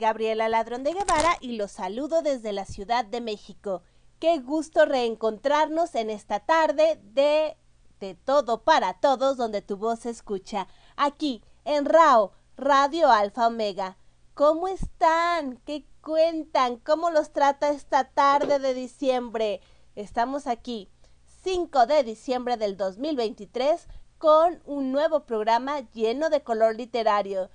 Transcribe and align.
Gabriela 0.00 0.48
Ladrón 0.48 0.82
de 0.82 0.94
Guevara 0.94 1.36
y 1.40 1.56
los 1.56 1.72
saludo 1.72 2.22
desde 2.22 2.52
la 2.52 2.64
Ciudad 2.64 3.04
de 3.04 3.20
México. 3.20 3.82
Qué 4.18 4.38
gusto 4.38 4.86
reencontrarnos 4.86 5.94
en 5.94 6.08
esta 6.08 6.40
tarde 6.40 6.98
de 7.04 7.58
De 8.00 8.14
Todo 8.14 8.64
para 8.64 8.94
Todos, 8.94 9.36
donde 9.36 9.60
tu 9.60 9.76
voz 9.76 10.00
se 10.00 10.10
escucha. 10.10 10.66
Aquí, 10.96 11.44
en 11.66 11.84
RAO, 11.84 12.32
Radio 12.56 13.10
Alfa 13.10 13.46
Omega. 13.46 13.98
¿Cómo 14.32 14.68
están? 14.68 15.58
¿Qué 15.66 15.84
cuentan? 16.00 16.78
¿Cómo 16.78 17.10
los 17.10 17.32
trata 17.34 17.68
esta 17.68 18.04
tarde 18.04 18.58
de 18.58 18.72
diciembre? 18.72 19.60
Estamos 19.96 20.46
aquí, 20.46 20.88
5 21.42 21.84
de 21.84 22.04
diciembre 22.04 22.56
del 22.56 22.78
2023, 22.78 23.86
con 24.16 24.62
un 24.64 24.92
nuevo 24.92 25.26
programa 25.26 25.80
lleno 25.92 26.30
de 26.30 26.42
color 26.42 26.74
literario 26.74 27.50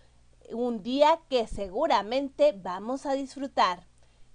un 0.53 0.83
día 0.83 1.19
que 1.29 1.47
seguramente 1.47 2.51
vamos 2.51 3.05
a 3.05 3.13
disfrutar. 3.13 3.87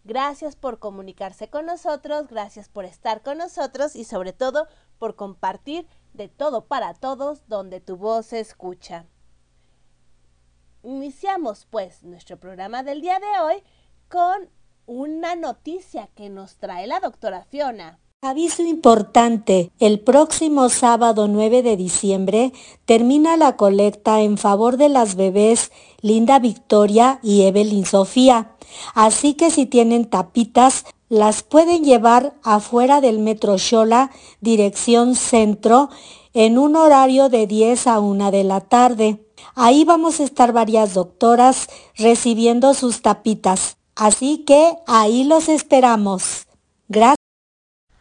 Gracias 0.04 0.56
por 0.56 0.78
comunicarse 0.78 1.48
con 1.48 1.66
nosotros, 1.66 2.28
gracias 2.28 2.68
por 2.68 2.84
estar 2.84 3.22
con 3.22 3.38
nosotros 3.38 3.94
y 3.94 4.04
sobre 4.04 4.32
todo 4.32 4.66
por 4.98 5.14
compartir 5.14 5.86
de 6.14 6.28
todo 6.28 6.66
para 6.66 6.94
todos 6.94 7.46
donde 7.48 7.80
tu 7.80 7.96
voz 7.96 8.26
se 8.26 8.40
escucha. 8.40 9.06
Iniciamos 10.82 11.66
pues 11.66 12.02
nuestro 12.02 12.38
programa 12.38 12.82
del 12.82 13.02
día 13.02 13.18
de 13.18 13.40
hoy 13.42 13.62
con 14.08 14.48
una 14.86 15.36
noticia 15.36 16.08
que 16.14 16.30
nos 16.30 16.56
trae 16.56 16.86
la 16.86 17.00
doctora 17.00 17.44
Fiona. 17.44 17.98
Aviso 18.22 18.62
importante, 18.62 19.72
el 19.78 19.98
próximo 19.98 20.68
sábado 20.68 21.26
9 21.26 21.62
de 21.62 21.78
diciembre 21.78 22.52
termina 22.84 23.38
la 23.38 23.56
colecta 23.56 24.20
en 24.20 24.36
favor 24.36 24.76
de 24.76 24.90
las 24.90 25.14
bebés 25.14 25.72
Linda 26.02 26.38
Victoria 26.38 27.18
y 27.22 27.44
Evelyn 27.44 27.86
Sofía. 27.86 28.56
Así 28.92 29.32
que 29.32 29.50
si 29.50 29.64
tienen 29.64 30.04
tapitas, 30.04 30.84
las 31.08 31.42
pueden 31.42 31.82
llevar 31.82 32.34
afuera 32.42 33.00
del 33.00 33.20
Metro 33.20 33.56
Xola, 33.56 34.10
dirección 34.42 35.14
centro, 35.14 35.88
en 36.34 36.58
un 36.58 36.76
horario 36.76 37.30
de 37.30 37.46
10 37.46 37.86
a 37.86 38.00
1 38.00 38.30
de 38.32 38.44
la 38.44 38.60
tarde. 38.60 39.24
Ahí 39.54 39.84
vamos 39.84 40.20
a 40.20 40.24
estar 40.24 40.52
varias 40.52 40.92
doctoras 40.92 41.68
recibiendo 41.96 42.74
sus 42.74 43.00
tapitas. 43.00 43.78
Así 43.96 44.44
que 44.44 44.76
ahí 44.86 45.24
los 45.24 45.48
esperamos. 45.48 46.46
Gracias. 46.86 47.19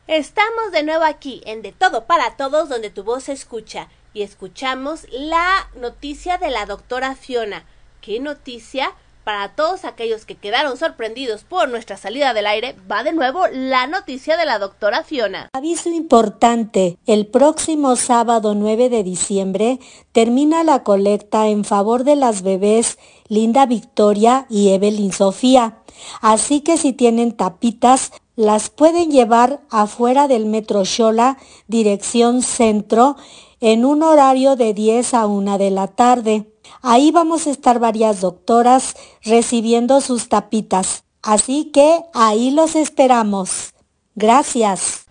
Estamos 0.10 0.72
de 0.72 0.82
nuevo 0.82 1.04
aquí 1.04 1.40
en 1.46 1.62
De 1.62 1.72
Todo 1.72 2.06
para 2.06 2.36
Todos, 2.36 2.68
donde 2.68 2.89
tu 2.89 3.04
voz 3.04 3.26
se 3.26 3.32
escucha. 3.32 3.89
Y 4.11 4.23
escuchamos 4.23 5.06
la 5.11 5.70
noticia 5.80 6.39
de 6.39 6.50
la 6.50 6.66
doctora 6.66 7.14
Fiona. 7.14 7.64
¿Qué 8.02 8.20
noticia? 8.20 8.95
Para 9.23 9.50
todos 9.50 9.86
aquellos 9.86 10.26
que 10.26 10.33
quedaron 10.33 10.78
sorprendidos 10.78 11.44
por 11.44 11.70
nuestra 11.70 11.95
salida 11.95 12.33
del 12.33 12.48
aire, 12.48 12.76
va 12.92 13.04
de 13.04 13.14
nuevo 13.14 13.45
la 13.52 13.86
noticia 13.86 14.36
de 14.36 14.48
la 14.48 14.58
doctora 14.58 15.04
Fiona. 15.04 15.50
Aviso 15.54 15.89
importante, 15.89 16.98
el 17.06 17.28
próximo 17.28 17.95
sábado 17.95 18.56
9 18.56 18.89
de 18.89 19.04
diciembre 19.04 19.80
termina 20.12 20.64
la 20.64 20.82
colecta 20.82 21.50
en 21.50 21.64
favor 21.64 22.04
de 22.04 22.16
las 22.16 22.42
bebés 22.42 22.98
Linda 23.28 23.67
Victoria 23.67 24.48
y 24.50 24.70
Evelyn 24.70 25.12
Sofía. 25.12 25.83
Así 26.22 26.62
que 26.62 26.78
si 26.78 26.94
tienen 26.94 27.33
tapitas, 27.33 28.12
las 28.39 28.70
pueden 28.70 29.11
llevar 29.11 29.60
afuera 29.70 30.30
del 30.30 30.45
Metro 30.45 30.86
Xola, 30.86 31.38
dirección 31.67 32.42
centro, 32.42 33.17
en 33.60 33.83
un 33.83 34.02
horario 34.02 34.55
de 34.55 34.73
10 34.73 35.14
a 35.14 35.26
1 35.26 35.58
de 35.58 35.72
la 35.72 35.88
tarde. 35.88 36.45
Ahí 36.82 37.11
vamos 37.11 37.48
a 37.48 37.50
estar 37.50 37.80
varias 37.80 38.22
doctoras 38.22 38.95
recibiendo 39.26 40.00
sus 40.00 40.30
tapitas. 40.30 41.04
Así 41.22 41.66
que 41.73 42.00
ahí 42.14 42.52
los 42.52 42.77
esperamos. 42.77 43.73
Gracias. 44.16 45.06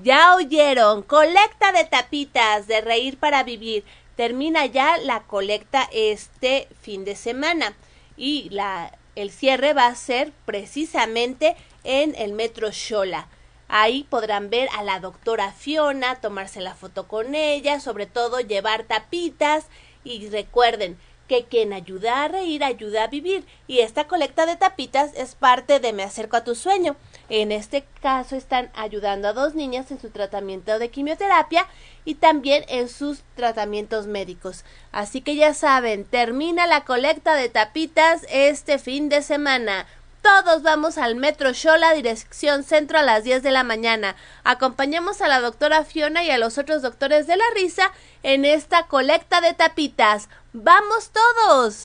Ya 0.00 0.36
oyeron, 0.36 1.02
colecta 1.02 1.72
de 1.72 1.82
tapitas 1.82 2.68
de 2.68 2.80
reír 2.80 3.18
para 3.18 3.42
vivir. 3.42 3.82
Termina 4.14 4.66
ya 4.66 4.98
la 4.98 5.24
colecta 5.24 5.88
este 5.92 6.68
fin 6.80 7.04
de 7.04 7.16
semana 7.16 7.74
y 8.16 8.50
la, 8.50 8.96
el 9.16 9.32
cierre 9.32 9.72
va 9.72 9.88
a 9.88 9.96
ser 9.96 10.32
precisamente 10.44 11.56
en 11.84 12.14
el 12.16 12.32
metro 12.32 12.72
Xola. 12.72 13.28
Ahí 13.68 14.04
podrán 14.10 14.50
ver 14.50 14.68
a 14.76 14.82
la 14.82 15.00
doctora 15.00 15.52
Fiona, 15.52 16.16
tomarse 16.20 16.60
la 16.60 16.74
foto 16.74 17.08
con 17.08 17.34
ella, 17.34 17.80
sobre 17.80 18.06
todo 18.06 18.40
llevar 18.40 18.84
tapitas 18.84 19.66
y 20.04 20.28
recuerden 20.28 20.98
que 21.28 21.44
quien 21.44 21.72
ayuda 21.72 22.24
a 22.24 22.28
reír 22.28 22.62
ayuda 22.62 23.04
a 23.04 23.06
vivir 23.06 23.46
y 23.66 23.78
esta 23.78 24.06
colecta 24.06 24.44
de 24.44 24.56
tapitas 24.56 25.12
es 25.14 25.34
parte 25.34 25.80
de 25.80 25.94
Me 25.94 26.02
acerco 26.02 26.36
a 26.36 26.44
tu 26.44 26.54
sueño. 26.54 26.96
En 27.30 27.52
este 27.52 27.86
caso 28.02 28.36
están 28.36 28.70
ayudando 28.74 29.28
a 29.28 29.32
dos 29.32 29.54
niñas 29.54 29.90
en 29.90 29.98
su 29.98 30.10
tratamiento 30.10 30.78
de 30.78 30.90
quimioterapia 30.90 31.66
y 32.04 32.16
también 32.16 32.64
en 32.68 32.90
sus 32.90 33.22
tratamientos 33.36 34.06
médicos. 34.06 34.66
Así 34.90 35.22
que 35.22 35.34
ya 35.34 35.54
saben, 35.54 36.04
termina 36.04 36.66
la 36.66 36.84
colecta 36.84 37.34
de 37.34 37.48
tapitas 37.48 38.26
este 38.28 38.78
fin 38.78 39.08
de 39.08 39.22
semana. 39.22 39.86
Todos 40.22 40.62
vamos 40.62 40.98
al 40.98 41.16
Metro 41.16 41.52
Xola, 41.52 41.94
dirección 41.94 42.62
centro 42.62 42.96
a 42.96 43.02
las 43.02 43.24
10 43.24 43.42
de 43.42 43.50
la 43.50 43.64
mañana. 43.64 44.14
Acompañemos 44.44 45.20
a 45.20 45.26
la 45.26 45.40
doctora 45.40 45.84
Fiona 45.84 46.22
y 46.22 46.30
a 46.30 46.38
los 46.38 46.58
otros 46.58 46.80
doctores 46.80 47.26
de 47.26 47.36
la 47.36 47.44
risa 47.56 47.90
en 48.22 48.44
esta 48.44 48.86
colecta 48.86 49.40
de 49.40 49.52
tapitas. 49.52 50.28
¡Vamos 50.52 51.10
todos! 51.10 51.82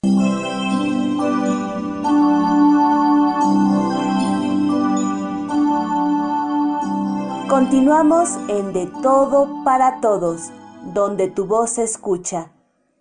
Continuamos 7.50 8.30
en 8.50 8.72
De 8.72 8.86
Todo 9.02 9.64
para 9.64 10.00
Todos, 10.00 10.52
donde 10.94 11.28
tu 11.28 11.46
voz 11.46 11.72
se 11.72 11.84
escucha. 11.84 12.52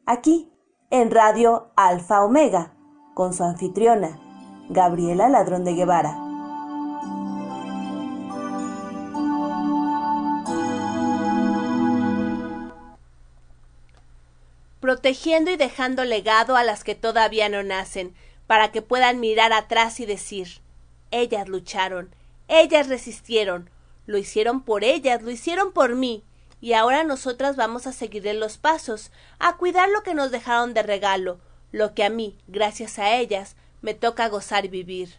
Aquí, 0.07 0.51
en 0.89 1.11
Radio 1.11 1.73
Alfa 1.77 2.25
Omega, 2.25 2.73
con 3.13 3.35
su 3.35 3.45
anfitriona, 3.45 4.19
Gabriela 4.69 5.29
Ladrón 5.29 5.65
de 5.65 5.75
Guevara. 5.75 6.27
protegiendo 14.87 15.51
y 15.51 15.57
dejando 15.57 16.05
legado 16.05 16.55
a 16.55 16.63
las 16.63 16.85
que 16.85 16.95
todavía 16.95 17.49
no 17.49 17.65
nacen, 17.65 18.15
para 18.47 18.71
que 18.71 18.83
puedan 18.83 19.19
mirar 19.19 19.53
atrás 19.53 19.99
y 19.99 20.07
decir 20.07 20.61
ellas 21.11 21.49
lucharon, 21.49 22.15
ellas 22.47 22.87
resistieron, 22.87 23.69
lo 24.07 24.17
hicieron 24.17 24.63
por 24.63 24.85
ellas, 24.85 25.23
lo 25.23 25.33
hicieron 25.33 25.73
por 25.73 25.97
mí, 25.97 26.23
y 26.61 26.75
ahora 26.75 27.03
nosotras 27.03 27.57
vamos 27.57 27.89
a 27.89 27.93
seguirle 27.93 28.35
los 28.35 28.59
pasos, 28.59 29.11
a 29.41 29.57
cuidar 29.57 29.89
lo 29.89 30.05
que 30.05 30.15
nos 30.15 30.31
dejaron 30.31 30.73
de 30.73 30.85
regalo, 30.85 31.41
lo 31.73 31.93
que 31.93 32.05
a 32.05 32.11
mí, 32.11 32.37
gracias 32.47 33.01
a 33.01 33.17
ellas, 33.17 33.57
me 33.87 33.95
toca 33.95 34.29
gozar 34.29 34.65
y 34.65 34.69
vivir. 34.69 35.15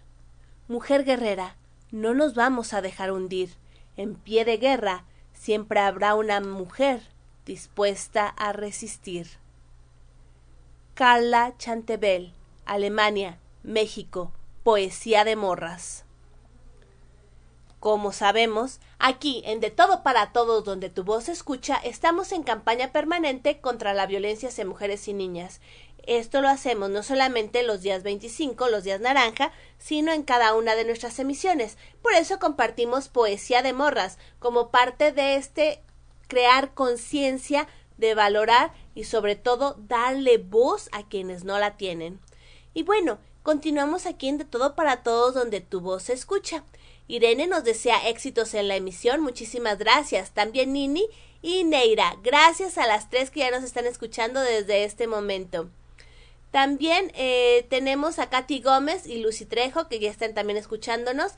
Mujer 0.68 1.06
guerrera, 1.06 1.56
no 1.92 2.14
nos 2.14 2.36
vamos 2.36 2.74
a 2.74 2.82
dejar 2.82 3.14
hundir. 3.14 3.56
En 3.96 4.16
pie 4.16 4.44
de 4.44 4.58
guerra 4.58 5.06
siempre 5.32 5.80
habrá 5.80 6.16
una 6.16 6.42
mujer 6.42 7.02
dispuesta 7.46 8.28
a 8.28 8.52
resistir. 8.52 9.30
Carla 10.96 11.54
Chantebel, 11.58 12.34
Alemania, 12.66 13.40
México, 13.64 14.34
Poesía 14.64 15.24
de 15.24 15.38
Morras. 15.38 16.04
Como 17.80 18.12
sabemos, 18.12 18.82
aquí 19.00 19.44
en 19.46 19.62
De 19.62 19.72
Todo 19.72 20.04
para 20.04 20.34
Todos 20.34 20.66
donde 20.66 20.90
tu 20.90 21.06
voz 21.06 21.30
escucha, 21.30 21.78
estamos 21.78 22.34
en 22.34 22.44
campaña 22.44 22.92
permanente 22.92 23.62
contra 23.62 23.94
la 23.94 24.08
violencia 24.08 24.50
hacia 24.50 24.66
mujeres 24.66 25.08
y 25.08 25.14
niñas. 25.14 25.62
Esto 26.08 26.40
lo 26.40 26.48
hacemos 26.48 26.90
no 26.90 27.04
solamente 27.04 27.64
los 27.64 27.82
días 27.82 28.02
25, 28.02 28.70
los 28.70 28.86
días 28.86 29.02
naranja, 29.02 29.52
sino 29.78 30.14
en 30.14 30.24
cada 30.24 30.56
una 30.56 30.74
de 30.76 30.86
nuestras 30.86 31.20
emisiones. 31.20 31.78
Por 32.02 32.14
eso 32.14 32.40
compartimos 32.40 33.10
Poesía 33.10 33.62
de 33.62 33.74
Morras 33.74 34.18
como 34.40 34.72
parte 34.72 35.12
de 35.12 35.36
este 35.36 35.82
crear 36.30 36.74
conciencia 36.74 37.68
de 37.98 38.16
valorar 38.16 38.72
y 38.96 39.04
sobre 39.04 39.36
todo 39.36 39.76
darle 39.80 40.38
voz 40.38 40.88
a 40.94 41.06
quienes 41.06 41.44
no 41.44 41.60
la 41.60 41.76
tienen. 41.76 42.22
Y 42.74 42.84
bueno, 42.84 43.18
continuamos 43.44 44.06
aquí 44.06 44.30
en 44.30 44.38
De 44.38 44.46
Todo 44.46 44.76
para 44.76 45.04
Todos 45.04 45.34
donde 45.34 45.60
tu 45.60 45.82
voz 45.82 46.04
se 46.04 46.14
escucha. 46.14 46.64
Irene 47.10 47.48
nos 47.48 47.66
desea 47.66 48.08
éxitos 48.08 48.54
en 48.54 48.70
la 48.70 48.78
emisión, 48.78 49.20
muchísimas 49.20 49.78
gracias. 49.78 50.32
También 50.32 50.72
Nini 50.72 51.06
y 51.42 51.66
Neira, 51.66 52.16
gracias 52.24 52.78
a 52.78 52.88
las 52.88 53.10
tres 53.10 53.30
que 53.30 53.42
ya 53.42 53.52
nos 53.52 53.64
están 53.64 53.86
escuchando 53.86 54.40
desde 54.40 54.86
este 54.86 55.08
momento. 55.08 55.70
También 56.58 57.12
eh, 57.14 57.68
tenemos 57.70 58.18
a 58.18 58.32
Katy 58.32 58.62
Gómez 58.62 59.06
y 59.06 59.20
Lucy 59.20 59.46
Trejo, 59.46 59.88
que 59.88 60.00
ya 60.00 60.10
están 60.10 60.34
también 60.34 60.58
escuchándonos. 60.58 61.34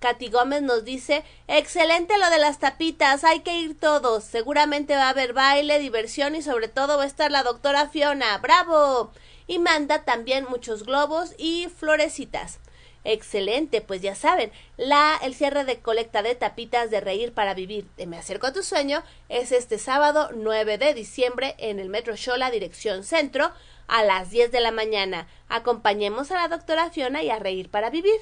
Katy 0.00 0.28
Gómez 0.28 0.62
nos 0.62 0.84
dice, 0.84 1.22
excelente 1.46 2.18
lo 2.18 2.28
de 2.30 2.40
las 2.40 2.58
tapitas, 2.58 3.22
hay 3.22 3.42
que 3.42 3.60
ir 3.60 3.78
todos. 3.78 4.24
Seguramente 4.24 4.96
va 4.96 5.04
a 5.04 5.10
haber 5.10 5.34
baile, 5.34 5.78
diversión 5.78 6.34
y 6.34 6.42
sobre 6.42 6.66
todo 6.66 6.96
va 6.96 7.04
a 7.04 7.06
estar 7.06 7.30
la 7.30 7.44
doctora 7.44 7.88
Fiona. 7.90 8.36
¡Bravo! 8.38 9.12
y 9.46 9.60
manda 9.60 10.04
también 10.04 10.46
muchos 10.48 10.82
globos 10.82 11.34
y 11.38 11.68
florecitas. 11.68 12.58
Excelente, 13.04 13.82
pues 13.82 14.02
ya 14.02 14.16
saben, 14.16 14.50
la, 14.76 15.16
el 15.22 15.36
cierre 15.36 15.64
de 15.64 15.78
colecta 15.78 16.22
de 16.22 16.34
tapitas 16.34 16.90
de 16.90 17.00
reír 17.00 17.32
para 17.32 17.54
vivir 17.54 17.86
Me 18.04 18.18
acerco 18.18 18.48
a 18.48 18.52
tu 18.52 18.64
sueño 18.64 19.04
es 19.28 19.52
este 19.52 19.78
sábado 19.78 20.30
9 20.34 20.76
de 20.76 20.92
diciembre 20.92 21.54
en 21.58 21.78
el 21.78 21.88
Metro 21.88 22.16
Shola, 22.16 22.50
dirección 22.50 23.04
centro, 23.04 23.52
a 23.88 24.04
las 24.04 24.30
10 24.30 24.52
de 24.52 24.60
la 24.60 24.70
mañana. 24.70 25.28
Acompañemos 25.48 26.30
a 26.30 26.36
la 26.36 26.48
doctora 26.48 26.90
Fiona 26.90 27.22
y 27.22 27.30
a 27.30 27.38
reír 27.38 27.70
para 27.70 27.90
vivir. 27.90 28.20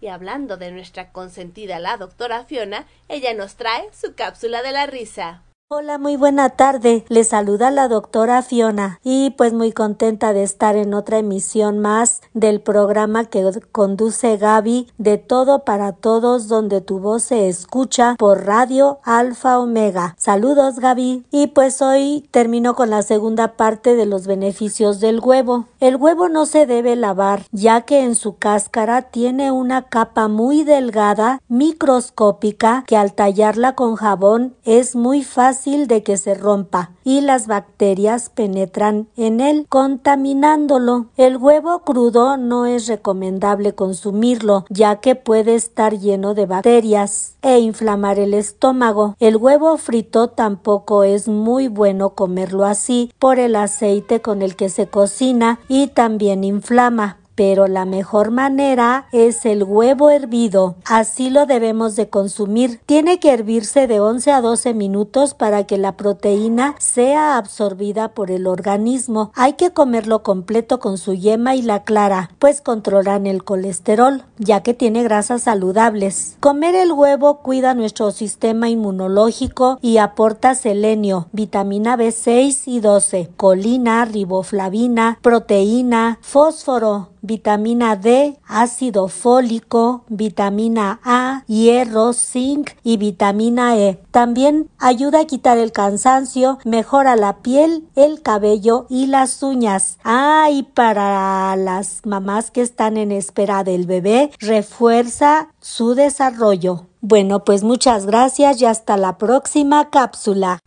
Y 0.00 0.08
hablando 0.08 0.56
de 0.56 0.72
nuestra 0.72 1.12
consentida 1.12 1.78
la 1.78 1.96
doctora 1.96 2.44
Fiona, 2.44 2.86
ella 3.08 3.34
nos 3.34 3.56
trae 3.56 3.88
su 3.92 4.14
cápsula 4.14 4.62
de 4.62 4.72
la 4.72 4.86
risa. 4.86 5.42
Hola, 5.74 5.96
muy 5.96 6.16
buena 6.16 6.50
tarde. 6.50 7.06
Les 7.08 7.28
saluda 7.28 7.70
la 7.70 7.88
doctora 7.88 8.42
Fiona 8.42 9.00
y 9.02 9.30
pues 9.38 9.54
muy 9.54 9.72
contenta 9.72 10.34
de 10.34 10.42
estar 10.42 10.76
en 10.76 10.92
otra 10.92 11.16
emisión 11.16 11.78
más 11.78 12.20
del 12.34 12.60
programa 12.60 13.24
que 13.24 13.50
conduce 13.72 14.36
Gaby 14.36 14.88
de 14.98 15.16
Todo 15.16 15.64
para 15.64 15.92
Todos 15.92 16.46
donde 16.48 16.82
tu 16.82 16.98
voz 16.98 17.22
se 17.22 17.48
escucha 17.48 18.16
por 18.18 18.44
Radio 18.44 18.98
Alfa 19.02 19.58
Omega. 19.58 20.14
Saludos 20.18 20.78
Gaby. 20.78 21.24
Y 21.30 21.46
pues 21.46 21.80
hoy 21.80 22.28
termino 22.30 22.74
con 22.74 22.90
la 22.90 23.00
segunda 23.00 23.56
parte 23.56 23.96
de 23.96 24.04
los 24.04 24.26
beneficios 24.26 25.00
del 25.00 25.20
huevo. 25.20 25.68
El 25.80 25.96
huevo 25.96 26.28
no 26.28 26.44
se 26.44 26.66
debe 26.66 26.96
lavar 26.96 27.46
ya 27.50 27.80
que 27.80 28.04
en 28.04 28.14
su 28.14 28.36
cáscara 28.36 29.00
tiene 29.00 29.50
una 29.50 29.84
capa 29.88 30.28
muy 30.28 30.64
delgada, 30.64 31.40
microscópica, 31.48 32.84
que 32.86 32.98
al 32.98 33.14
tallarla 33.14 33.74
con 33.74 33.96
jabón 33.96 34.54
es 34.64 34.94
muy 34.94 35.24
fácil 35.24 35.61
de 35.64 36.02
que 36.02 36.16
se 36.16 36.34
rompa 36.34 36.90
y 37.04 37.20
las 37.20 37.46
bacterias 37.46 38.30
penetran 38.30 39.06
en 39.16 39.40
él 39.40 39.66
contaminándolo. 39.68 41.06
El 41.16 41.36
huevo 41.36 41.80
crudo 41.84 42.36
no 42.36 42.66
es 42.66 42.88
recomendable 42.88 43.72
consumirlo 43.72 44.64
ya 44.70 44.96
que 44.96 45.14
puede 45.14 45.54
estar 45.54 45.96
lleno 45.96 46.34
de 46.34 46.46
bacterias 46.46 47.36
e 47.42 47.60
inflamar 47.60 48.18
el 48.18 48.34
estómago. 48.34 49.14
El 49.20 49.36
huevo 49.36 49.76
frito 49.76 50.28
tampoco 50.28 51.04
es 51.04 51.28
muy 51.28 51.68
bueno 51.68 52.10
comerlo 52.10 52.64
así 52.64 53.12
por 53.20 53.38
el 53.38 53.54
aceite 53.54 54.20
con 54.20 54.42
el 54.42 54.56
que 54.56 54.68
se 54.68 54.88
cocina 54.88 55.60
y 55.68 55.88
también 55.88 56.42
inflama 56.42 57.21
pero 57.34 57.66
la 57.66 57.84
mejor 57.84 58.30
manera 58.30 59.06
es 59.12 59.46
el 59.46 59.64
huevo 59.64 60.10
hervido. 60.10 60.76
Así 60.84 61.30
lo 61.30 61.46
debemos 61.46 61.96
de 61.96 62.08
consumir. 62.08 62.80
Tiene 62.86 63.18
que 63.18 63.32
hervirse 63.32 63.86
de 63.86 64.00
11 64.00 64.32
a 64.32 64.40
12 64.40 64.74
minutos 64.74 65.34
para 65.34 65.64
que 65.64 65.78
la 65.78 65.96
proteína 65.96 66.74
sea 66.78 67.36
absorbida 67.36 68.08
por 68.14 68.30
el 68.30 68.46
organismo. 68.46 69.32
Hay 69.34 69.54
que 69.54 69.70
comerlo 69.70 70.22
completo 70.22 70.80
con 70.80 70.98
su 70.98 71.14
yema 71.14 71.56
y 71.56 71.62
la 71.62 71.84
clara, 71.84 72.30
pues 72.38 72.60
controlan 72.60 73.26
el 73.26 73.44
colesterol, 73.44 74.24
ya 74.38 74.62
que 74.62 74.74
tiene 74.74 75.02
grasas 75.02 75.42
saludables. 75.42 76.36
Comer 76.40 76.74
el 76.74 76.92
huevo 76.92 77.38
cuida 77.38 77.74
nuestro 77.74 78.10
sistema 78.10 78.68
inmunológico 78.68 79.78
y 79.80 79.98
aporta 79.98 80.54
selenio, 80.54 81.28
vitamina 81.32 81.96
B6 81.96 82.62
y 82.66 82.80
12, 82.80 83.30
colina, 83.36 84.04
riboflavina, 84.04 85.18
proteína, 85.22 86.18
fósforo, 86.20 87.11
vitamina 87.22 87.96
D, 87.96 88.36
ácido 88.46 89.08
fólico, 89.08 90.04
vitamina 90.08 91.00
A, 91.04 91.44
hierro, 91.46 92.12
zinc 92.12 92.72
y 92.82 92.98
vitamina 92.98 93.78
E. 93.78 93.98
También 94.10 94.68
ayuda 94.78 95.20
a 95.20 95.26
quitar 95.26 95.56
el 95.56 95.72
cansancio, 95.72 96.58
mejora 96.64 97.16
la 97.16 97.38
piel, 97.38 97.88
el 97.96 98.20
cabello 98.20 98.86
y 98.90 99.06
las 99.06 99.42
uñas. 99.42 99.98
Ah, 100.04 100.48
y 100.50 100.64
para 100.64 101.56
las 101.56 102.04
mamás 102.04 102.50
que 102.50 102.60
están 102.60 102.96
en 102.96 103.12
espera 103.12 103.64
del 103.64 103.86
bebé, 103.86 104.30
refuerza 104.40 105.48
su 105.60 105.94
desarrollo. 105.94 106.86
Bueno, 107.00 107.44
pues 107.44 107.62
muchas 107.62 108.06
gracias 108.06 108.60
y 108.60 108.66
hasta 108.66 108.96
la 108.96 109.18
próxima 109.18 109.90
cápsula. 109.90 110.58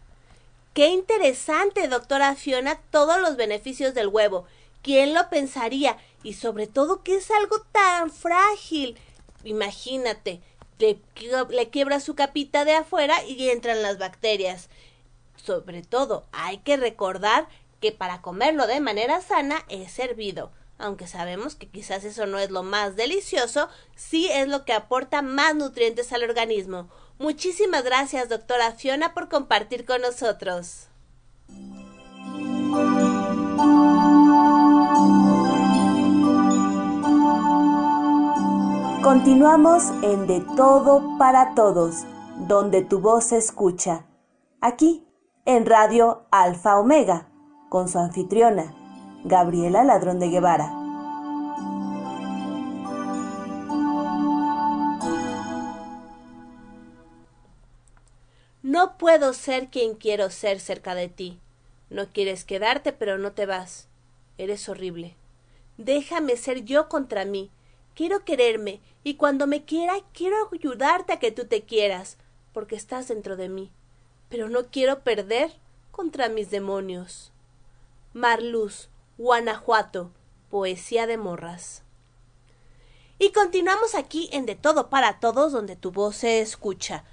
Qué 0.74 0.90
interesante, 0.90 1.88
doctora 1.88 2.36
Fiona, 2.36 2.78
todos 2.92 3.22
los 3.22 3.38
beneficios 3.38 3.94
del 3.94 4.10
huevo. 4.10 4.46
¿Quién 4.82 5.14
lo 5.14 5.30
pensaría? 5.30 5.96
Y 6.26 6.34
sobre 6.34 6.66
todo 6.66 7.04
que 7.04 7.16
es 7.16 7.30
algo 7.30 7.62
tan 7.72 8.10
frágil. 8.10 8.98
Imagínate, 9.44 10.42
le, 10.80 11.00
le 11.50 11.70
quiebra 11.70 12.00
su 12.00 12.16
capita 12.16 12.66
de 12.66 12.74
afuera 12.74 13.24
y 13.24 13.50
entran 13.50 13.84
las 13.84 14.00
bacterias. 14.00 14.70
Sobre 15.36 15.84
todo, 15.84 16.26
hay 16.32 16.58
que 16.58 16.78
recordar 16.78 17.48
que 17.80 17.92
para 17.92 18.24
comerlo 18.24 18.66
de 18.66 18.80
manera 18.80 19.22
sana 19.22 19.64
es 19.70 19.92
servido. 19.92 20.52
Aunque 20.80 21.06
sabemos 21.06 21.54
que 21.54 21.70
quizás 21.70 22.04
eso 22.04 22.26
no 22.26 22.40
es 22.40 22.50
lo 22.50 22.64
más 22.64 22.96
delicioso, 22.96 23.70
sí 23.96 24.28
es 24.32 24.48
lo 24.48 24.66
que 24.66 24.74
aporta 24.74 25.22
más 25.22 25.54
nutrientes 25.54 26.12
al 26.12 26.24
organismo. 26.24 26.90
Muchísimas 27.20 27.84
gracias, 27.84 28.30
doctora 28.30 28.72
Fiona, 28.72 29.14
por 29.14 29.30
compartir 29.30 29.86
con 29.86 30.02
nosotros. 30.02 30.88
Continuamos 39.06 39.84
en 40.02 40.26
De 40.26 40.42
Todo 40.58 41.16
para 41.20 41.54
Todos, 41.54 42.06
donde 42.48 42.82
tu 42.82 43.02
voz 43.02 43.26
se 43.26 43.38
escucha. 43.38 44.08
Aquí, 44.62 45.06
en 45.46 45.68
Radio 45.68 46.26
Alfa 46.32 46.80
Omega, 46.80 47.30
con 47.70 47.88
su 47.88 48.00
anfitriona, 48.00 48.74
Gabriela 49.24 49.84
Ladrón 49.84 50.18
de 50.18 50.30
Guevara. 50.30 50.72
No 58.64 58.98
puedo 58.98 59.34
ser 59.34 59.68
quien 59.68 59.94
quiero 59.94 60.32
ser 60.32 60.60
cerca 60.60 60.96
de 60.96 61.10
ti. 61.10 61.40
No 61.92 62.08
quieres 62.08 62.44
quedarte, 62.44 62.92
pero 62.92 63.20
no 63.20 63.34
te 63.34 63.46
vas. 63.46 63.88
Eres 64.40 64.68
horrible. 64.68 65.16
Déjame 65.78 66.38
ser 66.38 66.66
yo 66.66 66.90
contra 66.90 67.24
mí 67.24 67.52
Quiero 67.96 68.26
quererme, 68.26 68.82
y 69.06 69.18
cuando 69.18 69.46
me 69.46 69.66
quiera, 69.66 69.94
quiero 70.14 70.50
ayudarte 70.52 71.14
a 71.14 71.20
que 71.20 71.32
tú 71.32 71.46
te 71.46 71.62
quieras, 71.62 72.18
porque 72.54 72.76
estás 72.76 73.08
dentro 73.08 73.38
de 73.38 73.50
mí. 73.50 73.72
Pero 74.30 74.50
no 74.50 74.66
quiero 74.72 75.02
perder 75.02 75.52
contra 75.92 76.28
mis 76.28 76.50
demonios. 76.50 77.32
Marluz, 78.14 78.90
Guanajuato, 79.20 80.10
Poesía 80.50 81.06
de 81.06 81.20
Morras. 81.20 81.84
Y 83.20 83.32
continuamos 83.32 83.94
aquí 83.94 84.28
en 84.34 84.48
De 84.48 84.56
Todo 84.56 84.90
para 84.90 85.20
Todos, 85.20 85.52
donde 85.52 85.76
tu 85.76 85.92
voz 85.92 86.16
se 86.16 86.42
escucha. 86.42 87.04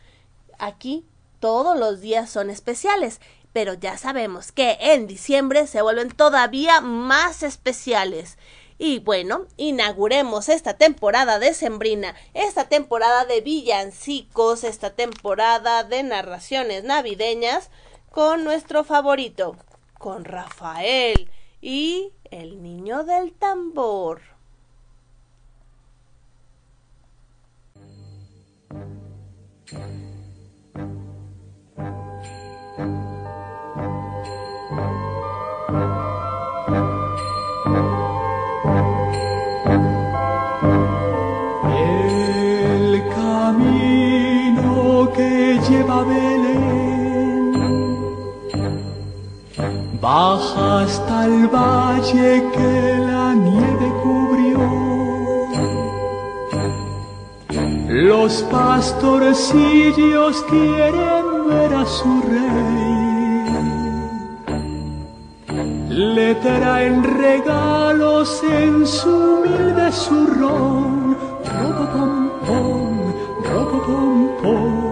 Aquí 0.59 1.05
todos 1.41 1.79
los 1.79 2.01
días 2.01 2.31
son 2.31 2.49
especiales, 2.49 3.21
pero 3.53 3.75
ya 3.75 3.99
sabemos 3.99 4.51
que 4.51 4.79
en 4.81 5.07
diciembre 5.07 5.67
se 5.67 5.83
vuelven 5.83 6.09
todavía 6.09 6.81
más 6.81 7.43
especiales. 7.43 8.39
Y 8.85 8.99
bueno, 8.99 9.47
inauguremos 9.59 10.49
esta 10.49 10.75
temporada 10.75 11.39
de 11.39 11.55
Sembrina, 11.55 12.17
esta 12.35 12.69
temporada 12.69 13.25
de 13.25 13.41
villancicos, 13.41 14.65
esta 14.65 14.91
temporada 14.91 15.85
de 15.85 16.03
narraciones 16.03 16.83
navideñas 16.83 17.71
con 18.11 18.43
nuestro 18.43 18.83
favorito, 18.83 19.55
con 20.01 20.25
Rafael 20.25 21.31
y 21.61 22.11
el 22.33 22.61
niño 22.61 23.05
del 23.05 23.33
tambor. 23.35 24.21
Baja 50.03 50.83
hasta 50.83 51.27
el 51.27 51.47
valle 51.47 52.43
que 52.55 52.99
la 53.11 53.35
nieve 53.35 53.89
cubrió. 54.03 54.61
Los 57.89 58.43
pastorcillos 58.51 60.45
quieren 60.51 61.25
ver 61.49 61.73
a 61.75 61.87
su 61.87 62.13
rey. 62.31 63.43
Le 65.89 66.35
traen 66.47 67.05
regalos 67.05 68.43
en 68.43 68.87
su 68.87 69.11
humilde 69.11 69.93
zurrón. 69.93 71.17
Robo 71.53 71.85
pom 71.95 72.15
pom, 72.47 73.13
robo 73.49 73.79
pom 73.87 74.29
pom. 74.43 74.92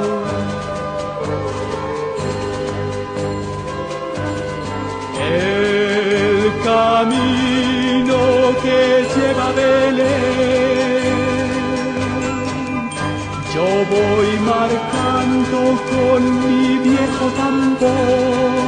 Yo 13.53 13.67
voy 13.95 14.29
marcando 14.53 15.59
con 15.91 16.21
mi 16.47 16.65
viejo 16.89 17.25
tambor. 17.41 18.61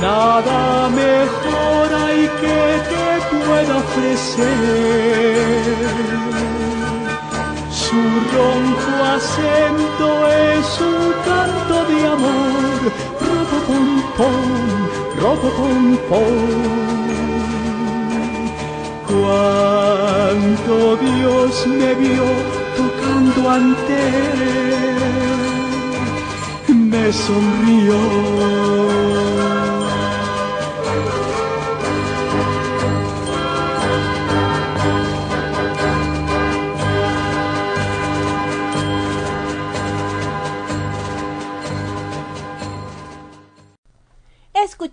Nada 0.00 0.88
mejor 0.88 1.86
hay 2.06 2.22
que 2.40 2.60
te 2.90 3.06
pueda 3.30 3.74
ofrecer. 3.84 4.54
Su 7.70 8.00
ronco 8.34 8.92
acento 9.16 10.06
es 10.28 10.68
un 10.80 11.02
canto 11.28 11.76
de 11.90 11.98
amor, 12.16 12.80
pom 14.16 14.36
pom 15.46 15.96
pom 16.08 17.03
Cuánto 19.20 20.96
Dios 20.96 21.66
me 21.66 21.94
vio 21.94 22.26
tocando 22.76 23.50
ante 23.50 24.02
me 26.68 27.12
sonrió. 27.12 27.94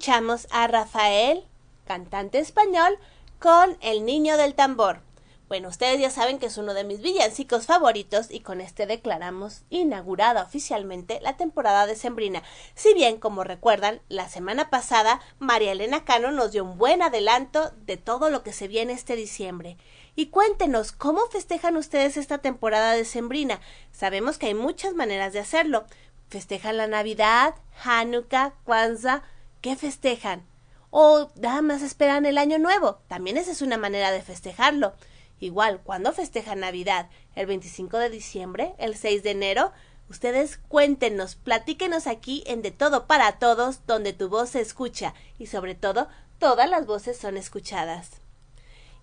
escuchamos 0.01 0.47
a 0.51 0.67
Rafael, 0.67 1.43
cantante 1.85 2.39
español, 2.39 2.97
con 3.41 3.75
El 3.81 4.05
Niño 4.05 4.37
del 4.37 4.53
Tambor. 4.53 5.01
Bueno, 5.47 5.67
ustedes 5.67 5.99
ya 5.99 6.11
saben 6.11 6.37
que 6.37 6.45
es 6.45 6.57
uno 6.57 6.75
de 6.75 6.83
mis 6.83 7.01
villancicos 7.01 7.65
favoritos 7.65 8.29
y 8.29 8.41
con 8.41 8.61
este 8.61 8.85
declaramos 8.85 9.63
inaugurada 9.71 10.43
oficialmente 10.43 11.19
la 11.21 11.37
temporada 11.37 11.87
de 11.87 11.95
Sembrina. 11.95 12.43
Si 12.75 12.93
bien, 12.93 13.17
como 13.17 13.43
recuerdan, 13.43 13.99
la 14.09 14.29
semana 14.29 14.69
pasada 14.69 15.21
María 15.39 15.71
Elena 15.71 16.05
Cano 16.05 16.31
nos 16.31 16.51
dio 16.51 16.63
un 16.63 16.77
buen 16.77 17.01
adelanto 17.01 17.71
de 17.87 17.97
todo 17.97 18.29
lo 18.29 18.43
que 18.43 18.53
se 18.53 18.67
viene 18.67 18.93
este 18.93 19.15
diciembre. 19.15 19.75
Y 20.15 20.27
cuéntenos, 20.27 20.91
¿cómo 20.91 21.25
festejan 21.25 21.77
ustedes 21.77 22.17
esta 22.17 22.37
temporada 22.37 22.93
de 22.93 23.05
Sembrina? 23.05 23.59
Sabemos 23.91 24.37
que 24.37 24.45
hay 24.45 24.53
muchas 24.53 24.93
maneras 24.93 25.33
de 25.33 25.39
hacerlo. 25.39 25.85
¿Festejan 26.29 26.77
la 26.77 26.85
Navidad, 26.85 27.55
Hanukkah, 27.83 28.53
Kwanzaa? 28.65 29.23
¿Qué 29.61 29.75
festejan? 29.75 30.50
O 30.91 31.31
nada 31.35 31.61
más 31.61 31.81
esperan 31.81 32.25
el 32.25 32.37
año 32.37 32.59
nuevo. 32.59 32.99
También 33.07 33.37
esa 33.37 33.51
es 33.51 33.61
una 33.61 33.77
manera 33.77 34.11
de 34.11 34.21
festejarlo. 34.21 34.93
Igual, 35.39 35.81
cuando 35.83 36.13
festejan 36.13 36.59
Navidad? 36.59 37.09
¿El 37.33 37.47
25 37.47 37.97
de 37.97 38.09
diciembre? 38.11 38.75
¿El 38.77 38.95
6 38.95 39.23
de 39.23 39.31
enero? 39.31 39.71
Ustedes 40.09 40.59
cuéntenos, 40.67 41.35
platíquenos 41.35 42.05
aquí 42.05 42.43
en 42.45 42.61
De 42.61 42.71
Todo 42.71 43.07
para 43.07 43.39
Todos, 43.39 43.87
donde 43.87 44.11
tu 44.11 44.27
voz 44.27 44.49
se 44.49 44.59
escucha 44.61 45.13
y 45.39 45.47
sobre 45.47 45.73
todo, 45.73 46.09
todas 46.37 46.69
las 46.69 46.85
voces 46.85 47.17
son 47.17 47.37
escuchadas. 47.37 48.09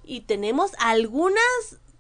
Y 0.05 0.21
tenemos 0.21 0.73
algunos 0.79 1.41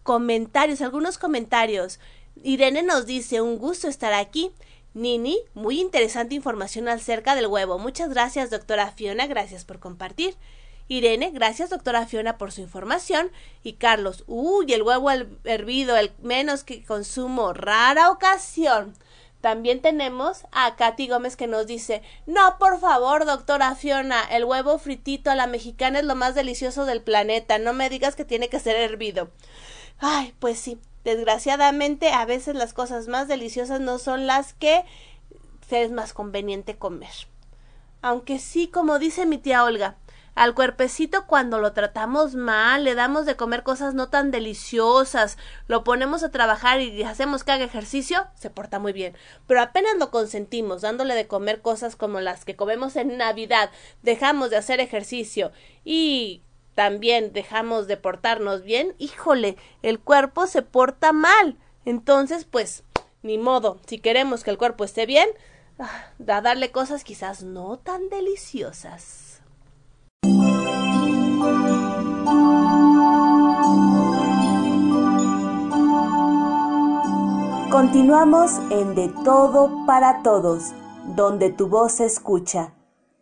comentarios, 0.02 0.82
algunos 0.82 1.16
comentarios. 1.16 2.00
Irene 2.42 2.82
nos 2.82 3.06
dice, 3.06 3.40
un 3.40 3.58
gusto 3.58 3.88
estar 3.88 4.12
aquí. 4.12 4.52
Nini, 4.98 5.38
muy 5.54 5.80
interesante 5.80 6.34
información 6.34 6.88
acerca 6.88 7.36
del 7.36 7.46
huevo. 7.46 7.78
Muchas 7.78 8.10
gracias, 8.10 8.50
doctora 8.50 8.90
Fiona, 8.90 9.26
gracias 9.28 9.64
por 9.64 9.78
compartir. 9.78 10.36
Irene, 10.88 11.30
gracias, 11.30 11.70
doctora 11.70 12.06
Fiona, 12.06 12.36
por 12.36 12.50
su 12.50 12.62
información. 12.62 13.30
Y 13.62 13.74
Carlos, 13.74 14.24
uy, 14.26 14.72
el 14.72 14.82
huevo 14.82 15.08
hervido, 15.44 15.96
el 15.96 16.12
menos 16.20 16.64
que 16.64 16.84
consumo, 16.84 17.52
rara 17.52 18.10
ocasión. 18.10 18.94
También 19.40 19.80
tenemos 19.80 20.46
a 20.50 20.74
Katy 20.74 21.06
Gómez 21.06 21.36
que 21.36 21.46
nos 21.46 21.68
dice, 21.68 22.02
no, 22.26 22.58
por 22.58 22.80
favor, 22.80 23.24
doctora 23.24 23.76
Fiona, 23.76 24.24
el 24.24 24.44
huevo 24.44 24.78
fritito 24.78 25.30
a 25.30 25.36
la 25.36 25.46
mexicana 25.46 26.00
es 26.00 26.04
lo 26.04 26.16
más 26.16 26.34
delicioso 26.34 26.86
del 26.86 27.02
planeta, 27.02 27.58
no 27.58 27.72
me 27.72 27.88
digas 27.88 28.16
que 28.16 28.24
tiene 28.24 28.48
que 28.48 28.58
ser 28.58 28.74
hervido. 28.74 29.30
Ay, 30.00 30.34
pues 30.40 30.58
sí, 30.58 30.78
Desgraciadamente, 31.04 32.10
a 32.10 32.24
veces 32.24 32.54
las 32.54 32.74
cosas 32.74 33.08
más 33.08 33.28
deliciosas 33.28 33.80
no 33.80 33.98
son 33.98 34.26
las 34.26 34.54
que 34.54 34.84
es 35.70 35.90
más 35.90 36.12
conveniente 36.12 36.76
comer. 36.76 37.10
Aunque 38.00 38.38
sí, 38.38 38.68
como 38.68 38.98
dice 38.98 39.26
mi 39.26 39.38
tía 39.38 39.64
Olga, 39.64 39.96
al 40.38 40.54
cuerpecito 40.54 41.26
cuando 41.26 41.58
lo 41.58 41.72
tratamos 41.72 42.36
mal, 42.36 42.84
le 42.84 42.94
damos 42.94 43.26
de 43.26 43.34
comer 43.34 43.64
cosas 43.64 43.94
no 43.94 44.08
tan 44.08 44.30
deliciosas, 44.30 45.36
lo 45.66 45.82
ponemos 45.82 46.22
a 46.22 46.30
trabajar 46.30 46.80
y 46.80 47.02
hacemos 47.02 47.42
que 47.42 47.50
haga 47.50 47.64
ejercicio, 47.64 48.28
se 48.36 48.48
porta 48.48 48.78
muy 48.78 48.92
bien. 48.92 49.16
Pero 49.48 49.60
apenas 49.60 49.96
lo 49.98 50.12
consentimos, 50.12 50.82
dándole 50.82 51.16
de 51.16 51.26
comer 51.26 51.60
cosas 51.60 51.96
como 51.96 52.20
las 52.20 52.44
que 52.44 52.54
comemos 52.54 52.94
en 52.94 53.18
Navidad, 53.18 53.70
dejamos 54.02 54.50
de 54.50 54.58
hacer 54.58 54.78
ejercicio 54.78 55.50
y 55.84 56.44
también 56.78 57.32
dejamos 57.32 57.88
de 57.88 57.96
portarnos 57.96 58.62
bien, 58.62 58.94
híjole, 58.98 59.56
el 59.82 59.98
cuerpo 59.98 60.46
se 60.46 60.62
porta 60.62 61.12
mal. 61.12 61.58
Entonces, 61.84 62.44
pues, 62.44 62.84
ni 63.20 63.36
modo, 63.36 63.80
si 63.88 63.98
queremos 63.98 64.44
que 64.44 64.52
el 64.52 64.58
cuerpo 64.58 64.84
esté 64.84 65.04
bien, 65.04 65.28
ah, 65.80 66.12
a 66.28 66.40
darle 66.40 66.70
cosas 66.70 67.02
quizás 67.02 67.42
no 67.42 67.80
tan 67.80 68.08
deliciosas. 68.10 69.42
Continuamos 77.72 78.52
en 78.70 78.94
De 78.94 79.12
Todo 79.24 79.84
para 79.84 80.22
Todos, 80.22 80.74
donde 81.16 81.50
tu 81.50 81.66
voz 81.66 81.94
se 81.94 82.04
escucha. 82.04 82.72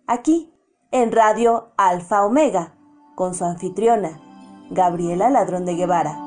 Aquí, 0.07 0.53
en 0.91 1.11
Radio 1.11 1.73
Alfa 1.79 2.23
Omega 2.23 2.76
con 3.17 3.35
su 3.35 3.47
anfitriona, 3.47 4.21
Gabriela 4.71 5.31
Ladrón 5.31 5.65
de 5.65 5.75
Guevara. 5.75 6.21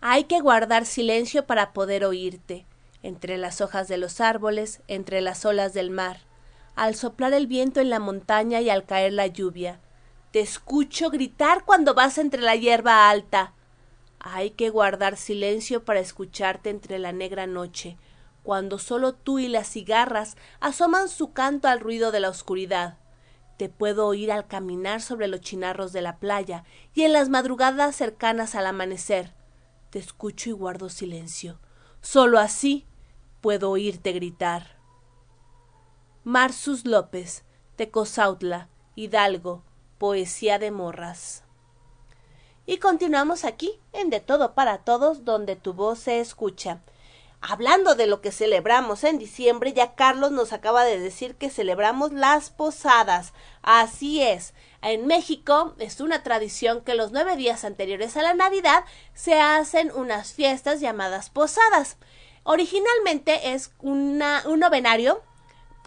Hay 0.00 0.24
que 0.24 0.40
guardar 0.40 0.86
silencio 0.86 1.46
para 1.46 1.74
poder 1.74 2.04
oírte, 2.06 2.64
entre 3.02 3.36
las 3.36 3.60
hojas 3.60 3.88
de 3.88 3.98
los 3.98 4.22
árboles, 4.22 4.80
entre 4.88 5.20
las 5.20 5.44
olas 5.44 5.74
del 5.74 5.90
mar, 5.90 6.20
al 6.76 6.94
soplar 6.94 7.34
el 7.34 7.46
viento 7.46 7.80
en 7.80 7.90
la 7.90 8.00
montaña 8.00 8.62
y 8.62 8.70
al 8.70 8.86
caer 8.86 9.12
la 9.12 9.26
lluvia. 9.26 9.80
Te 10.30 10.40
escucho 10.40 11.10
gritar 11.10 11.64
cuando 11.64 11.92
vas 11.92 12.16
entre 12.16 12.40
la 12.40 12.56
hierba 12.56 13.10
alta. 13.10 13.52
Hay 14.18 14.52
que 14.52 14.70
guardar 14.70 15.18
silencio 15.18 15.84
para 15.84 16.00
escucharte 16.00 16.70
entre 16.70 16.98
la 16.98 17.12
negra 17.12 17.46
noche, 17.46 17.98
cuando 18.46 18.78
solo 18.78 19.12
tú 19.12 19.40
y 19.40 19.48
las 19.48 19.68
cigarras 19.68 20.36
asoman 20.60 21.08
su 21.08 21.32
canto 21.32 21.66
al 21.66 21.80
ruido 21.80 22.12
de 22.12 22.20
la 22.20 22.30
oscuridad. 22.30 22.96
Te 23.56 23.68
puedo 23.68 24.06
oír 24.06 24.30
al 24.30 24.46
caminar 24.46 25.02
sobre 25.02 25.26
los 25.26 25.40
chinarros 25.40 25.92
de 25.92 26.00
la 26.00 26.18
playa 26.20 26.62
y 26.94 27.02
en 27.02 27.12
las 27.12 27.28
madrugadas 27.28 27.96
cercanas 27.96 28.54
al 28.54 28.66
amanecer. 28.66 29.34
Te 29.90 29.98
escucho 29.98 30.48
y 30.48 30.52
guardo 30.52 30.90
silencio. 30.90 31.58
Solo 32.00 32.38
así 32.38 32.86
puedo 33.40 33.68
oírte 33.68 34.12
gritar. 34.12 34.76
Marsus 36.22 36.84
López, 36.84 37.42
Tecozautla, 37.74 38.68
Hidalgo, 38.94 39.64
Poesía 39.98 40.60
de 40.60 40.70
Morras. 40.70 41.42
Y 42.64 42.76
continuamos 42.76 43.44
aquí, 43.44 43.80
en 43.92 44.08
De 44.08 44.20
Todo 44.20 44.54
para 44.54 44.84
Todos, 44.84 45.24
donde 45.24 45.56
tu 45.56 45.72
voz 45.72 45.98
se 45.98 46.20
escucha. 46.20 46.80
Hablando 47.48 47.94
de 47.94 48.08
lo 48.08 48.20
que 48.20 48.32
celebramos 48.32 49.04
en 49.04 49.18
diciembre, 49.18 49.72
ya 49.72 49.94
Carlos 49.94 50.32
nos 50.32 50.52
acaba 50.52 50.84
de 50.84 50.98
decir 50.98 51.36
que 51.36 51.48
celebramos 51.48 52.12
las 52.12 52.50
posadas. 52.50 53.34
Así 53.62 54.20
es. 54.20 54.52
En 54.82 55.06
México 55.06 55.76
es 55.78 56.00
una 56.00 56.24
tradición 56.24 56.80
que 56.80 56.96
los 56.96 57.12
nueve 57.12 57.36
días 57.36 57.64
anteriores 57.64 58.16
a 58.16 58.22
la 58.22 58.34
Navidad 58.34 58.84
se 59.14 59.38
hacen 59.40 59.92
unas 59.94 60.32
fiestas 60.32 60.80
llamadas 60.80 61.30
posadas. 61.30 61.98
Originalmente 62.42 63.52
es 63.52 63.70
una, 63.78 64.42
un 64.46 64.58
novenario 64.58 65.22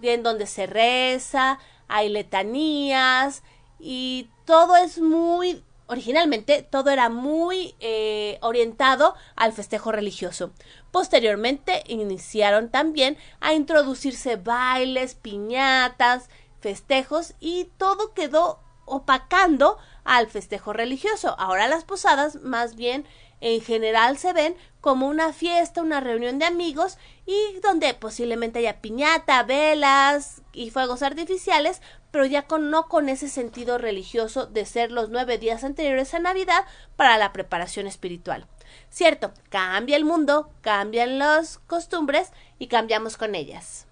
en 0.01 0.23
donde 0.23 0.47
se 0.47 0.65
reza, 0.65 1.59
hay 1.89 2.07
letanías 2.07 3.43
y 3.81 4.29
todo 4.45 4.77
es 4.77 4.99
muy 4.99 5.61
Originalmente 5.91 6.61
todo 6.61 6.91
era 6.91 7.09
muy 7.09 7.73
eh, 7.79 8.37
orientado 8.43 9.15
al 9.35 9.53
festejo 9.53 9.91
religioso. 9.91 10.51
Posteriormente 10.91 11.83
iniciaron 11.87 12.69
también 12.69 13.17
a 13.39 13.53
introducirse 13.53 14.35
bailes, 14.35 15.15
piñatas, 15.15 16.29
festejos 16.59 17.35
y 17.39 17.65
todo 17.77 18.13
quedó 18.13 18.59
opacando 18.85 19.77
al 20.03 20.27
festejo 20.27 20.73
religioso. 20.73 21.35
Ahora 21.37 21.67
las 21.67 21.83
posadas 21.83 22.41
más 22.41 22.75
bien 22.75 23.05
en 23.41 23.61
general 23.61 24.17
se 24.17 24.33
ven 24.33 24.55
como 24.81 25.07
una 25.07 25.33
fiesta, 25.33 25.81
una 25.81 25.99
reunión 25.99 26.39
de 26.39 26.45
amigos 26.45 26.97
y 27.25 27.59
donde 27.61 27.93
posiblemente 27.93 28.59
haya 28.59 28.81
piñata, 28.81 29.43
velas 29.43 30.41
y 30.51 30.71
fuegos 30.71 31.03
artificiales, 31.03 31.81
pero 32.11 32.25
ya 32.25 32.47
con, 32.47 32.69
no 32.69 32.87
con 32.87 33.07
ese 33.07 33.29
sentido 33.29 33.77
religioso 33.77 34.45
de 34.45 34.65
ser 34.65 34.91
los 34.91 35.09
nueve 35.09 35.37
días 35.37 35.63
anteriores 35.63 36.13
a 36.13 36.19
Navidad 36.19 36.65
para 36.95 37.17
la 37.17 37.31
preparación 37.31 37.87
espiritual. 37.87 38.47
Cierto, 38.89 39.31
cambia 39.49 39.97
el 39.97 40.05
mundo, 40.05 40.51
cambian 40.61 41.19
las 41.19 41.59
costumbres 41.59 42.31
y 42.57 42.67
cambiamos 42.67 43.17
con 43.17 43.35
ellas. 43.35 43.87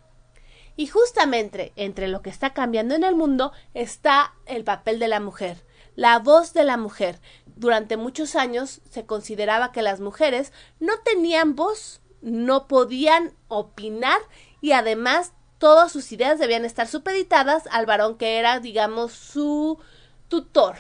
Y 0.76 0.88
justamente 0.88 1.74
entre 1.76 2.08
lo 2.08 2.22
que 2.22 2.30
está 2.30 2.54
cambiando 2.54 2.96
en 2.96 3.04
el 3.04 3.16
mundo 3.16 3.52
está 3.74 4.34
el 4.46 4.64
papel 4.64 5.00
de 5.00 5.08
la 5.08 5.20
mujer, 5.20 5.64
la 5.96 6.20
voz 6.20 6.54
de 6.54 6.64
la 6.64 6.78
mujer, 6.78 7.20
durante 7.58 7.98
muchos 7.98 8.36
años 8.36 8.82
se 8.90 9.06
consideraba 9.06 9.72
que 9.72 9.82
las 9.82 10.00
mujeres 10.00 10.54
no 10.80 11.00
tenían 11.00 11.56
voz, 11.56 12.02
no 12.22 12.68
podían 12.68 13.34
opinar 13.48 14.20
y 14.62 14.74
además 14.74 15.34
todas 15.58 15.92
sus 15.92 16.12
ideas 16.12 16.38
debían 16.38 16.66
estar 16.66 16.88
supeditadas 16.88 17.64
al 17.72 17.88
varón 17.88 18.18
que 18.18 18.38
era, 18.38 18.60
digamos, 18.60 19.12
su 19.12 19.80
tutor. 20.28 20.76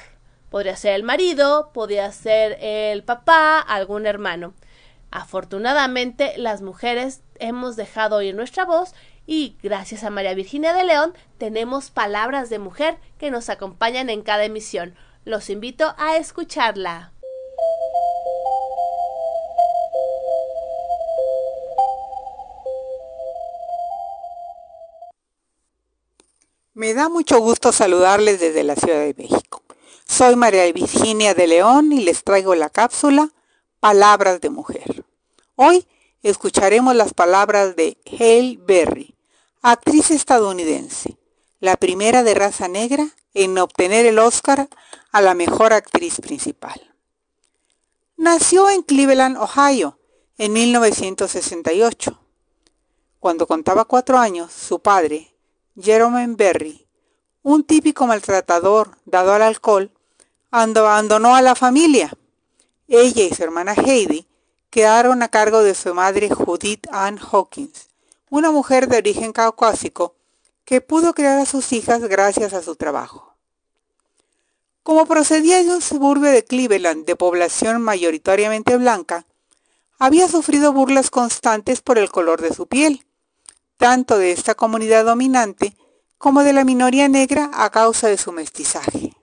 Podría 0.49 0.75
ser 0.75 0.93
el 0.93 1.03
marido, 1.03 1.71
podría 1.73 2.11
ser 2.11 2.57
el 2.61 3.03
papá, 3.03 3.59
algún 3.59 4.05
hermano. 4.05 4.53
Afortunadamente, 5.11 6.33
las 6.37 6.61
mujeres 6.61 7.21
hemos 7.39 7.75
dejado 7.75 8.17
oír 8.17 8.35
nuestra 8.35 8.65
voz 8.65 8.93
y 9.25 9.57
gracias 9.61 10.03
a 10.03 10.09
María 10.09 10.33
Virginia 10.33 10.73
de 10.73 10.85
León 10.85 11.13
tenemos 11.37 11.91
palabras 11.91 12.49
de 12.49 12.59
mujer 12.59 12.97
que 13.17 13.29
nos 13.29 13.49
acompañan 13.49 14.09
en 14.09 14.21
cada 14.21 14.45
emisión. 14.45 14.95
Los 15.25 15.49
invito 15.49 15.93
a 15.97 16.15
escucharla. 16.15 17.11
Me 26.73 26.93
da 26.93 27.09
mucho 27.09 27.39
gusto 27.39 27.71
saludarles 27.71 28.39
desde 28.39 28.63
la 28.63 28.75
Ciudad 28.75 28.99
de 28.99 29.15
México. 29.17 29.66
Soy 30.07 30.35
María 30.35 30.71
Virginia 30.71 31.35
de 31.35 31.45
León 31.45 31.91
y 31.91 32.01
les 32.01 32.23
traigo 32.23 32.55
la 32.55 32.69
cápsula 32.69 33.29
Palabras 33.79 34.41
de 34.41 34.49
Mujer. 34.49 35.05
Hoy 35.55 35.85
escucharemos 36.23 36.95
las 36.95 37.13
palabras 37.13 37.75
de 37.75 37.97
Hale 38.05 38.57
Berry, 38.59 39.15
actriz 39.61 40.09
estadounidense, 40.09 41.17
la 41.59 41.75
primera 41.75 42.23
de 42.23 42.33
raza 42.33 42.67
negra 42.67 43.09
en 43.35 43.57
obtener 43.59 44.07
el 44.07 44.17
Oscar 44.17 44.69
a 45.11 45.21
la 45.21 45.35
mejor 45.35 45.73
actriz 45.73 46.19
principal. 46.19 46.95
Nació 48.15 48.69
en 48.69 48.81
Cleveland, 48.81 49.37
Ohio, 49.37 49.99
en 50.39 50.53
1968. 50.53 52.19
Cuando 53.19 53.45
contaba 53.45 53.85
cuatro 53.85 54.17
años, 54.17 54.51
su 54.51 54.79
padre, 54.79 55.35
Jerome 55.79 56.25
Berry, 56.29 56.87
un 57.43 57.63
típico 57.63 58.07
maltratador 58.07 58.97
dado 59.05 59.33
al 59.33 59.43
alcohol, 59.43 59.91
abandonó 60.51 61.35
a 61.35 61.41
la 61.41 61.55
familia. 61.55 62.11
Ella 62.87 63.23
y 63.23 63.33
su 63.33 63.43
hermana 63.43 63.73
Heidi 63.73 64.27
quedaron 64.69 65.21
a 65.23 65.27
cargo 65.27 65.63
de 65.63 65.75
su 65.75 65.93
madre 65.93 66.29
Judith 66.29 66.87
Ann 66.91 67.19
Hawkins, 67.19 67.89
una 68.29 68.51
mujer 68.51 68.87
de 68.87 68.97
origen 68.97 69.33
caucásico 69.33 70.15
que 70.65 70.81
pudo 70.81 71.13
criar 71.13 71.39
a 71.39 71.45
sus 71.45 71.73
hijas 71.73 72.01
gracias 72.03 72.53
a 72.53 72.61
su 72.61 72.75
trabajo. 72.75 73.35
Como 74.83 75.05
procedía 75.05 75.63
de 75.63 75.69
un 75.69 75.81
suburbio 75.81 76.31
de 76.31 76.45
Cleveland 76.45 77.05
de 77.05 77.17
población 77.17 77.81
mayoritariamente 77.81 78.77
blanca, 78.77 79.25
había 79.99 80.29
sufrido 80.29 80.71
burlas 80.71 81.09
constantes 81.09 81.81
por 81.81 81.97
el 81.97 82.09
color 82.09 82.41
de 82.41 82.53
su 82.53 82.67
piel, 82.67 83.05
tanto 83.75 84.17
de 84.17 84.31
esta 84.31 84.55
comunidad 84.55 85.03
dominante 85.03 85.75
como 86.17 86.43
de 86.43 86.53
la 86.53 86.63
minoría 86.63 87.09
negra 87.09 87.51
a 87.53 87.69
causa 87.69 88.07
de 88.07 88.17
su 88.17 88.31
mestizaje. 88.31 89.16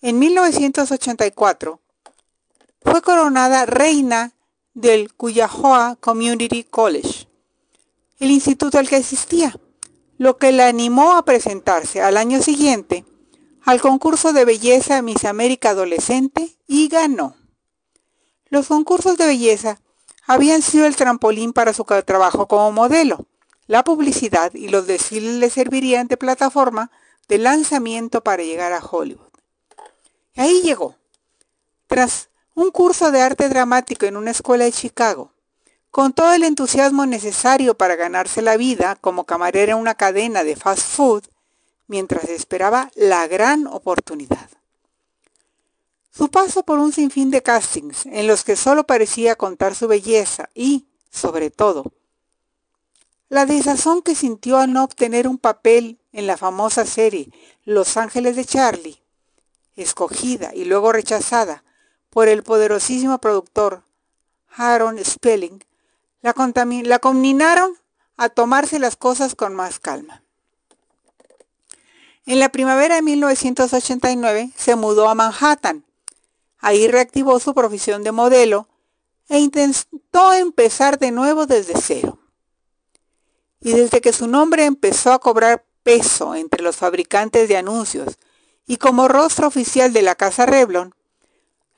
En 0.00 0.20
1984 0.20 1.80
fue 2.82 3.02
coronada 3.02 3.66
reina 3.66 4.32
del 4.72 5.12
Cuyahoga 5.12 5.96
Community 5.96 6.62
College, 6.62 7.26
el 8.20 8.30
instituto 8.30 8.78
al 8.78 8.88
que 8.88 8.94
asistía 8.94 9.58
lo 10.16 10.36
que 10.36 10.52
la 10.52 10.68
animó 10.68 11.16
a 11.16 11.24
presentarse 11.24 12.00
al 12.00 12.16
año 12.16 12.40
siguiente 12.40 13.04
al 13.64 13.80
concurso 13.80 14.32
de 14.32 14.44
belleza 14.44 15.02
Miss 15.02 15.24
América 15.24 15.70
Adolescente 15.70 16.56
y 16.68 16.86
ganó. 16.86 17.34
Los 18.50 18.68
concursos 18.68 19.18
de 19.18 19.26
belleza 19.26 19.80
habían 20.28 20.62
sido 20.62 20.86
el 20.86 20.94
trampolín 20.94 21.52
para 21.52 21.72
su 21.72 21.82
trabajo 21.82 22.46
como 22.46 22.70
modelo. 22.70 23.26
La 23.66 23.82
publicidad 23.82 24.54
y 24.54 24.68
los 24.68 24.86
desfiles 24.86 25.34
le 25.34 25.50
servirían 25.50 26.06
de 26.06 26.16
plataforma 26.16 26.92
de 27.26 27.38
lanzamiento 27.38 28.22
para 28.22 28.44
llegar 28.44 28.72
a 28.72 28.78
Hollywood. 28.78 29.27
Ahí 30.38 30.62
llegó. 30.62 30.94
Tras 31.88 32.28
un 32.54 32.70
curso 32.70 33.10
de 33.10 33.20
arte 33.20 33.48
dramático 33.48 34.06
en 34.06 34.16
una 34.16 34.30
escuela 34.30 34.66
de 34.66 34.72
Chicago, 34.72 35.32
con 35.90 36.12
todo 36.12 36.32
el 36.32 36.44
entusiasmo 36.44 37.06
necesario 37.06 37.76
para 37.76 37.96
ganarse 37.96 38.40
la 38.40 38.56
vida 38.56 38.94
como 39.00 39.24
camarera 39.24 39.72
en 39.72 39.78
una 39.78 39.96
cadena 39.96 40.44
de 40.44 40.54
fast 40.54 40.94
food, 40.94 41.24
mientras 41.88 42.28
esperaba 42.28 42.88
la 42.94 43.26
gran 43.26 43.66
oportunidad. 43.66 44.48
Su 46.12 46.28
paso 46.28 46.62
por 46.62 46.78
un 46.78 46.92
sinfín 46.92 47.32
de 47.32 47.42
castings 47.42 48.06
en 48.06 48.28
los 48.28 48.44
que 48.44 48.54
solo 48.54 48.86
parecía 48.86 49.34
contar 49.34 49.74
su 49.74 49.88
belleza 49.88 50.50
y, 50.54 50.86
sobre 51.10 51.50
todo, 51.50 51.92
la 53.28 53.44
desazón 53.44 54.02
que 54.02 54.14
sintió 54.14 54.58
al 54.58 54.72
no 54.72 54.84
obtener 54.84 55.26
un 55.26 55.38
papel 55.38 55.98
en 56.12 56.28
la 56.28 56.36
famosa 56.36 56.86
serie 56.86 57.32
Los 57.64 57.96
Ángeles 57.96 58.36
de 58.36 58.44
Charlie, 58.44 58.97
escogida 59.82 60.54
y 60.54 60.64
luego 60.64 60.92
rechazada 60.92 61.64
por 62.10 62.28
el 62.28 62.42
poderosísimo 62.42 63.18
productor 63.18 63.82
Aaron 64.56 65.02
Spelling, 65.04 65.64
la, 66.22 66.34
la 66.84 67.00
a 68.16 68.28
tomarse 68.28 68.78
las 68.78 68.96
cosas 68.96 69.34
con 69.34 69.54
más 69.54 69.78
calma. 69.78 70.22
En 72.26 72.40
la 72.40 72.50
primavera 72.50 72.96
de 72.96 73.02
1989 73.02 74.50
se 74.56 74.76
mudó 74.76 75.08
a 75.08 75.14
Manhattan. 75.14 75.84
Ahí 76.58 76.88
reactivó 76.88 77.38
su 77.38 77.54
profesión 77.54 78.02
de 78.02 78.12
modelo 78.12 78.68
e 79.28 79.38
intentó 79.38 80.32
empezar 80.32 80.98
de 80.98 81.12
nuevo 81.12 81.46
desde 81.46 81.80
cero. 81.80 82.18
Y 83.60 83.72
desde 83.72 84.00
que 84.00 84.12
su 84.12 84.26
nombre 84.26 84.64
empezó 84.64 85.12
a 85.12 85.20
cobrar 85.20 85.64
peso 85.82 86.34
entre 86.34 86.62
los 86.62 86.76
fabricantes 86.76 87.48
de 87.48 87.56
anuncios 87.56 88.18
y 88.68 88.76
como 88.76 89.08
rostro 89.08 89.48
oficial 89.48 89.92
de 89.92 90.02
la 90.02 90.14
casa 90.14 90.46
Revlon, 90.46 90.94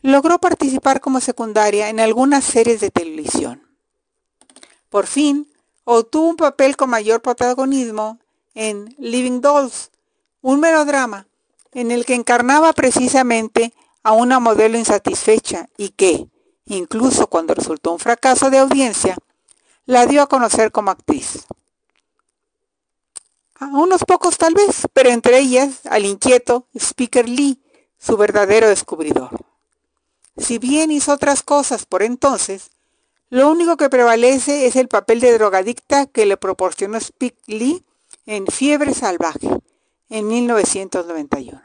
logró 0.03 0.38
participar 0.38 1.00
como 1.00 1.20
secundaria 1.20 1.88
en 1.88 2.00
algunas 2.00 2.44
series 2.44 2.81
de 2.81 2.90
televisión. 2.90 3.62
Por 4.90 5.07
fin, 5.07 5.48
obtuvo 5.85 6.29
un 6.29 6.37
papel 6.37 6.76
con 6.76 6.90
mayor 6.90 7.22
protagonismo 7.22 8.18
en 8.55 8.94
Living 8.98 9.40
Dolls, 9.40 9.90
un 10.42 10.59
melodrama 10.59 11.26
en 11.72 11.92
el 11.92 12.05
que 12.05 12.16
encarnaba 12.16 12.72
precisamente 12.72 13.72
a 14.03 14.12
una 14.12 14.40
modelo 14.40 14.76
insatisfecha 14.76 15.68
y 15.76 15.90
que, 15.90 16.26
incluso 16.66 17.29
cuando 17.29 17.55
resultó 17.55 17.92
un 17.92 18.00
fracaso 18.00 18.50
de 18.50 18.59
audiencia, 18.59 19.16
la 19.87 20.07
dio 20.07 20.22
a 20.22 20.29
conocer 20.29 20.72
como 20.72 20.90
actriz. 20.90 21.46
A 23.61 23.66
unos 23.66 24.05
pocos 24.05 24.38
tal 24.38 24.55
vez, 24.55 24.88
pero 24.94 25.11
entre 25.11 25.38
ellas 25.38 25.81
al 25.85 26.07
inquieto 26.07 26.66
Speaker 26.75 27.29
Lee, 27.29 27.61
su 27.99 28.16
verdadero 28.16 28.68
descubridor. 28.68 29.29
Si 30.38 30.59
bien 30.59 30.90
hizo 30.90 31.12
otras 31.12 31.42
cosas 31.42 31.85
por 31.85 32.03
entonces, 32.03 32.70
lo 33.29 33.51
único 33.51 33.77
que 33.77 33.90
prevalece 33.90 34.66
es 34.66 34.77
el 34.77 34.88
papel 34.88 35.20
de 35.20 35.35
drogadicta 35.35 36.07
que 36.07 36.25
le 36.25 36.38
proporcionó 36.38 36.96
Spike 36.96 37.38
Lee 37.46 37.85
en 38.25 38.46
Fiebre 38.46 38.94
Salvaje 38.94 39.51
en 40.09 40.27
1991. 40.27 41.61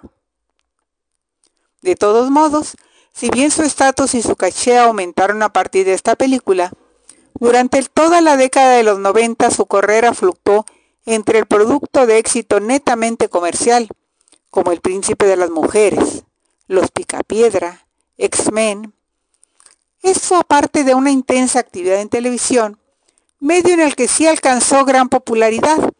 De 1.81 1.95
todos 1.95 2.29
modos, 2.29 2.75
si 3.13 3.29
bien 3.29 3.51
su 3.51 3.63
estatus 3.63 4.15
y 4.15 4.21
su 4.21 4.35
caché 4.35 4.77
aumentaron 4.77 5.41
a 5.43 5.53
partir 5.53 5.85
de 5.85 5.93
esta 5.93 6.17
película, 6.17 6.73
durante 7.39 7.81
toda 7.83 8.19
la 8.19 8.35
década 8.35 8.75
de 8.75 8.83
los 8.83 8.99
90 8.99 9.49
su 9.49 9.65
carrera 9.65 10.13
fluctuó 10.13 10.65
entre 11.05 11.39
el 11.39 11.45
producto 11.45 12.07
de 12.07 12.17
éxito 12.17 12.59
netamente 12.59 13.29
comercial, 13.29 13.87
como 14.49 14.71
El 14.71 14.81
Príncipe 14.81 15.25
de 15.25 15.37
las 15.37 15.51
Mujeres, 15.51 16.23
Los 16.67 16.89
Picapiedra, 16.91 17.85
X-Men. 18.17 18.93
Eso 20.01 20.37
aparte 20.37 20.83
de 20.83 20.95
una 20.95 21.11
intensa 21.11 21.59
actividad 21.59 22.01
en 22.01 22.09
televisión, 22.09 22.79
medio 23.39 23.73
en 23.73 23.81
el 23.81 23.95
que 23.95 24.07
sí 24.07 24.25
alcanzó 24.27 24.85
gran 24.85 25.09
popularidad 25.09 25.91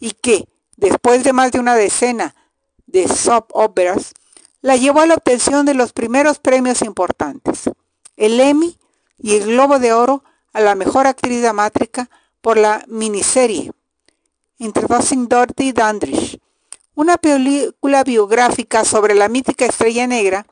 y 0.00 0.12
que, 0.12 0.48
después 0.76 1.24
de 1.24 1.32
más 1.32 1.52
de 1.52 1.60
una 1.60 1.74
decena 1.74 2.34
de 2.86 3.08
soap 3.08 3.50
operas, 3.52 4.14
la 4.62 4.76
llevó 4.76 5.00
a 5.00 5.06
la 5.06 5.14
obtención 5.14 5.66
de 5.66 5.74
los 5.74 5.92
primeros 5.92 6.38
premios 6.38 6.80
importantes, 6.80 7.70
el 8.16 8.40
Emmy 8.40 8.78
y 9.18 9.34
el 9.34 9.46
Globo 9.46 9.78
de 9.78 9.92
Oro 9.92 10.24
a 10.52 10.60
la 10.60 10.74
mejor 10.74 11.06
actriz 11.06 11.42
dramática 11.42 12.08
por 12.40 12.56
la 12.56 12.84
miniserie 12.86 13.72
Introducing 14.58 15.26
Dorothy 15.28 15.72
Dandridge, 15.72 16.40
una 16.94 17.18
película 17.18 18.04
biográfica 18.04 18.84
sobre 18.84 19.16
la 19.16 19.28
mítica 19.28 19.66
estrella 19.66 20.06
negra 20.06 20.46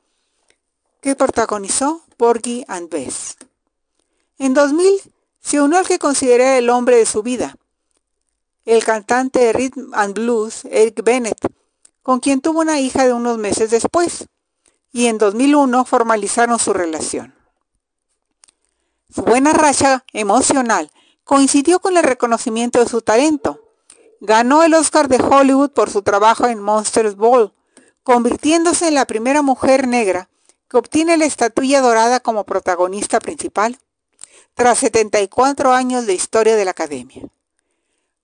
que 1.01 1.15
protagonizó 1.15 2.03
Porgy 2.17 2.65
and 2.67 2.91
Bess. 2.91 3.37
En 4.39 4.55
2000 4.55 5.01
se 5.41 5.61
unió 5.61 5.79
al 5.79 5.87
que 5.87 6.01
considera 6.01 6.59
el 6.59 6.69
hombre 6.69 6.97
de 6.97 7.07
su 7.07 7.23
vida, 7.23 7.57
el 8.65 8.85
cantante 8.85 9.39
de 9.39 9.53
rhythm 9.53 9.95
and 9.95 10.15
blues 10.15 10.65
Eric 10.65 11.05
Bennett, 11.05 11.39
con 12.03 12.19
quien 12.19 12.41
tuvo 12.41 12.61
una 12.61 12.81
hija 12.81 13.05
de 13.07 13.13
unos 13.13 13.39
meses 13.39 13.71
después, 13.71 14.27
y 14.91 15.07
en 15.07 15.19
2001 15.19 15.85
formalizaron 15.85 16.59
su 16.59 16.73
relación. 16.73 17.35
Su 19.15 19.23
buena 19.23 19.53
racha 19.53 20.05
emocional 20.13 20.91
coincidió 21.23 21.79
con 21.79 21.97
el 21.97 22.03
reconocimiento 22.03 22.81
de 22.81 22.89
su 22.89 23.01
talento, 23.01 23.62
Ganó 24.25 24.63
el 24.63 24.73
Oscar 24.75 25.09
de 25.09 25.21
Hollywood 25.21 25.71
por 25.71 25.91
su 25.91 26.03
trabajo 26.03 26.47
en 26.47 26.61
Monsters 26.61 27.17
Ball, 27.17 27.53
convirtiéndose 28.05 28.87
en 28.87 28.95
la 28.95 29.05
primera 29.05 29.43
mujer 29.43 29.89
negra 29.89 30.29
que 30.71 30.77
obtiene 30.77 31.17
la 31.17 31.25
estatuilla 31.25 31.81
dorada 31.81 32.21
como 32.21 32.45
protagonista 32.45 33.19
principal, 33.19 33.81
tras 34.55 34.79
74 34.79 35.73
años 35.73 36.07
de 36.07 36.15
historia 36.15 36.55
de 36.55 36.65
la 36.65 36.71
Academia. 36.71 37.25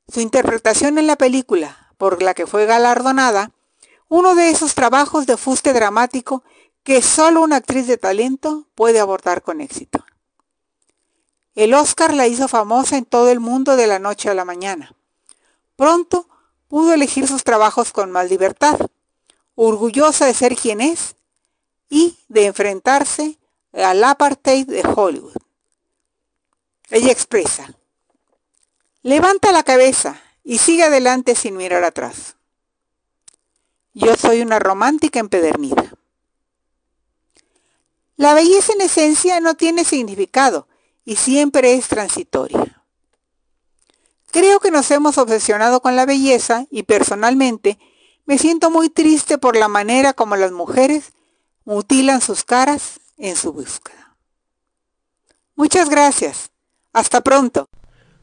Su 0.07 0.21
interpretación 0.21 0.99
en 0.99 1.09
la 1.09 1.17
película, 1.17 1.93
por 1.99 2.23
la 2.23 2.33
que 2.33 2.47
fue 2.47 2.65
galardonada, 2.65 3.51
uno 4.07 4.37
de 4.37 4.51
esos 4.51 4.77
trabajos 4.77 5.27
de 5.27 5.37
fuste 5.37 5.73
dramático 5.73 6.45
que 6.85 7.03
solo 7.03 7.43
una 7.43 7.57
actriz 7.57 7.89
de 7.89 7.97
talento 7.97 8.69
puede 8.77 9.01
abordar 9.01 9.43
con 9.43 9.61
éxito. 9.61 10.05
El 11.57 11.75
Oscar 11.75 12.15
la 12.15 12.29
hizo 12.29 12.47
famosa 12.47 12.97
en 12.97 13.05
todo 13.05 13.31
el 13.31 13.41
mundo 13.41 13.75
de 13.75 13.89
la 13.89 13.99
noche 13.99 14.31
a 14.31 14.35
la 14.35 14.45
mañana. 14.45 14.95
Pronto 15.79 16.29
pudo 16.67 16.93
elegir 16.93 17.29
sus 17.29 17.45
trabajos 17.45 17.93
con 17.93 18.11
más 18.11 18.29
libertad, 18.29 18.77
orgullosa 19.55 20.27
de 20.27 20.35
ser 20.35 20.57
quien 20.57 20.81
es 20.81 21.15
y 21.89 22.19
de 22.27 22.47
enfrentarse 22.47 23.39
al 23.73 24.03
apartheid 24.03 24.67
de 24.67 24.83
Hollywood. 24.83 25.37
Ella 26.91 27.13
expresa, 27.13 27.73
levanta 29.03 29.53
la 29.53 29.63
cabeza 29.63 30.21
y 30.43 30.59
sigue 30.59 30.83
adelante 30.83 31.37
sin 31.37 31.57
mirar 31.57 31.85
atrás. 31.85 32.35
Yo 33.95 34.17
soy 34.17 34.41
una 34.41 34.59
romántica 34.59 35.21
empedernida. 35.21 35.95
La 38.17 38.35
belleza 38.35 38.73
en 38.73 38.81
esencia 38.81 39.39
no 39.39 39.55
tiene 39.55 39.85
significado 39.85 40.67
y 41.05 41.15
siempre 41.15 41.75
es 41.75 41.87
transitoria. 41.87 42.78
Creo 44.31 44.61
que 44.61 44.71
nos 44.71 44.91
hemos 44.91 45.19
obsesionado 45.19 45.81
con 45.81 45.97
la 45.97 46.07
belleza 46.07 46.67
y 46.71 46.83
personalmente 46.83 47.79
me 48.27 48.39
siento 48.39 48.71
muy 48.71 48.91
triste 48.91 49.39
por 49.39 49.57
la 49.57 49.69
manera 49.69 50.13
como 50.13 50.37
las 50.37 50.53
mujeres 50.53 51.13
mutilan 51.65 52.21
sus 52.21 52.45
caras 52.45 53.01
en 53.17 53.37
su 53.37 53.53
búsqueda. 53.53 54.17
Muchas 55.55 55.89
gracias. 55.89 56.51
Hasta 56.93 57.21
pronto. 57.23 57.69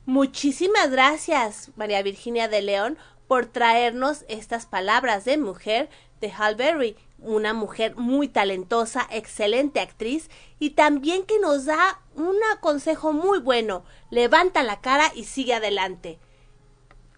Muchísimas 0.06 0.91
gracias, 0.91 1.72
María 1.76 2.02
Virginia 2.04 2.48
de 2.48 2.62
León, 2.62 2.98
por 3.28 3.48
traernos 3.48 4.26
estas 4.28 4.65
palabras 4.68 5.26
de 5.26 5.38
mujer 5.38 5.89
de 6.22 6.32
Hal 6.32 6.56
Berry 6.56 6.96
una 7.26 7.54
mujer 7.54 7.96
muy 7.96 8.28
talentosa, 8.28 9.08
excelente 9.10 9.80
actriz 9.80 10.30
y 10.60 10.72
también 10.72 11.26
que 11.26 11.39
nos 11.39 11.65
da 11.65 12.02
un 12.15 12.36
consejo 12.60 13.13
muy 13.13 13.39
bueno, 13.39 13.84
levanta 14.10 14.63
la 14.63 14.82
cara 14.82 15.12
y 15.15 15.25
sigue 15.25 15.54
adelante. 15.54 16.19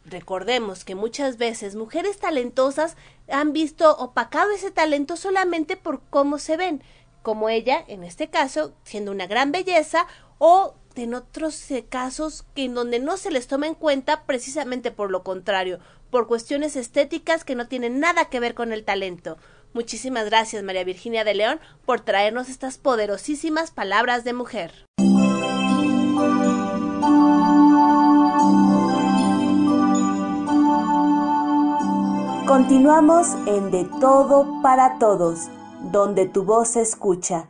Recordemos 0.06 0.86
que 0.86 0.96
muchas 0.96 1.38
veces 1.38 1.76
mujeres 1.76 2.18
talentosas 2.18 2.96
han 3.30 3.52
visto 3.52 3.96
opacado 3.98 4.52
ese 4.52 4.72
talento 4.72 5.18
solamente 5.18 5.76
por 5.76 6.02
cómo 6.10 6.38
se 6.38 6.56
ven, 6.56 6.82
como 7.22 7.50
ella, 7.50 7.84
en 7.88 8.04
este 8.04 8.30
caso, 8.30 8.74
siendo 8.84 9.12
una 9.12 9.28
gran 9.28 9.52
belleza, 9.52 10.08
o 10.38 10.76
en 10.96 11.14
otros 11.14 11.70
eh, 11.72 11.86
casos 11.88 12.46
que 12.56 12.66
en 12.66 12.74
donde 12.74 13.00
no 13.00 13.18
se 13.18 13.32
les 13.32 13.48
toma 13.48 13.68
en 13.68 13.76
cuenta 13.76 14.24
precisamente 14.24 14.92
por 14.92 15.12
lo 15.12 15.24
contrario, 15.24 15.80
por 16.10 16.28
cuestiones 16.28 16.76
estéticas 16.76 17.44
que 17.44 17.56
no 17.56 17.68
tienen 17.68 18.00
nada 18.00 18.26
que 18.26 18.40
ver 18.40 18.54
con 18.56 18.72
el 18.72 18.86
talento. 18.86 19.38
Muchísimas 19.74 20.26
gracias 20.26 20.64
María 20.64 20.84
Virginia 20.84 21.24
de 21.24 21.36
León 21.36 21.60
por 21.86 22.00
traernos 22.02 22.50
estas 22.50 22.78
poderosísimas 22.78 23.72
palabras 23.72 24.24
de 24.24 24.34
mujer. 24.34 24.72
Continuamos 32.48 33.36
en 33.46 33.72
De 33.72 33.86
Todo 34.00 34.62
para 34.64 34.98
Todos, 35.00 35.50
donde 35.92 36.26
tu 36.28 36.44
voz 36.44 36.70
se 36.70 36.82
escucha. 36.82 37.50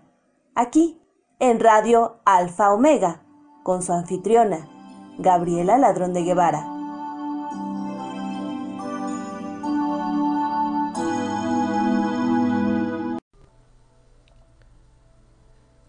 Aquí, 0.55 0.99
en 1.39 1.59
Radio 1.59 2.19
Alfa 2.25 2.73
Omega, 2.73 3.21
con 3.63 3.83
su 3.83 3.93
anfitriona, 3.93 4.67
Gabriela 5.19 5.77
Ladrón 5.77 6.13
de 6.13 6.23
Guevara. 6.23 6.76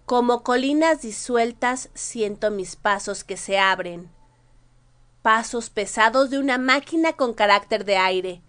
Como 0.09 0.43
colinas 0.43 1.03
disueltas 1.03 1.91
siento 1.93 2.51
mis 2.51 2.77
pasos 2.77 3.25
que 3.25 3.37
se 3.37 3.59
abren. 3.59 4.11
Pasos 5.21 5.69
pesados 5.69 6.31
de 6.31 6.39
una 6.39 6.57
máquina 6.57 7.13
con 7.13 7.35
carácter 7.35 7.85
de 7.85 7.99
aire. 7.99 8.41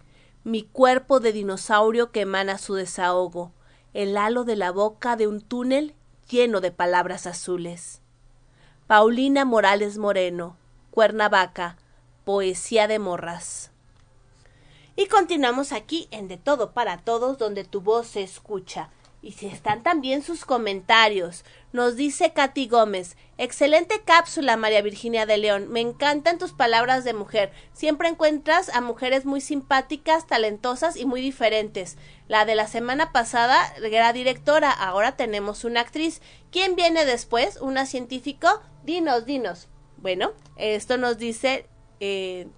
Mi 0.42 0.62
cuerpo 0.62 1.20
de 1.20 1.32
dinosaurio 1.34 2.12
que 2.12 2.22
emana 2.22 2.56
su 2.56 2.72
desahogo. 2.76 3.52
El 3.92 4.16
halo 4.16 4.44
de 4.44 4.56
la 4.56 4.70
boca 4.70 5.16
de 5.16 5.26
un 5.26 5.42
túnel 5.42 5.94
lleno 6.30 6.62
de 6.62 6.72
palabras 6.72 7.26
azules. 7.26 8.00
Paulina 8.86 9.44
Morales 9.44 9.98
Moreno, 9.98 10.56
Cuernavaca, 10.90 11.76
Poesía 12.24 12.88
de 12.88 12.98
Morras. 12.98 13.70
Y 14.96 15.08
continuamos 15.08 15.72
aquí 15.72 16.08
en 16.10 16.26
De 16.26 16.38
Todo 16.38 16.72
para 16.72 16.96
Todos, 16.96 17.36
donde 17.36 17.64
tu 17.64 17.82
voz 17.82 18.06
se 18.06 18.22
escucha. 18.22 18.88
Y 19.22 19.32
si 19.32 19.46
están 19.46 19.82
también 19.82 20.22
sus 20.22 20.44
comentarios. 20.44 21.44
Nos 21.72 21.94
dice 21.96 22.32
Katy 22.32 22.68
Gómez, 22.68 23.16
excelente 23.36 24.02
cápsula 24.04 24.56
María 24.56 24.82
Virginia 24.82 25.26
de 25.26 25.36
León, 25.36 25.68
me 25.68 25.80
encantan 25.80 26.38
tus 26.38 26.52
palabras 26.52 27.04
de 27.04 27.12
mujer. 27.12 27.52
Siempre 27.72 28.08
encuentras 28.08 28.70
a 28.70 28.80
mujeres 28.80 29.26
muy 29.26 29.40
simpáticas, 29.40 30.26
talentosas 30.26 30.96
y 30.96 31.04
muy 31.04 31.20
diferentes. 31.20 31.98
La 32.28 32.44
de 32.44 32.54
la 32.54 32.66
semana 32.66 33.12
pasada 33.12 33.72
era 33.82 34.12
directora, 34.12 34.70
ahora 34.70 35.16
tenemos 35.16 35.64
una 35.64 35.80
actriz. 35.80 36.22
¿Quién 36.50 36.74
viene 36.74 37.04
después? 37.04 37.58
¿Una 37.60 37.86
científico? 37.86 38.48
Dinos, 38.84 39.26
dinos. 39.26 39.68
Bueno, 39.98 40.32
esto 40.56 40.96
nos 40.96 41.18
dice 41.18 41.66
eh, 42.00 42.48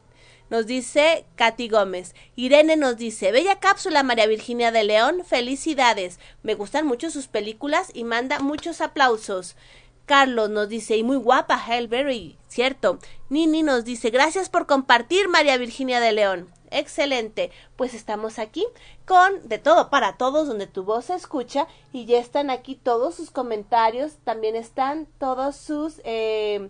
nos 0.52 0.66
dice 0.66 1.24
Katy 1.36 1.70
Gómez. 1.70 2.14
Irene 2.36 2.76
nos 2.76 2.98
dice, 2.98 3.32
bella 3.32 3.58
cápsula 3.58 4.02
María 4.02 4.26
Virginia 4.26 4.70
de 4.70 4.84
León, 4.84 5.22
felicidades. 5.24 6.20
Me 6.42 6.54
gustan 6.54 6.86
mucho 6.86 7.10
sus 7.10 7.26
películas 7.26 7.90
y 7.94 8.04
manda 8.04 8.38
muchos 8.38 8.82
aplausos. 8.82 9.56
Carlos 10.04 10.50
nos 10.50 10.68
dice, 10.68 10.98
y 10.98 11.04
muy 11.04 11.16
guapa, 11.16 11.58
Hellberry, 11.66 12.36
cierto. 12.48 12.98
Nini 13.30 13.62
nos 13.62 13.86
dice, 13.86 14.10
gracias 14.10 14.50
por 14.50 14.66
compartir, 14.66 15.26
María 15.30 15.56
Virginia 15.56 16.00
de 16.00 16.12
León. 16.12 16.52
Excelente. 16.70 17.50
Pues 17.76 17.94
estamos 17.94 18.38
aquí 18.38 18.66
con 19.06 19.48
De 19.48 19.56
todo 19.56 19.88
para 19.88 20.18
todos, 20.18 20.48
donde 20.48 20.66
tu 20.66 20.84
voz 20.84 21.06
se 21.06 21.14
escucha 21.14 21.66
y 21.94 22.04
ya 22.04 22.18
están 22.18 22.50
aquí 22.50 22.74
todos 22.74 23.14
sus 23.14 23.30
comentarios, 23.30 24.16
también 24.22 24.54
están 24.54 25.06
todos 25.18 25.56
sus... 25.56 26.02
Eh, 26.04 26.68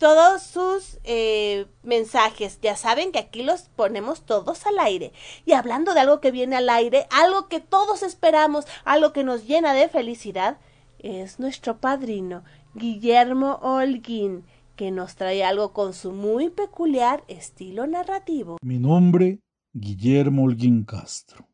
todos 0.00 0.42
sus 0.42 0.98
eh, 1.04 1.66
mensajes. 1.82 2.58
Ya 2.62 2.74
saben 2.74 3.12
que 3.12 3.18
aquí 3.18 3.42
los 3.42 3.68
ponemos 3.76 4.24
todos 4.24 4.66
al 4.66 4.78
aire. 4.78 5.12
Y 5.44 5.52
hablando 5.52 5.92
de 5.92 6.00
algo 6.00 6.20
que 6.20 6.30
viene 6.30 6.56
al 6.56 6.70
aire, 6.70 7.06
algo 7.10 7.48
que 7.48 7.60
todos 7.60 8.02
esperamos, 8.02 8.64
algo 8.84 9.12
que 9.12 9.24
nos 9.24 9.46
llena 9.46 9.74
de 9.74 9.88
felicidad, 9.88 10.58
es 10.98 11.38
nuestro 11.38 11.80
padrino, 11.80 12.42
Guillermo 12.74 13.58
Holguín, 13.62 14.44
que 14.74 14.90
nos 14.90 15.16
trae 15.16 15.44
algo 15.44 15.74
con 15.74 15.92
su 15.92 16.12
muy 16.12 16.48
peculiar 16.48 17.22
estilo 17.28 17.86
narrativo. 17.86 18.56
Mi 18.62 18.78
nombre, 18.78 19.40
Guillermo 19.74 20.44
Holguín 20.44 20.84
Castro. 20.84 21.46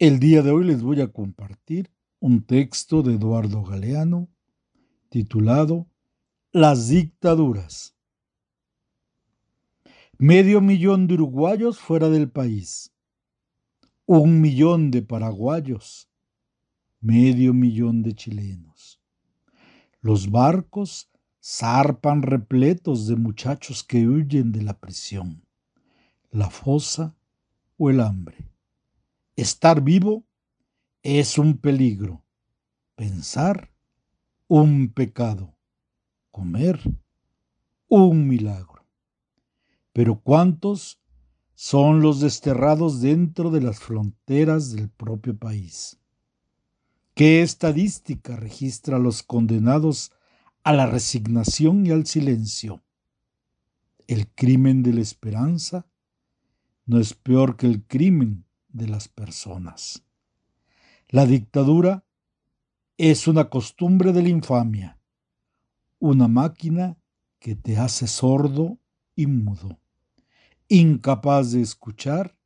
El 0.00 0.18
día 0.18 0.42
de 0.42 0.50
hoy 0.50 0.64
les 0.64 0.82
voy 0.82 1.00
a 1.00 1.12
compartir 1.12 1.92
un 2.18 2.44
texto 2.44 3.02
de 3.02 3.14
Eduardo 3.14 3.62
Galeano 3.62 4.28
titulado 5.10 5.86
las 6.54 6.88
dictaduras. 6.88 7.96
Medio 10.18 10.60
millón 10.60 11.06
de 11.06 11.14
uruguayos 11.14 11.78
fuera 11.78 12.10
del 12.10 12.30
país. 12.30 12.92
Un 14.04 14.42
millón 14.42 14.90
de 14.90 15.00
paraguayos. 15.00 16.10
Medio 17.00 17.54
millón 17.54 18.02
de 18.02 18.12
chilenos. 18.12 19.00
Los 20.02 20.30
barcos 20.30 21.10
zarpan 21.42 22.20
repletos 22.20 23.06
de 23.06 23.16
muchachos 23.16 23.82
que 23.82 24.06
huyen 24.06 24.52
de 24.52 24.60
la 24.60 24.78
prisión, 24.78 25.42
la 26.30 26.50
fosa 26.50 27.16
o 27.78 27.88
el 27.88 28.00
hambre. 28.00 28.36
Estar 29.36 29.80
vivo 29.80 30.26
es 31.02 31.38
un 31.38 31.56
peligro. 31.56 32.22
Pensar, 32.94 33.72
un 34.48 34.92
pecado 34.92 35.51
comer 36.32 36.80
un 37.88 38.26
milagro. 38.26 38.86
Pero 39.92 40.20
¿cuántos 40.20 41.00
son 41.54 42.00
los 42.00 42.20
desterrados 42.20 43.02
dentro 43.02 43.50
de 43.50 43.60
las 43.60 43.78
fronteras 43.78 44.72
del 44.72 44.88
propio 44.88 45.36
país? 45.36 45.98
¿Qué 47.14 47.42
estadística 47.42 48.34
registra 48.34 48.96
a 48.96 48.98
los 48.98 49.22
condenados 49.22 50.10
a 50.64 50.72
la 50.72 50.86
resignación 50.86 51.86
y 51.86 51.90
al 51.90 52.06
silencio? 52.06 52.82
El 54.06 54.28
crimen 54.28 54.82
de 54.82 54.94
la 54.94 55.02
esperanza 55.02 55.86
no 56.86 56.98
es 56.98 57.12
peor 57.12 57.56
que 57.56 57.66
el 57.66 57.84
crimen 57.84 58.46
de 58.70 58.88
las 58.88 59.08
personas. 59.08 60.02
La 61.08 61.26
dictadura 61.26 62.06
es 62.96 63.28
una 63.28 63.50
costumbre 63.50 64.12
de 64.12 64.22
la 64.22 64.28
infamia 64.30 65.01
una 66.02 66.26
máquina 66.26 66.98
que 67.38 67.54
te 67.54 67.76
hace 67.76 68.08
sordo 68.08 68.76
y 69.14 69.28
mudo, 69.28 69.78
incapaz 70.66 71.52
de 71.52 71.60
escuchar, 71.60 72.36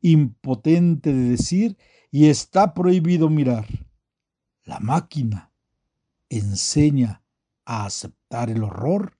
impotente 0.00 1.12
de 1.12 1.28
decir 1.28 1.76
y 2.10 2.30
está 2.30 2.72
prohibido 2.72 3.28
mirar. 3.28 3.66
La 4.64 4.80
máquina 4.80 5.52
enseña 6.30 7.22
a 7.66 7.84
aceptar 7.84 8.48
el 8.48 8.64
horror 8.64 9.18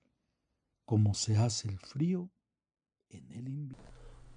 como 0.83 1.13
se 1.13 1.37
hace 1.37 1.67
el 1.67 1.77
frío 1.77 2.31
en 3.09 3.31
el 3.31 3.47
invierno. 3.47 3.90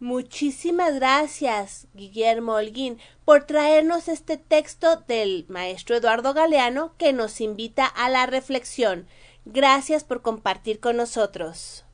Muchísimas 0.05 0.97
gracias, 0.97 1.89
Guillermo 1.95 2.53
Holguín, 2.53 2.99
por 3.25 3.45
traernos 3.45 4.09
este 4.09 4.37
texto 4.37 4.97
del 5.09 5.47
maestro 5.49 5.97
Eduardo 5.97 6.35
Galeano 6.35 6.93
que 6.99 7.15
nos 7.15 7.41
invita 7.41 7.87
a 7.87 8.11
la 8.11 8.27
reflexión. 8.27 9.07
Gracias 9.47 10.05
por 10.05 10.21
compartir 10.21 10.79
con 10.79 10.99
nosotros. 10.99 11.87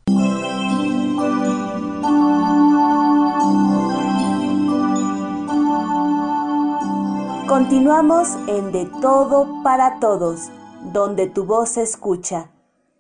Continuamos 7.47 8.31
en 8.49 8.73
De 8.73 8.91
Todo 9.01 9.63
para 9.63 10.01
Todos, 10.01 10.49
donde 10.93 11.29
tu 11.29 11.45
voz 11.45 11.69
se 11.69 11.83
escucha. 11.83 12.51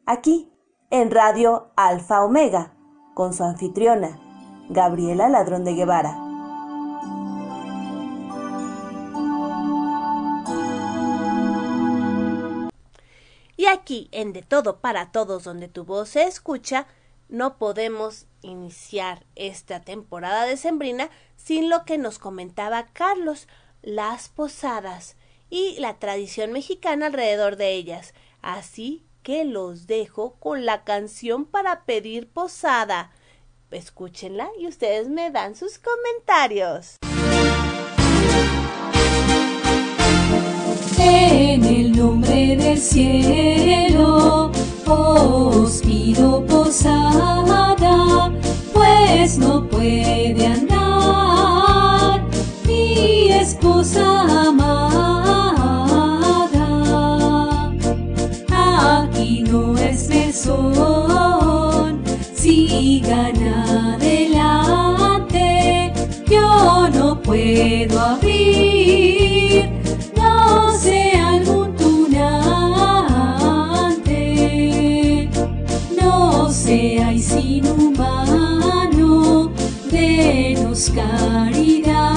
Aquí, 0.06 0.52
en 0.90 1.10
Radio 1.10 1.72
Alfa 1.74 2.22
Omega, 2.22 2.74
con 3.14 3.34
su 3.34 3.42
anfitriona, 3.42 4.29
Gabriela 4.70 5.28
Ladrón 5.28 5.64
de 5.64 5.74
Guevara. 5.74 6.16
Y 13.56 13.66
aquí, 13.66 14.08
en 14.12 14.32
De 14.32 14.42
Todo 14.42 14.78
para 14.78 15.10
Todos, 15.10 15.42
donde 15.42 15.66
tu 15.66 15.84
voz 15.84 16.10
se 16.10 16.22
escucha, 16.22 16.86
no 17.28 17.58
podemos 17.58 18.26
iniciar 18.42 19.26
esta 19.34 19.80
temporada 19.80 20.46
de 20.46 20.56
Sembrina 20.56 21.10
sin 21.34 21.68
lo 21.68 21.84
que 21.84 21.98
nos 21.98 22.20
comentaba 22.20 22.86
Carlos, 22.92 23.48
las 23.82 24.28
posadas 24.28 25.16
y 25.50 25.80
la 25.80 25.98
tradición 25.98 26.52
mexicana 26.52 27.06
alrededor 27.06 27.56
de 27.56 27.72
ellas. 27.72 28.14
Así 28.40 29.04
que 29.24 29.44
los 29.44 29.88
dejo 29.88 30.36
con 30.38 30.64
la 30.64 30.84
canción 30.84 31.44
para 31.44 31.84
pedir 31.84 32.30
posada 32.30 33.10
escúchenla 33.70 34.48
y 34.58 34.66
ustedes 34.66 35.08
me 35.08 35.30
dan 35.30 35.54
sus 35.54 35.78
comentarios. 35.78 36.98
En 40.98 41.64
el 41.64 41.96
nombre 41.96 42.56
del 42.56 42.78
cielo 42.78 44.50
os 44.86 45.80
pido 45.82 46.44
posada, 46.46 48.30
pues 48.72 49.38
no 49.38 49.66
puede 49.68 50.46
andar 50.46 52.22
mi 52.66 53.32
esposa 53.32 54.48
amada. 54.48 55.80
Aquí 58.50 59.42
no 59.42 59.76
es 59.78 60.08
mesón, 60.08 60.64
sigan 62.34 63.49
no 70.16 70.72
sea 70.78 71.30
algún 71.30 71.74
tunante, 71.74 72.48
no 76.00 76.48
seáis 76.50 77.32
inhumano, 77.32 79.10
denos 79.90 80.90
caridad, 80.90 82.12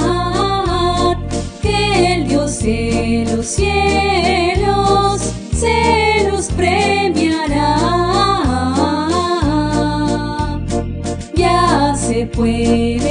que 1.62 2.14
el 2.14 2.28
Dios 2.28 2.62
de 2.62 3.26
los 3.34 3.46
cielos 3.46 5.32
se 5.52 6.28
nos 6.30 6.46
premiará. 6.52 7.76
Ya 11.34 11.94
se 11.96 12.26
puede 12.26 13.03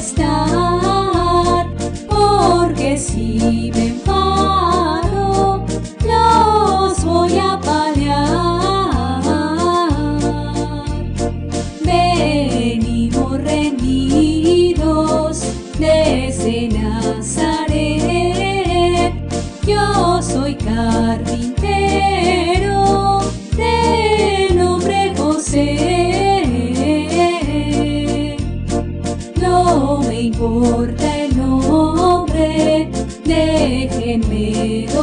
de 0.00 0.22
nombre 0.22 1.70
José. 2.74 3.99
You. 34.60 34.99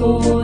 Y 0.00 0.39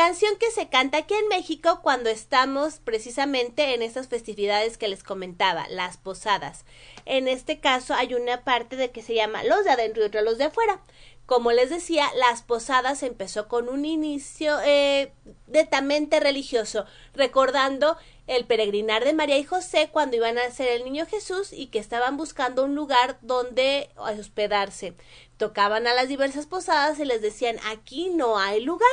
canción 0.00 0.38
que 0.38 0.50
se 0.50 0.70
canta 0.70 0.96
aquí 0.96 1.12
en 1.12 1.28
México 1.28 1.80
cuando 1.82 2.08
estamos 2.08 2.76
precisamente 2.82 3.74
en 3.74 3.82
estas 3.82 4.08
festividades 4.08 4.78
que 4.78 4.88
les 4.88 5.02
comentaba, 5.02 5.68
las 5.68 5.98
posadas. 5.98 6.64
En 7.04 7.28
este 7.28 7.60
caso 7.60 7.92
hay 7.92 8.14
una 8.14 8.42
parte 8.42 8.76
de 8.76 8.92
que 8.92 9.02
se 9.02 9.14
llama 9.14 9.44
los 9.44 9.62
de 9.62 9.72
adentro 9.72 10.02
y 10.02 10.06
otra 10.06 10.22
los 10.22 10.38
de 10.38 10.44
afuera. 10.44 10.80
Como 11.26 11.52
les 11.52 11.68
decía, 11.68 12.06
las 12.16 12.40
posadas 12.40 13.02
empezó 13.02 13.46
con 13.46 13.68
un 13.68 13.84
inicio 13.84 14.58
eh, 14.64 15.12
netamente 15.48 16.18
religioso, 16.18 16.86
recordando 17.12 17.98
el 18.26 18.46
peregrinar 18.46 19.04
de 19.04 19.12
María 19.12 19.36
y 19.36 19.44
José 19.44 19.90
cuando 19.92 20.16
iban 20.16 20.38
a 20.38 20.50
ser 20.50 20.68
el 20.68 20.84
niño 20.84 21.04
Jesús 21.04 21.52
y 21.52 21.66
que 21.66 21.78
estaban 21.78 22.16
buscando 22.16 22.64
un 22.64 22.74
lugar 22.74 23.18
donde 23.20 23.90
hospedarse. 23.96 24.94
Tocaban 25.36 25.86
a 25.86 25.92
las 25.92 26.08
diversas 26.08 26.46
posadas 26.46 26.98
y 27.00 27.04
les 27.04 27.20
decían 27.20 27.58
aquí 27.66 28.08
no 28.08 28.38
hay 28.38 28.62
lugar. 28.62 28.88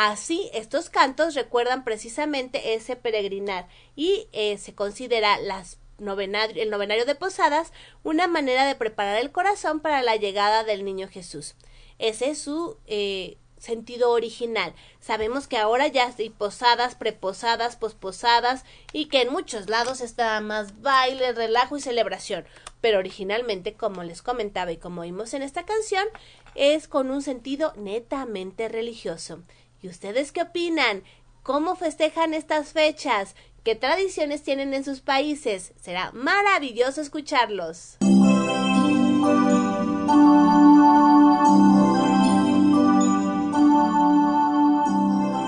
Así, 0.00 0.48
estos 0.54 0.90
cantos 0.90 1.34
recuerdan 1.34 1.82
precisamente 1.82 2.74
ese 2.74 2.94
peregrinar 2.94 3.66
y 3.96 4.28
eh, 4.30 4.56
se 4.56 4.72
considera 4.72 5.34
el 5.34 6.70
novenario 6.70 7.04
de 7.04 7.14
posadas 7.16 7.72
una 8.04 8.28
manera 8.28 8.64
de 8.64 8.76
preparar 8.76 9.18
el 9.18 9.32
corazón 9.32 9.80
para 9.80 10.02
la 10.02 10.14
llegada 10.14 10.62
del 10.62 10.84
niño 10.84 11.08
Jesús. 11.08 11.56
Ese 11.98 12.30
es 12.30 12.38
su 12.40 12.76
eh, 12.86 13.38
sentido 13.58 14.12
original. 14.12 14.72
Sabemos 15.00 15.48
que 15.48 15.56
ahora 15.56 15.88
ya 15.88 16.14
hay 16.16 16.30
posadas, 16.30 16.94
preposadas, 16.94 17.74
posposadas 17.74 18.64
y 18.92 19.06
que 19.06 19.22
en 19.22 19.32
muchos 19.32 19.68
lados 19.68 20.00
está 20.00 20.40
más 20.40 20.80
baile, 20.80 21.32
relajo 21.32 21.76
y 21.76 21.80
celebración. 21.80 22.44
Pero 22.80 23.00
originalmente, 23.00 23.74
como 23.74 24.04
les 24.04 24.22
comentaba 24.22 24.70
y 24.70 24.76
como 24.76 25.02
vimos 25.02 25.34
en 25.34 25.42
esta 25.42 25.64
canción, 25.64 26.06
es 26.54 26.86
con 26.86 27.10
un 27.10 27.20
sentido 27.20 27.72
netamente 27.76 28.68
religioso. 28.68 29.42
¿Y 29.80 29.88
ustedes 29.88 30.32
qué 30.32 30.42
opinan? 30.42 31.04
¿Cómo 31.42 31.76
festejan 31.76 32.34
estas 32.34 32.72
fechas? 32.72 33.36
¿Qué 33.64 33.74
tradiciones 33.74 34.42
tienen 34.42 34.74
en 34.74 34.84
sus 34.84 35.00
países? 35.00 35.72
Será 35.80 36.10
maravilloso 36.12 37.00
escucharlos. 37.00 37.96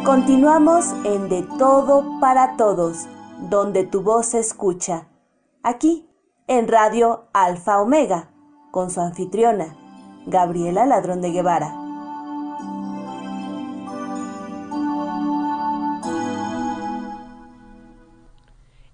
Continuamos 0.05 0.87
en 1.05 1.29
De 1.29 1.47
Todo 1.59 2.21
para 2.21 2.57
Todos, 2.57 3.07
donde 3.49 3.85
tu 3.85 4.03
voz 4.03 4.27
se 4.27 4.39
escucha. 4.39 5.09
Aquí, 5.63 6.09
en 6.47 6.69
Radio 6.69 7.29
Alfa 7.33 7.81
Omega, 7.81 8.31
con 8.71 8.91
su 8.91 9.01
anfitriona, 9.01 9.77
Gabriela 10.27 10.87
Ladrón 10.87 11.21
de 11.21 11.31
Guevara. 11.31 11.80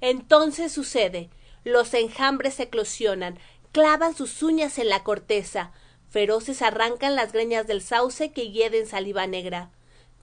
Entonces 0.09 0.71
sucede, 0.71 1.31
los 1.65 1.93
enjambres 1.93 2.61
eclosionan, 2.61 3.41
clavan 3.73 4.15
sus 4.15 4.41
uñas 4.41 4.79
en 4.79 4.89
la 4.89 5.03
corteza, 5.03 5.73
feroces 6.11 6.63
arrancan 6.63 7.17
las 7.17 7.33
greñas 7.33 7.67
del 7.67 7.83
sauce 7.83 8.31
que 8.31 8.53
hieden 8.53 8.87
saliva 8.87 9.27
negra, 9.27 9.73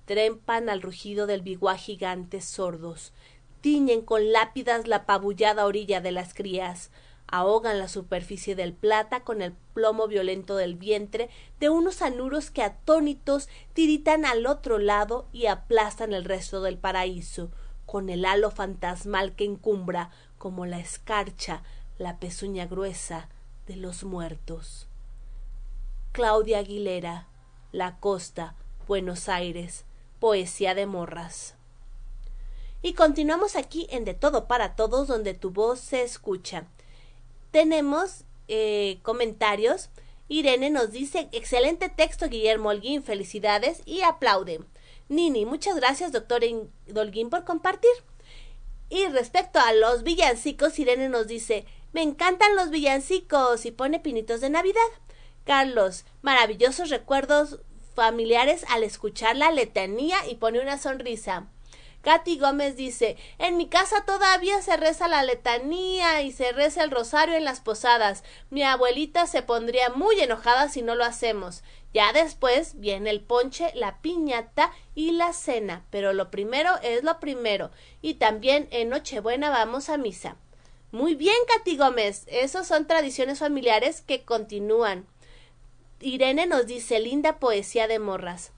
trempan 0.05 0.69
al 0.69 0.81
rugido 0.81 1.27
del 1.27 1.41
biguá 1.41 1.75
gigantes 1.75 2.45
sordos, 2.45 3.11
tiñen 3.59 4.03
con 4.03 4.31
lápidas 4.31 4.87
la 4.87 5.05
pabullada 5.05 5.65
orilla 5.65 5.99
de 5.99 6.13
las 6.13 6.33
crías, 6.33 6.89
ahogan 7.27 7.77
la 7.77 7.89
superficie 7.89 8.55
del 8.55 8.71
plata 8.71 9.25
con 9.25 9.41
el 9.41 9.51
plomo 9.73 10.07
violento 10.07 10.55
del 10.55 10.75
vientre 10.75 11.29
de 11.59 11.67
unos 11.67 12.01
anuros 12.01 12.51
que 12.51 12.61
atónitos 12.63 13.49
tiritan 13.73 14.23
al 14.23 14.45
otro 14.45 14.77
lado 14.77 15.27
y 15.33 15.47
aplastan 15.47 16.13
el 16.13 16.23
resto 16.23 16.61
del 16.61 16.77
paraíso, 16.77 17.51
con 17.93 18.09
el 18.09 18.25
halo 18.25 18.49
fantasmal 18.49 19.35
que 19.35 19.45
encumbra 19.45 20.09
como 20.39 20.65
la 20.65 20.79
escarcha 20.79 21.61
la 21.99 22.17
pezuña 22.17 22.65
gruesa 22.65 23.29
de 23.67 23.75
los 23.75 24.03
muertos. 24.03 24.87
Claudia 26.11 26.57
Aguilera, 26.57 27.27
La 27.71 27.99
Costa, 27.99 28.55
Buenos 28.87 29.29
Aires, 29.29 29.85
Poesía 30.19 30.73
de 30.73 30.87
Morras. 30.87 31.53
Y 32.81 32.93
continuamos 32.93 33.55
aquí 33.55 33.85
en 33.91 34.05
De 34.05 34.15
Todo 34.15 34.47
para 34.47 34.75
Todos, 34.75 35.07
donde 35.07 35.35
tu 35.35 35.51
voz 35.51 35.79
se 35.79 36.01
escucha. 36.01 36.65
Tenemos 37.51 38.23
eh, 38.47 39.01
comentarios. 39.03 39.91
Irene 40.29 40.71
nos 40.71 40.91
dice, 40.91 41.29
excelente 41.31 41.89
texto 41.89 42.27
Guillermo 42.27 42.69
Holguín, 42.69 43.03
felicidades 43.03 43.83
y 43.85 44.01
aplaude. 44.01 44.61
Nini, 45.09 45.45
muchas 45.45 45.75
gracias 45.75 46.11
doctor 46.11 46.41
Holguín 46.95 47.29
por 47.29 47.43
compartir. 47.43 47.91
Y 48.89 49.07
respecto 49.07 49.59
a 49.59 49.73
los 49.73 50.03
villancicos, 50.03 50.77
Irene 50.79 51.09
nos 51.09 51.27
dice, 51.27 51.65
me 51.93 52.01
encantan 52.01 52.55
los 52.55 52.69
villancicos 52.69 53.65
y 53.65 53.71
pone 53.71 53.99
pinitos 53.99 54.41
de 54.41 54.49
Navidad. 54.49 54.81
Carlos, 55.45 56.05
maravillosos 56.21 56.89
recuerdos 56.89 57.59
familiares 57.95 58.65
al 58.69 58.83
escuchar 58.83 59.35
la 59.35 59.51
letanía 59.51 60.17
y 60.29 60.35
pone 60.35 60.59
una 60.61 60.77
sonrisa. 60.77 61.47
Katy 62.03 62.37
Gómez 62.37 62.75
dice, 62.75 63.15
en 63.39 63.55
mi 63.55 63.67
casa 63.67 64.03
todavía 64.05 64.61
se 64.61 64.75
reza 64.75 65.07
la 65.07 65.23
letanía 65.23 66.21
y 66.21 66.33
se 66.33 66.51
reza 66.51 66.83
el 66.83 66.91
rosario 66.91 67.35
en 67.35 67.45
las 67.45 67.61
posadas. 67.61 68.25
Mi 68.49 68.61
abuelita 68.61 69.25
se 69.25 69.41
pondría 69.41 69.89
muy 69.89 70.19
enojada 70.19 70.67
si 70.67 70.81
no 70.81 70.95
lo 70.95 71.05
hacemos. 71.05 71.63
Ya 71.93 72.11
después 72.11 72.79
viene 72.79 73.09
el 73.09 73.21
ponche, 73.21 73.71
la 73.73 74.01
piñata 74.01 74.73
y 74.95 75.11
la 75.11 75.31
cena, 75.31 75.85
pero 75.91 76.11
lo 76.11 76.29
primero 76.29 76.71
es 76.81 77.03
lo 77.03 77.19
primero. 77.19 77.71
Y 78.01 78.15
también 78.15 78.67
en 78.71 78.89
Nochebuena 78.89 79.49
vamos 79.49 79.89
a 79.89 79.97
misa. 79.97 80.35
Muy 80.91 81.15
bien, 81.15 81.35
Katy 81.47 81.77
Gómez. 81.77 82.25
Esas 82.27 82.67
son 82.67 82.85
tradiciones 82.85 83.39
familiares 83.39 84.01
que 84.01 84.23
continúan. 84.23 85.07
Irene 86.01 86.47
nos 86.47 86.67
dice 86.67 86.99
linda 86.99 87.39
poesía 87.39 87.87
de 87.87 87.99
morras. 87.99 88.52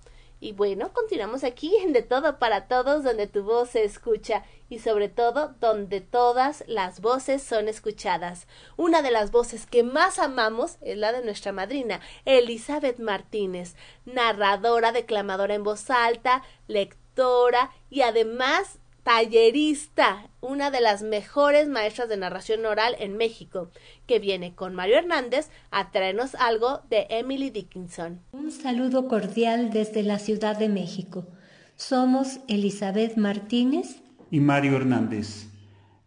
Y 0.45 0.51
bueno, 0.51 0.93
continuamos 0.93 1.43
aquí 1.43 1.75
en 1.77 1.91
De 1.91 2.03
Todo 2.03 2.37
para 2.37 2.67
Todos, 2.67 3.03
donde 3.03 3.25
tu 3.25 3.41
voz 3.41 3.71
se 3.71 3.83
escucha 3.83 4.43
y 4.69 4.77
sobre 4.77 5.09
todo 5.09 5.55
donde 5.59 6.01
todas 6.01 6.63
las 6.67 7.01
voces 7.01 7.41
son 7.41 7.67
escuchadas. 7.67 8.45
Una 8.77 9.01
de 9.01 9.09
las 9.09 9.31
voces 9.31 9.65
que 9.65 9.81
más 9.81 10.19
amamos 10.19 10.77
es 10.81 10.99
la 10.99 11.13
de 11.13 11.25
nuestra 11.25 11.51
madrina, 11.51 11.99
Elizabeth 12.25 12.99
Martínez, 12.99 13.75
narradora, 14.05 14.91
declamadora 14.91 15.55
en 15.55 15.63
voz 15.63 15.89
alta, 15.89 16.43
lectora 16.67 17.71
y 17.89 18.01
además 18.01 18.77
tallerista, 19.05 20.31
una 20.41 20.71
de 20.71 20.81
las 20.81 21.03
mejores 21.03 21.69
maestras 21.69 22.09
de 22.09 22.17
narración 22.17 22.65
oral 22.65 22.95
en 22.97 23.15
México, 23.17 23.69
que 24.07 24.17
viene 24.17 24.55
con 24.55 24.73
Mario 24.73 24.97
Hernández 24.97 25.49
a 25.69 25.91
traernos 25.91 26.33
algo 26.33 26.81
de 26.89 27.05
Emily 27.11 27.51
Dickinson. 27.51 28.21
Un 28.31 28.51
saludo 28.51 29.07
cordial 29.07 29.69
desde 29.69 30.01
la 30.01 30.17
Ciudad 30.17 30.57
de 30.57 30.69
México. 30.69 31.27
Somos 31.75 32.39
Elizabeth 32.47 33.15
Martínez 33.15 34.01
y 34.31 34.39
Mario 34.39 34.75
Hernández. 34.75 35.49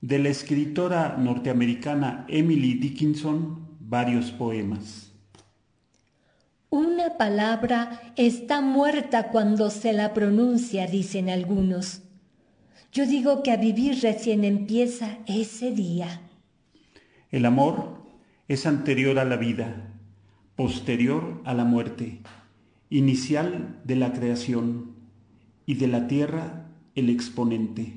De 0.01 0.19
la 0.19 0.31
escritora 0.31 1.17
norteamericana 1.17 2.27
Emily 2.29 2.75
Dickinson, 2.75 3.79
varios 3.79 4.33
poemas. 4.33 5.13
Una 6.69 7.17
palabra 7.17 8.13
está 8.17 8.61
muerta 8.61 9.29
cuando 9.29 9.71
se 9.71 9.93
la 9.93 10.13
pronuncia, 10.15 10.89
dicen 10.89 11.31
algunos. 11.31 12.03
Yo 12.93 13.07
digo 13.07 13.43
que 13.43 13.51
a 13.51 13.57
vivir 13.57 14.01
recién 14.03 14.45
empieza 14.45 15.19
ese 15.27 15.73
día. 15.73 16.23
El 17.31 17.45
amor 17.45 17.99
es 18.49 18.67
anterior 18.67 19.19
a 19.19 19.25
la 19.25 19.37
vida, 19.37 19.93
posterior 20.57 21.43
a 21.45 21.53
la 21.53 21.65
muerte, 21.65 22.21
inicial 22.89 23.81
de 23.85 23.97
la 23.97 24.13
creación 24.13 24.95
y 25.67 25.75
de 25.75 25.87
la 25.87 26.07
tierra 26.07 26.67
el 26.95 27.11
exponente. 27.11 27.93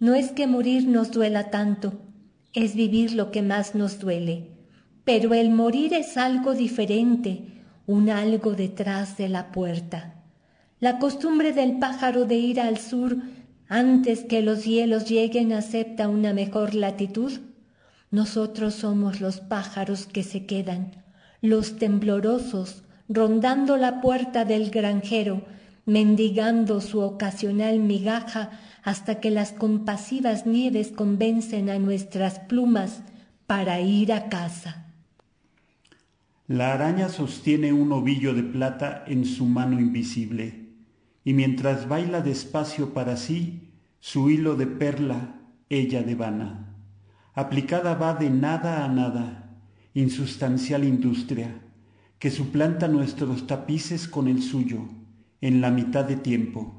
No 0.00 0.14
es 0.14 0.32
que 0.32 0.46
morir 0.46 0.88
nos 0.88 1.12
duela 1.12 1.50
tanto, 1.50 2.00
es 2.54 2.74
vivir 2.74 3.12
lo 3.12 3.30
que 3.30 3.42
más 3.42 3.74
nos 3.74 3.98
duele. 3.98 4.48
Pero 5.04 5.34
el 5.34 5.50
morir 5.50 5.92
es 5.92 6.16
algo 6.16 6.54
diferente, 6.54 7.62
un 7.86 8.08
algo 8.08 8.54
detrás 8.54 9.18
de 9.18 9.28
la 9.28 9.52
puerta. 9.52 10.23
La 10.84 10.98
costumbre 10.98 11.54
del 11.54 11.78
pájaro 11.78 12.26
de 12.26 12.34
ir 12.34 12.60
al 12.60 12.76
sur 12.76 13.16
antes 13.70 14.22
que 14.24 14.42
los 14.42 14.66
hielos 14.66 15.08
lleguen 15.08 15.54
acepta 15.54 16.10
una 16.10 16.34
mejor 16.34 16.74
latitud. 16.74 17.32
Nosotros 18.10 18.74
somos 18.74 19.22
los 19.22 19.40
pájaros 19.40 20.04
que 20.04 20.22
se 20.22 20.44
quedan, 20.44 21.02
los 21.40 21.78
temblorosos, 21.78 22.84
rondando 23.08 23.78
la 23.78 24.02
puerta 24.02 24.44
del 24.44 24.68
granjero, 24.68 25.46
mendigando 25.86 26.82
su 26.82 27.00
ocasional 27.00 27.78
migaja 27.78 28.50
hasta 28.82 29.20
que 29.20 29.30
las 29.30 29.52
compasivas 29.52 30.44
nieves 30.44 30.92
convencen 30.92 31.70
a 31.70 31.78
nuestras 31.78 32.40
plumas 32.40 33.00
para 33.46 33.80
ir 33.80 34.12
a 34.12 34.28
casa. 34.28 34.84
La 36.46 36.74
araña 36.74 37.08
sostiene 37.08 37.72
un 37.72 37.90
ovillo 37.90 38.34
de 38.34 38.42
plata 38.42 39.02
en 39.06 39.24
su 39.24 39.46
mano 39.46 39.80
invisible 39.80 40.63
y 41.24 41.32
mientras 41.32 41.88
baila 41.88 42.20
despacio 42.20 42.92
para 42.92 43.16
sí, 43.16 43.72
su 43.98 44.30
hilo 44.30 44.56
de 44.56 44.66
perla 44.66 45.40
ella 45.70 46.02
devana. 46.02 46.76
Aplicada 47.32 47.94
va 47.94 48.14
de 48.14 48.30
nada 48.30 48.84
a 48.84 48.88
nada, 48.88 49.58
insustancial 49.94 50.84
industria, 50.84 51.62
que 52.18 52.30
suplanta 52.30 52.86
nuestros 52.86 53.46
tapices 53.46 54.06
con 54.06 54.28
el 54.28 54.42
suyo, 54.42 54.88
en 55.40 55.60
la 55.60 55.70
mitad 55.70 56.04
de 56.04 56.16
tiempo, 56.16 56.74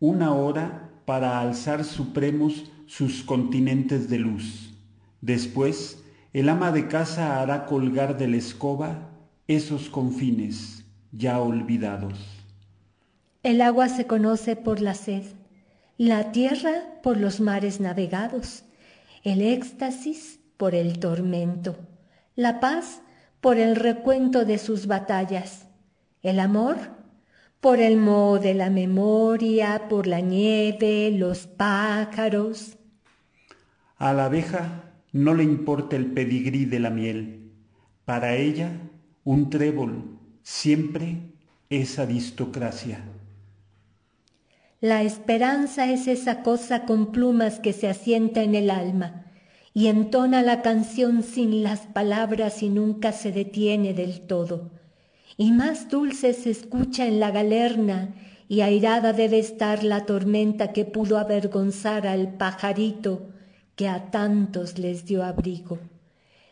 una 0.00 0.32
hora 0.32 0.90
para 1.04 1.40
alzar 1.40 1.84
supremos 1.84 2.70
sus 2.86 3.22
continentes 3.22 4.08
de 4.08 4.18
luz. 4.18 4.74
Después, 5.20 6.02
el 6.32 6.48
ama 6.48 6.72
de 6.72 6.88
casa 6.88 7.40
hará 7.40 7.66
colgar 7.66 8.16
de 8.18 8.28
la 8.28 8.36
escoba 8.38 9.10
esos 9.46 9.88
confines 9.88 10.84
ya 11.12 11.40
olvidados. 11.40 12.41
El 13.42 13.60
agua 13.60 13.88
se 13.88 14.06
conoce 14.06 14.54
por 14.54 14.80
la 14.80 14.94
sed, 14.94 15.24
la 15.98 16.30
tierra 16.30 17.00
por 17.02 17.16
los 17.16 17.40
mares 17.40 17.80
navegados, 17.80 18.62
el 19.24 19.42
éxtasis 19.42 20.38
por 20.56 20.76
el 20.76 21.00
tormento, 21.00 21.76
la 22.36 22.60
paz 22.60 23.02
por 23.40 23.58
el 23.58 23.74
recuento 23.74 24.44
de 24.44 24.58
sus 24.58 24.86
batallas, 24.86 25.66
el 26.22 26.38
amor 26.38 26.76
por 27.60 27.80
el 27.80 27.96
moho 27.96 28.38
de 28.38 28.54
la 28.54 28.70
memoria, 28.70 29.88
por 29.88 30.06
la 30.06 30.20
nieve, 30.20 31.10
los 31.10 31.48
pájaros. 31.48 32.76
A 33.96 34.12
la 34.12 34.26
abeja 34.26 34.92
no 35.12 35.34
le 35.34 35.42
importa 35.42 35.96
el 35.96 36.06
pedigrí 36.06 36.64
de 36.64 36.78
la 36.78 36.90
miel. 36.90 37.52
Para 38.04 38.36
ella, 38.36 38.70
un 39.24 39.50
trébol 39.50 40.18
siempre 40.42 41.18
es 41.70 41.98
aristocracia. 41.98 43.04
La 44.82 45.04
esperanza 45.04 45.92
es 45.92 46.08
esa 46.08 46.42
cosa 46.42 46.86
con 46.86 47.12
plumas 47.12 47.60
que 47.60 47.72
se 47.72 47.86
asienta 47.86 48.42
en 48.42 48.56
el 48.56 48.68
alma 48.68 49.26
y 49.72 49.86
entona 49.86 50.42
la 50.42 50.60
canción 50.60 51.22
sin 51.22 51.62
las 51.62 51.82
palabras 51.82 52.64
y 52.64 52.68
nunca 52.68 53.12
se 53.12 53.30
detiene 53.30 53.94
del 53.94 54.22
todo. 54.22 54.72
Y 55.36 55.52
más 55.52 55.88
dulce 55.88 56.34
se 56.34 56.50
escucha 56.50 57.06
en 57.06 57.20
la 57.20 57.30
galerna 57.30 58.16
y 58.48 58.62
airada 58.62 59.12
debe 59.12 59.38
estar 59.38 59.84
la 59.84 60.04
tormenta 60.04 60.72
que 60.72 60.84
pudo 60.84 61.16
avergonzar 61.18 62.08
al 62.08 62.34
pajarito 62.34 63.28
que 63.76 63.86
a 63.86 64.10
tantos 64.10 64.80
les 64.80 65.06
dio 65.06 65.22
abrigo. 65.22 65.78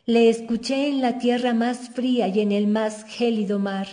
Le 0.07 0.29
escuché 0.29 0.87
en 0.87 1.01
la 1.01 1.19
tierra 1.19 1.53
más 1.53 1.89
fría 1.89 2.29
y 2.29 2.39
en 2.39 2.53
el 2.53 2.69
más 2.69 3.03
gélido 3.07 3.59
mar, 3.59 3.89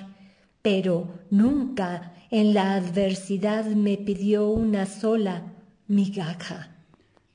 pero 0.61 1.07
nunca 1.31 2.13
en 2.29 2.53
la 2.53 2.73
adversidad 2.73 3.65
me 3.65 3.97
pidió 3.97 4.49
una 4.49 4.85
sola 4.85 5.53
migaja. 5.87 6.75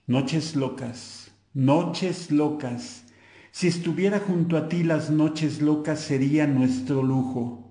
Noches 0.07 0.55
locas, 0.55 1.32
noches 1.55 2.30
locas. 2.30 3.05
Si 3.53 3.68
estuviera 3.68 4.18
junto 4.18 4.57
a 4.57 4.68
ti 4.68 4.82
las 4.82 5.11
noches 5.11 5.62
locas 5.62 6.01
serían 6.01 6.55
nuestro 6.55 7.03
lujo. 7.03 7.70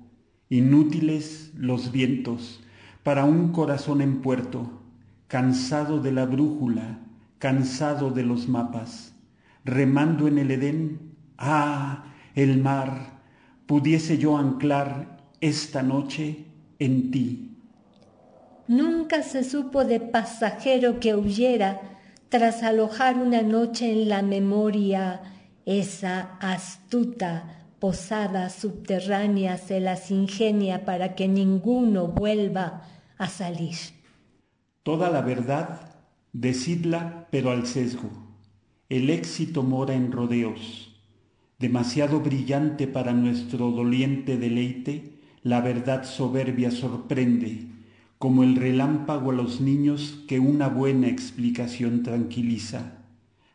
Inútiles 0.49 1.51
los 1.55 1.91
vientos 1.91 2.61
para 3.03 3.25
un 3.25 3.51
corazón 3.51 4.01
en 4.01 4.21
puerto, 4.21 4.81
cansado 5.27 5.99
de 5.99 6.11
la 6.11 6.25
brújula, 6.25 6.99
cansado 7.37 8.11
de 8.11 8.23
los 8.23 8.47
mapas, 8.47 9.15
remando 9.63 10.27
en 10.27 10.39
el 10.39 10.51
Edén. 10.51 11.15
Ah, 11.37 12.05
el 12.35 12.61
mar, 12.61 13.21
pudiese 13.65 14.17
yo 14.17 14.37
anclar 14.37 15.17
esta 15.39 15.81
noche 15.83 16.50
en 16.81 17.11
ti. 17.11 17.57
Nunca 18.67 19.21
se 19.21 19.43
supo 19.43 19.85
de 19.85 19.99
pasajero 19.99 20.99
que 20.99 21.13
huyera 21.13 21.79
tras 22.29 22.63
alojar 22.63 23.17
una 23.17 23.43
noche 23.43 23.91
en 23.91 24.09
la 24.09 24.21
memoria 24.23 25.21
esa 25.65 26.37
astuta 26.39 27.67
posada 27.79 28.49
subterránea 28.49 29.57
se 29.57 29.79
las 29.79 30.09
ingenia 30.09 30.85
para 30.85 31.13
que 31.13 31.27
ninguno 31.27 32.07
vuelva 32.07 32.83
a 33.17 33.27
salir. 33.27 33.75
Toda 34.81 35.11
la 35.11 35.21
verdad, 35.21 35.81
decidla 36.33 37.27
pero 37.29 37.51
al 37.51 37.67
sesgo. 37.67 38.09
El 38.89 39.09
éxito 39.11 39.61
mora 39.61 39.93
en 39.93 40.11
rodeos. 40.11 40.99
Demasiado 41.59 42.21
brillante 42.21 42.87
para 42.87 43.13
nuestro 43.13 43.69
doliente 43.69 44.37
deleite, 44.37 45.10
la 45.43 45.61
verdad 45.61 46.03
soberbia 46.03 46.71
sorprende, 46.71 47.67
como 48.19 48.43
el 48.43 48.55
relámpago 48.55 49.31
a 49.31 49.33
los 49.33 49.61
niños 49.61 50.19
que 50.27 50.39
una 50.39 50.67
buena 50.67 51.07
explicación 51.07 52.03
tranquiliza. 52.03 52.99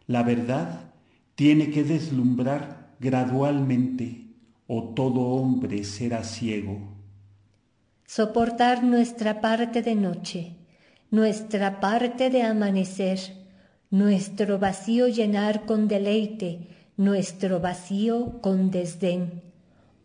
La 0.09 0.25
verdad 0.25 0.93
tiene 1.37 1.71
que 1.71 1.85
deslumbrar 1.85 2.95
gradualmente, 2.99 4.27
o 4.67 4.95
todo 4.95 5.21
hombre 5.21 5.85
será 5.85 6.25
ciego. 6.25 6.81
soportar 8.07 8.83
nuestra 8.83 9.41
parte 9.41 9.83
de 9.83 9.95
noche, 9.95 10.57
nuestra 11.11 11.81
parte 11.81 12.31
de 12.31 12.43
amanecer, 12.43 13.19
nuestro 13.91 14.59
vacío 14.59 15.09
llenar 15.09 15.67
con 15.67 15.87
deleite, 15.87 16.69
nuestro 16.97 17.61
vacío 17.61 18.41
con 18.41 18.71
desdén. 18.71 19.43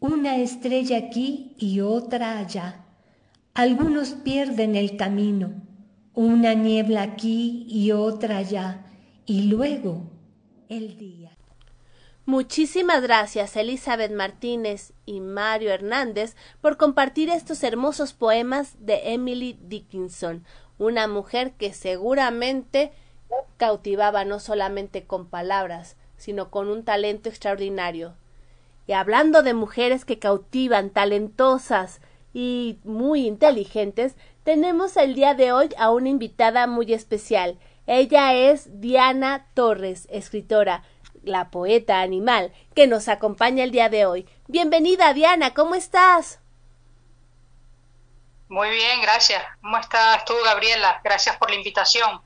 Una 0.01 0.37
estrella 0.37 0.97
aquí 0.97 1.53
y 1.59 1.81
otra 1.81 2.39
allá. 2.39 2.85
Algunos 3.53 4.13
pierden 4.13 4.75
el 4.75 4.97
camino, 4.97 5.61
una 6.15 6.55
niebla 6.55 7.03
aquí 7.03 7.67
y 7.69 7.91
otra 7.91 8.37
allá, 8.37 8.83
y 9.27 9.43
luego 9.43 10.09
el 10.69 10.97
día. 10.97 11.37
Muchísimas 12.25 13.03
gracias 13.03 13.55
Elizabeth 13.55 14.11
Martínez 14.11 14.93
y 15.05 15.21
Mario 15.21 15.69
Hernández 15.69 16.35
por 16.61 16.77
compartir 16.77 17.29
estos 17.29 17.63
hermosos 17.63 18.13
poemas 18.13 18.77
de 18.79 19.13
Emily 19.13 19.59
Dickinson, 19.61 20.43
una 20.79 21.07
mujer 21.07 21.51
que 21.51 21.73
seguramente 21.73 22.91
cautivaba 23.57 24.25
no 24.25 24.39
solamente 24.39 25.05
con 25.05 25.27
palabras, 25.27 25.95
sino 26.17 26.49
con 26.49 26.69
un 26.69 26.83
talento 26.83 27.29
extraordinario. 27.29 28.15
Y 28.91 28.93
hablando 28.93 29.41
de 29.41 29.53
mujeres 29.53 30.03
que 30.03 30.19
cautivan, 30.19 30.89
talentosas 30.89 32.01
y 32.33 32.77
muy 32.83 33.25
inteligentes, 33.25 34.15
tenemos 34.43 34.97
el 34.97 35.15
día 35.15 35.33
de 35.33 35.53
hoy 35.53 35.69
a 35.77 35.91
una 35.91 36.09
invitada 36.09 36.67
muy 36.67 36.91
especial. 36.93 37.57
Ella 37.87 38.33
es 38.33 38.81
Diana 38.81 39.47
Torres, 39.53 40.09
escritora, 40.11 40.83
la 41.23 41.51
poeta 41.51 42.01
animal, 42.01 42.51
que 42.75 42.85
nos 42.85 43.07
acompaña 43.07 43.63
el 43.63 43.71
día 43.71 43.87
de 43.87 44.05
hoy. 44.05 44.27
Bienvenida, 44.49 45.13
Diana, 45.13 45.53
¿cómo 45.53 45.75
estás? 45.75 46.41
Muy 48.49 48.71
bien, 48.71 49.01
gracias. 49.01 49.41
¿Cómo 49.61 49.77
estás 49.77 50.25
tú, 50.25 50.33
Gabriela? 50.43 50.99
Gracias 51.01 51.37
por 51.37 51.49
la 51.49 51.55
invitación. 51.55 52.19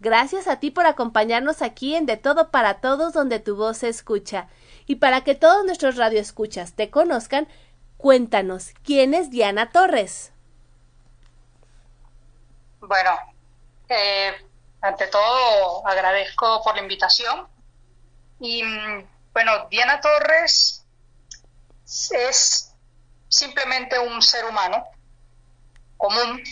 Gracias 0.00 0.48
a 0.48 0.60
ti 0.60 0.70
por 0.70 0.84
acompañarnos 0.84 1.62
aquí 1.62 1.94
en 1.94 2.04
De 2.04 2.18
Todo 2.18 2.50
para 2.50 2.80
Todos, 2.82 3.14
donde 3.14 3.38
tu 3.38 3.56
voz 3.56 3.78
se 3.78 3.88
escucha. 3.88 4.48
Y 4.90 4.96
para 4.96 5.22
que 5.22 5.36
todos 5.36 5.64
nuestros 5.64 5.94
radioescuchas 5.94 6.74
te 6.74 6.90
conozcan, 6.90 7.46
cuéntanos, 7.96 8.72
¿quién 8.82 9.14
es 9.14 9.30
Diana 9.30 9.70
Torres? 9.70 10.32
Bueno, 12.80 13.12
eh, 13.88 14.34
ante 14.80 15.06
todo 15.06 15.86
agradezco 15.86 16.60
por 16.64 16.74
la 16.74 16.82
invitación. 16.82 17.46
Y 18.40 18.64
mm, 18.64 19.06
bueno, 19.32 19.68
Diana 19.70 20.00
Torres 20.00 20.84
es 21.84 22.74
simplemente 23.28 23.96
un 23.96 24.20
ser 24.20 24.44
humano 24.44 24.84
común, 25.98 26.42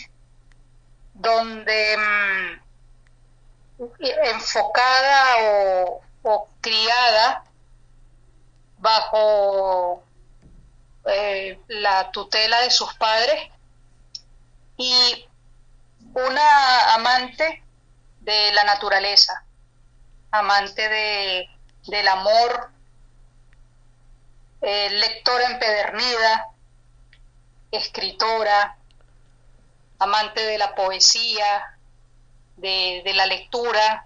donde 1.13 1.97
mm, 1.97 3.83
enfocada 4.23 5.25
o, 6.23 6.47
criada 6.61 7.43
bajo 8.79 10.03
eh, 11.05 11.59
la 11.67 12.11
tutela 12.11 12.61
de 12.61 12.71
sus 12.71 12.93
padres. 12.95 13.49
Y 14.77 15.27
una 16.13 16.93
amante 16.95 17.63
de 18.21 18.51
la 18.53 18.63
naturaleza, 18.63 19.43
amante 20.31 20.87
de, 20.87 21.49
del 21.87 22.07
amor, 22.07 22.71
eh, 24.61 24.89
lectora 24.89 25.45
empedernida, 25.47 26.47
escritora, 27.71 28.77
amante 29.99 30.41
de 30.41 30.57
la 30.57 30.75
poesía, 30.75 31.77
de, 32.57 33.11
la 33.13 33.25
lectura, 33.25 34.05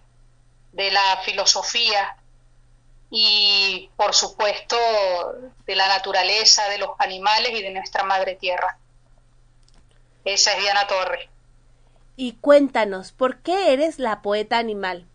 de 0.72 0.92
la 0.92 1.18
filosofía 1.24 2.18
y 3.16 3.91
por 3.95 4.16
supuesto 4.16 4.76
de 5.68 5.76
la 5.76 5.88
naturaleza, 5.88 6.68
de 6.70 6.80
los 6.80 6.89
animales 6.97 7.51
y 7.51 7.61
de 7.61 7.70
nuestra 7.70 8.03
madre 8.03 8.34
tierra. 8.34 8.80
Esa 10.26 10.53
es 10.53 10.64
Diana 10.64 10.88
Torres. 10.88 11.30
Y 12.16 12.34
cuéntanos, 12.34 13.11
¿por 13.11 13.38
qué 13.38 13.72
eres 13.72 13.99
la 13.99 14.24
poeta 14.24 14.57
animal? 14.57 15.05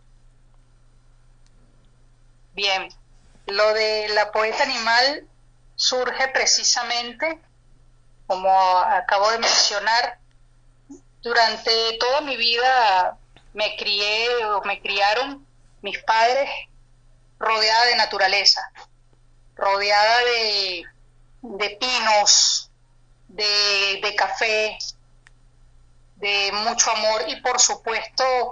Bien, 2.53 2.87
lo 3.47 3.73
de 3.73 4.07
la 4.13 4.31
poeta 4.31 4.63
animal 4.63 5.27
surge 5.75 6.29
precisamente, 6.29 7.37
como 8.27 8.49
acabo 8.77 9.29
de 9.31 9.39
mencionar, 9.39 10.19
durante 11.21 11.97
toda 11.99 12.21
mi 12.21 12.37
vida 12.37 13.17
me 13.53 13.75
crié 13.75 14.45
o 14.45 14.61
me 14.61 14.79
criaron 14.79 15.45
mis 15.81 16.01
padres 16.03 16.49
rodeada 17.39 17.85
de 17.85 17.95
naturaleza, 17.95 18.71
rodeada 19.55 20.17
de, 21.41 21.69
pinos, 21.79 22.69
de, 23.27 23.99
de, 24.03 24.15
café, 24.15 24.77
de 26.17 26.51
mucho 26.51 26.91
amor 26.91 27.23
y 27.27 27.41
por 27.41 27.59
supuesto 27.59 28.51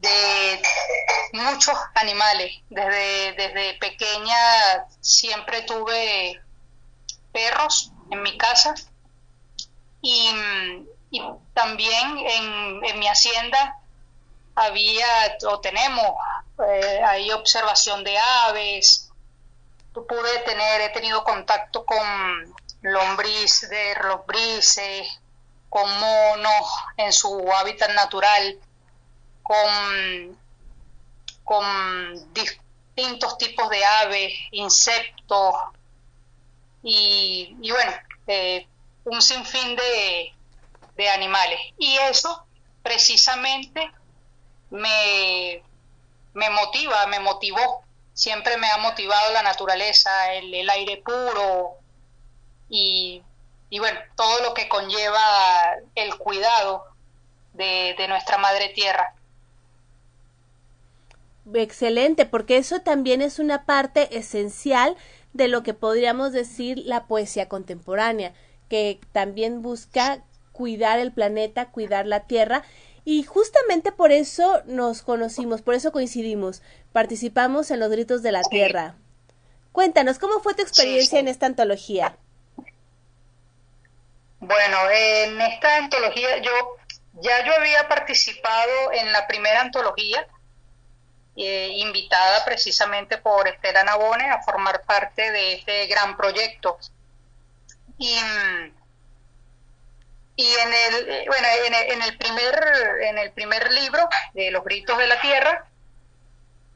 de 0.00 0.62
muchos 1.32 1.78
animales. 1.94 2.52
Desde, 2.68 3.32
desde 3.32 3.74
pequeña 3.78 4.86
siempre 5.00 5.62
tuve 5.62 6.40
perros 7.32 7.92
en 8.10 8.22
mi 8.22 8.36
casa 8.36 8.74
y 10.02 10.30
y 11.10 11.22
también 11.54 12.18
en, 12.18 12.84
en 12.84 12.98
mi 12.98 13.08
hacienda 13.08 13.76
había 14.54 15.06
o 15.48 15.60
tenemos 15.60 16.14
eh, 16.68 17.02
ahí 17.04 17.30
observación 17.32 18.04
de 18.04 18.16
aves. 18.18 19.10
Pude 19.92 20.38
tener, 20.44 20.80
he 20.82 20.88
tenido 20.90 21.24
contacto 21.24 21.84
con 21.84 22.54
lombriz 22.82 23.68
de 23.68 23.94
lombrices, 24.02 25.20
con 25.68 25.88
monos 26.00 26.66
en 26.96 27.12
su 27.12 27.50
hábitat 27.52 27.90
natural, 27.92 28.58
con, 29.42 30.38
con 31.44 32.32
distintos 32.32 33.36
tipos 33.38 33.68
de 33.68 33.84
aves, 33.84 34.32
insectos 34.52 35.54
y, 36.82 37.56
y 37.60 37.70
bueno, 37.70 37.92
eh, 38.26 38.66
un 39.04 39.20
sinfín 39.20 39.76
de, 39.76 40.32
de 40.96 41.08
animales. 41.10 41.60
Y 41.78 41.96
eso 41.96 42.46
precisamente 42.82 43.90
me, 44.70 45.62
me 46.34 46.50
motiva, 46.50 47.06
me 47.06 47.20
motivó. 47.20 47.82
Siempre 48.12 48.56
me 48.56 48.68
ha 48.68 48.78
motivado 48.78 49.32
la 49.32 49.42
naturaleza, 49.42 50.34
el, 50.34 50.68
aire 50.68 51.02
puro 51.04 51.76
y, 52.68 53.22
y, 53.70 53.78
bueno, 53.78 53.98
todo 54.16 54.42
lo 54.42 54.54
que 54.54 54.68
conlleva 54.68 55.20
el 55.94 56.16
cuidado 56.16 56.84
de, 57.54 57.94
de 57.96 58.08
nuestra 58.08 58.36
madre 58.38 58.68
tierra. 58.70 59.14
Excelente, 61.54 62.26
porque 62.26 62.58
eso 62.58 62.80
también 62.80 63.22
es 63.22 63.38
una 63.38 63.64
parte 63.64 64.16
esencial 64.16 64.96
de 65.32 65.48
lo 65.48 65.62
que 65.62 65.74
podríamos 65.74 66.32
decir 66.32 66.78
la 66.78 67.06
poesía 67.06 67.48
contemporánea, 67.48 68.34
que 68.68 69.00
también 69.12 69.62
busca 69.62 70.22
cuidar 70.60 70.98
el 70.98 71.10
planeta, 71.10 71.70
cuidar 71.70 72.06
la 72.06 72.20
Tierra. 72.26 72.64
Y 73.10 73.24
justamente 73.24 73.90
por 73.90 74.12
eso 74.12 74.62
nos 74.66 75.02
conocimos, 75.02 75.62
por 75.62 75.74
eso 75.74 75.90
coincidimos, 75.90 76.62
participamos 76.92 77.72
en 77.72 77.80
los 77.80 77.90
gritos 77.90 78.22
de 78.22 78.30
la 78.30 78.42
Tierra. 78.42 78.94
Cuéntanos, 79.72 80.20
¿cómo 80.20 80.38
fue 80.38 80.54
tu 80.54 80.62
experiencia 80.62 81.18
en 81.18 81.26
esta 81.26 81.46
antología? 81.46 82.16
Bueno, 84.38 84.76
en 84.92 85.40
esta 85.40 85.78
antología 85.78 86.38
yo 86.40 86.52
ya 87.14 87.44
yo 87.44 87.52
había 87.52 87.88
participado 87.88 88.92
en 88.92 89.10
la 89.10 89.26
primera 89.26 89.60
antología, 89.60 90.28
eh, 91.34 91.68
invitada 91.78 92.44
precisamente 92.44 93.18
por 93.18 93.48
Estela 93.48 93.82
Nabone 93.82 94.30
a 94.30 94.40
formar 94.42 94.82
parte 94.82 95.32
de 95.32 95.54
este 95.54 95.88
gran 95.88 96.16
proyecto. 96.16 96.78
Y 97.98 98.14
mm, 98.14 98.79
y 100.36 100.46
en 100.46 100.72
el, 100.72 101.08
eh, 101.10 101.24
bueno, 101.26 101.48
en 101.64 102.02
el, 102.02 102.16
primer, 102.16 102.54
en 103.02 103.18
el 103.18 103.32
primer 103.32 103.70
libro 103.72 104.08
de 104.32 104.50
Los 104.50 104.64
Gritos 104.64 104.96
de 104.96 105.06
la 105.06 105.20
Tierra, 105.20 105.66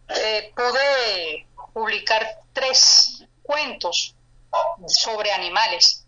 eh, 0.08 0.52
pude 0.54 1.46
publicar 1.72 2.40
tres 2.52 3.24
cuentos 3.42 4.14
sobre 4.86 5.32
animales. 5.32 6.04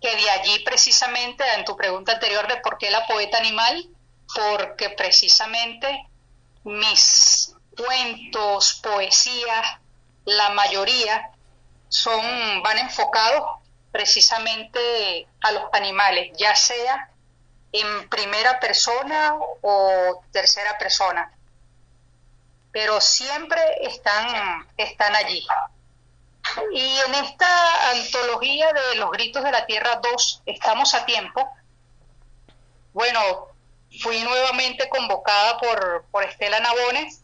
Que 0.00 0.16
de 0.16 0.30
allí 0.30 0.58
precisamente, 0.64 1.44
en 1.54 1.64
tu 1.64 1.76
pregunta 1.76 2.12
anterior 2.12 2.46
de 2.48 2.56
por 2.58 2.76
qué 2.78 2.90
la 2.90 3.06
poeta 3.06 3.38
animal, 3.38 3.88
porque 4.34 4.90
precisamente 4.90 6.06
mis 6.64 7.54
cuentos, 7.76 8.80
poesías, 8.82 9.78
la 10.24 10.50
mayoría 10.50 11.30
son, 11.88 12.62
van 12.62 12.78
enfocados 12.78 13.65
precisamente 13.96 15.26
a 15.40 15.52
los 15.52 15.64
animales, 15.72 16.36
ya 16.36 16.54
sea 16.54 17.10
en 17.72 18.10
primera 18.10 18.60
persona 18.60 19.34
o 19.62 20.22
tercera 20.30 20.76
persona, 20.76 21.32
pero 22.72 23.00
siempre 23.00 23.58
están, 23.80 24.68
están 24.76 25.16
allí. 25.16 25.46
Y 26.74 26.98
en 27.06 27.14
esta 27.24 27.90
antología 27.92 28.70
de 28.70 28.96
los 28.96 29.10
gritos 29.12 29.42
de 29.42 29.50
la 29.50 29.64
Tierra 29.64 29.98
2, 30.02 30.42
estamos 30.44 30.92
a 30.92 31.06
tiempo. 31.06 31.48
Bueno, 32.92 33.48
fui 34.02 34.22
nuevamente 34.24 34.90
convocada 34.90 35.56
por, 35.56 36.04
por 36.10 36.22
Estela 36.22 36.60
Nabones 36.60 37.22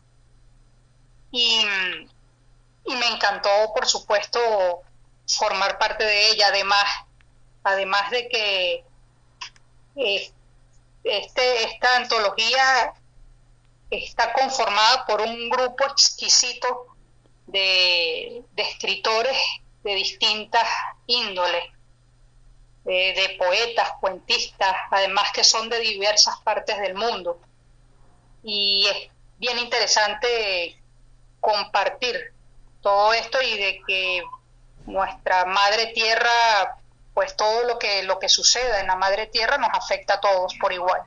y, 1.31 1.67
y, 2.87 2.97
me 2.97 3.09
encantó, 3.09 3.51
por 3.75 3.87
supuesto, 3.87 4.41
formar 5.27 5.79
parte 5.79 6.05
de 6.05 6.31
ella. 6.31 6.49
Además, 6.49 6.85
además 7.65 8.11
de 8.11 8.29
que 8.29 8.85
eh, 9.97 10.33
este, 11.05 11.65
esta 11.65 11.97
antología 11.97 12.95
está 13.91 14.33
conformada 14.33 15.05
por 15.07 15.21
un 15.21 15.51
grupo 15.51 15.85
exquisito 15.85 16.87
de, 17.47 18.43
escritores 18.57 19.37
de 19.83 19.95
distintas 19.95 20.67
índoles, 21.07 21.65
de, 22.85 23.37
poetas, 23.39 23.93
cuentistas, 24.01 24.75
además 24.91 25.31
que 25.33 25.45
son 25.45 25.69
de 25.69 25.79
diversas 25.81 26.41
partes 26.41 26.79
del 26.81 26.95
mundo. 26.95 27.41
Y 28.43 28.87
es 28.89 29.11
bien 29.39 29.59
interesante 29.59 30.81
compartir 31.41 32.33
todo 32.81 33.13
esto 33.13 33.41
y 33.41 33.57
de 33.57 33.81
que 33.87 34.23
nuestra 34.87 35.45
madre 35.45 35.89
tierra, 35.95 36.77
pues 37.15 37.37
todo 37.37 37.65
lo 37.65 37.79
que, 37.79 38.03
lo 38.03 38.19
que 38.19 38.29
suceda 38.29 38.81
en 38.81 38.87
la 38.87 38.97
madre 38.97 39.27
tierra 39.27 39.59
nos 39.59 39.71
afecta 39.73 40.15
a 40.15 40.21
todos 40.21 40.55
por 40.61 40.73
igual. 40.73 41.03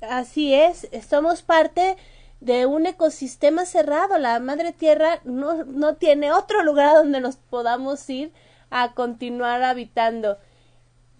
Así 0.00 0.54
es, 0.54 0.88
somos 1.08 1.42
parte 1.42 1.96
de 2.40 2.66
un 2.66 2.86
ecosistema 2.86 3.66
cerrado. 3.66 4.18
La 4.18 4.40
madre 4.40 4.72
tierra 4.72 5.20
no, 5.24 5.64
no 5.64 5.96
tiene 5.96 6.32
otro 6.32 6.62
lugar 6.62 6.94
donde 6.96 7.20
nos 7.20 7.36
podamos 7.36 8.08
ir 8.08 8.32
a 8.70 8.92
continuar 8.94 9.62
habitando. 9.62 10.38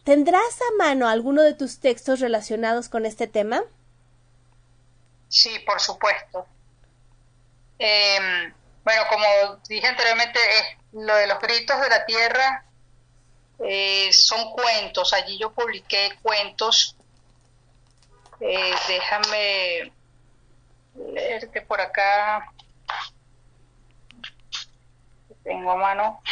¿Tendrás 0.05 0.61
a 0.63 0.77
mano 0.79 1.09
alguno 1.09 1.43
de 1.43 1.55
tus 1.55 1.79
textos 1.79 2.21
relacionados 2.21 2.89
con 2.89 3.05
este 3.05 3.27
tema? 3.27 3.63
Sí, 5.29 5.51
por 5.67 5.81
supuesto. 5.81 6.47
Em, 7.79 8.53
bueno, 8.85 9.03
como 9.09 9.25
dije 9.69 9.87
anteriormente, 9.87 10.39
lo 10.93 11.15
de 11.15 11.27
los 11.27 11.39
gritos 11.41 11.81
de 11.81 11.89
la 11.89 12.05
tierra 12.07 12.65
eh, 13.59 14.13
son 14.13 14.53
cuentos. 14.53 15.13
Allí 15.13 15.39
yo 15.39 15.53
publiqué 15.53 16.19
cuentos. 16.23 16.97
Eh, 18.41 18.75
déjame 18.89 19.93
leerte 21.13 21.63
por 21.63 21.81
acá. 21.81 22.53
Tengo 25.43 25.73
a 25.73 25.77
mano. 25.77 26.23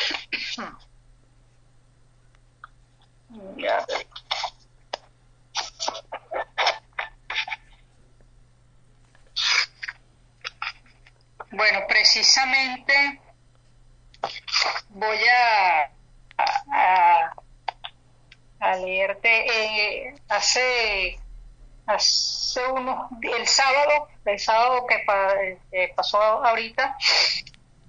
Bueno, 11.51 11.81
precisamente 11.89 13.21
voy 14.91 15.19
a, 15.29 15.91
a, 18.61 18.77
leerte. 18.77 19.47
Eh, 19.47 20.15
hace 20.29 21.19
hace 21.87 22.67
unos 22.67 23.11
el 23.23 23.47
sábado 23.47 24.09
el 24.27 24.39
sábado 24.39 24.87
que 24.87 25.95
pasó 25.97 26.21
ahorita 26.21 26.99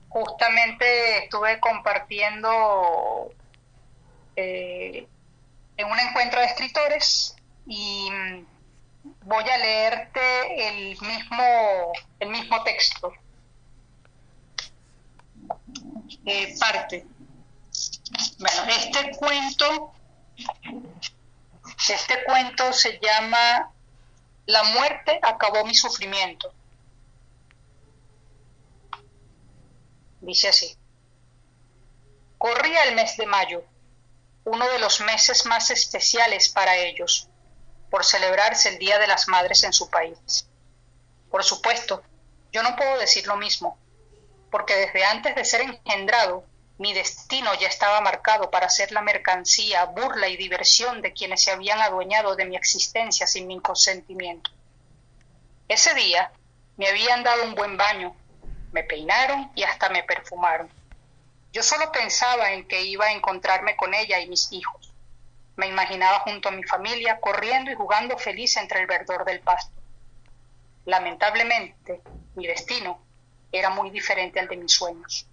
justamente 0.08 1.26
estuve 1.26 1.60
compartiendo 1.60 3.30
eh, 4.38 5.06
en 5.76 5.92
un 5.92 6.00
encuentro 6.00 6.40
de 6.40 6.46
escritores 6.46 7.36
y 7.68 8.10
voy 9.24 9.44
a 9.50 9.58
leerte 9.58 10.68
el 10.70 10.98
mismo 11.02 11.92
el 12.22 12.30
mismo 12.30 12.64
texto 12.64 13.14
eh, 16.30 16.56
parte 16.60 17.06
bueno 18.38 18.64
este 18.68 19.12
cuento 19.18 19.94
este 21.90 22.24
cuento 22.26 22.72
se 22.74 23.00
llama 23.00 23.72
la 24.46 24.64
muerte 24.64 25.20
acabó 25.22 25.64
mi 25.64 25.76
sufrimiento. 25.76 26.52
Dice 30.22 30.50
así. 30.50 30.76
Corría 32.38 32.84
el 32.86 32.96
mes 32.96 33.16
de 33.18 33.26
mayo, 33.26 33.64
uno 34.46 34.68
de 34.70 34.80
los 34.80 35.02
meses 35.02 35.46
más 35.46 35.70
especiales 35.70 36.50
para 36.50 36.76
ellos, 36.78 37.28
por 37.90 38.06
celebrarse 38.06 38.70
el 38.70 38.80
Día 38.80 38.98
de 38.98 39.08
las 39.08 39.28
Madres 39.28 39.64
en 39.64 39.74
su 39.74 39.90
país. 39.90 40.48
Por 41.30 41.44
supuesto, 41.44 42.02
yo 42.52 42.64
no 42.64 42.76
puedo 42.76 42.98
decir 42.98 43.28
lo 43.28 43.36
mismo, 43.36 43.78
porque 44.50 44.76
desde 44.76 45.06
antes 45.06 45.36
de 45.36 45.46
ser 45.46 45.62
engendrado 45.62 46.44
mi 46.80 46.94
destino 46.94 47.54
ya 47.56 47.68
estaba 47.68 48.00
marcado 48.00 48.50
para 48.50 48.70
ser 48.70 48.92
la 48.94 49.02
mercancía, 49.02 49.84
burla 49.86 50.30
y 50.30 50.38
diversión 50.38 51.02
de 51.02 51.12
quienes 51.12 51.44
se 51.44 51.52
habían 51.52 51.82
adueñado 51.82 52.38
de 52.38 52.46
mi 52.46 52.56
existencia 52.56 53.28
sin 53.28 53.48
mi 53.48 53.60
consentimiento. 53.60 54.50
Ese 55.68 55.94
día 55.94 56.32
me 56.78 56.88
habían 56.88 57.22
dado 57.22 57.44
un 57.44 57.54
buen 57.54 57.76
baño, 57.76 58.16
me 58.72 58.84
peinaron 58.84 59.52
y 59.56 59.64
hasta 59.64 59.90
me 59.90 60.04
perfumaron. 60.04 60.70
Yo 61.52 61.64
solo 61.64 61.92
pensaba 61.92 62.54
en 62.54 62.66
que 62.66 62.82
iba 62.84 63.08
a 63.08 63.12
encontrarme 63.12 63.76
con 63.76 63.94
ella 63.94 64.20
y 64.20 64.30
mis 64.30 64.50
hijos. 64.54 64.94
Me 65.58 65.68
imaginaba 65.68 66.20
junto 66.20 66.48
a 66.48 66.54
mi 66.54 66.64
familia 66.64 67.20
corriendo 67.20 67.72
y 67.72 67.76
jugando 67.76 68.18
feliz 68.18 68.56
entre 68.56 68.80
el 68.80 68.88
verdor 68.88 69.26
del 69.26 69.42
pasto. 69.42 69.74
Lamentablemente, 70.86 72.02
mi 72.36 72.48
destino 72.48 73.02
era 73.52 73.70
muy 73.70 73.90
diferente 73.90 74.40
al 74.40 74.48
de 74.48 74.58
mis 74.58 74.74
sueños. 74.74 75.26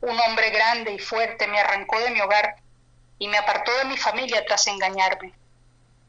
Un 0.00 0.18
hombre 0.20 0.50
grande 0.50 0.92
y 0.92 0.98
fuerte 0.98 1.46
me 1.46 1.60
arrancó 1.60 1.98
de 2.00 2.10
mi 2.10 2.20
hogar 2.20 2.56
y 3.18 3.28
me 3.28 3.38
apartó 3.38 3.76
de 3.78 3.84
mi 3.84 3.96
familia 3.96 4.44
tras 4.46 4.66
engañarme. 4.66 5.34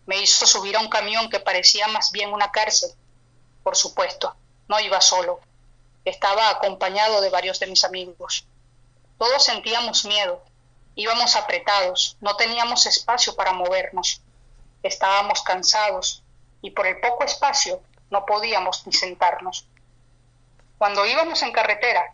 Me 0.05 0.21
hizo 0.21 0.45
subir 0.45 0.75
a 0.75 0.79
un 0.79 0.89
camión 0.89 1.29
que 1.29 1.39
parecía 1.39 1.87
más 1.87 2.11
bien 2.11 2.31
una 2.31 2.51
cárcel. 2.51 2.91
Por 3.63 3.75
supuesto, 3.75 4.35
no 4.67 4.79
iba 4.79 5.01
solo. 5.01 5.39
Estaba 6.05 6.49
acompañado 6.49 7.21
de 7.21 7.29
varios 7.29 7.59
de 7.59 7.67
mis 7.67 7.83
amigos. 7.83 8.45
Todos 9.17 9.43
sentíamos 9.43 10.05
miedo. 10.05 10.43
Íbamos 10.95 11.35
apretados, 11.35 12.17
no 12.19 12.35
teníamos 12.35 12.85
espacio 12.85 13.35
para 13.35 13.53
movernos. 13.53 14.21
Estábamos 14.83 15.41
cansados 15.43 16.23
y 16.61 16.71
por 16.71 16.87
el 16.87 16.99
poco 16.99 17.23
espacio 17.23 17.81
no 18.09 18.25
podíamos 18.25 18.85
ni 18.85 18.93
sentarnos. 18.93 19.67
Cuando 20.79 21.05
íbamos 21.05 21.43
en 21.43 21.51
carretera, 21.51 22.13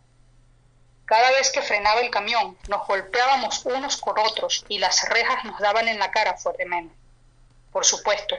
cada 1.05 1.29
vez 1.29 1.51
que 1.51 1.61
frenaba 1.61 2.01
el 2.01 2.09
camión, 2.09 2.57
nos 2.67 2.87
golpeábamos 2.87 3.63
unos 3.63 3.97
con 3.97 4.17
otros 4.17 4.65
y 4.67 4.79
las 4.79 5.07
rejas 5.07 5.45
nos 5.45 5.59
daban 5.59 5.87
en 5.87 5.99
la 5.99 6.09
cara 6.09 6.35
fuertemente. 6.35 6.95
Por 7.71 7.85
supuesto, 7.85 8.35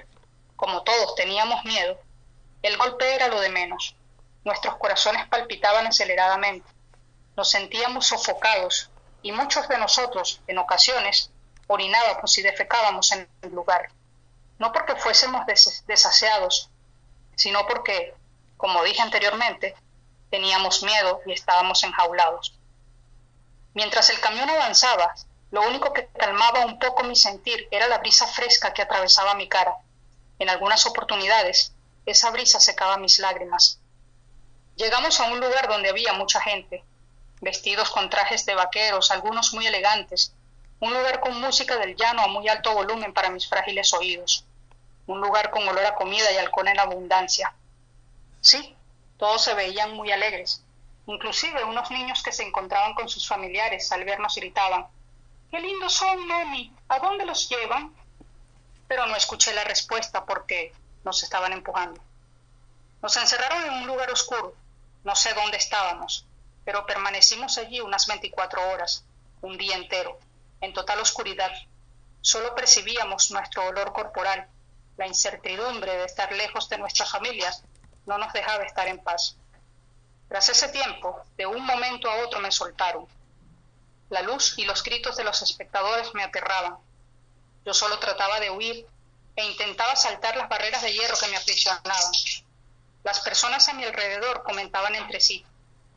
como 0.56 0.82
todos 0.82 1.14
teníamos 1.14 1.64
miedo, 1.64 2.00
el 2.62 2.76
golpe 2.76 3.14
era 3.14 3.28
lo 3.28 3.38
de 3.38 3.50
menos. 3.50 3.94
Nuestros 4.42 4.76
corazones 4.78 5.28
palpitaban 5.28 5.86
aceleradamente. 5.86 6.68
Nos 7.36 7.48
sentíamos 7.48 8.08
sofocados 8.08 8.90
y 9.22 9.30
muchos 9.30 9.68
de 9.68 9.78
nosotros, 9.78 10.40
en 10.48 10.58
ocasiones, 10.58 11.30
orinábamos 11.68 12.36
y 12.36 12.42
defecábamos 12.42 13.12
en 13.12 13.28
el 13.42 13.50
lugar. 13.50 13.90
No 14.58 14.72
porque 14.72 14.96
fuésemos 14.96 15.46
desaseados, 15.86 16.68
sino 17.36 17.64
porque, 17.68 18.12
como 18.56 18.82
dije 18.82 19.02
anteriormente, 19.02 19.76
teníamos 20.30 20.82
miedo 20.82 21.20
y 21.26 21.32
estábamos 21.32 21.82
enjaulados. 21.82 22.54
Mientras 23.74 24.10
el 24.10 24.20
camión 24.20 24.48
avanzaba, 24.48 25.14
lo 25.50 25.62
único 25.62 25.92
que 25.92 26.06
calmaba 26.08 26.64
un 26.64 26.78
poco 26.78 27.04
mi 27.04 27.14
sentir 27.14 27.68
era 27.70 27.88
la 27.88 27.98
brisa 27.98 28.26
fresca 28.26 28.72
que 28.72 28.82
atravesaba 28.82 29.34
mi 29.34 29.48
cara. 29.48 29.76
En 30.38 30.48
algunas 30.48 30.86
oportunidades, 30.86 31.72
esa 32.04 32.30
brisa 32.30 32.60
secaba 32.60 32.98
mis 32.98 33.18
lágrimas. 33.18 33.80
Llegamos 34.76 35.20
a 35.20 35.24
un 35.24 35.40
lugar 35.40 35.68
donde 35.68 35.88
había 35.88 36.12
mucha 36.12 36.40
gente, 36.40 36.84
vestidos 37.40 37.90
con 37.90 38.10
trajes 38.10 38.44
de 38.44 38.54
vaqueros, 38.54 39.10
algunos 39.10 39.54
muy 39.54 39.66
elegantes, 39.66 40.34
un 40.80 40.92
lugar 40.92 41.20
con 41.20 41.40
música 41.40 41.78
del 41.78 41.96
llano 41.96 42.22
a 42.22 42.28
muy 42.28 42.48
alto 42.48 42.74
volumen 42.74 43.14
para 43.14 43.30
mis 43.30 43.48
frágiles 43.48 43.94
oídos, 43.94 44.44
un 45.06 45.20
lugar 45.20 45.50
con 45.50 45.66
olor 45.66 45.86
a 45.86 45.94
comida 45.94 46.30
y 46.32 46.36
alcohol 46.36 46.68
en 46.68 46.78
abundancia. 46.78 47.54
Sí, 48.40 48.75
todos 49.18 49.42
se 49.42 49.54
veían 49.54 49.94
muy 49.94 50.12
alegres. 50.12 50.62
Inclusive 51.06 51.64
unos 51.64 51.90
niños 51.90 52.22
que 52.22 52.32
se 52.32 52.42
encontraban 52.42 52.94
con 52.94 53.08
sus 53.08 53.26
familiares 53.26 53.90
al 53.92 54.04
vernos 54.04 54.34
gritaban, 54.34 54.86
qué 55.50 55.60
lindos 55.60 55.94
son, 55.94 56.26
mami, 56.26 56.74
¿a 56.88 56.98
dónde 56.98 57.24
los 57.24 57.48
llevan? 57.48 57.94
Pero 58.88 59.06
no 59.06 59.16
escuché 59.16 59.54
la 59.54 59.64
respuesta 59.64 60.24
porque 60.24 60.72
nos 61.04 61.22
estaban 61.22 61.52
empujando. 61.52 62.00
Nos 63.02 63.16
encerraron 63.16 63.64
en 63.64 63.74
un 63.74 63.86
lugar 63.86 64.10
oscuro, 64.10 64.54
no 65.04 65.14
sé 65.14 65.32
dónde 65.34 65.56
estábamos, 65.56 66.26
pero 66.64 66.84
permanecimos 66.84 67.58
allí 67.58 67.80
unas 67.80 68.06
24 68.06 68.70
horas, 68.70 69.04
un 69.40 69.56
día 69.56 69.76
entero, 69.76 70.18
en 70.60 70.72
total 70.72 70.98
oscuridad. 71.00 71.52
Solo 72.20 72.54
percibíamos 72.56 73.30
nuestro 73.30 73.64
olor 73.66 73.92
corporal. 73.92 74.48
La 74.96 75.06
incertidumbre 75.06 75.96
de 75.96 76.04
estar 76.04 76.32
lejos 76.32 76.68
de 76.68 76.78
nuestras 76.78 77.10
familias 77.10 77.62
no 78.06 78.18
nos 78.18 78.32
dejaba 78.32 78.64
estar 78.64 78.88
en 78.88 78.98
paz. 78.98 79.36
Tras 80.28 80.48
ese 80.48 80.68
tiempo, 80.68 81.22
de 81.36 81.46
un 81.46 81.64
momento 81.64 82.10
a 82.10 82.24
otro 82.24 82.40
me 82.40 82.50
soltaron. 82.50 83.06
La 84.08 84.22
luz 84.22 84.54
y 84.56 84.64
los 84.64 84.82
gritos 84.82 85.16
de 85.16 85.24
los 85.24 85.42
espectadores 85.42 86.14
me 86.14 86.22
aterraban. 86.22 86.78
Yo 87.64 87.74
solo 87.74 87.98
trataba 87.98 88.40
de 88.40 88.50
huir 88.50 88.86
e 89.34 89.44
intentaba 89.44 89.94
saltar 89.96 90.36
las 90.36 90.48
barreras 90.48 90.82
de 90.82 90.92
hierro 90.92 91.16
que 91.18 91.28
me 91.28 91.36
aprisionaban. 91.36 92.12
Las 93.04 93.20
personas 93.20 93.68
a 93.68 93.74
mi 93.74 93.84
alrededor 93.84 94.42
comentaban 94.42 94.94
entre 94.94 95.20
sí, 95.20 95.44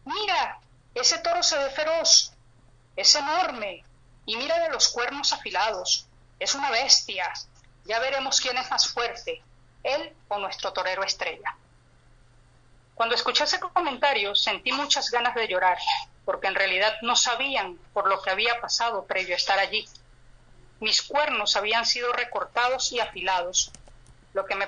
mira, 0.05 0.59
ese 0.93 1.19
toro 1.19 1.41
se 1.41 1.57
ve 1.57 1.69
feroz, 1.69 2.33
es 2.95 3.15
enorme, 3.15 3.83
y 4.25 4.35
mira 4.35 4.59
de 4.59 4.69
los 4.69 4.89
cuernos 4.89 5.33
afilados, 5.33 6.07
es 6.39 6.53
una 6.53 6.69
bestia, 6.69 7.31
ya 7.85 7.99
veremos 7.99 8.39
quién 8.39 8.57
es 8.57 8.69
más 8.69 8.87
fuerte, 8.87 9.41
él 9.83 10.15
o 10.27 10.37
nuestro 10.37 10.73
torero 10.73 11.03
estrella. 11.03 11.55
Cuando 12.99 13.15
escuché 13.15 13.45
ese 13.45 13.61
comentario 13.61 14.35
sentí 14.35 14.73
muchas 14.73 15.09
ganas 15.09 15.33
de 15.33 15.47
llorar, 15.47 15.77
porque 16.25 16.47
en 16.47 16.55
realidad 16.55 16.97
no 17.01 17.15
sabían 17.15 17.77
por 17.93 18.09
lo 18.09 18.21
que 18.21 18.29
había 18.29 18.59
pasado 18.59 19.05
previo 19.05 19.35
a 19.35 19.37
estar 19.37 19.57
allí. 19.57 19.87
Mis 20.81 21.01
cuernos 21.01 21.55
habían 21.55 21.85
sido 21.85 22.11
recortados 22.11 22.91
y 22.91 22.99
afilados, 22.99 23.71
lo 24.33 24.45
que 24.45 24.55
me, 24.55 24.67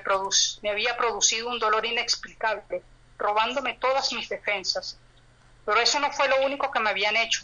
me 0.62 0.70
había 0.70 0.96
producido 0.96 1.50
un 1.50 1.60
dolor 1.60 1.86
inexplicable, 1.86 2.84
robándome 3.18 3.74
todas 3.74 4.14
mis 4.14 4.30
defensas. 4.30 4.98
Pero 5.66 5.82
eso 5.82 6.00
no 6.00 6.10
fue 6.14 6.30
lo 6.30 6.42
único 6.46 6.72
que 6.72 6.80
me 6.80 6.92
habían 6.92 7.18
hecho. 7.18 7.42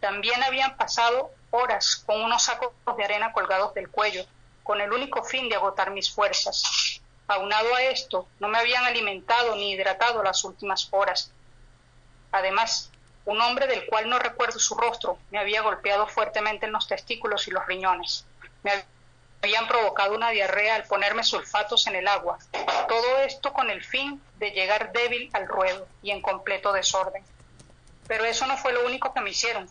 También 0.00 0.42
habían 0.42 0.74
pasado 0.78 1.32
horas 1.50 2.02
con 2.06 2.22
unos 2.22 2.44
sacos 2.44 2.72
de 2.96 3.04
arena 3.04 3.34
colgados 3.34 3.74
del 3.74 3.90
cuello, 3.90 4.24
con 4.62 4.80
el 4.80 4.90
único 4.90 5.22
fin 5.22 5.50
de 5.50 5.56
agotar 5.56 5.90
mis 5.90 6.10
fuerzas. 6.10 6.97
Aunado 7.30 7.74
a 7.74 7.82
esto, 7.82 8.26
no 8.40 8.48
me 8.48 8.56
habían 8.56 8.86
alimentado 8.86 9.54
ni 9.54 9.72
hidratado 9.72 10.22
las 10.22 10.44
últimas 10.44 10.88
horas. 10.92 11.30
Además, 12.32 12.90
un 13.26 13.38
hombre 13.42 13.66
del 13.66 13.84
cual 13.84 14.08
no 14.08 14.18
recuerdo 14.18 14.58
su 14.58 14.74
rostro 14.74 15.18
me 15.30 15.38
había 15.38 15.60
golpeado 15.60 16.06
fuertemente 16.06 16.64
en 16.64 16.72
los 16.72 16.88
testículos 16.88 17.46
y 17.46 17.50
los 17.50 17.66
riñones. 17.66 18.24
Me 18.62 18.72
habían 19.42 19.68
provocado 19.68 20.14
una 20.14 20.30
diarrea 20.30 20.76
al 20.76 20.84
ponerme 20.84 21.22
sulfatos 21.22 21.86
en 21.86 21.96
el 21.96 22.08
agua. 22.08 22.38
Todo 22.88 23.18
esto 23.18 23.52
con 23.52 23.68
el 23.68 23.84
fin 23.84 24.22
de 24.38 24.52
llegar 24.52 24.92
débil 24.92 25.28
al 25.34 25.48
ruedo 25.48 25.86
y 26.02 26.12
en 26.12 26.22
completo 26.22 26.72
desorden. 26.72 27.22
Pero 28.06 28.24
eso 28.24 28.46
no 28.46 28.56
fue 28.56 28.72
lo 28.72 28.86
único 28.86 29.12
que 29.12 29.20
me 29.20 29.30
hicieron. 29.30 29.68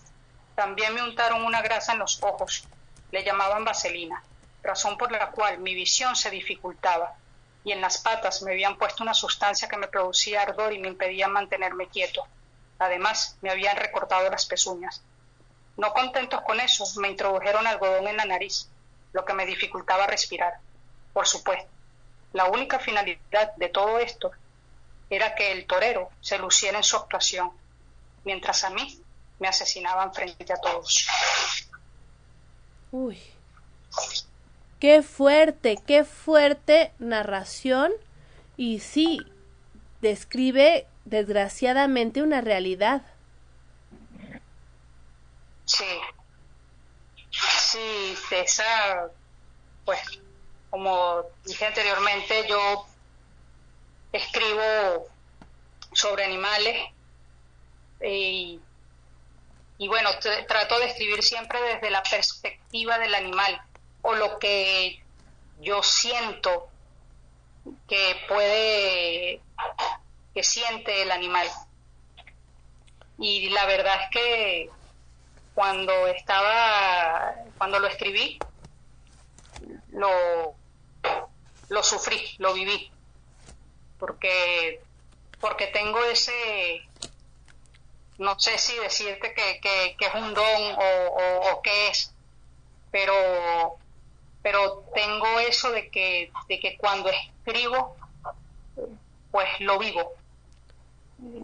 También 0.54 0.94
me 0.94 1.02
untaron 1.02 1.44
una 1.44 1.64
grasa 1.64 1.94
en 1.94 2.00
los 2.00 2.22
ojos. 2.22 2.68
Le 3.10 3.24
llamaban 3.24 3.66
vaselina, 3.66 4.22
razón 4.62 4.96
por 4.96 5.12
la 5.12 5.32
cual 5.32 5.58
mi 5.58 5.74
visión 5.74 6.16
se 6.16 6.30
dificultaba 6.30 7.16
y 7.68 7.74
en 7.74 7.82
las 7.82 7.98
patas 7.98 8.44
me 8.44 8.54
habían 8.54 8.78
puesto 8.78 9.04
una 9.04 9.14
sustancia 9.14 9.68
que 9.68 9.76
me 9.76 9.90
producía 9.90 10.42
ardor 10.42 10.72
y 10.72 10.80
me 10.80 10.88
impedía 10.88 11.28
mantenerme 11.28 11.90
quieto. 11.90 12.26
Además, 12.80 13.36
me 13.42 13.50
habían 13.50 13.76
recortado 13.76 14.30
las 14.30 14.46
pezuñas. 14.46 15.02
No 15.76 15.92
contentos 15.92 16.40
con 16.44 16.62
eso, 16.62 16.86
me 17.02 17.10
introdujeron 17.10 17.68
algodón 17.68 18.08
en 18.08 18.16
la 18.16 18.24
nariz, 18.24 18.70
lo 19.12 19.26
que 19.26 19.34
me 19.34 19.46
dificultaba 19.46 20.08
respirar. 20.08 20.54
Por 21.12 21.28
supuesto, 21.28 21.68
la 22.32 22.46
única 22.46 22.80
finalidad 22.80 23.54
de 23.58 23.68
todo 23.68 24.00
esto 24.00 24.32
era 25.10 25.36
que 25.36 25.52
el 25.52 25.68
torero 25.68 26.10
se 26.22 26.38
luciera 26.38 26.78
en 26.78 26.86
su 26.86 26.96
actuación, 26.96 27.52
mientras 28.24 28.64
a 28.64 28.70
mí 28.70 29.04
me 29.40 29.50
asesinaban 29.50 30.14
frente 30.14 30.54
a 30.54 30.62
todos. 30.62 31.06
Uy. 32.94 33.22
Qué 34.80 35.02
fuerte, 35.02 35.78
qué 35.86 36.04
fuerte 36.04 36.92
narración. 37.00 37.92
Y 38.58 38.80
sí, 38.80 39.20
describe 40.02 40.88
desgraciadamente 41.06 42.22
una 42.22 42.42
realidad. 42.42 43.02
Sí, 45.66 45.86
sí, 47.32 48.16
esa, 48.32 49.10
pues, 49.86 50.00
como 50.70 51.24
dije 51.44 51.66
anteriormente, 51.66 52.48
yo 52.48 52.86
escribo 54.12 55.08
sobre 55.92 56.26
animales 56.26 56.90
y, 58.02 58.60
y 59.78 59.88
bueno, 59.88 60.10
trato 60.48 60.80
de 60.80 60.86
escribir 60.86 61.24
siempre 61.24 61.60
desde 61.62 61.90
la 61.90 62.04
perspectiva 62.04 62.98
del 63.00 63.16
animal, 63.16 63.62
o 64.02 64.16
lo 64.16 64.40
que 64.40 65.02
yo 65.60 65.84
siento 65.84 66.70
que 67.88 68.16
puede, 68.28 69.42
que 70.34 70.44
siente 70.44 71.02
el 71.02 71.12
animal. 71.12 71.48
Y 73.18 73.50
la 73.50 73.66
verdad 73.66 73.96
es 74.04 74.10
que 74.12 74.70
cuando 75.54 76.08
estaba, 76.08 77.34
cuando 77.58 77.80
lo 77.80 77.88
escribí, 77.88 78.38
lo, 79.92 80.56
lo 81.70 81.84
sufrí, 81.84 82.36
lo 82.38 82.54
viví, 82.54 82.92
porque, 83.98 84.82
porque 85.40 85.68
tengo 85.68 86.04
ese, 86.06 86.88
no 88.20 88.40
sé 88.40 88.58
si 88.60 88.76
decirte 88.78 89.34
que, 89.34 89.60
que, 89.98 90.06
es 90.06 90.14
un 90.14 90.34
don 90.34 90.46
o, 90.46 91.08
o, 91.10 91.54
o 91.54 91.62
qué 91.64 91.90
es, 91.90 92.14
pero 92.92 93.80
pero 94.42 94.84
tengo 94.94 95.40
eso 95.40 95.72
de 95.72 95.90
que, 95.90 96.32
de 96.48 96.60
que 96.60 96.78
cuando 96.78 97.10
escribo, 97.10 97.96
pues 99.32 99.48
lo 99.60 99.78
vivo. 99.80 100.14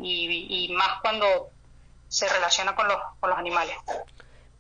Y, 0.01 0.71
más 0.77 1.01
cuando 1.01 1.49
se 2.07 2.29
relaciona 2.29 2.75
con 2.75 2.87
los, 2.87 2.97
con 3.19 3.31
los 3.31 3.39
animales. 3.39 3.75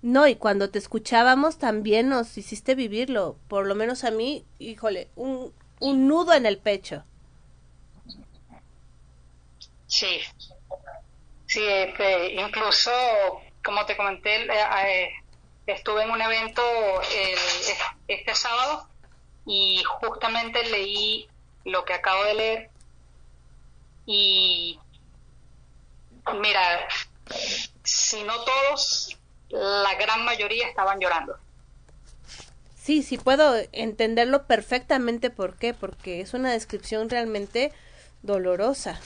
No, 0.01 0.27
y 0.27 0.35
cuando 0.35 0.69
te 0.69 0.79
escuchábamos 0.79 1.59
también 1.59 2.09
nos 2.09 2.37
hiciste 2.37 2.75
vivirlo, 2.75 3.37
por 3.47 3.65
lo 3.65 3.75
menos 3.75 4.03
a 4.03 4.11
mí, 4.11 4.43
híjole, 4.59 5.07
un, 5.15 5.53
un 5.79 6.07
nudo 6.07 6.33
en 6.33 6.45
el 6.45 6.57
pecho. 6.57 7.03
Sí, 9.87 10.19
sí, 11.45 11.61
este, 11.63 12.33
incluso, 12.33 12.91
como 13.63 13.85
te 13.85 13.95
comenté, 13.95 14.45
eh, 14.45 15.09
estuve 15.67 16.03
en 16.03 16.11
un 16.11 16.21
evento 16.21 16.61
este 18.07 18.35
sábado 18.35 18.87
y 19.45 19.83
justamente 19.83 20.63
leí 20.69 21.29
lo 21.65 21.85
que 21.85 21.93
acabo 21.93 22.23
de 22.23 22.33
leer 22.33 22.69
y 24.05 24.79
mira, 26.41 26.87
si 27.83 28.23
no 28.23 28.33
todos, 28.43 29.17
la 29.49 29.95
gran 29.95 30.25
mayoría 30.25 30.67
estaban 30.67 30.99
llorando. 30.99 31.37
Sí, 32.75 33.01
sí 33.01 33.17
puedo 33.17 33.55
entenderlo 33.71 34.45
perfectamente 34.45 35.29
por 35.29 35.55
qué, 35.55 35.73
porque 35.73 36.19
es 36.19 36.33
una 36.33 36.51
descripción 36.51 37.09
realmente 37.09 37.71
dolorosa. 38.23 38.99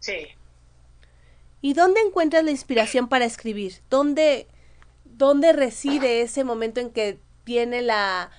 Sí. 0.00 0.28
¿Y 1.60 1.74
dónde 1.74 2.00
encuentras 2.00 2.44
la 2.44 2.50
inspiración 2.50 3.08
para 3.08 3.24
escribir? 3.24 3.80
¿Dónde, 3.90 4.46
dónde 5.04 5.52
reside 5.52 6.20
ese 6.20 6.44
momento 6.44 6.80
en 6.80 6.90
que 6.90 7.18
tiene 7.44 7.82
la, 7.82 8.30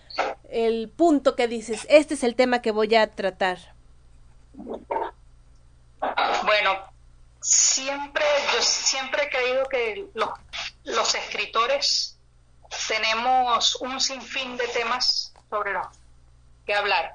el 0.49 0.89
punto 0.89 1.35
que 1.35 1.47
dices, 1.47 1.85
este 1.89 2.13
es 2.13 2.23
el 2.23 2.35
tema 2.35 2.61
que 2.61 2.71
voy 2.71 2.93
a 2.95 3.11
tratar? 3.11 3.73
Bueno, 6.43 6.77
siempre, 7.41 8.25
yo 8.53 8.61
siempre 8.61 9.23
he 9.23 9.29
creído 9.29 9.65
que 9.65 10.07
los, 10.13 10.29
los 10.83 11.15
escritores 11.15 12.17
tenemos 12.87 13.75
un 13.81 13.99
sinfín 13.99 14.57
de 14.57 14.67
temas 14.67 15.33
sobre 15.49 15.73
los 15.73 15.87
que 16.65 16.73
hablar, 16.73 17.13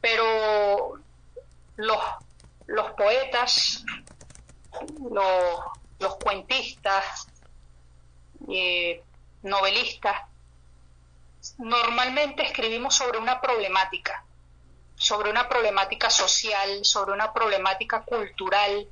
pero 0.00 0.94
los, 1.76 2.00
los 2.66 2.90
poetas 2.92 3.84
los, 5.10 6.16
cuentistas, 6.16 7.28
eh, 8.48 9.02
novelistas, 9.42 10.16
normalmente 11.58 12.42
escribimos 12.42 12.94
sobre 12.94 13.18
una 13.18 13.40
problemática, 13.40 14.24
sobre 14.94 15.30
una 15.30 15.48
problemática 15.48 16.10
social, 16.10 16.84
sobre 16.84 17.12
una 17.12 17.32
problemática 17.32 18.02
cultural, 18.02 18.88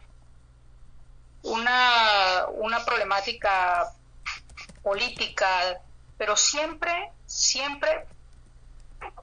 una, 1.42 2.46
una 2.54 2.84
problemática 2.84 3.92
política, 4.82 5.80
pero 6.16 6.36
siempre, 6.36 7.12
siempre 7.26 8.06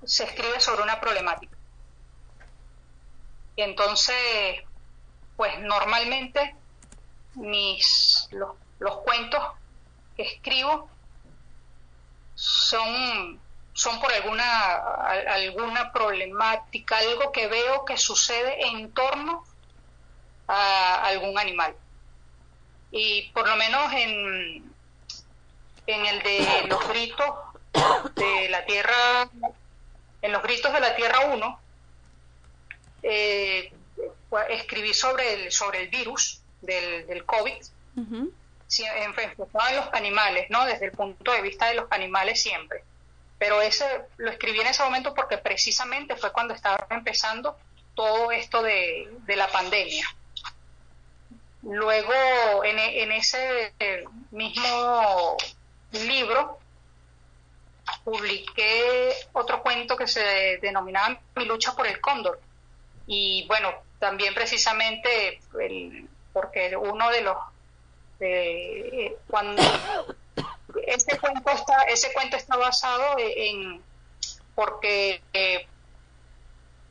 se 0.06 0.26
escribe 0.26 0.60
sobre 0.60 0.84
una 0.84 1.00
problemática. 1.00 1.58
Y 3.56 3.62
entonces, 3.62 4.62
pues 5.36 5.60
normalmente 5.60 6.56
mis 7.36 8.28
los, 8.32 8.52
los 8.80 8.98
cuentos 8.98 9.44
que 10.16 10.24
escribo 10.24 10.90
son 12.36 13.40
son 13.74 14.00
por 14.00 14.14
alguna 14.14 14.46
alguna 15.30 15.92
problemática, 15.92 16.98
algo 16.98 17.32
que 17.32 17.48
veo 17.48 17.86
que 17.86 17.98
sucede 17.98 18.68
en 18.68 18.92
torno 18.94 19.44
a 20.48 21.06
algún 21.06 21.38
animal. 21.40 21.76
Y 22.92 23.32
por 23.34 23.48
lo 23.48 23.56
menos 23.56 23.92
en, 23.94 24.72
en 25.88 26.06
el 26.06 26.22
de 26.22 26.66
los 26.68 26.88
gritos 26.88 27.36
de 28.16 28.50
la 28.50 28.64
Tierra, 28.66 29.30
en 30.22 30.32
los 30.32 30.44
gritos 30.44 30.72
de 30.72 30.80
la 30.80 30.96
Tierra 30.96 31.22
1, 31.34 31.60
eh, 33.04 33.74
escribí 34.50 34.94
sobre 34.94 35.34
el, 35.34 35.52
sobre 35.52 35.84
el 35.84 35.90
virus 35.90 36.42
del, 36.62 37.06
del 37.08 37.26
COVID, 37.26 37.64
enfocado 39.18 39.70
en 39.70 39.76
los 39.76 39.94
animales, 39.94 40.50
¿no? 40.50 40.66
Desde 40.66 40.86
el 40.86 40.92
punto 40.92 41.32
de 41.32 41.42
vista 41.42 41.68
de 41.68 41.76
los 41.76 41.92
animales 41.92 42.42
siempre. 42.42 42.84
Pero 43.38 43.62
ese 43.62 43.86
lo 44.18 44.32
escribí 44.32 44.62
en 44.62 44.68
ese 44.68 44.84
momento 44.84 45.14
porque 45.14 45.38
precisamente 45.38 46.16
fue 46.16 46.32
cuando 46.32 46.54
estaba 46.54 46.88
empezando 46.90 47.58
todo 47.94 48.32
esto 48.32 48.64
de, 48.64 49.10
de 49.26 49.36
la 49.36 49.48
pandemia. 49.48 50.08
Luego, 51.64 52.64
en, 52.64 52.78
en 52.80 53.12
ese 53.12 53.74
mismo 54.32 55.38
libro, 55.92 56.60
publiqué 58.04 59.14
otro 59.34 59.62
cuento 59.62 59.96
que 59.96 60.08
se 60.08 60.58
denominaba 60.62 61.20
Mi 61.36 61.46
lucha 61.46 61.74
por 61.76 61.88
el 61.88 62.02
cóndor. 62.02 62.42
Y 63.08 63.46
bueno, 63.48 63.72
también 64.04 64.34
precisamente 64.34 65.40
el, 65.62 66.10
porque 66.34 66.76
uno 66.76 67.10
de 67.10 67.22
los 67.22 67.38
cuando 69.30 69.62
ese 70.86 71.18
cuento 71.20 71.50
está 71.50 71.84
ese 71.84 72.12
cuento 72.12 72.36
está 72.36 72.58
basado 72.58 73.16
en 73.18 73.82
porque 74.56 75.22
eh, 75.32 75.66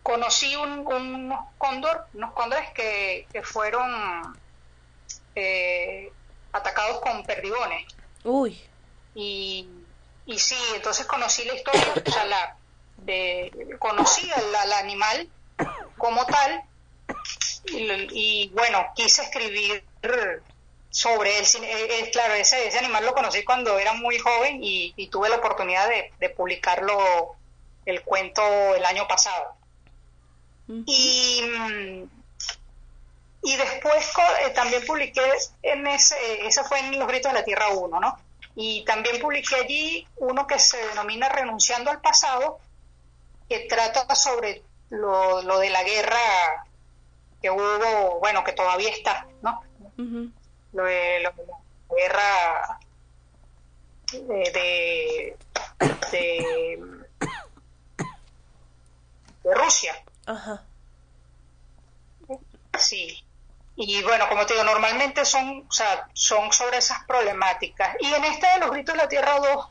conocí 0.03 0.57
un, 0.57 0.87
unos 0.87 1.41
cóndor 1.59 2.07
unos 2.15 2.33
cóndores 2.33 2.71
que, 2.71 3.27
que 3.31 3.43
fueron 3.43 4.35
eh, 5.35 6.11
atacados 6.51 6.99
con 7.01 7.25
perdigones. 7.25 7.93
Uy. 8.25 8.59
Y, 9.15 9.69
y 10.25 10.39
sí 10.39 10.57
entonces 10.75 11.05
conocí 11.05 11.45
la 11.45 11.57
historia 11.57 11.93
o 11.95 12.11
sea 12.11 12.25
la 12.25 12.57
de 12.97 13.77
conocí 13.79 14.31
al, 14.33 14.55
al 14.55 14.73
animal 14.73 15.29
como 15.99 16.25
tal 16.25 16.72
y, 17.67 18.51
bueno, 18.55 18.87
quise 18.95 19.23
escribir 19.23 19.85
sobre 20.91 21.39
él. 21.39 21.47
Eh, 21.63 22.11
claro, 22.13 22.35
ese, 22.35 22.69
ese 22.69 22.79
animal 22.79 23.05
lo 23.05 23.15
conocí 23.15 23.45
cuando 23.45 23.79
era 23.79 23.95
muy 23.95 24.19
joven 24.19 24.59
y, 24.63 25.09
tuve 25.09 25.29
la 25.29 25.37
oportunidad 25.37 25.89
de, 25.89 26.29
publicarlo, 26.31 27.37
el 27.87 28.03
cuento, 28.03 28.43
el 28.75 28.85
año 28.85 29.07
pasado. 29.09 29.55
Y, 30.87 31.43
y 33.43 33.57
después 33.57 34.13
eh, 34.47 34.51
también 34.51 34.87
publiqué 34.87 35.23
en 35.63 35.87
ese, 35.87 36.47
ese 36.47 36.65
fue 36.65 36.79
en 36.79 36.99
Los 36.99 37.09
Gritos 37.09 37.33
de 37.33 37.39
la 37.39 37.45
Tierra 37.45 37.69
1, 37.71 38.01
¿no? 38.01 38.19
Y 38.55 38.85
también 38.85 39.21
publiqué 39.21 39.57
allí 39.57 40.07
uno 40.17 40.47
que 40.47 40.59
se 40.59 40.77
denomina 40.89 41.29
Renunciando 41.29 41.91
al 41.91 42.01
Pasado, 42.01 42.59
que 43.49 43.61
trata 43.61 44.15
sobre 44.15 44.63
lo, 44.91 45.43
lo 45.43 45.59
de 45.59 45.71
la 45.71 45.83
guerra 45.83 46.19
que 47.43 47.51
hubo, 47.51 48.20
bueno, 48.20 48.45
que 48.45 48.53
todavía 48.53 48.90
está, 48.90 49.26
¿no? 49.43 49.62
lo, 50.72 50.84
de, 50.84 51.20
la 51.20 51.32
guerra 51.90 52.78
de, 54.12 54.28
de, 54.53 55.36
de, 59.43 59.55
Rusia. 59.55 59.95
Ajá. 60.26 60.64
Sí. 62.78 63.24
Y 63.74 64.03
bueno, 64.03 64.28
como 64.28 64.47
te 64.47 64.55
digo, 64.55 64.64
normalmente 64.64 65.24
son, 65.24 65.66
o 65.68 65.72
sea, 65.72 66.09
son 66.12 66.53
sobre 66.53 66.78
esas 66.78 67.05
problemáticas. 67.07 67.97
Y 68.01 68.12
en 68.12 68.24
este 68.24 68.47
de 68.47 68.59
los 68.61 68.70
gritos 68.70 68.95
de 68.95 69.03
la 69.03 69.09
Tierra 69.09 69.38
2 69.38 69.68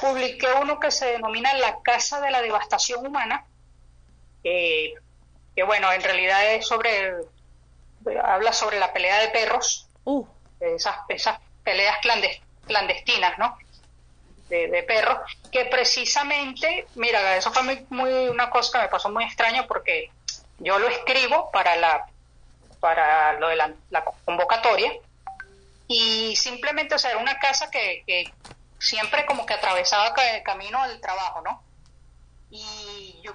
publiqué 0.00 0.48
uno 0.60 0.80
que 0.80 0.90
se 0.90 1.06
denomina 1.06 1.52
La 1.54 1.80
Casa 1.82 2.20
de 2.20 2.30
la 2.30 2.42
Devastación 2.42 3.06
Humana, 3.06 3.44
eh, 4.42 4.94
que 5.54 5.62
bueno, 5.62 5.92
en 5.92 6.02
realidad 6.02 6.54
es 6.54 6.66
sobre, 6.66 7.14
habla 8.22 8.52
sobre 8.52 8.78
la 8.78 8.92
pelea 8.92 9.20
de 9.20 9.28
perros, 9.28 9.86
uh. 10.04 10.26
esas, 10.60 10.96
esas 11.08 11.38
peleas 11.62 11.98
clandestinas, 12.66 13.38
¿no? 13.38 13.56
De, 14.48 14.82
perros, 14.82 15.18
que 15.50 15.64
precisamente, 15.64 16.86
mira, 16.96 17.38
eso 17.38 17.50
fue 17.50 17.62
muy, 17.62 17.86
muy, 17.88 18.28
una 18.28 18.50
cosa 18.50 18.72
que 18.72 18.84
me 18.84 18.90
pasó 18.90 19.08
muy 19.08 19.24
extraña 19.24 19.66
porque 19.66 20.10
yo 20.58 20.78
lo 20.78 20.88
escribo 20.88 21.50
para 21.50 21.74
la 21.76 22.06
para 22.78 23.38
lo 23.38 23.48
de 23.48 23.56
la, 23.56 24.04
convocatoria 24.24 24.92
y 25.88 26.36
simplemente, 26.36 26.96
o 26.96 26.98
sea, 26.98 27.12
era 27.12 27.20
una 27.20 27.38
casa 27.38 27.70
que, 27.70 28.02
que 28.06 28.30
siempre 28.78 29.24
como 29.24 29.46
que 29.46 29.54
atravesaba 29.54 30.12
el 30.34 30.42
camino 30.42 30.82
al 30.82 31.00
trabajo, 31.00 31.40
¿no? 31.42 31.62
Y 32.50 33.20
yo, 33.22 33.32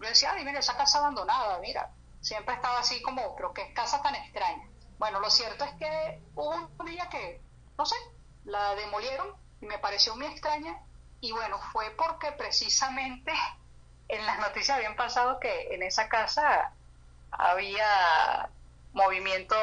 yo 0.00 0.08
decía, 0.08 0.32
ay, 0.32 0.44
mira, 0.44 0.60
esa 0.60 0.76
casa 0.76 0.98
abandonada, 0.98 1.58
mira, 1.58 1.90
siempre 2.20 2.54
estaba 2.54 2.78
así 2.80 3.02
como, 3.02 3.34
pero 3.36 3.52
qué 3.52 3.72
casa 3.74 4.02
tan 4.02 4.14
extraña. 4.14 4.68
Bueno, 4.98 5.20
lo 5.20 5.30
cierto 5.30 5.64
es 5.64 5.72
que 5.74 6.20
hubo 6.34 6.70
un 6.78 6.86
día 6.86 7.08
que, 7.08 7.40
no 7.78 7.86
sé, 7.86 7.96
la 8.44 8.74
demolieron 8.74 9.28
y 9.60 9.66
me 9.66 9.78
pareció 9.78 10.16
muy 10.16 10.26
extraña 10.26 10.78
y 11.20 11.32
bueno, 11.32 11.58
fue 11.72 11.90
porque 11.90 12.32
precisamente 12.32 13.32
en 14.08 14.24
las 14.26 14.38
noticias 14.38 14.76
habían 14.76 14.96
pasado 14.96 15.38
que 15.40 15.74
en 15.74 15.82
esa 15.82 16.08
casa 16.08 16.72
había 17.30 18.48
movimientos 18.92 19.58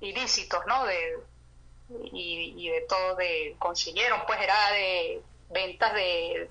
ilícitos, 0.00 0.64
¿no? 0.66 0.84
De, 0.86 1.18
y, 2.12 2.54
y 2.56 2.68
de 2.68 2.82
todo, 2.82 3.16
de 3.16 3.56
consiguieron, 3.58 4.20
pues 4.26 4.40
era 4.40 4.70
de 4.70 5.22
ventas 5.50 5.92
de 5.94 6.50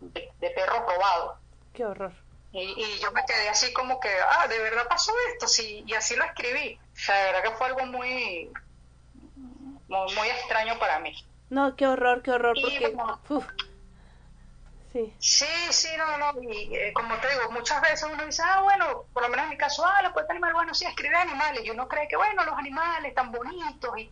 de, 0.00 0.50
perros 0.50 0.80
robados. 0.80 1.38
Qué 1.72 1.84
horror. 1.84 2.12
Y, 2.52 2.98
yo 2.98 3.12
me 3.12 3.24
quedé 3.24 3.48
así 3.48 3.72
como 3.72 4.00
que, 4.00 4.10
ah, 4.28 4.48
de 4.48 4.58
verdad 4.58 4.88
pasó 4.88 5.12
esto, 5.32 5.46
sí, 5.46 5.84
y 5.86 5.94
así 5.94 6.16
lo 6.16 6.24
escribí. 6.24 6.78
O 6.94 6.98
sea, 6.98 7.16
de 7.16 7.24
verdad 7.32 7.42
que 7.44 7.56
fue 7.56 7.66
algo 7.68 7.86
muy, 7.86 8.50
muy, 9.88 10.28
extraño 10.28 10.78
para 10.78 10.98
mí. 10.98 11.14
No, 11.48 11.76
qué 11.76 11.86
horror, 11.86 12.22
qué 12.22 12.32
horror, 12.32 12.56
porque... 12.60 12.96
Sí. 14.92 15.14
sí, 15.20 15.46
sí, 15.70 15.88
no, 15.96 16.18
no, 16.18 16.42
y 16.42 16.74
eh, 16.74 16.92
como 16.92 17.16
te 17.18 17.28
digo, 17.28 17.48
muchas 17.52 17.80
veces 17.80 18.08
uno 18.12 18.26
dice, 18.26 18.42
ah, 18.44 18.60
bueno, 18.62 19.04
por 19.12 19.22
lo 19.22 19.28
menos 19.28 19.44
en 19.44 19.50
mi 19.50 19.56
caso, 19.56 19.86
ah, 19.86 20.02
la 20.02 20.12
puede 20.12 20.26
animal, 20.30 20.52
bueno, 20.52 20.74
sí, 20.74 20.84
escribe 20.84 21.14
animales, 21.14 21.64
y 21.64 21.70
uno 21.70 21.86
cree 21.86 22.08
que, 22.08 22.16
bueno, 22.16 22.44
los 22.44 22.58
animales 22.58 23.14
tan 23.14 23.30
bonitos, 23.30 23.96
y 23.96 24.10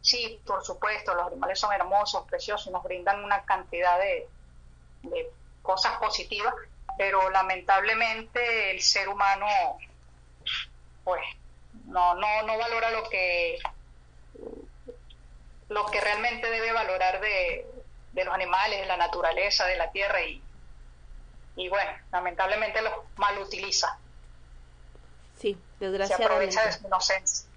sí, 0.00 0.40
por 0.46 0.62
supuesto, 0.62 1.14
los 1.14 1.26
animales 1.26 1.58
son 1.58 1.72
hermosos, 1.72 2.28
preciosos, 2.28 2.72
nos 2.72 2.84
brindan 2.84 3.24
una 3.24 3.42
cantidad 3.42 3.98
de, 3.98 4.28
de 5.02 5.32
cosas 5.62 5.98
positivas, 5.98 6.54
pero 7.00 7.30
lamentablemente 7.30 8.72
el 8.72 8.82
ser 8.82 9.08
humano 9.08 9.46
pues 11.02 11.22
no, 11.86 12.14
no, 12.14 12.42
no 12.42 12.58
valora 12.58 12.90
lo 12.90 13.08
que 13.08 13.58
lo 15.70 15.86
que 15.86 15.98
realmente 15.98 16.50
debe 16.50 16.72
valorar 16.72 17.22
de, 17.22 17.66
de 18.12 18.24
los 18.26 18.34
animales, 18.34 18.80
de 18.80 18.86
la 18.86 18.98
naturaleza, 18.98 19.64
de 19.64 19.78
la 19.78 19.90
tierra 19.92 20.20
y, 20.20 20.42
y 21.56 21.70
bueno, 21.70 21.90
lamentablemente 22.12 22.82
los 22.82 22.92
mal 23.16 23.38
utiliza. 23.38 23.98
Sí, 25.38 25.56
desgraciadamente. 25.78 26.52
Se 26.52 26.58
aprovecha 26.58 26.64
de 26.66 26.72
su 26.72 26.86
inocencia. 26.86 27.48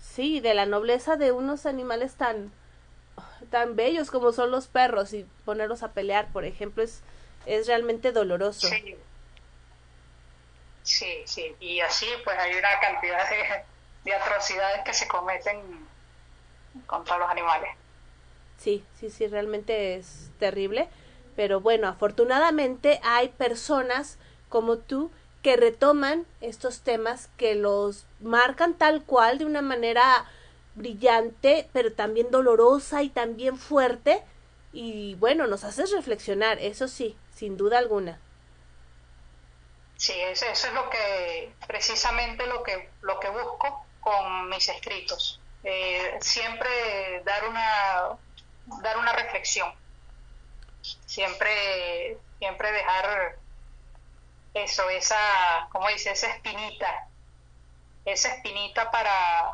Sí, 0.00 0.40
de 0.40 0.54
la 0.54 0.64
nobleza 0.64 1.16
de 1.16 1.32
unos 1.32 1.66
animales 1.66 2.14
tan 2.14 2.54
tan 3.50 3.76
bellos 3.76 4.10
como 4.10 4.32
son 4.32 4.50
los 4.50 4.66
perros 4.66 5.12
y 5.12 5.26
ponerlos 5.44 5.82
a 5.82 5.92
pelear, 5.92 6.32
por 6.32 6.46
ejemplo, 6.46 6.82
es, 6.82 7.02
es 7.46 7.66
realmente 7.66 8.12
doloroso. 8.12 8.68
Sí. 10.82 11.22
sí, 11.26 11.56
Y 11.60 11.80
así 11.80 12.06
pues 12.24 12.38
hay 12.38 12.54
una 12.54 12.80
cantidad 12.80 13.28
de, 13.28 13.64
de 14.04 14.14
atrocidades 14.14 14.84
que 14.84 14.94
se 14.94 15.08
cometen 15.08 15.60
contra 16.86 17.18
los 17.18 17.28
animales. 17.28 17.70
Sí, 18.58 18.84
sí, 18.98 19.10
sí, 19.10 19.26
realmente 19.28 19.96
es 19.96 20.30
terrible. 20.38 20.88
Pero 21.36 21.60
bueno, 21.60 21.86
afortunadamente 21.88 23.00
hay 23.04 23.28
personas 23.28 24.18
como 24.48 24.78
tú 24.78 25.10
que 25.42 25.56
retoman 25.56 26.26
estos 26.40 26.80
temas 26.80 27.28
que 27.36 27.54
los 27.54 28.06
marcan 28.20 28.74
tal 28.74 29.04
cual 29.04 29.38
de 29.38 29.44
una 29.44 29.62
manera 29.62 30.26
brillante, 30.74 31.68
pero 31.72 31.92
también 31.92 32.30
dolorosa 32.30 33.02
y 33.02 33.08
también 33.08 33.56
fuerte. 33.56 34.22
Y 34.72 35.14
bueno, 35.14 35.46
nos 35.46 35.64
haces 35.64 35.92
reflexionar, 35.92 36.58
eso 36.58 36.88
sí, 36.88 37.16
sin 37.34 37.56
duda 37.56 37.78
alguna. 37.78 38.20
Sí, 39.96 40.12
eso, 40.20 40.46
es 40.46 40.72
lo 40.74 40.88
que, 40.90 41.52
precisamente 41.66 42.46
lo 42.46 42.62
que, 42.62 42.90
lo 43.00 43.18
que 43.18 43.30
busco 43.30 43.84
con 44.00 44.48
mis 44.48 44.68
escritos. 44.68 45.40
Eh, 45.64 46.16
siempre 46.20 47.22
dar 47.24 47.48
una, 47.48 48.18
dar 48.82 48.98
una 48.98 49.12
reflexión. 49.12 49.74
Siempre, 51.06 52.18
siempre 52.38 52.70
dejar 52.70 53.38
eso, 54.54 54.88
esa, 54.90 55.68
como 55.72 55.88
dice, 55.88 56.12
esa 56.12 56.30
espinita, 56.30 57.08
esa 58.04 58.34
espinita 58.34 58.90
para, 58.90 59.52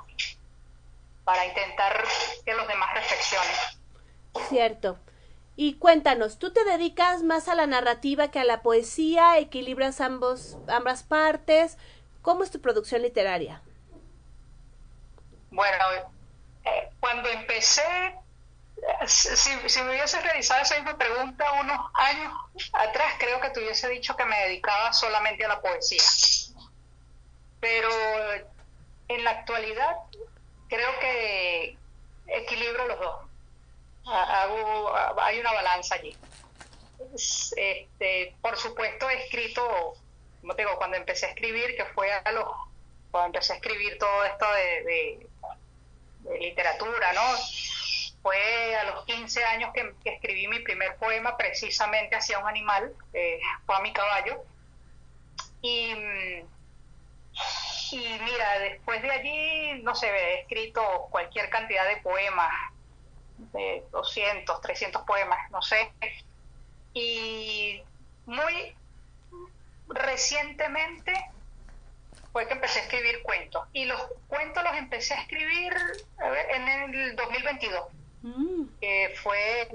para 1.24 1.46
intentar 1.46 2.04
que 2.44 2.54
los 2.54 2.68
demás 2.68 2.92
reflexionen. 2.94 3.83
Cierto. 4.48 4.98
Y 5.56 5.74
cuéntanos, 5.74 6.38
¿tú 6.38 6.52
te 6.52 6.64
dedicas 6.64 7.22
más 7.22 7.48
a 7.48 7.54
la 7.54 7.66
narrativa 7.66 8.30
que 8.30 8.40
a 8.40 8.44
la 8.44 8.62
poesía? 8.62 9.38
¿Equilibras 9.38 10.00
ambos, 10.00 10.58
ambas 10.66 11.04
partes? 11.04 11.78
¿Cómo 12.22 12.42
es 12.42 12.50
tu 12.50 12.60
producción 12.60 13.02
literaria? 13.02 13.62
Bueno, 15.50 15.84
eh, 16.64 16.90
cuando 16.98 17.28
empecé, 17.28 18.16
si, 19.06 19.68
si, 19.68 19.82
me 19.82 19.90
hubiese 19.90 20.20
realizado 20.20 20.62
esa 20.62 20.74
misma 20.76 20.98
pregunta 20.98 21.44
unos 21.60 21.78
años 21.94 22.32
atrás, 22.72 23.14
creo 23.18 23.40
que 23.40 23.50
te 23.50 23.60
hubiese 23.60 23.88
dicho 23.88 24.16
que 24.16 24.24
me 24.24 24.36
dedicaba 24.48 24.92
solamente 24.92 25.44
a 25.44 25.48
la 25.48 25.60
poesía. 25.60 26.02
Pero 27.60 27.88
en 29.06 29.22
la 29.22 29.30
actualidad 29.30 29.96
creo 30.68 30.90
que 30.98 31.78
equilibro 32.26 32.88
los 32.88 32.98
dos 32.98 33.23
hago, 34.06 34.94
hay 35.20 35.40
una 35.40 35.52
balanza 35.52 35.94
allí. 35.96 36.16
Este, 37.56 38.34
por 38.40 38.56
supuesto 38.56 39.08
he 39.08 39.24
escrito, 39.24 39.94
como 40.40 40.54
te 40.54 40.62
digo, 40.62 40.76
cuando 40.76 40.96
empecé 40.96 41.26
a 41.26 41.30
escribir, 41.30 41.76
que 41.76 41.84
fue 41.86 42.12
a 42.12 42.32
los, 42.32 42.46
cuando 43.10 43.38
empecé 43.38 43.54
a 43.54 43.56
escribir 43.56 43.98
todo 43.98 44.24
esto 44.24 44.46
de, 44.52 45.26
literatura, 46.40 47.12
¿no? 47.12 47.22
Fue 48.22 48.76
a 48.76 48.84
los 48.84 49.04
15 49.04 49.44
años 49.44 49.70
que, 49.74 49.94
escribí 50.04 50.48
mi 50.48 50.60
primer 50.60 50.96
poema 50.96 51.36
precisamente 51.36 52.16
hacia 52.16 52.38
un 52.38 52.48
animal, 52.48 52.94
fue 53.66 53.76
a 53.76 53.80
mi 53.80 53.92
caballo. 53.92 54.42
Y, 55.60 55.92
y 57.92 58.18
mira, 58.24 58.58
después 58.58 59.02
de 59.02 59.10
allí, 59.10 59.82
no 59.82 59.94
sé, 59.94 60.08
he 60.08 60.40
escrito 60.40 61.08
cualquier 61.10 61.50
cantidad 61.50 61.86
de 61.86 61.98
poemas, 61.98 62.50
de 63.38 63.84
200, 63.90 64.60
300 64.60 65.02
poemas, 65.02 65.50
no 65.50 65.62
sé. 65.62 65.92
Y 66.92 67.82
muy 68.26 68.74
recientemente 69.88 71.12
fue 72.32 72.46
que 72.46 72.54
empecé 72.54 72.80
a 72.80 72.82
escribir 72.82 73.22
cuentos. 73.22 73.66
Y 73.72 73.84
los 73.84 74.00
cuentos 74.28 74.62
los 74.64 74.74
empecé 74.76 75.14
a 75.14 75.22
escribir 75.22 75.72
en 76.50 76.68
el 76.68 77.16
2022. 77.16 77.88
Mm. 78.22 78.64
Que 78.80 79.14
fue, 79.22 79.68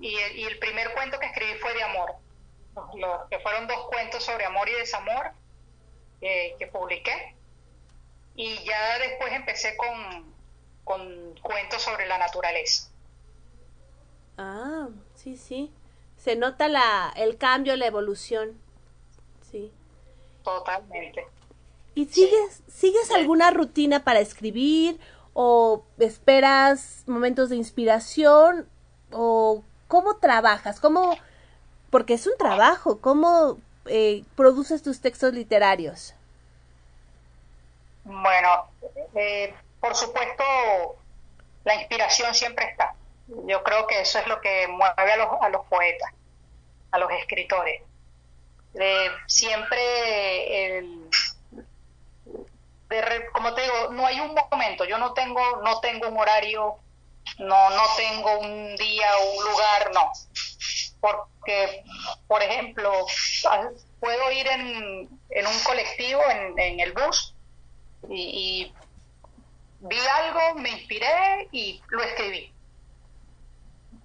y, 0.00 0.42
el 0.44 0.58
primer 0.58 0.92
cuento 0.92 1.18
que 1.18 1.26
escribí 1.26 1.54
fue 1.54 1.74
de 1.74 1.82
amor. 1.82 2.12
Los, 2.96 3.28
que 3.30 3.38
fueron 3.38 3.66
dos 3.66 3.86
cuentos 3.86 4.24
sobre 4.24 4.44
amor 4.44 4.68
y 4.68 4.72
desamor 4.72 5.32
que 6.20 6.68
publiqué. 6.72 7.34
Y 8.36 8.64
ya 8.64 8.98
después 8.98 9.32
empecé 9.32 9.76
con, 9.76 10.34
con 10.84 11.34
cuentos 11.40 11.82
sobre 11.82 12.06
la 12.06 12.18
naturaleza. 12.18 12.90
Ah, 14.38 14.88
sí, 15.14 15.36
sí. 15.36 15.72
Se 16.16 16.36
nota 16.36 16.68
la, 16.68 17.12
el 17.16 17.36
cambio, 17.36 17.76
la 17.76 17.86
evolución. 17.86 18.58
Sí. 19.50 19.72
Totalmente. 20.42 21.26
¿Y 21.94 22.06
sigues, 22.06 22.62
sigues 22.66 23.10
alguna 23.12 23.50
rutina 23.50 24.02
para 24.02 24.20
escribir 24.20 24.98
o 25.32 25.84
esperas 25.98 27.04
momentos 27.06 27.50
de 27.50 27.56
inspiración 27.56 28.68
o 29.12 29.62
cómo 29.86 30.16
trabajas? 30.16 30.80
¿Cómo, 30.80 31.16
porque 31.90 32.14
es 32.14 32.26
un 32.26 32.36
trabajo, 32.36 33.00
cómo 33.00 33.58
eh, 33.86 34.24
produces 34.34 34.82
tus 34.82 35.00
textos 35.00 35.34
literarios? 35.34 36.14
Bueno, 38.04 38.68
eh, 39.14 39.54
por 39.80 39.94
supuesto, 39.94 40.44
la 41.64 41.74
inspiración 41.76 42.34
siempre 42.34 42.70
está. 42.70 42.94
Yo 43.26 43.62
creo 43.62 43.86
que 43.86 44.00
eso 44.00 44.18
es 44.18 44.26
lo 44.26 44.40
que 44.40 44.68
mueve 44.68 45.12
a 45.12 45.16
los, 45.16 45.28
a 45.40 45.48
los 45.48 45.64
poetas, 45.66 46.10
a 46.90 46.98
los 46.98 47.10
escritores. 47.12 47.82
siempre, 49.26 50.76
el, 50.78 51.08
como 53.32 53.54
te 53.54 53.62
digo, 53.62 53.88
no 53.92 54.06
hay 54.06 54.20
un 54.20 54.34
momento, 54.50 54.84
yo 54.84 54.98
no 54.98 55.14
tengo, 55.14 55.40
no 55.62 55.80
tengo 55.80 56.08
un 56.08 56.18
horario, 56.18 56.76
no, 57.38 57.70
no 57.70 57.82
tengo 57.96 58.38
un 58.40 58.76
día 58.76 59.08
un 59.18 59.44
lugar, 59.44 59.90
no. 59.94 60.12
Porque, 61.00 61.82
por 62.26 62.42
ejemplo, 62.42 62.92
puedo 64.00 64.32
ir 64.32 64.46
en, 64.48 65.08
en 65.30 65.46
un 65.46 65.60
colectivo, 65.64 66.22
en, 66.30 66.58
en 66.58 66.80
el 66.80 66.92
bus, 66.92 67.34
y 68.10 68.72
vi 69.80 69.98
algo, 69.98 70.60
me 70.60 70.70
inspiré 70.70 71.48
y 71.52 71.82
lo 71.88 72.02
escribí 72.02 72.53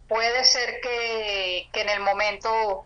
puede 0.09 0.43
ser 0.43 0.81
que, 0.81 1.69
en 1.71 1.89
el 1.89 2.01
momento, 2.01 2.83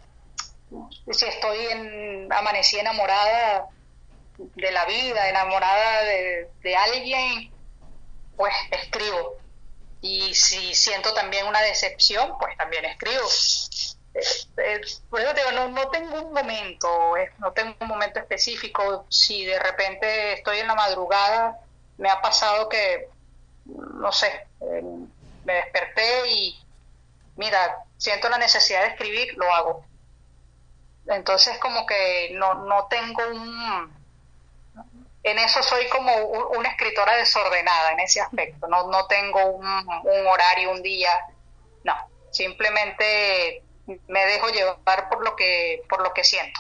si 1.12 1.26
estoy 1.26 1.66
en, 1.68 2.32
amanecí 2.32 2.78
enamorada 2.78 3.70
de 4.38 4.72
la 4.72 4.86
vida, 4.86 5.30
enamorada 5.30 6.04
de, 6.04 6.76
alguien, 6.76 7.52
pues 8.36 8.54
escribo. 8.72 9.38
Y 10.02 10.36
si 10.36 10.76
siento 10.76 11.14
también 11.14 11.48
una 11.48 11.62
decepción, 11.62 12.38
pues 12.38 12.56
también 12.58 12.84
escribo. 12.86 13.24
Por 15.10 15.22
eso 15.22 15.34
digo, 15.34 15.52
no, 15.54 15.70
no 15.70 15.90
tengo 15.90 16.22
un 16.22 16.34
momento, 16.34 17.16
no 17.40 17.54
tengo 17.54 17.74
un 17.80 17.88
momento 17.88 18.20
específico. 18.20 19.06
Si 19.10 19.46
de 19.46 19.58
repente 19.60 20.34
estoy 20.34 20.60
en 20.60 20.68
la 20.68 20.76
madrugada, 20.76 21.58
me 21.98 22.10
ha 22.10 22.22
pasado 22.22 22.68
que, 22.68 23.08
no 23.66 24.12
sé, 24.12 24.28
eh, 24.60 24.84
me 25.46 25.54
desperté 25.54 26.28
y 26.30 26.63
mira, 27.36 27.84
siento 27.98 28.30
la 28.30 28.38
necesidad 28.38 28.82
de 28.82 28.90
escribir, 28.90 29.34
lo 29.36 29.52
hago. 29.54 29.86
Entonces 31.08 31.58
como 31.60 31.86
que 31.86 32.32
no, 32.34 32.54
no 32.66 32.88
tengo 32.88 33.22
un... 33.30 34.04
En 35.24 35.40
eso 35.40 35.64
soy 35.64 35.88
como 35.88 36.14
una 36.58 36.70
escritora 36.70 37.16
desordenada 37.16 37.94
en 37.94 38.02
ese 38.02 38.20
aspecto, 38.20 38.68
no, 38.68 38.88
no 38.88 39.08
tengo 39.08 39.46
un, 39.52 39.66
horario, 40.28 40.72
un 40.72 40.82
día, 40.84 41.12
no, 41.86 41.96
simplemente 42.30 43.64
me 43.86 44.26
dejo 44.26 44.50
llevar 44.50 45.08
por 45.08 45.24
lo 45.24 45.34
que, 45.38 45.82
por 45.88 46.02
lo 46.02 46.14
que 46.14 46.26
siento. 46.26 46.60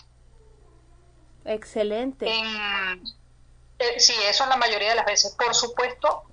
Excelente. 1.43 2.26
Eh, 2.26 3.99
sí, 3.99 4.15
eso 4.30 4.45
en 4.45 4.49
la 4.49 4.57
mayoría 4.57 4.89
de 4.89 4.95
las 4.95 5.05
veces. 5.05 5.36
Por 5.36 5.53
supuesto, 5.53 6.24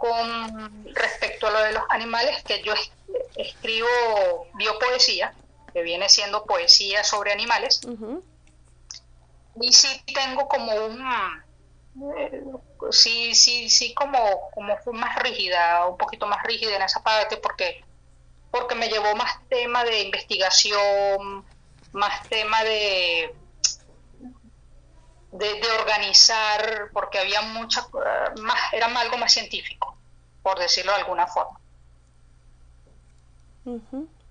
con 0.00 0.94
respecto 0.94 1.46
a 1.46 1.50
lo 1.50 1.62
de 1.62 1.72
los 1.72 1.82
animales, 1.90 2.42
que 2.42 2.62
yo 2.62 2.72
escribo 3.36 3.86
biopoesía, 4.54 5.34
que 5.74 5.82
viene 5.82 6.08
siendo 6.08 6.44
poesía 6.46 7.04
sobre 7.04 7.32
animales, 7.32 7.82
y 9.60 9.72
sí 9.74 10.02
tengo 10.14 10.48
como 10.48 10.72
un, 10.72 11.04
eh, 12.16 12.42
sí, 12.90 13.34
sí, 13.34 13.68
sí, 13.68 13.92
como, 13.92 14.50
como 14.54 14.78
fue 14.78 14.94
más 14.94 15.18
rígida, 15.22 15.86
un 15.86 15.98
poquito 15.98 16.26
más 16.26 16.42
rígida 16.44 16.76
en 16.76 16.82
esa 16.82 17.02
parte, 17.02 17.36
porque, 17.36 17.84
porque 18.50 18.74
me 18.74 18.88
llevó 18.88 19.14
más 19.16 19.46
tema 19.50 19.84
de 19.84 20.00
investigación, 20.00 21.44
más 21.92 22.26
tema 22.30 22.64
de 22.64 23.34
de, 25.32 25.70
organizar, 25.78 26.90
porque 26.92 27.18
había 27.18 27.42
mucha, 27.42 27.86
más, 28.40 28.72
era 28.72 28.86
algo 28.86 29.16
más 29.16 29.32
científico, 29.32 29.89
por 30.42 30.58
decirlo 30.58 30.92
de 30.92 30.98
alguna 30.98 31.26
forma. 31.26 31.60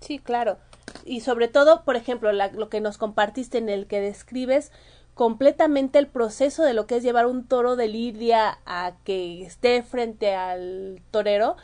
Sí, 0.02 0.20
claro. 0.20 0.58
Y 1.06 1.22
sobre 1.22 1.48
todo, 1.48 1.84
por 1.84 1.96
ejemplo, 1.96 2.32
lo 2.32 2.70
que 2.70 2.82
nos 2.82 2.98
compartiste 2.98 3.58
en 3.58 3.70
el 3.70 3.88
que 3.88 4.02
describes 4.02 4.72
completamente 5.14 6.00
el 6.00 6.08
proceso 6.08 6.64
de 6.64 6.74
lo 6.74 6.88
que 6.88 6.98
es 6.98 7.04
llevar 7.04 7.26
un 7.26 7.46
toro 7.46 7.76
de 7.76 7.88
lidia 7.88 8.60
a 8.66 8.94
que 9.04 9.44
esté 9.44 9.84
frente 9.84 10.34
al 10.34 11.02
torero 11.12 11.58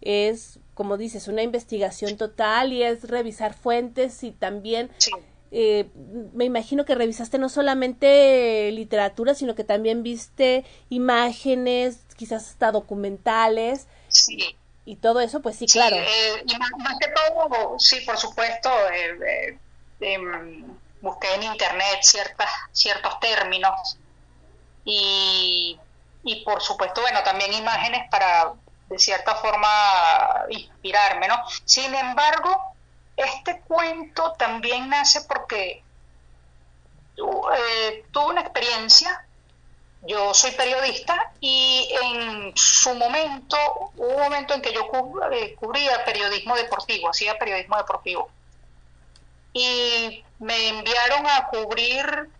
es, 0.00 0.60
como 0.74 0.96
dices, 0.96 1.26
una 1.26 1.42
investigación 1.42 2.16
total 2.16 2.72
y 2.72 2.82
es 2.82 3.08
revisar 3.08 3.54
fuentes 3.54 4.22
y 4.22 4.30
también 4.30 4.90
eh, 5.50 5.88
me 6.32 6.44
imagino 6.44 6.84
que 6.84 6.94
revisaste 6.94 7.38
no 7.38 7.48
solamente 7.48 8.70
literatura, 8.72 9.34
sino 9.34 9.54
que 9.54 9.64
también 9.64 10.02
viste 10.02 10.64
imágenes, 10.90 12.00
quizás 12.16 12.48
hasta 12.48 12.72
documentales. 12.72 13.86
Sí. 14.08 14.56
Y 14.84 14.96
todo 14.96 15.20
eso, 15.20 15.40
pues 15.40 15.56
sí, 15.56 15.66
claro. 15.66 15.96
Eh, 15.96 16.44
y 16.46 16.58
más, 16.58 16.70
que 16.98 17.08
todo, 17.08 17.78
sí, 17.78 18.00
por 18.06 18.16
supuesto, 18.16 18.70
eh, 18.90 19.58
em, 20.00 20.64
busqué 21.00 21.34
en 21.34 21.42
internet 21.42 21.98
ciertas, 22.00 22.50
ciertos 22.72 23.20
términos 23.20 23.98
y, 24.84 25.78
y 26.24 26.44
por 26.44 26.62
supuesto, 26.62 27.02
bueno, 27.02 27.22
también 27.22 27.52
imágenes 27.52 28.08
para 28.10 28.54
de 28.88 28.98
cierta 28.98 29.34
forma 29.36 29.68
inspirarme, 30.48 31.28
¿no? 31.28 31.36
Sin 31.64 31.94
embargo, 31.94 32.74
este 33.18 33.60
cuento 33.62 34.32
también 34.38 34.88
nace 34.88 35.22
porque 35.22 35.82
eh, 37.16 38.04
tuve 38.12 38.26
una 38.26 38.42
experiencia, 38.42 39.24
yo 40.02 40.32
soy 40.32 40.52
periodista 40.52 41.32
y 41.40 41.88
en 42.00 42.52
su 42.54 42.94
momento, 42.94 43.56
hubo 43.96 44.08
un 44.08 44.22
momento 44.22 44.54
en 44.54 44.62
que 44.62 44.72
yo 44.72 44.88
eh, 45.32 45.56
cubría 45.56 46.04
periodismo 46.04 46.54
deportivo, 46.54 47.10
hacía 47.10 47.36
periodismo 47.38 47.76
deportivo. 47.76 48.30
Y 49.52 50.24
me 50.38 50.68
enviaron 50.68 51.26
a 51.26 51.48
cubrir 51.48 52.30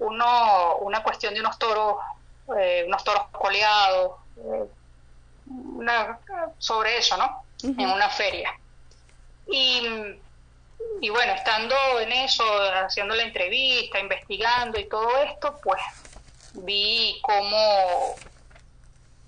uno, 0.00 0.76
una 0.76 1.02
cuestión 1.02 1.32
de 1.32 1.40
unos 1.40 1.58
toros, 1.58 1.96
eh, 2.58 2.84
unos 2.86 3.02
toros 3.02 3.28
coleados, 3.32 4.18
una, 5.46 6.18
sobre 6.58 6.98
eso, 6.98 7.16
¿no? 7.16 7.44
En 7.62 7.88
una 7.88 8.10
feria. 8.10 8.59
Y, 9.50 11.08
bueno, 11.10 11.32
estando 11.32 11.74
en 12.00 12.12
eso, 12.12 12.44
haciendo 12.84 13.14
la 13.14 13.24
entrevista, 13.24 13.98
investigando 13.98 14.78
y 14.78 14.88
todo 14.88 15.16
esto, 15.22 15.58
pues 15.62 15.80
vi 16.54 17.18
cómo, 17.22 18.14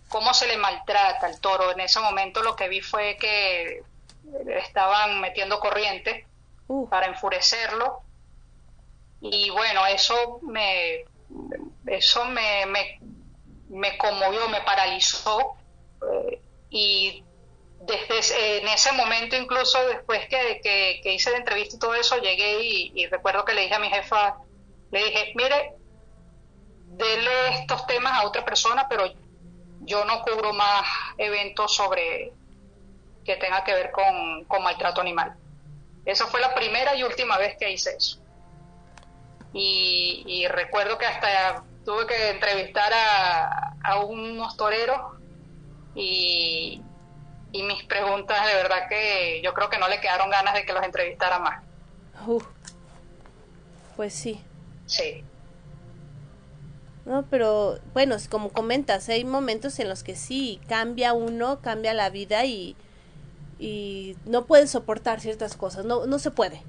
cómo 0.09 0.35
se 0.35 0.47
le 0.47 0.57
maltrata 0.57 1.27
al 1.27 1.41
toro. 1.41 1.73
En 1.73 1.81
ese 1.81 2.01
momento 2.01 2.43
lo 2.43 2.57
que 2.57 2.69
vi 2.69 2.81
fue 2.81 3.17
que 3.17 3.83
estaban 4.59 5.21
metiendo 5.21 5.59
corriente 5.61 6.27
uh. 6.69 6.89
para 6.89 7.07
enfurecerlo. 7.07 8.03
Y 9.21 9.51
bueno, 9.51 9.87
eso 9.87 10.41
me, 10.43 11.05
eso 11.87 12.25
me, 12.27 12.67
me, 12.67 13.01
me 13.69 13.97
conmovió, 13.99 14.49
me 14.49 14.61
paralizó. 14.63 15.57
Eh, 16.03 16.41
y 16.71 17.25
desde 17.87 18.59
en 18.59 18.69
ese 18.69 18.93
momento, 18.93 19.37
incluso 19.37 19.85
después 19.87 20.29
que, 20.29 20.61
que, 21.03 21.13
hice 21.13 21.31
la 21.31 21.39
entrevista 21.39 21.77
y 21.77 21.79
todo 21.79 21.95
eso, 21.95 22.17
llegué 22.19 22.63
y, 22.63 23.07
recuerdo 23.07 23.45
que 23.45 23.55
le 23.55 23.63
dije 23.63 23.75
a 23.75 23.81
mi 23.81 23.89
jefa, 23.89 24.37
le 24.91 25.05
dije, 25.05 25.33
mire, 25.35 25.75
dele 26.87 27.49
estos 27.61 27.87
temas 27.87 28.13
a 28.13 28.27
otra 28.27 28.45
persona, 28.45 28.87
pero 28.89 29.13
yo 29.81 30.05
no 30.05 30.23
cubro 30.23 30.53
más 30.53 30.87
eventos 31.19 31.75
sobre 31.75 32.33
que 33.25 33.37
tenga 33.37 33.65
que 33.65 33.75
ver 33.75 33.91
con, 33.91 34.45
con 34.45 34.63
maltrato 34.63 35.01
animal. 35.01 35.35
Esa 36.05 36.27
fue 36.27 36.41
la 36.41 36.55
primera 36.55 36.95
y 36.95 37.03
última 37.03 37.37
vez 37.39 37.57
que 37.59 37.71
hice 37.71 37.97
eso. 37.97 38.21
Y, 39.53 40.25
y 40.27 40.49
recuerdo 40.49 40.99
que 40.99 41.07
hasta 41.07 41.65
tuve 41.85 42.07
que 42.07 42.31
entrevistar 42.31 42.93
a, 42.93 43.75
a 43.83 44.01
unos 44.05 44.57
toreros 44.57 45.19
y, 45.95 46.81
y 47.53 47.63
mis 47.63 47.85
preguntas 47.85 48.47
de 48.47 48.55
verdad 48.55 48.89
que 48.89 49.41
yo 49.45 49.53
creo 49.55 49.69
que 49.69 49.79
no 49.79 49.89
le 49.89 50.01
quedaron 50.01 50.31
ganas 50.31 50.55
de 50.55 50.65
que 50.65 50.73
los 50.73 50.83
entrevistara 50.83 51.39
más. 51.39 51.63
pues 53.97 54.15
sí. 54.15 54.43
Sí. 54.87 55.25
No, 57.05 57.25
pero 57.29 57.79
bueno, 57.93 58.17
como 58.31 58.51
comentas, 58.51 59.09
hay 59.09 59.25
momentos 59.25 59.79
en 59.81 59.89
los 59.89 60.03
que 60.03 60.15
sí, 60.15 60.61
cambia 60.69 61.13
uno, 61.13 61.61
cambia 61.61 61.95
la 61.95 62.11
vida 62.11 62.45
y, 62.45 62.77
y 63.59 64.17
no 64.25 64.45
puede 64.47 64.67
soportar 64.67 65.21
ciertas 65.21 65.57
cosas, 65.57 65.85
no, 65.85 66.07
no 66.07 66.19
se 66.19 66.31
puede, 66.31 66.63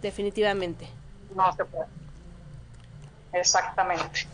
definitivamente. 0.00 0.88
No 1.34 1.52
se 1.52 1.64
puede. 1.64 1.86
Exactamente, 3.32 4.26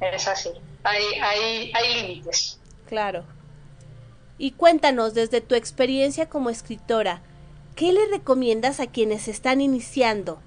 es 0.00 0.28
así. 0.28 0.50
Hay, 0.84 1.04
hay, 1.22 1.72
hay 1.74 2.02
límites. 2.02 2.60
Claro. 2.86 3.24
Y 4.42 4.52
cuéntanos 4.52 5.12
desde 5.12 5.42
tu 5.42 5.54
experiencia 5.54 6.30
como 6.30 6.48
escritora, 6.48 7.20
¿qué 7.76 7.92
le 7.92 8.06
recomiendas 8.06 8.80
a 8.80 8.86
quienes 8.86 9.28
están 9.28 9.60
iniciando 9.60 10.40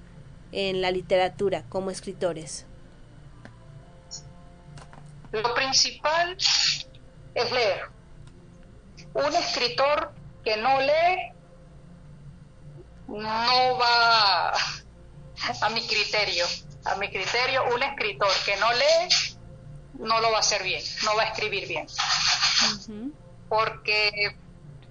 en 0.50 0.82
la 0.82 0.90
literatura 0.90 1.62
como 1.68 1.92
escritores? 1.92 2.66
Lo 5.30 5.54
principal 5.54 6.36
es 6.36 7.52
leer. 7.52 7.82
Un 9.14 9.32
escritor 9.32 10.12
que 10.42 10.56
no 10.56 10.80
lee 10.80 11.32
no 13.06 13.78
va 13.78 14.50
a 14.50 15.70
mi 15.72 15.86
criterio. 15.86 16.46
A 16.84 16.96
mi 16.96 17.10
criterio, 17.10 17.62
un 17.72 17.80
escritor 17.80 18.32
que 18.44 18.56
no 18.56 18.72
lee 18.72 19.38
no 20.00 20.20
lo 20.20 20.32
va 20.32 20.38
a 20.38 20.40
hacer 20.40 20.64
bien, 20.64 20.82
no 21.04 21.14
va 21.14 21.22
a 21.22 21.26
escribir 21.26 21.68
bien 21.68 21.86
porque 23.54 24.36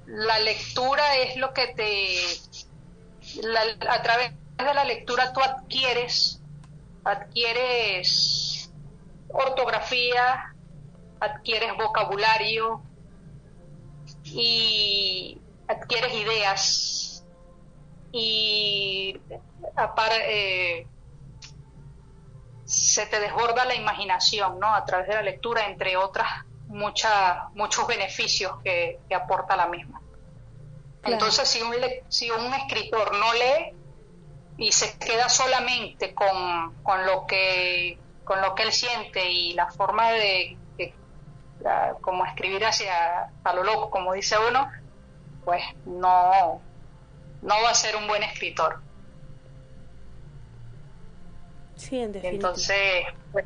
la 0.05 0.39
lectura 0.39 1.17
es 1.17 1.35
lo 1.35 1.53
que 1.53 1.67
te, 1.67 2.17
a 3.89 4.01
través 4.01 4.31
de 4.57 4.73
la 4.73 4.85
lectura 4.85 5.33
tú 5.33 5.41
adquieres, 5.41 6.41
adquieres 7.03 8.71
ortografía, 9.27 10.55
adquieres 11.19 11.73
vocabulario 11.75 12.81
y 14.23 15.41
adquieres 15.67 16.13
ideas 16.13 17.25
y 18.13 19.19
eh, 20.29 20.87
se 22.63 23.05
te 23.07 23.19
desborda 23.19 23.65
la 23.65 23.75
imaginación, 23.75 24.57
¿no? 24.57 24.73
A 24.73 24.85
través 24.85 25.07
de 25.07 25.15
la 25.15 25.21
lectura, 25.21 25.67
entre 25.67 25.97
otras 25.97 26.45
mucha, 26.73 27.49
muchos 27.53 27.87
beneficios 27.87 28.51
que, 28.63 28.99
aporta 29.15 29.55
la 29.55 29.67
misma. 29.67 30.01
Entonces, 31.03 31.47
si 31.47 31.61
un, 31.61 31.75
si 32.09 32.31
un 32.31 32.53
escritor 32.53 33.13
no 33.15 33.33
lee 33.33 33.75
y 34.57 34.71
se 34.71 34.97
queda 34.97 35.29
solamente 35.29 36.13
con, 36.13 36.73
con, 36.83 37.05
lo 37.05 37.25
que, 37.25 37.97
con 38.23 38.41
lo 38.41 38.55
que 38.55 38.63
él 38.63 38.71
siente 38.71 39.29
y 39.29 39.53
la 39.53 39.71
forma 39.71 40.11
de, 40.11 40.57
como 42.01 42.25
escribir 42.25 42.65
hacia 42.65 43.31
a 43.43 43.53
lo 43.53 43.63
loco, 43.63 43.89
como 43.89 44.13
dice 44.13 44.35
uno, 44.49 44.69
pues 45.45 45.63
no, 45.85 46.61
no 47.41 47.61
va 47.61 47.69
a 47.69 47.75
ser 47.75 47.95
un 47.95 48.07
buen 48.07 48.23
escritor. 48.23 48.81
Sí, 51.75 51.99
en 51.99 52.15
Entonces, 52.23 53.05
pues, 53.31 53.45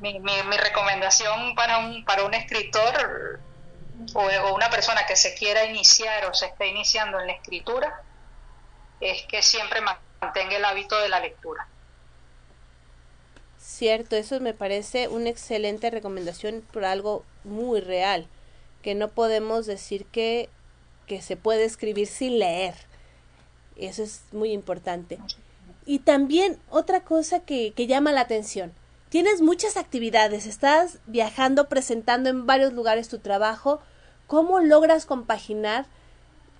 mi, 0.00 0.18
mi, 0.20 0.56
recomendación 0.56 1.54
para 1.54 1.78
un, 1.78 2.04
para 2.04 2.24
un 2.24 2.34
escritor 2.34 3.40
o, 4.14 4.54
una 4.54 4.70
persona 4.70 5.06
que 5.06 5.16
se 5.16 5.34
quiera 5.34 5.64
iniciar 5.64 6.24
o 6.26 6.34
se 6.34 6.46
esté 6.46 6.68
iniciando 6.68 7.18
en 7.20 7.26
la 7.26 7.32
escritura 7.32 8.02
es 9.00 9.22
que 9.26 9.42
siempre 9.42 9.80
mantenga 9.80 10.56
el 10.56 10.64
hábito 10.64 10.98
de 11.00 11.08
la 11.08 11.20
lectura. 11.20 11.68
Cierto, 13.58 14.16
eso 14.16 14.40
me 14.40 14.54
parece 14.54 15.08
una 15.08 15.28
excelente 15.28 15.90
recomendación 15.90 16.64
por 16.72 16.84
algo 16.84 17.24
muy 17.44 17.80
real, 17.80 18.26
que 18.82 18.94
no 18.94 19.08
podemos 19.08 19.66
decir 19.66 20.06
que, 20.06 20.48
que 21.06 21.22
se 21.22 21.36
puede 21.36 21.64
escribir 21.64 22.06
sin 22.06 22.38
leer. 22.38 22.74
Eso 23.76 24.02
es 24.02 24.22
muy 24.32 24.52
importante. 24.52 25.18
Y 25.86 26.00
también 26.00 26.60
otra 26.70 27.00
cosa 27.02 27.40
que, 27.40 27.72
que 27.72 27.86
llama 27.86 28.12
la 28.12 28.22
atención, 28.22 28.72
Tienes 29.08 29.40
muchas 29.40 29.78
actividades, 29.78 30.44
estás 30.44 30.98
viajando, 31.06 31.68
presentando 31.68 32.28
en 32.28 32.46
varios 32.46 32.74
lugares 32.74 33.08
tu 33.08 33.18
trabajo. 33.20 33.80
¿Cómo 34.26 34.60
logras 34.60 35.06
compaginar 35.06 35.86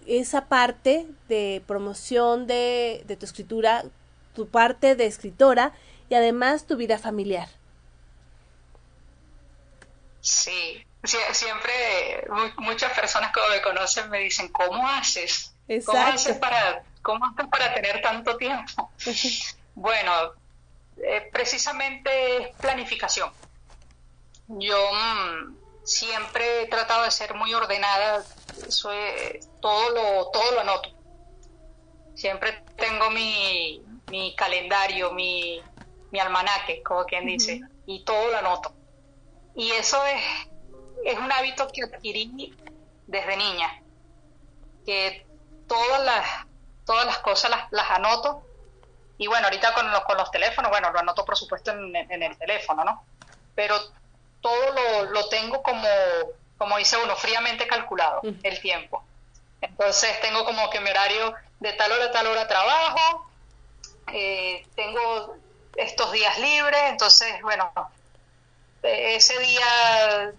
esa 0.06 0.46
parte 0.46 1.06
de 1.28 1.62
promoción 1.66 2.46
de, 2.46 3.04
tu 3.18 3.26
escritura, 3.26 3.84
tu 4.34 4.48
parte 4.48 4.94
de 4.94 5.04
escritora 5.04 5.74
y 6.08 6.14
además 6.14 6.66
tu 6.66 6.76
vida 6.76 6.98
familiar? 6.98 7.50
Sí, 10.22 10.86
siempre 11.04 12.26
muchas 12.56 12.98
personas 12.98 13.30
que 13.30 13.40
me 13.50 13.60
conocen 13.60 14.08
me 14.08 14.20
dicen, 14.20 14.48
¿cómo 14.48 14.88
haces? 14.88 15.54
¿Cómo 15.84 15.98
haces 15.98 16.38
para, 16.38 16.82
cómo 17.02 17.26
haces 17.26 17.46
para 17.50 17.74
tener 17.74 18.00
tanto 18.00 18.38
tiempo? 18.38 18.90
bueno, 19.74 20.32
eh, 21.04 21.28
precisamente 21.32 22.42
es 22.42 22.56
planificación. 22.56 23.30
Yo 24.48 24.92
mm, 24.92 25.56
siempre 25.84 26.62
he 26.62 26.66
tratado 26.68 27.04
de 27.04 27.10
ser 27.10 27.34
muy 27.34 27.52
ordenada, 27.54 28.24
todo 29.60 29.90
lo, 29.90 30.30
todo 30.30 30.52
lo 30.52 30.60
anoto. 30.60 30.90
Siempre 32.14 32.64
tengo 32.76 33.10
mi, 33.10 33.82
mi 34.10 34.34
calendario, 34.34 35.12
mi, 35.12 35.62
mi 36.10 36.18
almanaque, 36.18 36.82
como 36.82 37.04
quien 37.04 37.26
dice, 37.26 37.60
y 37.86 38.04
todo 38.04 38.30
lo 38.30 38.38
anoto. 38.38 38.74
Y 39.54 39.70
eso 39.72 40.04
es, 40.06 40.22
es 41.04 41.18
un 41.18 41.30
hábito 41.30 41.68
que 41.68 41.84
adquirí 41.84 42.54
desde 43.06 43.36
niña, 43.36 43.82
que 44.84 45.26
todas 45.66 46.04
las, 46.04 46.46
todas 46.84 47.06
las 47.06 47.18
cosas 47.18 47.50
las, 47.50 47.72
las 47.72 47.90
anoto. 47.90 48.42
Y 49.18 49.26
bueno, 49.26 49.46
ahorita 49.46 49.74
con 49.74 49.90
los, 49.90 50.00
con 50.04 50.16
los 50.16 50.30
teléfonos, 50.30 50.70
bueno, 50.70 50.90
lo 50.90 51.00
anoto 51.00 51.24
por 51.24 51.36
supuesto 51.36 51.72
en, 51.72 51.94
en 51.94 52.22
el 52.22 52.36
teléfono, 52.38 52.84
¿no? 52.84 53.04
Pero 53.54 53.76
todo 54.40 54.72
lo, 54.72 55.10
lo 55.10 55.28
tengo 55.28 55.62
como, 55.62 55.88
como 56.56 56.76
dice 56.78 56.96
uno, 56.96 57.16
fríamente 57.16 57.66
calculado, 57.66 58.20
el 58.42 58.60
tiempo. 58.60 59.04
Entonces 59.60 60.20
tengo 60.20 60.44
como 60.44 60.70
que 60.70 60.80
mi 60.80 60.90
horario 60.90 61.34
de 61.60 61.72
tal 61.72 61.90
hora 61.92 62.04
a 62.06 62.12
tal 62.12 62.26
hora 62.28 62.46
trabajo, 62.46 63.30
eh, 64.12 64.66
tengo 64.76 65.36
estos 65.76 66.12
días 66.12 66.38
libres, 66.38 66.80
entonces, 66.86 67.40
bueno, 67.42 67.72
ese 68.82 69.38
día 69.40 70.32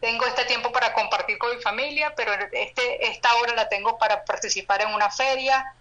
tengo 0.00 0.24
este 0.26 0.44
tiempo 0.44 0.72
para 0.72 0.92
compartir 0.92 1.38
con 1.38 1.54
mi 1.54 1.62
familia, 1.62 2.14
pero 2.14 2.32
este, 2.52 3.08
esta 3.08 3.34
hora 3.36 3.54
la 3.54 3.68
tengo 3.68 3.98
para 3.98 4.24
participar 4.24 4.82
en 4.82 4.94
una 4.94 5.10
feria, 5.10 5.74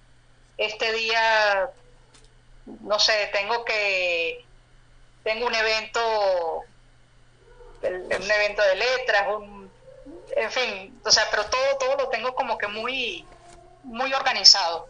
este 0.58 0.92
día, 0.94 1.70
no 2.82 3.00
sé, 3.00 3.30
tengo 3.34 3.64
que, 3.66 4.46
tengo 5.24 5.48
un 5.48 5.56
evento, 5.56 6.64
un 7.84 8.32
evento 8.32 8.62
de 8.62 8.76
letras, 8.76 9.28
un, 9.36 9.72
en 10.36 10.52
fin, 10.52 11.02
o 11.04 11.12
sea, 11.12 11.28
pero 11.32 11.46
todo, 11.46 11.78
todo 11.80 11.96
lo 11.96 12.10
tengo 12.10 12.36
como 12.36 12.58
que 12.58 12.68
muy, 12.68 13.26
muy 13.84 14.14
organizado. 14.14 14.88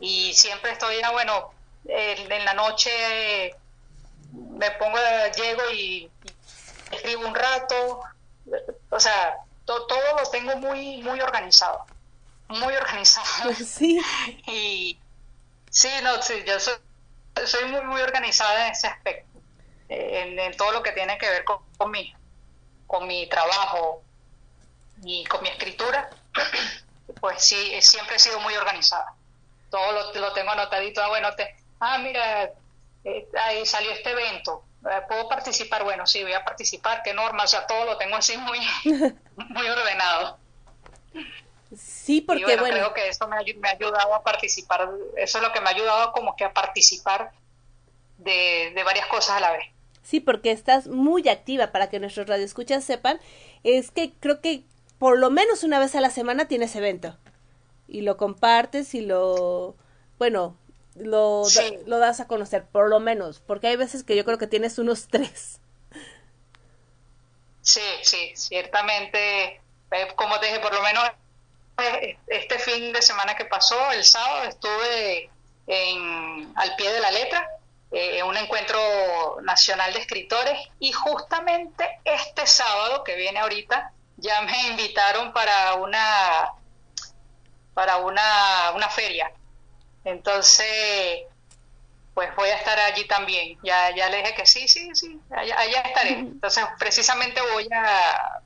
Y 0.00 0.32
siempre 0.34 0.72
estoy, 0.72 1.00
ah, 1.02 1.10
bueno, 1.10 1.50
en 1.86 2.44
la 2.44 2.54
noche 2.54 3.54
me 4.32 4.70
pongo, 4.72 4.98
llego 5.36 5.70
y, 5.72 6.10
escribo 6.90 7.26
un 7.26 7.34
rato, 7.34 8.00
o 8.90 9.00
sea, 9.00 9.36
todo 9.64 9.86
lo 10.18 10.30
tengo 10.30 10.56
muy, 10.56 11.02
muy 11.02 11.20
organizado, 11.20 11.84
muy 12.48 12.74
organizado. 12.74 13.52
Sí. 13.64 14.00
y 14.46 14.98
sí, 15.70 15.88
no, 16.02 16.20
sí, 16.22 16.34
yo 16.46 16.58
soy, 16.60 17.64
muy, 17.70 17.82
muy 17.82 18.00
organizada 18.00 18.66
en 18.66 18.72
ese 18.72 18.86
aspecto, 18.86 19.40
en, 19.88 20.56
todo 20.56 20.72
lo 20.72 20.82
que 20.82 20.92
tiene 20.92 21.18
que 21.18 21.28
ver 21.28 21.44
con, 21.44 21.58
con, 21.76 21.90
mi, 21.90 22.14
con 22.86 23.06
mi 23.06 23.28
trabajo 23.28 24.02
y 25.02 25.24
con 25.24 25.42
mi 25.42 25.48
escritura, 25.48 26.10
pues 27.20 27.42
sí, 27.42 27.80
siempre 27.80 28.16
he 28.16 28.18
sido 28.18 28.40
muy 28.40 28.54
organizada. 28.54 29.14
Todo 29.70 29.92
lo, 29.92 30.12
lo 30.14 30.32
tengo 30.32 30.50
anotadito, 30.50 31.02
ah, 31.02 31.08
bueno, 31.08 31.34
te, 31.34 31.54
ah, 31.80 31.98
mira, 31.98 32.50
eh, 33.04 33.28
ahí 33.44 33.64
salió 33.66 33.90
este 33.90 34.10
evento, 34.10 34.64
eh, 34.90 35.02
¿puedo 35.08 35.28
participar? 35.28 35.84
Bueno, 35.84 36.06
sí, 36.06 36.22
voy 36.22 36.32
a 36.32 36.44
participar, 36.44 37.02
qué 37.02 37.12
norma, 37.12 37.44
o 37.44 37.46
sea, 37.46 37.66
todo 37.66 37.84
lo 37.84 37.96
tengo 37.98 38.16
así 38.16 38.36
muy, 38.36 38.58
muy 39.36 39.68
ordenado. 39.68 40.38
Sí, 41.76 42.22
porque 42.22 42.56
bueno, 42.56 42.76
creo 42.76 42.94
que 42.94 43.08
eso 43.08 43.28
me 43.28 43.36
ha, 43.36 43.42
me 43.42 43.68
ha, 43.68 43.72
ayudado 43.72 44.14
a 44.14 44.22
participar, 44.22 44.88
eso 45.16 45.38
es 45.38 45.44
lo 45.44 45.52
que 45.52 45.60
me 45.60 45.66
ha 45.66 45.72
ayudado 45.72 46.12
como 46.12 46.34
que 46.34 46.44
a 46.44 46.52
participar 46.52 47.32
de, 48.16 48.72
de 48.74 48.84
varias 48.84 49.06
cosas 49.06 49.36
a 49.36 49.40
la 49.40 49.52
vez. 49.52 49.66
Sí, 50.02 50.20
porque 50.20 50.50
estás 50.50 50.86
muy 50.86 51.28
activa 51.28 51.70
para 51.70 51.90
que 51.90 52.00
nuestros 52.00 52.26
radioescuchas 52.26 52.82
sepan, 52.82 53.20
es 53.62 53.90
que 53.90 54.14
creo 54.18 54.40
que 54.40 54.64
por 54.98 55.18
lo 55.18 55.30
menos 55.30 55.62
una 55.62 55.78
vez 55.78 55.94
a 55.94 56.00
la 56.00 56.08
semana 56.08 56.48
tienes 56.48 56.74
evento 56.74 57.16
y 57.86 58.00
lo 58.00 58.16
compartes 58.16 58.94
y 58.94 59.02
lo, 59.02 59.76
bueno, 60.18 60.56
lo, 60.94 61.42
lo 61.86 61.98
das 61.98 62.20
a 62.20 62.26
conocer, 62.26 62.64
por 62.64 62.88
lo 62.88 63.00
menos, 63.00 63.40
porque 63.40 63.68
hay 63.68 63.76
veces 63.76 64.02
que 64.02 64.16
yo 64.16 64.24
creo 64.24 64.38
que 64.38 64.46
tienes 64.46 64.78
unos 64.78 65.08
tres. 65.10 65.60
Sí, 67.60 67.82
sí, 68.02 68.32
ciertamente, 68.34 69.60
eh, 69.90 70.08
como 70.16 70.40
te 70.40 70.46
dije, 70.46 70.60
por 70.60 70.72
lo 70.72 70.82
menos 70.82 71.04
este 72.26 72.58
fin 72.58 72.92
de 72.92 73.02
semana 73.02 73.34
que 73.36 73.44
pasó, 73.44 73.92
el 73.92 74.04
sábado, 74.04 74.44
estuve 74.44 75.30
en, 75.66 76.52
al 76.56 76.76
pie 76.76 76.92
de 76.92 77.00
la 77.00 77.10
letra, 77.10 77.48
eh, 77.90 78.18
en 78.18 78.26
un 78.26 78.36
encuentro 78.36 78.78
nacional 79.42 79.92
de 79.92 80.00
escritores, 80.00 80.58
y 80.78 80.92
justamente 80.92 82.00
este 82.04 82.46
sábado 82.46 83.04
que 83.04 83.16
viene 83.16 83.40
ahorita, 83.40 83.92
ya 84.16 84.42
me 84.42 84.68
invitaron 84.70 85.32
para 85.32 85.74
una 85.74 86.52
para 87.74 87.98
una, 87.98 88.72
una 88.74 88.88
feria 88.88 89.32
entonces, 90.08 91.24
pues 92.14 92.34
voy 92.34 92.48
a 92.48 92.56
estar 92.56 92.78
allí 92.78 93.06
también. 93.06 93.58
Ya, 93.62 93.94
ya 93.94 94.08
le 94.08 94.18
dije 94.18 94.34
que 94.34 94.46
sí, 94.46 94.66
sí, 94.66 94.90
sí, 94.94 95.20
allá, 95.30 95.82
estaré. 95.82 96.12
Entonces, 96.12 96.64
precisamente 96.78 97.40
voy 97.52 97.68
a, 97.72 98.40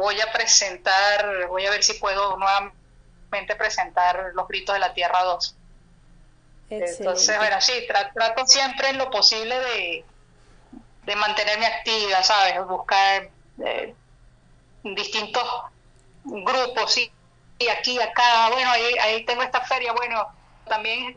voy 0.00 0.20
a 0.20 0.32
presentar, 0.32 1.46
voy 1.48 1.66
a 1.66 1.70
ver 1.70 1.82
si 1.82 1.94
puedo 1.94 2.36
nuevamente 2.36 3.54
presentar 3.56 4.32
los 4.34 4.48
gritos 4.48 4.74
de 4.74 4.80
la 4.80 4.94
Tierra 4.94 5.22
2. 5.24 5.56
Entonces, 6.70 7.36
bueno, 7.36 7.60
sí, 7.60 7.72
trato 8.14 8.46
siempre 8.46 8.90
en 8.90 8.98
lo 8.98 9.10
posible 9.10 9.58
de, 9.58 10.04
de 11.04 11.16
mantenerme 11.16 11.66
activa, 11.66 12.22
¿sabes? 12.22 12.64
Buscar 12.66 13.28
eh, 13.64 13.94
distintos 14.84 15.44
grupos, 16.24 16.92
sí, 16.92 17.10
y 17.58 17.68
aquí, 17.68 18.00
acá, 18.00 18.48
bueno, 18.50 18.70
ahí, 18.70 18.98
ahí 18.98 19.24
tengo 19.26 19.42
esta 19.42 19.60
feria, 19.60 19.92
bueno, 19.92 20.26
también 20.66 21.14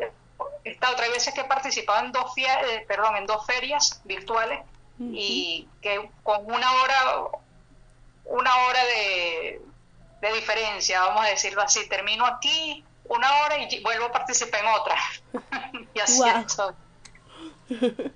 he 0.65 0.69
estado 0.69 0.93
otras 0.93 1.09
veces 1.09 1.33
que 1.33 1.41
he 1.41 1.45
participado 1.45 2.05
en 2.05 2.11
dos, 2.11 2.33
eh, 2.35 2.83
perdón, 2.85 3.15
en 3.15 3.25
dos 3.25 3.45
ferias 3.45 4.01
virtuales 4.03 4.59
y 4.99 5.67
que 5.81 6.09
con 6.21 6.45
una 6.45 6.71
hora, 6.73 6.95
una 8.25 8.65
hora 8.65 8.83
de, 8.85 9.61
de 10.21 10.33
diferencia, 10.33 11.01
vamos 11.01 11.25
a 11.25 11.29
decirlo 11.29 11.61
así, 11.61 11.87
termino 11.89 12.25
aquí 12.25 12.83
una 13.05 13.27
hora 13.43 13.57
y 13.57 13.81
vuelvo 13.81 14.05
a 14.05 14.11
participar 14.11 14.61
en 14.61 14.67
otra. 14.69 14.95
y 15.93 15.99
así 15.99 16.21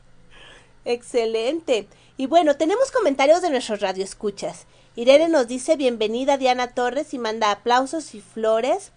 Excelente. 0.85 1.87
Y 2.15 2.27
bueno, 2.27 2.55
tenemos 2.55 2.91
comentarios 2.91 3.41
de 3.41 3.49
nuestros 3.49 3.81
radioescuchas. 3.81 4.65
Irene 4.95 5.27
nos 5.27 5.47
dice 5.47 5.75
bienvenida 5.75 6.37
Diana 6.37 6.69
Torres 6.73 7.13
y 7.13 7.19
manda 7.19 7.51
aplausos 7.51 8.15
y 8.15 8.21
flores. 8.21 8.93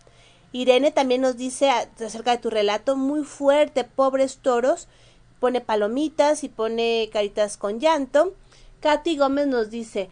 Irene 0.52 0.92
también 0.92 1.20
nos 1.20 1.36
dice 1.36 1.70
acerca 1.70 2.30
de 2.32 2.38
tu 2.38 2.50
relato 2.50 2.96
muy 2.96 3.24
fuerte, 3.24 3.84
pobres 3.84 4.38
toros, 4.38 4.88
pone 5.40 5.60
palomitas 5.60 6.42
y 6.44 6.48
pone 6.48 7.10
caritas 7.12 7.56
con 7.56 7.80
llanto. 7.80 8.34
Katy 8.80 9.18
Gómez 9.18 9.46
nos 9.46 9.70
dice, 9.70 10.08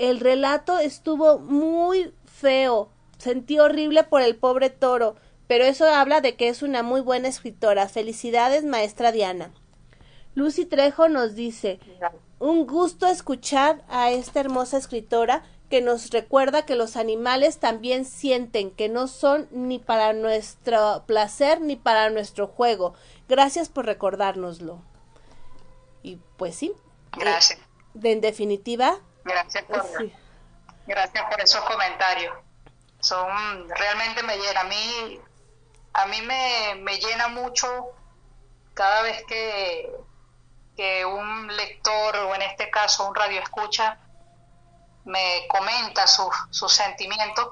el 0.00 0.18
relato 0.18 0.78
estuvo 0.78 1.38
muy 1.38 2.14
feo, 2.24 2.90
sentí 3.18 3.58
horrible 3.58 4.02
por 4.02 4.22
el 4.22 4.34
pobre 4.36 4.70
toro, 4.70 5.14
pero 5.46 5.64
eso 5.64 5.86
habla 5.86 6.20
de 6.20 6.36
que 6.36 6.48
es 6.48 6.62
una 6.62 6.82
muy 6.82 7.02
buena 7.02 7.28
escritora. 7.28 7.88
Felicidades, 7.88 8.64
maestra 8.64 9.12
Diana. 9.12 9.52
Lucy 10.34 10.64
Trejo 10.64 11.08
nos 11.08 11.34
dice, 11.34 11.80
un 12.38 12.66
gusto 12.66 13.06
escuchar 13.08 13.84
a 13.88 14.10
esta 14.10 14.40
hermosa 14.40 14.78
escritora 14.78 15.42
que 15.68 15.82
nos 15.82 16.10
recuerda 16.10 16.64
que 16.64 16.76
los 16.76 16.96
animales 16.96 17.58
también 17.58 18.04
sienten, 18.06 18.70
que 18.70 18.88
no 18.88 19.06
son 19.06 19.48
ni 19.50 19.78
para 19.78 20.14
nuestro 20.14 21.04
placer 21.06 21.60
ni 21.60 21.76
para 21.76 22.08
nuestro 22.10 22.46
juego. 22.46 22.94
Gracias 23.28 23.68
por 23.68 23.84
recordárnoslo. 23.84 24.82
Y 26.02 26.18
pues 26.38 26.54
sí. 26.54 26.72
Gracias. 27.12 27.58
En 28.02 28.20
definitiva. 28.20 28.98
Gracias 29.24 29.64
por, 29.64 29.84
gracias 30.86 31.24
por 31.30 31.40
esos 31.40 31.60
comentarios. 31.62 32.34
Son, 33.00 33.68
realmente 33.68 34.22
me 34.22 34.36
llena. 34.36 34.60
A 34.60 34.64
mí, 34.64 35.20
a 35.92 36.06
mí 36.06 36.22
me, 36.22 36.74
me 36.82 36.98
llena 36.98 37.28
mucho 37.28 37.92
cada 38.74 39.02
vez 39.02 39.24
que, 39.26 39.90
que 40.76 41.04
un 41.04 41.54
lector, 41.56 42.16
o 42.16 42.34
en 42.34 42.42
este 42.42 42.70
caso 42.70 43.08
un 43.08 43.14
radio 43.14 43.40
escucha, 43.40 43.98
me 45.04 45.46
comenta 45.48 46.06
sus 46.06 46.72
sentimientos, 46.72 47.48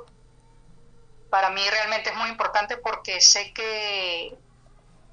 para 1.30 1.50
mí 1.50 1.62
realmente 1.70 2.10
es 2.10 2.16
muy 2.16 2.30
importante 2.30 2.76
porque 2.76 3.20
sé 3.20 3.52
que 3.52 4.36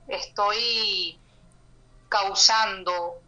estoy 0.07 1.19
causando 2.09 3.21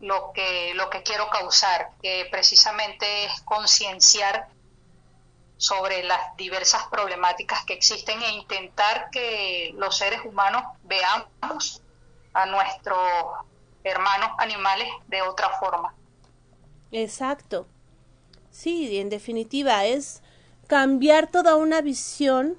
lo 0.00 0.32
que, 0.32 0.72
lo 0.74 0.90
que 0.90 1.02
quiero 1.02 1.28
causar, 1.30 1.90
que 2.02 2.26
precisamente 2.30 3.24
es 3.24 3.40
concienciar 3.42 4.48
sobre 5.58 6.04
las 6.04 6.36
diversas 6.36 6.86
problemáticas 6.88 7.64
que 7.64 7.72
existen 7.72 8.20
e 8.22 8.32
intentar 8.32 9.08
que 9.10 9.72
los 9.76 9.96
seres 9.96 10.20
humanos 10.24 10.62
veamos 10.84 11.82
a 12.34 12.46
nuestros 12.46 12.98
hermanos 13.84 14.30
animales 14.38 14.88
de 15.08 15.22
otra 15.22 15.48
forma. 15.58 15.94
Exacto. 16.92 17.66
Sí, 18.50 18.98
en 18.98 19.08
definitiva 19.08 19.84
es 19.84 20.22
cambiar 20.66 21.28
toda 21.28 21.56
una 21.56 21.80
visión 21.80 22.58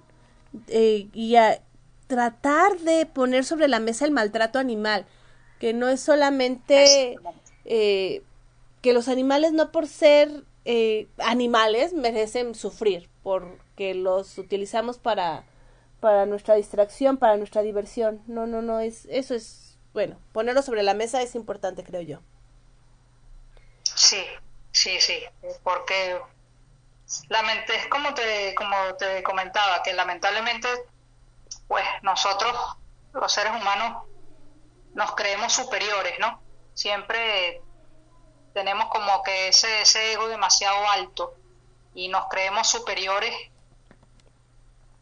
eh, 0.68 1.07
y 1.14 1.35
tratar 2.07 2.77
de 2.80 3.06
poner 3.06 3.45
sobre 3.45 3.68
la 3.68 3.80
mesa 3.80 4.06
el 4.06 4.11
maltrato 4.11 4.60
animal, 4.60 5.06
que 5.59 5.73
no 5.73 5.89
es 5.89 6.01
solamente 6.01 7.17
eh, 7.65 8.21
que 8.81 8.93
los 8.93 9.07
animales 9.07 9.51
no 9.53 9.71
por 9.71 9.88
ser 9.88 10.43
eh, 10.65 11.07
animales 11.19 11.93
merecen 11.93 12.53
sufrir, 12.55 13.09
porque 13.23 13.93
los 13.93 14.38
utilizamos 14.38 14.97
para, 14.97 15.45
para 15.99 16.25
nuestra 16.25 16.55
distracción, 16.55 17.17
para 17.17 17.38
nuestra 17.38 17.61
diversión. 17.61 18.21
No, 18.27 18.47
no, 18.47 18.61
no, 18.61 18.79
es, 18.79 19.05
eso 19.09 19.34
es, 19.34 19.77
bueno, 19.93 20.19
ponerlo 20.34 20.61
sobre 20.61 20.84
la 20.84 20.93
mesa 20.93 21.21
es 21.21 21.35
importante, 21.35 21.84
creo 21.84 22.01
yo. 22.01 22.19
Sí, 23.84 24.23
sí, 24.71 24.99
sí, 24.99 25.23
porque 25.63 26.17
es 27.07 27.88
como 27.89 28.13
te, 28.13 28.53
como 28.55 28.75
te 28.97 29.23
comentaba, 29.23 29.81
que 29.84 29.93
lamentablemente, 29.93 30.67
pues 31.67 31.85
nosotros, 32.01 32.53
los 33.13 33.31
seres 33.31 33.53
humanos, 33.53 34.03
nos 34.97 35.13
creemos 35.13 35.53
superiores, 35.53 36.17
¿no? 36.17 36.41
Siempre 36.73 37.61
tenemos 38.55 38.87
como 38.87 39.21
que 39.21 39.49
ese, 39.49 39.81
ese 39.81 40.13
ego 40.13 40.27
demasiado 40.27 40.89
alto 40.89 41.35
y 41.93 42.07
nos 42.07 42.27
creemos 42.29 42.67
superiores 42.67 43.31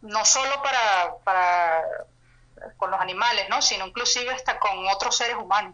no 0.02 0.26
solo 0.26 0.62
para, 0.62 1.16
para 1.24 1.82
con 2.76 2.92
los 2.92 3.00
animales, 3.00 3.48
¿no? 3.48 3.62
sino 3.62 3.88
inclusive 3.88 4.32
hasta 4.32 4.60
con 4.60 4.86
otros 4.90 5.16
seres 5.16 5.38
humanos. 5.38 5.74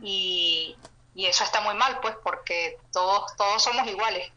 Y, 0.00 0.74
y 1.14 1.26
eso 1.26 1.44
está 1.44 1.60
muy 1.60 1.74
mal, 1.74 2.00
pues, 2.00 2.16
porque 2.24 2.78
todos, 2.90 3.36
todos 3.36 3.62
somos 3.62 3.86
iguales. 3.86 4.32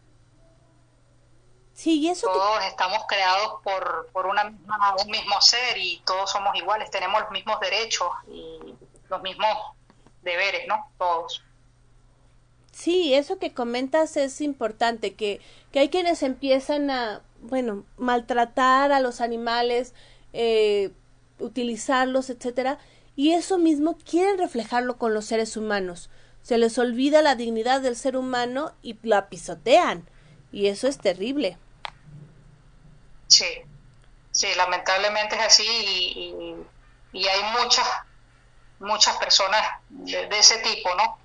Sí, 1.76 2.00
y 2.00 2.08
eso 2.08 2.28
todos 2.28 2.64
estamos 2.64 3.04
creados 3.06 3.62
por, 3.62 4.10
por 4.14 4.28
una 4.28 4.46
un 4.46 5.12
mismo 5.12 5.42
ser 5.42 5.78
y 5.78 6.02
todos 6.06 6.32
somos 6.32 6.56
iguales, 6.56 6.90
tenemos 6.90 7.20
los 7.22 7.32
mismos 7.32 7.60
derechos 7.60 8.08
y 8.30 8.74
los 9.10 9.22
mismos 9.22 9.50
deberes, 10.24 10.68
¿no? 10.70 10.90
Todos. 10.98 11.44
Sí, 12.72 13.14
eso 13.14 13.40
que 13.40 13.54
comentas 13.54 14.16
es 14.16 14.40
importante, 14.40 15.16
que, 15.16 15.42
que 15.74 15.80
hay 15.80 15.90
quienes 15.90 16.24
empiezan 16.24 16.90
a, 16.90 17.22
bueno, 17.42 17.84
maltratar 17.98 18.94
a 18.94 19.02
los 19.02 19.20
animales, 19.20 19.94
eh, 20.32 20.92
utilizarlos, 21.40 22.30
etcétera, 22.30 22.80
y 23.18 23.34
eso 23.34 23.58
mismo 23.58 23.98
quieren 23.98 24.38
reflejarlo 24.38 24.98
con 24.98 25.14
los 25.14 25.26
seres 25.26 25.58
humanos. 25.58 26.10
Se 26.42 26.58
les 26.58 26.78
olvida 26.78 27.22
la 27.22 27.36
dignidad 27.36 27.82
del 27.82 27.98
ser 27.98 28.16
humano 28.16 28.72
y 28.82 28.98
la 29.04 29.28
pisotean, 29.28 30.10
y 30.54 30.68
eso 30.68 30.88
es 30.88 31.00
terrible. 31.00 31.58
Sí, 33.28 33.62
sí, 34.32 34.54
lamentablemente 34.56 35.36
es 35.36 35.42
así 35.42 35.66
y, 35.68 36.56
y, 37.12 37.28
hay 37.28 37.44
muchas, 37.60 37.88
muchas 38.80 39.18
personas 39.18 39.62
de, 39.90 40.28
ese 40.38 40.58
tipo, 40.60 40.94
¿no? 40.96 41.18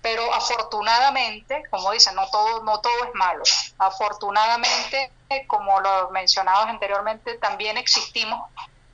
Pero 0.00 0.32
afortunadamente, 0.34 1.62
como 1.70 1.92
dicen, 1.92 2.14
no 2.14 2.28
todo, 2.30 2.62
no 2.64 2.80
todo 2.80 3.04
es 3.04 3.14
malo. 3.14 3.42
Afortunadamente, 3.78 5.12
como 5.46 5.80
lo 5.80 6.10
mencionabas 6.10 6.68
anteriormente, 6.68 7.38
también 7.38 7.76
existimos 7.78 8.50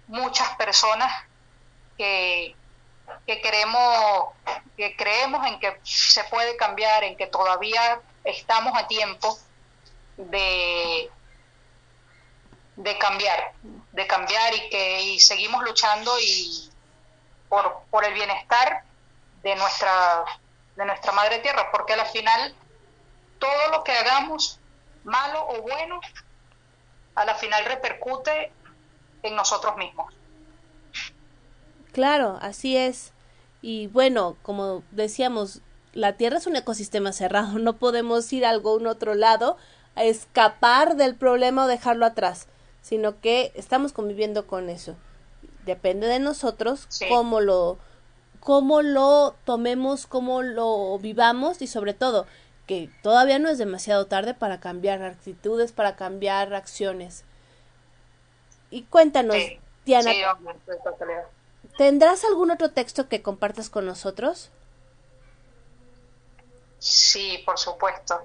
muchas 0.06 0.48
personas 0.56 1.12
que, 1.96 2.54
que 3.26 3.40
queremos, 3.40 4.28
que 4.76 4.96
creemos 4.96 5.46
en 5.46 5.58
que 5.58 5.80
se 5.82 6.24
puede 6.24 6.56
cambiar, 6.56 7.04
en 7.04 7.16
que 7.16 7.26
todavía 7.26 8.00
estamos 8.24 8.76
a 8.76 8.86
tiempo 8.86 9.38
de, 10.16 11.10
de 12.78 12.96
cambiar, 12.96 13.52
de 13.92 14.06
cambiar 14.06 14.54
y 14.54 14.70
que 14.70 15.02
y 15.02 15.20
seguimos 15.20 15.64
luchando 15.64 16.12
y 16.20 16.70
por, 17.48 17.82
por 17.90 18.04
el 18.04 18.14
bienestar 18.14 18.84
de 19.42 19.56
nuestra, 19.56 20.24
de 20.76 20.84
nuestra 20.84 21.12
madre 21.12 21.40
tierra, 21.40 21.70
porque 21.72 21.94
al 21.94 22.06
final 22.06 22.54
todo 23.40 23.70
lo 23.72 23.82
que 23.82 23.92
hagamos, 23.92 24.60
malo 25.02 25.44
o 25.48 25.62
bueno, 25.62 26.00
a 27.16 27.24
la 27.24 27.34
final 27.34 27.64
repercute 27.64 28.52
en 29.24 29.34
nosotros 29.34 29.76
mismos. 29.76 30.14
Claro, 31.92 32.38
así 32.40 32.76
es. 32.76 33.12
Y 33.60 33.88
bueno, 33.88 34.36
como 34.42 34.84
decíamos, 34.92 35.62
la 35.94 36.12
Tierra 36.12 36.38
es 36.38 36.46
un 36.46 36.54
ecosistema 36.54 37.12
cerrado, 37.12 37.58
no 37.58 37.72
podemos 37.72 38.32
ir 38.32 38.46
a 38.46 38.50
algún 38.50 38.86
otro 38.86 39.16
lado 39.16 39.56
a 39.96 40.04
escapar 40.04 40.94
del 40.94 41.16
problema 41.16 41.64
o 41.64 41.66
dejarlo 41.66 42.06
atrás 42.06 42.46
sino 42.82 43.20
que 43.20 43.52
estamos 43.54 43.92
conviviendo 43.92 44.46
con 44.46 44.70
eso. 44.70 44.96
Depende 45.64 46.06
de 46.06 46.18
nosotros 46.18 46.88
cómo 47.08 47.40
lo 47.40 47.78
cómo 48.40 48.82
lo 48.82 49.34
tomemos, 49.44 50.06
cómo 50.06 50.42
lo 50.42 50.98
vivamos 50.98 51.60
y 51.60 51.66
sobre 51.66 51.94
todo 51.94 52.26
que 52.66 52.90
todavía 53.02 53.38
no 53.38 53.48
es 53.48 53.58
demasiado 53.58 54.06
tarde 54.06 54.34
para 54.34 54.60
cambiar 54.60 55.02
actitudes, 55.02 55.72
para 55.72 55.96
cambiar 55.96 56.54
acciones. 56.54 57.24
Y 58.70 58.82
cuéntanos, 58.84 59.36
Diana, 59.86 60.12
¿tendrás 61.78 62.24
algún 62.24 62.50
otro 62.50 62.70
texto 62.70 63.08
que 63.08 63.22
compartas 63.22 63.70
con 63.70 63.86
nosotros? 63.86 64.50
Sí, 66.78 67.42
por 67.46 67.58
supuesto. 67.58 68.22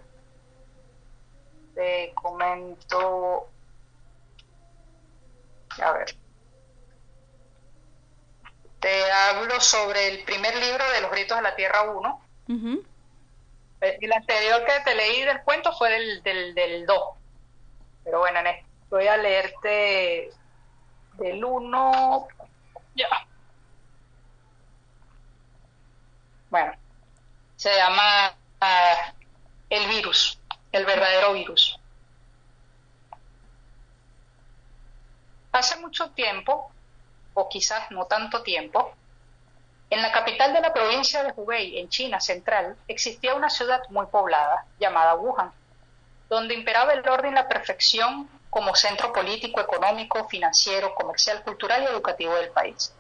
Te 1.73 2.13
comento 2.13 3.47
a 5.81 5.91
ver. 5.93 6.15
Te 8.79 9.11
hablo 9.11 9.59
sobre 9.61 10.09
el 10.09 10.23
primer 10.23 10.55
libro 10.55 10.83
de 10.91 11.01
los 11.01 11.11
gritos 11.11 11.37
de 11.37 11.43
la 11.43 11.55
Tierra 11.55 11.83
1. 11.83 12.21
Eh, 13.81 13.97
el 14.01 14.13
anterior 14.13 14.65
que 14.65 14.79
te 14.83 14.95
leí 14.95 15.23
del 15.23 15.41
cuento 15.43 15.71
fue 15.73 15.89
del, 15.89 16.23
del, 16.23 16.53
del 16.53 16.85
2. 16.85 17.03
Pero 18.03 18.19
bueno, 18.19 18.39
en 18.39 18.65
voy 18.89 19.07
a 19.07 19.17
leerte 19.17 20.29
del 21.13 21.43
1. 21.43 22.27
Ya. 22.95 23.07
Bueno, 26.49 26.73
se 27.55 27.75
llama 27.75 28.35
ah, 28.61 29.13
El 29.69 29.87
virus, 29.87 30.39
el 30.71 30.85
verdadero 30.85 31.33
virus. 31.33 31.79
Hace 35.53 35.77
mucho 35.77 36.09
tiempo, 36.09 36.71
o 37.35 37.47
quizás 37.47 37.91
no 37.91 38.05
tanto 38.05 38.41
tiempo, 38.41 38.91
en 39.91 40.01
la 40.01 40.11
capital 40.11 40.51
de 40.51 40.61
la 40.61 40.73
provincia 40.73 41.23
de 41.23 41.31
Hubei, 41.35 41.77
en 41.77 41.89
China 41.89 42.19
central, 42.19 42.75
existía 42.87 43.35
una 43.35 43.51
ciudad 43.51 43.83
muy 43.89 44.07
poblada 44.07 44.65
llamada 44.79 45.13
Wuhan, 45.13 45.53
donde 46.27 46.55
imperaba 46.55 46.93
el 46.93 47.07
orden 47.07 47.33
y 47.33 47.35
la 47.35 47.47
perfección 47.47 48.27
como 48.49 48.73
centro 48.73 49.13
político, 49.13 49.61
económico, 49.61 50.27
financiero, 50.27 50.95
comercial, 50.95 51.43
cultural 51.43 51.83
y 51.83 51.85
educativo 51.85 52.33
del 52.33 52.49
país. 52.49 52.91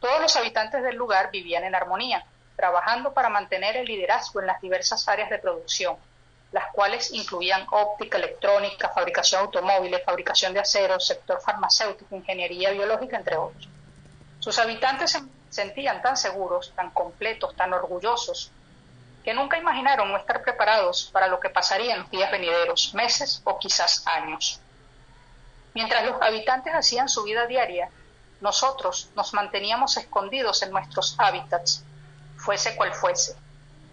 Todos 0.00 0.20
los 0.20 0.34
habitantes 0.34 0.82
del 0.82 0.96
lugar 0.96 1.30
vivían 1.30 1.62
en 1.62 1.76
armonía, 1.76 2.26
trabajando 2.56 3.14
para 3.14 3.28
mantener 3.28 3.76
el 3.76 3.86
liderazgo 3.86 4.40
en 4.40 4.48
las 4.48 4.60
diversas 4.60 5.06
áreas 5.06 5.30
de 5.30 5.38
producción, 5.38 5.96
las 6.52 6.72
cuales 6.72 7.12
incluían 7.12 7.66
óptica, 7.70 8.18
electrónica, 8.18 8.88
fabricación 8.90 9.40
de 9.40 9.44
automóviles, 9.46 10.04
fabricación 10.04 10.52
de 10.54 10.60
acero, 10.60 10.98
sector 11.00 11.40
farmacéutico, 11.40 12.14
ingeniería 12.14 12.70
biológica, 12.70 13.16
entre 13.16 13.36
otros. 13.36 13.68
Sus 14.38 14.58
habitantes 14.58 15.10
se 15.12 15.22
sentían 15.50 16.02
tan 16.02 16.16
seguros, 16.16 16.72
tan 16.74 16.90
completos, 16.90 17.54
tan 17.56 17.72
orgullosos, 17.72 18.52
que 19.24 19.34
nunca 19.34 19.58
imaginaron 19.58 20.12
no 20.12 20.18
estar 20.18 20.42
preparados 20.42 21.10
para 21.12 21.26
lo 21.26 21.40
que 21.40 21.50
pasaría 21.50 21.94
en 21.94 22.02
los 22.02 22.10
días 22.10 22.30
venideros, 22.30 22.94
meses 22.94 23.42
o 23.44 23.58
quizás 23.58 24.06
años. 24.06 24.60
Mientras 25.74 26.06
los 26.06 26.22
habitantes 26.22 26.72
hacían 26.74 27.08
su 27.08 27.24
vida 27.24 27.46
diaria, 27.46 27.90
nosotros 28.40 29.10
nos 29.16 29.34
manteníamos 29.34 29.96
escondidos 29.96 30.62
en 30.62 30.70
nuestros 30.70 31.16
hábitats, 31.18 31.82
fuese 32.36 32.76
cual 32.76 32.94
fuese, 32.94 33.36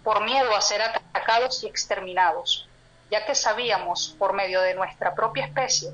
por 0.04 0.22
miedo 0.22 0.54
a 0.54 0.60
ser 0.60 0.82
atacados 0.82 1.64
y 1.64 1.66
exterminados, 1.66 2.68
ya 3.10 3.24
que 3.24 3.34
sabíamos, 3.34 4.14
por 4.18 4.34
medio 4.34 4.60
de 4.60 4.74
nuestra 4.74 5.14
propia 5.14 5.46
especie, 5.46 5.90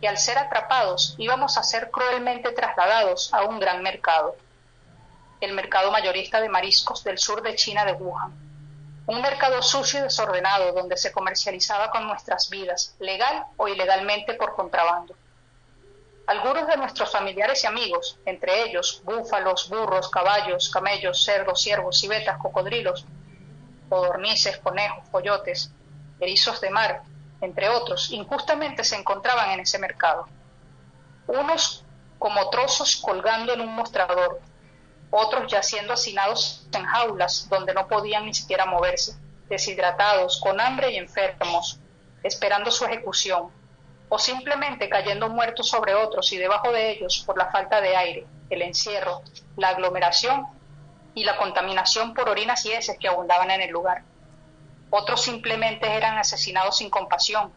que 0.00 0.08
al 0.08 0.18
ser 0.18 0.38
atrapados 0.38 1.14
íbamos 1.16 1.56
a 1.56 1.62
ser 1.62 1.90
cruelmente 1.90 2.52
trasladados 2.52 3.32
a 3.32 3.44
un 3.44 3.58
gran 3.58 3.82
mercado, 3.82 4.36
el 5.40 5.54
mercado 5.54 5.90
mayorista 5.90 6.40
de 6.40 6.50
mariscos 6.50 7.02
del 7.02 7.18
sur 7.18 7.42
de 7.42 7.56
China 7.56 7.86
de 7.86 7.94
Wuhan, 7.94 8.32
un 9.06 9.22
mercado 9.22 9.62
sucio 9.62 10.00
y 10.00 10.02
desordenado 10.02 10.72
donde 10.72 10.98
se 10.98 11.12
comercializaba 11.12 11.90
con 11.90 12.06
nuestras 12.06 12.50
vidas, 12.50 12.94
legal 12.98 13.46
o 13.56 13.68
ilegalmente 13.68 14.34
por 14.34 14.54
contrabando. 14.54 15.14
Algunos 16.26 16.66
de 16.66 16.76
nuestros 16.76 17.12
familiares 17.12 17.62
y 17.62 17.68
amigos, 17.68 18.18
entre 18.26 18.64
ellos 18.64 19.00
búfalos, 19.04 19.68
burros, 19.68 20.10
caballos, 20.10 20.68
camellos, 20.70 21.24
cerdos, 21.24 21.62
ciervos, 21.62 22.00
civetas, 22.00 22.36
cocodrilos, 22.38 23.06
codornices, 23.88 24.58
conejos, 24.58 25.08
coyotes, 25.10 25.70
erizos 26.20 26.60
de 26.60 26.70
mar, 26.70 27.02
entre 27.40 27.68
otros, 27.68 28.10
injustamente 28.12 28.84
se 28.84 28.96
encontraban 28.96 29.50
en 29.50 29.60
ese 29.60 29.78
mercado. 29.78 30.26
Unos 31.26 31.84
como 32.18 32.48
trozos 32.50 32.96
colgando 32.96 33.52
en 33.52 33.60
un 33.60 33.74
mostrador, 33.74 34.40
otros 35.10 35.50
ya 35.50 35.62
siendo 35.62 35.92
hacinados 35.92 36.66
en 36.72 36.84
jaulas 36.84 37.48
donde 37.48 37.74
no 37.74 37.86
podían 37.88 38.24
ni 38.24 38.34
siquiera 38.34 38.66
moverse, 38.66 39.16
deshidratados, 39.48 40.40
con 40.40 40.60
hambre 40.60 40.92
y 40.92 40.96
enfermos, 40.96 41.78
esperando 42.22 42.70
su 42.70 42.84
ejecución, 42.84 43.50
o 44.08 44.18
simplemente 44.18 44.88
cayendo 44.88 45.28
muertos 45.28 45.68
sobre 45.68 45.94
otros 45.94 46.32
y 46.32 46.36
debajo 46.36 46.72
de 46.72 46.90
ellos 46.90 47.22
por 47.26 47.36
la 47.36 47.50
falta 47.50 47.80
de 47.80 47.96
aire, 47.96 48.26
el 48.50 48.62
encierro, 48.62 49.22
la 49.56 49.70
aglomeración 49.70 50.46
y 51.16 51.24
la 51.24 51.38
contaminación 51.38 52.12
por 52.12 52.28
orinas 52.28 52.66
y 52.66 52.72
heces 52.72 52.98
que 52.98 53.08
abundaban 53.08 53.50
en 53.50 53.62
el 53.62 53.70
lugar. 53.70 54.02
Otros 54.90 55.22
simplemente 55.22 55.96
eran 55.96 56.18
asesinados 56.18 56.76
sin 56.76 56.90
compasión, 56.90 57.50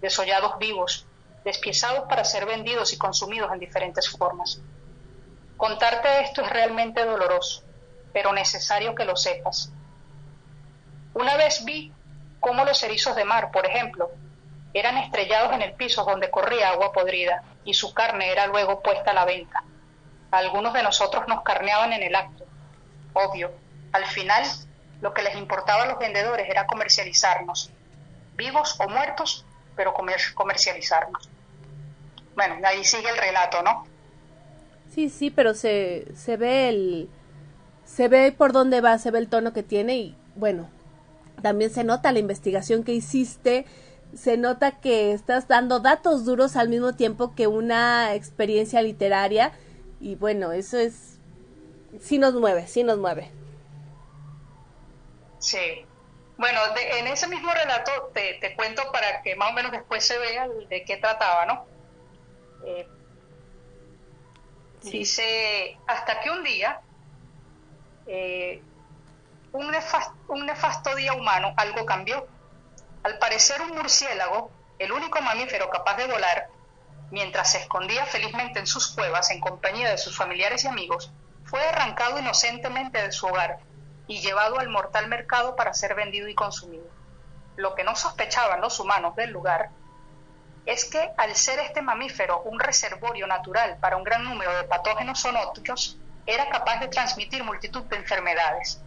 desollados 0.00 0.56
vivos, 0.58 1.04
despiezados 1.44 2.08
para 2.08 2.24
ser 2.24 2.46
vendidos 2.46 2.92
y 2.92 2.98
consumidos 2.98 3.52
en 3.52 3.58
diferentes 3.58 4.08
formas. 4.08 4.60
Contarte 5.56 6.20
esto 6.20 6.42
es 6.42 6.50
realmente 6.50 7.04
doloroso, 7.04 7.64
pero 8.12 8.32
necesario 8.32 8.94
que 8.94 9.04
lo 9.04 9.16
sepas. 9.16 9.72
Una 11.12 11.36
vez 11.36 11.64
vi 11.64 11.92
cómo 12.38 12.64
los 12.64 12.80
erizos 12.84 13.16
de 13.16 13.24
mar, 13.24 13.50
por 13.50 13.66
ejemplo, 13.66 14.12
eran 14.74 14.96
estrellados 14.98 15.52
en 15.54 15.62
el 15.62 15.74
piso 15.74 16.04
donde 16.04 16.30
corría 16.30 16.70
agua 16.70 16.92
podrida 16.92 17.42
y 17.64 17.74
su 17.74 17.92
carne 17.92 18.30
era 18.30 18.46
luego 18.46 18.80
puesta 18.80 19.10
a 19.10 19.14
la 19.14 19.24
venta. 19.24 19.64
Algunos 20.30 20.72
de 20.72 20.84
nosotros 20.84 21.24
nos 21.26 21.42
carneaban 21.42 21.92
en 21.92 22.04
el 22.04 22.14
acto. 22.14 22.44
Obvio, 23.12 23.50
al 23.92 24.06
final 24.06 24.44
lo 25.00 25.12
que 25.12 25.22
les 25.22 25.36
importaba 25.36 25.82
a 25.82 25.86
los 25.86 25.98
vendedores 25.98 26.48
era 26.48 26.66
comercializarnos, 26.66 27.70
vivos 28.36 28.76
o 28.80 28.88
muertos, 28.88 29.44
pero 29.76 29.92
comercializarnos. 29.92 31.28
Bueno, 32.34 32.56
ahí 32.64 32.84
sigue 32.84 33.08
el 33.08 33.18
relato, 33.18 33.62
¿no? 33.62 33.84
Sí, 34.94 35.08
sí, 35.08 35.30
pero 35.30 35.54
se, 35.54 36.06
se 36.14 36.36
ve 36.36 36.68
el... 36.68 37.10
Se 37.84 38.08
ve 38.08 38.32
por 38.32 38.52
dónde 38.52 38.80
va, 38.80 38.98
se 38.98 39.10
ve 39.10 39.18
el 39.18 39.28
tono 39.28 39.52
que 39.52 39.62
tiene 39.62 39.96
y 39.96 40.16
bueno, 40.34 40.70
también 41.42 41.70
se 41.70 41.84
nota 41.84 42.12
la 42.12 42.20
investigación 42.20 42.84
que 42.84 42.92
hiciste, 42.92 43.66
se 44.14 44.36
nota 44.36 44.72
que 44.80 45.12
estás 45.12 45.48
dando 45.48 45.80
datos 45.80 46.24
duros 46.24 46.56
al 46.56 46.68
mismo 46.68 46.94
tiempo 46.94 47.34
que 47.34 47.48
una 47.48 48.14
experiencia 48.14 48.80
literaria 48.82 49.52
y 50.00 50.14
bueno, 50.14 50.52
eso 50.52 50.78
es... 50.78 51.11
sí 52.00 52.18
nos 52.18 52.34
mueve, 52.34 52.66
sí 52.66 52.82
nos 52.84 52.98
mueve. 52.98 53.30
Sí. 55.38 55.86
Bueno, 56.36 56.60
en 56.76 57.06
ese 57.06 57.28
mismo 57.28 57.52
relato 57.52 58.10
te, 58.14 58.34
te, 58.34 58.56
cuento 58.56 58.82
para 58.92 59.22
que 59.22 59.36
más 59.36 59.50
o 59.50 59.52
menos 59.52 59.70
después 59.70 60.04
se 60.04 60.18
vea 60.18 60.48
de 60.48 60.84
qué 60.84 60.96
trataba, 60.96 61.46
¿no? 61.46 61.66
Eh, 62.66 62.86
Dice, 64.82 65.78
hasta 65.86 66.20
que 66.20 66.30
un 66.30 66.42
día, 66.42 66.80
eh, 68.06 68.60
un, 69.52 69.72
un 70.28 70.46
nefasto 70.46 70.94
día 70.96 71.12
humano, 71.12 71.54
algo 71.56 71.86
cambió. 71.86 72.26
Al 73.04 73.18
parecer 73.18 73.60
un 73.62 73.76
murciélago, 73.76 74.50
el 74.78 74.90
único 74.90 75.20
mamífero 75.20 75.70
capaz 75.70 75.96
de 75.96 76.06
volar, 76.06 76.48
mientras 77.10 77.52
se 77.52 77.58
escondía 77.58 78.06
felizmente 78.06 78.58
en 78.58 78.66
sus 78.66 78.88
cuevas 78.88 79.30
en 79.30 79.40
compañía 79.40 79.90
de 79.90 79.98
sus 79.98 80.16
familiares 80.16 80.64
y 80.64 80.68
amigos, 80.68 81.12
fue 81.52 81.62
arrancado 81.68 82.18
inocentemente 82.18 83.02
de 83.02 83.12
su 83.12 83.26
hogar 83.26 83.58
y 84.06 84.22
llevado 84.22 84.58
al 84.58 84.70
mortal 84.70 85.08
mercado 85.08 85.54
para 85.54 85.74
ser 85.74 85.94
vendido 85.94 86.26
y 86.26 86.34
consumido. 86.34 86.86
Lo 87.56 87.74
que 87.74 87.84
no 87.84 87.94
sospechaban 87.94 88.62
los 88.62 88.80
humanos 88.80 89.14
del 89.16 89.32
lugar 89.32 89.68
es 90.64 90.86
que 90.86 91.10
al 91.18 91.36
ser 91.36 91.58
este 91.58 91.82
mamífero 91.82 92.40
un 92.44 92.58
reservorio 92.58 93.26
natural 93.26 93.76
para 93.80 93.98
un 93.98 94.02
gran 94.02 94.24
número 94.24 94.56
de 94.56 94.64
patógenos 94.64 95.20
zoonóticos, 95.20 95.98
era 96.24 96.48
capaz 96.48 96.80
de 96.80 96.88
transmitir 96.88 97.44
multitud 97.44 97.82
de 97.82 97.96
enfermedades, 97.96 98.80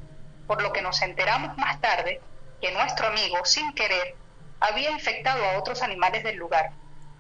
por 0.48 0.64
lo 0.64 0.74
que 0.74 0.82
nos 0.82 1.04
enteramos 1.04 1.56
más 1.60 1.80
tarde 1.82 2.20
que 2.60 2.72
nuestro 2.72 3.10
amigo, 3.10 3.46
sin 3.46 3.74
querer, 3.74 4.16
había 4.60 4.90
infectado 4.90 5.46
a 5.46 5.60
otros 5.60 5.84
animales 5.84 6.24
del 6.24 6.38
lugar 6.38 6.72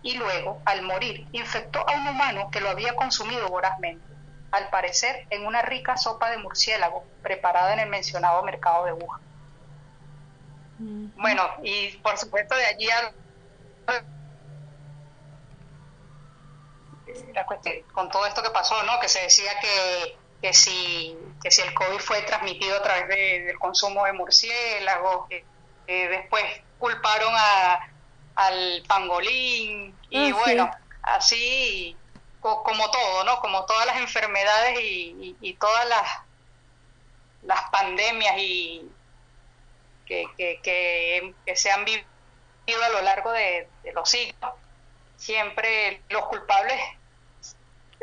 y 0.02 0.16
luego, 0.16 0.60
al 0.66 0.82
morir, 0.82 1.28
infectó 1.34 1.88
a 1.88 1.94
un 1.94 2.08
humano 2.08 2.50
que 2.50 2.62
lo 2.62 2.70
había 2.72 2.96
consumido 2.96 3.48
vorazmente, 3.50 4.15
al 4.56 4.70
parecer 4.70 5.28
en 5.30 5.46
una 5.46 5.62
rica 5.62 5.98
sopa 5.98 6.30
de 6.32 6.38
murciélago 6.38 7.04
preparada 7.22 7.74
en 7.74 7.80
el 7.80 7.90
mencionado 7.90 8.42
mercado 8.44 8.86
de 8.86 8.94
Wuhan. 8.94 9.22
Bueno, 11.18 11.44
y 11.64 11.92
por 11.98 12.18
supuesto 12.18 12.56
de 12.56 12.66
allí 12.66 12.90
al 12.90 13.14
con 17.94 18.10
todo 18.10 18.26
esto 18.26 18.44
que 18.44 18.50
pasó, 18.50 18.84
¿no? 18.84 19.00
Que 19.00 19.08
se 19.08 19.22
decía 19.22 19.52
que, 19.60 20.18
que, 20.42 20.54
si, 20.54 21.18
que 21.42 21.50
si 21.50 21.62
el 21.62 21.74
COVID 21.74 22.00
fue 22.00 22.22
transmitido 22.24 22.78
a 22.78 22.82
través 22.82 23.08
del 23.46 23.58
consumo 23.58 24.06
de 24.06 24.14
murciélagos, 24.14 25.28
que, 25.30 25.46
después 25.88 26.44
culparon 26.78 27.34
a, 27.36 27.90
al 28.36 28.84
pangolín, 28.88 29.96
y 30.10 30.32
ah, 30.32 30.36
bueno, 30.36 30.72
así 31.04 31.96
como 32.64 32.92
todo, 32.92 33.24
¿no? 33.24 33.40
Como 33.42 33.66
todas 33.66 33.88
las 33.88 33.98
enfermedades 33.98 34.78
y, 34.80 35.58
todas 35.60 35.88
las, 35.90 36.08
las 37.44 37.70
pandemias 37.72 38.36
y 38.38 38.88
que, 40.06 40.26
que, 40.38 41.34
que, 41.46 41.56
se 41.56 41.72
han 41.72 41.84
vivido 41.86 42.84
a 42.84 42.90
lo 42.90 43.02
largo 43.02 43.32
de 43.32 43.68
los 43.94 44.08
siglos, 44.08 44.52
siempre 45.18 46.04
los 46.10 46.26
culpables 46.28 46.80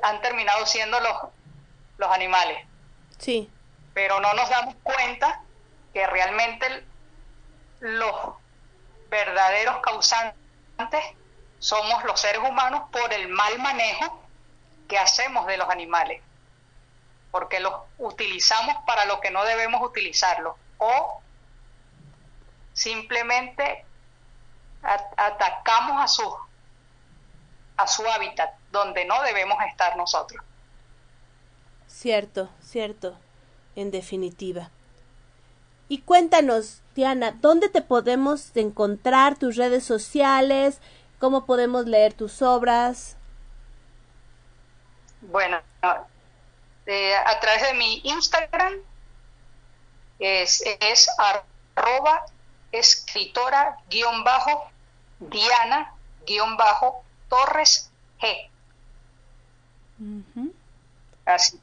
han 0.02 0.20
terminado 0.20 0.66
siendo 0.66 0.98
los, 0.98 1.16
los 1.98 2.10
animales. 2.10 2.66
Sí. 3.18 3.48
Pero 3.94 4.18
no 4.20 4.32
nos 4.34 4.48
damos 4.50 4.74
cuenta 4.82 5.42
que 5.92 6.04
realmente 6.06 6.84
los 7.78 8.14
verdaderos 9.08 9.78
causantes 9.82 10.36
somos 11.60 12.02
los 12.04 12.20
seres 12.20 12.40
humanos 12.42 12.88
por 12.90 13.12
el 13.12 13.28
mal 13.28 13.56
manejo 13.60 14.21
que 14.92 14.98
hacemos 14.98 15.46
de 15.46 15.56
los 15.56 15.70
animales, 15.70 16.20
porque 17.30 17.60
los 17.60 17.72
utilizamos 17.96 18.76
para 18.86 19.06
lo 19.06 19.20
que 19.20 19.30
no 19.30 19.42
debemos 19.42 19.80
utilizarlos 19.80 20.54
o 20.76 21.22
simplemente 22.74 23.86
atacamos 24.82 25.98
a 25.98 26.06
sus 26.08 26.34
a 27.78 27.86
su 27.86 28.06
hábitat, 28.06 28.50
donde 28.70 29.06
no 29.06 29.22
debemos 29.22 29.56
estar 29.66 29.96
nosotros. 29.96 30.44
Cierto, 31.86 32.50
cierto, 32.60 33.16
en 33.76 33.90
definitiva. 33.90 34.68
Y 35.88 36.02
cuéntanos, 36.02 36.82
Diana, 36.94 37.32
¿dónde 37.40 37.70
te 37.70 37.80
podemos 37.80 38.54
encontrar 38.58 39.38
tus 39.38 39.56
redes 39.56 39.84
sociales? 39.84 40.82
¿Cómo 41.18 41.46
podemos 41.46 41.86
leer 41.86 42.12
tus 42.12 42.42
obras? 42.42 43.16
Bueno, 45.22 45.60
eh, 46.86 47.14
a 47.14 47.40
través 47.40 47.62
de 47.62 47.74
mi 47.74 48.00
Instagram 48.04 48.74
es, 50.18 50.62
es 50.80 51.08
arroba 51.18 52.24
escritora 52.72 53.78
guion 53.88 54.24
bajo 54.24 54.70
Diana 55.20 55.94
guion 56.26 56.56
bajo 56.56 57.04
Torres 57.28 57.90
G. 58.20 58.50
Así. 61.24 61.60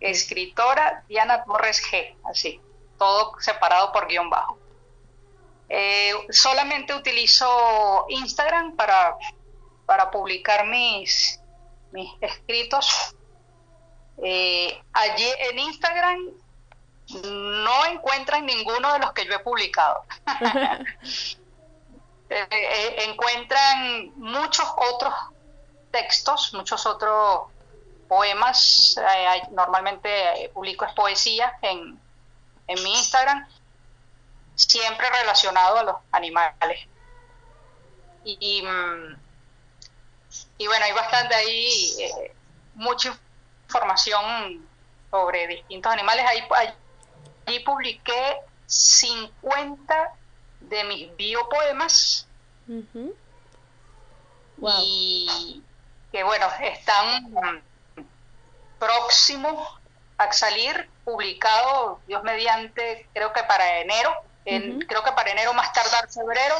Escritora 0.00 1.04
Diana 1.08 1.44
Torres 1.44 1.82
G. 1.82 2.16
Así. 2.24 2.60
Todo 2.98 3.40
separado 3.40 3.92
por 3.92 4.08
guion 4.08 4.28
bajo. 4.30 4.58
Eh, 5.68 6.12
solamente 6.30 6.92
utilizo 6.94 8.06
Instagram 8.08 8.74
para, 8.74 9.16
para 9.86 10.10
publicar 10.10 10.66
mis, 10.66 11.39
mis 11.92 12.10
escritos. 12.20 13.14
Eh, 14.22 14.82
allí 14.92 15.26
en 15.50 15.58
Instagram 15.58 16.18
no 17.24 17.86
encuentran 17.86 18.46
ninguno 18.46 18.92
de 18.92 18.98
los 19.00 19.12
que 19.12 19.24
yo 19.26 19.34
he 19.34 19.40
publicado. 19.40 20.02
Eh, 22.32 22.46
eh, 22.48 23.04
encuentran 23.08 24.12
muchos 24.14 24.64
otros 24.76 25.12
textos, 25.90 26.54
muchos 26.54 26.86
otros 26.86 27.48
poemas. 28.06 28.96
Eh, 28.96 29.48
normalmente 29.50 30.48
publico 30.54 30.84
es 30.84 30.92
poesía 30.92 31.58
en, 31.60 31.98
en 32.68 32.82
mi 32.84 32.96
Instagram, 32.96 33.48
siempre 34.54 35.10
relacionado 35.10 35.78
a 35.78 35.82
los 35.82 35.96
animales. 36.12 36.86
Y, 38.22 38.38
y, 38.38 38.62
bueno, 40.66 40.84
hay 40.84 40.92
bastante 40.92 41.34
ahí, 41.34 41.96
mucha 42.74 43.16
información 43.66 44.68
sobre 45.10 45.46
distintos 45.46 45.92
animales. 45.92 46.24
Ahí, 46.28 46.42
ahí 47.46 47.60
publiqué 47.60 48.36
50 48.66 50.14
de 50.60 50.84
mis 50.84 51.16
biopoemas. 51.16 52.26
y, 54.82 55.62
que 56.12 56.22
bueno, 56.22 56.46
están 56.60 57.62
próximos 58.78 59.80
a 60.18 60.32
salir, 60.32 60.88
publicado, 61.04 62.00
Dios 62.06 62.22
mediante, 62.22 63.08
creo 63.14 63.32
que 63.32 63.42
para 63.44 63.78
enero, 63.78 64.12
en, 64.44 64.80
creo 64.82 65.02
que 65.02 65.12
para 65.12 65.30
enero 65.30 65.54
más 65.54 65.72
tardar 65.72 66.10
febrero, 66.12 66.56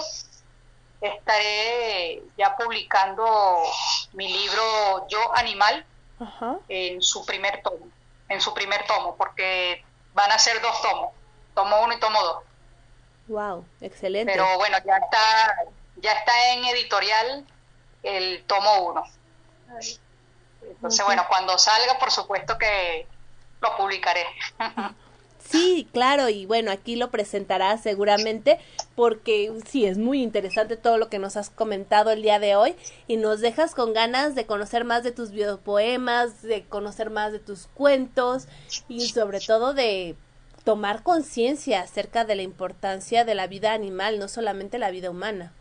estaré 1.01 2.23
ya 2.37 2.57
publicando 2.57 3.63
mi 4.13 4.29
libro 4.33 5.07
Yo 5.09 5.19
Animal 5.37 5.87
en 6.69 7.01
su 7.01 7.25
primer 7.25 7.63
tomo, 7.63 7.87
en 8.29 8.41
su 8.41 8.53
primer 8.53 8.87
tomo, 8.87 9.17
porque 9.17 9.85
van 10.13 10.31
a 10.33 10.39
ser 10.39 10.61
dos 10.61 10.83
tomos, 10.83 11.13
tomo 11.55 11.83
uno 11.83 11.95
y 11.95 12.01
tomo 12.01 12.23
dos. 12.23 12.43
Wow, 13.29 13.65
excelente. 13.81 14.33
Pero 14.33 14.59
bueno, 14.59 14.77
ya 14.85 14.97
está, 14.97 15.57
ya 15.97 16.13
está 16.13 16.53
en 16.53 16.65
editorial 16.67 17.47
el 18.03 18.45
tomo 18.45 18.83
uno. 18.83 19.05
Entonces, 20.63 21.05
bueno, 21.05 21.25
cuando 21.29 21.57
salga, 21.59 21.99
por 21.99 22.11
supuesto 22.11 22.59
que 22.59 23.07
lo 23.61 23.77
publicaré. 23.77 24.27
Sí, 25.43 25.89
claro, 25.93 26.29
y 26.29 26.47
bueno, 26.47 26.71
aquí 26.71 26.97
lo 26.97 27.11
presentarás 27.11 27.83
seguramente 27.83 28.61
porque 28.95 29.53
sí, 29.67 29.87
es 29.87 29.99
muy 29.99 30.23
interesante 30.23 30.77
todo 30.77 30.99
lo 30.99 31.09
que 31.09 31.19
nos 31.19 31.37
has 31.37 31.51
comentado 31.51 32.11
el 32.11 32.23
día 32.23 32.39
de 32.39 32.57
hoy 32.57 32.77
y 33.09 33.17
nos 33.17 33.41
dejas 33.41 33.75
con 33.75 33.93
ganas 33.93 34.35
de 34.35 34.47
conocer 34.47 34.85
más 34.85 35.03
de 35.03 35.13
tus 35.13 35.31
biopoemas, 35.31 36.43
de 36.43 36.65
conocer 36.65 37.11
más 37.11 37.33
de 37.33 37.39
tus 37.39 37.67
cuentos 37.69 38.47
y 38.89 39.09
sobre 39.09 39.41
todo 39.41 39.73
de 39.73 40.15
tomar 40.65 41.03
conciencia 41.03 41.81
acerca 41.81 42.25
de 42.25 42.35
la 42.35 42.43
importancia 42.43 43.25
de 43.25 43.35
la 43.35 43.47
vida 43.47 43.73
animal, 43.73 44.19
no 44.19 44.29
solamente 44.29 44.79
la 44.79 44.91
vida 44.91 45.11
humana. 45.11 45.53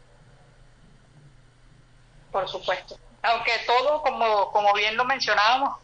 Por 2.31 2.47
supuesto. 2.47 2.97
Aunque 3.21 3.51
todo, 3.65 4.01
como, 4.01 4.51
como 4.51 4.73
bien 4.73 4.95
lo 4.97 5.05
mencionábamos, 5.05 5.77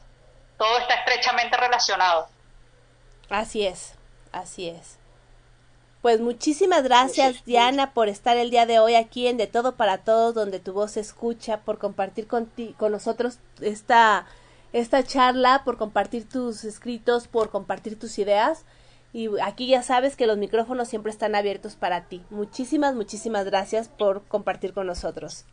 todo 0.58 0.78
está 0.80 0.96
estrechamente 0.96 1.58
relacionado. 1.58 2.28
Así 3.30 3.66
es, 3.66 3.96
así 4.32 4.70
es. 4.70 4.98
Pues 6.06 6.22
muchísimas 6.22 6.84
gracias 6.84 7.44
Diana 7.46 7.94
por 7.94 8.10
estar 8.10 8.38
el 8.38 8.52
día 8.52 8.68
de 8.68 8.78
hoy 8.78 8.94
aquí 8.94 9.26
en 9.26 9.38
De 9.38 9.48
Todo 9.48 9.76
para 9.76 10.04
Todos, 10.04 10.36
donde 10.36 10.60
tu 10.60 10.72
voz 10.72 10.92
se 10.92 11.00
escucha, 11.00 11.62
por 11.62 11.80
compartir 11.80 12.28
con, 12.28 12.52
con 12.78 12.92
nosotros 12.92 13.40
esta, 13.60 14.28
esta 14.72 15.04
charla, 15.04 15.64
por 15.66 15.78
compartir 15.78 16.30
tus 16.30 16.64
escritos, 16.64 17.28
por 17.28 17.50
compartir 17.50 17.98
tus 17.98 18.20
ideas. 18.20 18.66
Y 19.14 19.30
aquí 19.42 19.66
ya 19.66 19.82
sabes 19.82 20.16
que 20.16 20.28
los 20.28 20.38
micrófonos 20.38 20.90
siempre 20.90 21.12
están 21.12 21.34
abiertos 21.34 21.76
para 21.76 22.04
ti. 22.04 22.22
Muchísimas, 22.30 22.94
muchísimas 22.94 23.46
gracias 23.46 23.88
por 23.88 24.24
compartir 24.28 24.74
con 24.74 24.86
nosotros. 24.86 25.46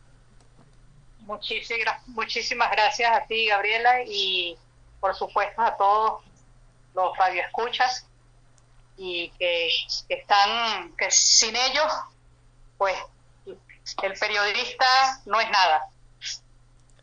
Muchísimas, 1.21 2.07
muchísimas 2.09 2.69
gracias 2.71 3.11
a 3.11 3.25
ti, 3.25 3.47
Gabriela, 3.47 4.03
y 4.05 4.55
por 4.99 5.15
supuesto 5.15 5.61
a 5.61 5.75
todos 5.77 6.23
los 6.93 7.17
radioescuchas 7.17 8.07
y 8.97 9.29
que, 9.31 9.69
están, 10.09 10.95
que 10.95 11.09
sin 11.11 11.55
ellos, 11.55 11.91
pues 12.77 12.95
el 13.45 14.13
periodista 14.19 15.21
no 15.25 15.39
es 15.39 15.49
nada. 15.49 15.89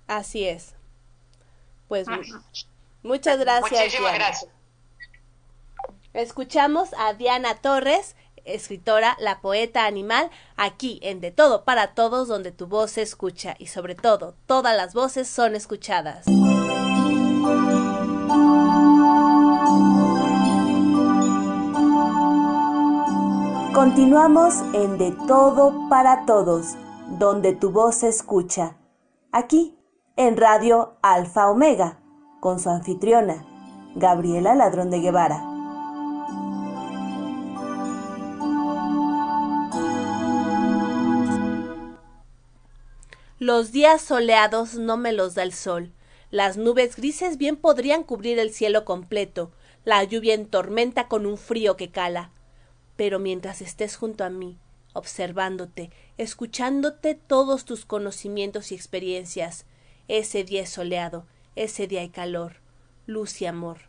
Así 0.07 0.49
es. 0.49 0.75
Pues 1.89 2.07
muchas 3.03 3.39
gracias. 3.39 3.71
Muchísimas 3.71 4.15
gracias. 4.15 4.51
Escuchamos 6.12 6.91
a 6.99 7.15
Diana 7.15 7.57
Torres, 7.57 8.17
escritora, 8.45 9.17
la 9.21 9.41
poeta 9.41 9.87
animal, 9.87 10.31
aquí 10.57 10.99
en 11.03 11.21
De 11.21 11.31
Todo 11.31 11.65
para 11.65 11.95
Todos, 11.95 12.27
donde 12.27 12.51
tu 12.51 12.67
voz 12.67 12.93
se 12.93 13.03
escucha 13.03 13.55
y 13.59 13.69
sobre 13.69 13.95
todo, 13.95 14.35
todas 14.47 14.77
las 14.77 14.95
voces 14.95 15.29
son 15.29 15.55
escuchadas. 15.55 16.27
Continuamos 23.74 24.55
en 24.74 24.98
De 24.98 25.12
Todo 25.28 25.88
para 25.88 26.26
Todos, 26.26 26.74
donde 27.20 27.55
tu 27.55 27.70
voz 27.70 27.98
se 27.98 28.09
escucha. 28.09 28.76
Aquí, 29.30 29.78
en 30.16 30.36
Radio 30.36 30.97
Alfa 31.02 31.48
Omega, 31.48 32.01
con 32.40 32.59
su 32.59 32.68
anfitriona, 32.68 33.47
Gabriela 33.94 34.56
Ladrón 34.56 34.90
de 34.90 34.98
Guevara. 34.98 35.44
Los 43.38 43.70
días 43.70 44.02
soleados 44.02 44.74
no 44.74 44.97
me 44.97 45.12
los 45.12 45.36
da 45.36 45.44
el 45.44 45.52
sol. 45.52 45.92
Las 46.32 46.56
nubes 46.56 46.97
grises 46.97 47.36
bien 47.36 47.55
podrían 47.55 48.02
cubrir 48.02 48.40
el 48.40 48.51
cielo 48.51 48.84
completo. 48.84 49.52
La 49.84 50.02
lluvia 50.02 50.34
en 50.34 50.47
tormenta 50.47 51.06
con 51.06 51.24
un 51.24 51.38
frío 51.38 51.76
que 51.76 51.92
cala 51.92 52.32
pero 53.01 53.18
mientras 53.18 53.62
estés 53.62 53.97
junto 53.97 54.24
a 54.24 54.28
mí, 54.28 54.59
observándote, 54.93 55.90
escuchándote 56.18 57.14
todos 57.14 57.64
tus 57.64 57.86
conocimientos 57.86 58.72
y 58.72 58.74
experiencias, 58.74 59.64
ese 60.06 60.44
día 60.44 60.64
es 60.64 60.68
soleado, 60.68 61.24
ese 61.56 61.86
día 61.86 62.02
hay 62.02 62.10
calor, 62.10 62.56
luz 63.06 63.40
y 63.40 63.47
amor. 63.47 63.89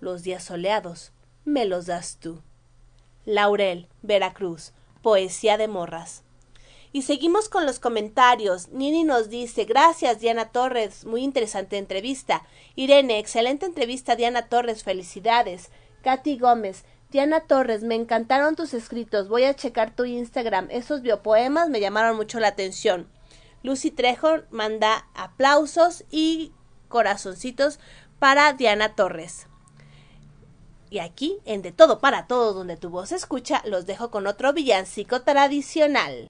Los 0.00 0.22
días 0.22 0.44
soleados 0.44 1.12
me 1.46 1.64
los 1.64 1.86
das 1.86 2.18
tú. 2.20 2.42
Laurel, 3.24 3.88
Veracruz, 4.02 4.74
Poesía 5.00 5.56
de 5.56 5.68
Morras. 5.68 6.22
Y 6.92 7.04
seguimos 7.04 7.48
con 7.48 7.64
los 7.64 7.78
comentarios. 7.78 8.68
Nini 8.68 9.02
nos 9.04 9.30
dice, 9.30 9.64
gracias 9.64 10.20
Diana 10.20 10.50
Torres, 10.50 11.06
muy 11.06 11.22
interesante 11.22 11.78
entrevista. 11.78 12.46
Irene, 12.76 13.18
excelente 13.18 13.64
entrevista 13.64 14.14
Diana 14.14 14.48
Torres, 14.50 14.84
felicidades. 14.84 15.70
Katy 16.02 16.36
Gómez, 16.36 16.84
Diana 17.12 17.40
Torres, 17.40 17.82
me 17.82 17.94
encantaron 17.94 18.56
tus 18.56 18.72
escritos. 18.72 19.28
Voy 19.28 19.44
a 19.44 19.54
checar 19.54 19.94
tu 19.94 20.06
Instagram. 20.06 20.68
Esos 20.70 21.02
biopoemas 21.02 21.68
me 21.68 21.78
llamaron 21.78 22.16
mucho 22.16 22.40
la 22.40 22.48
atención. 22.48 23.06
Lucy 23.62 23.90
Trejo 23.90 24.38
manda 24.50 25.06
aplausos 25.14 26.04
y 26.10 26.52
corazoncitos 26.88 27.80
para 28.18 28.54
Diana 28.54 28.94
Torres. 28.94 29.46
Y 30.88 31.00
aquí, 31.00 31.38
en 31.44 31.60
De 31.60 31.70
Todo 31.70 32.00
para 32.00 32.26
Todos, 32.26 32.54
donde 32.54 32.78
tu 32.78 32.88
voz 32.88 33.12
escucha, 33.12 33.60
los 33.66 33.84
dejo 33.84 34.10
con 34.10 34.26
otro 34.26 34.54
villancico 34.54 35.20
tradicional. 35.20 36.28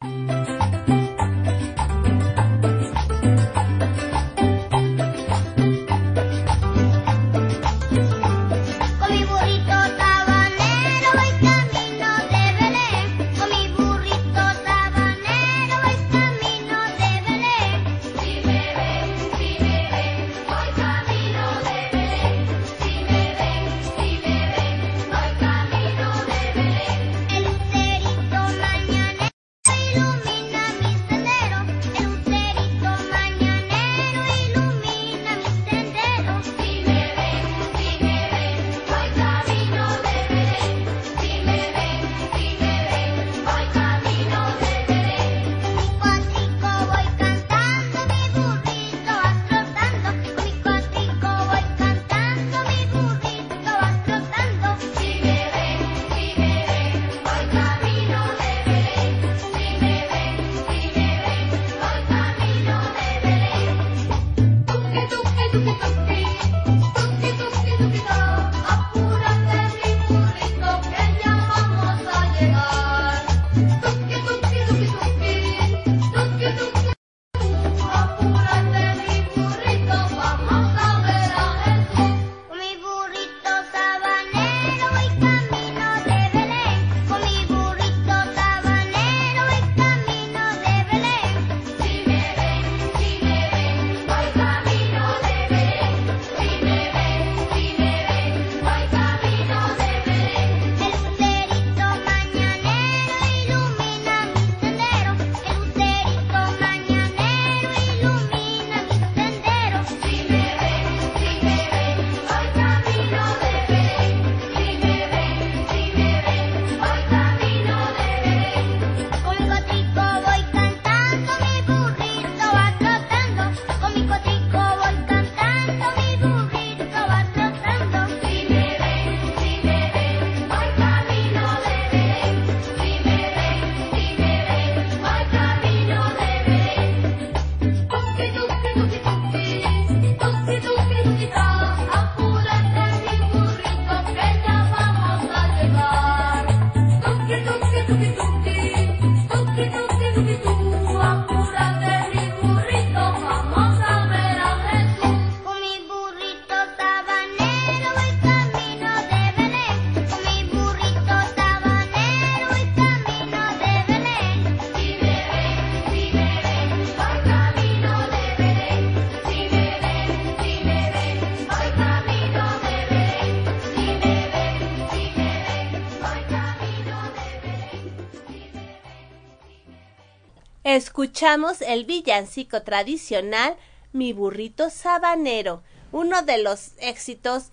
Escuchamos 180.77 181.61
el 181.61 181.85
villancico 181.85 182.63
tradicional 182.63 183.57
Mi 183.93 184.13
burrito 184.13 184.71
sabanero, 184.71 185.63
uno 185.93 186.23
de 186.23 186.43
los 186.43 186.73
éxitos 186.79 187.49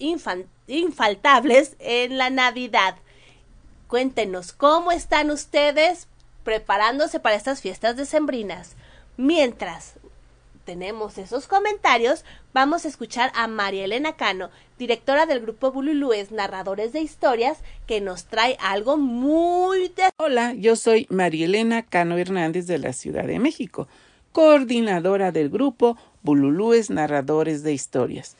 infaltables 0.67 1.75
en 1.79 2.17
la 2.17 2.29
Navidad. 2.29 2.95
Cuéntenos 3.87 4.53
cómo 4.53 4.91
están 4.91 5.31
ustedes 5.31 6.07
preparándose 6.43 7.19
para 7.19 7.35
estas 7.35 7.59
fiestas 7.61 7.97
decembrinas. 7.97 8.75
Mientras 9.17 9.95
tenemos 10.69 11.17
esos 11.17 11.47
comentarios, 11.47 12.23
vamos 12.53 12.85
a 12.85 12.89
escuchar 12.89 13.31
a 13.33 13.47
María 13.47 13.85
Elena 13.85 14.15
Cano, 14.15 14.51
directora 14.77 15.25
del 15.25 15.39
grupo 15.39 15.71
Bululúes 15.71 16.31
Narradores 16.31 16.93
de 16.93 17.01
Historias, 17.01 17.57
que 17.87 18.01
nos 18.01 18.25
trae 18.25 18.55
algo 18.61 18.95
muy... 18.95 19.91
Hola, 20.17 20.53
yo 20.53 20.75
soy 20.75 21.07
María 21.09 21.45
Elena 21.45 21.81
Cano 21.81 22.19
Hernández 22.19 22.67
de 22.67 22.77
la 22.77 22.93
Ciudad 22.93 23.23
de 23.23 23.39
México, 23.39 23.87
coordinadora 24.31 25.31
del 25.31 25.49
grupo 25.49 25.97
Bululúes 26.21 26.91
Narradores 26.91 27.63
de 27.63 27.73
Historias. 27.73 28.37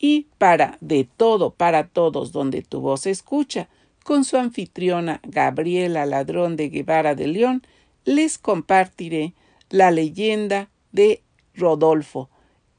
Y 0.00 0.26
para 0.36 0.78
De 0.80 1.08
Todo 1.16 1.50
para 1.52 1.86
Todos, 1.86 2.32
donde 2.32 2.62
tu 2.62 2.80
voz 2.80 3.02
se 3.02 3.12
escucha, 3.12 3.68
con 4.02 4.24
su 4.24 4.36
anfitriona 4.36 5.20
Gabriela 5.22 6.06
Ladrón 6.06 6.56
de 6.56 6.70
Guevara 6.70 7.14
de 7.14 7.28
León, 7.28 7.62
les 8.04 8.36
compartiré 8.36 9.34
la 9.70 9.92
leyenda 9.92 10.70
de 10.90 11.22
Rodolfo, 11.58 12.30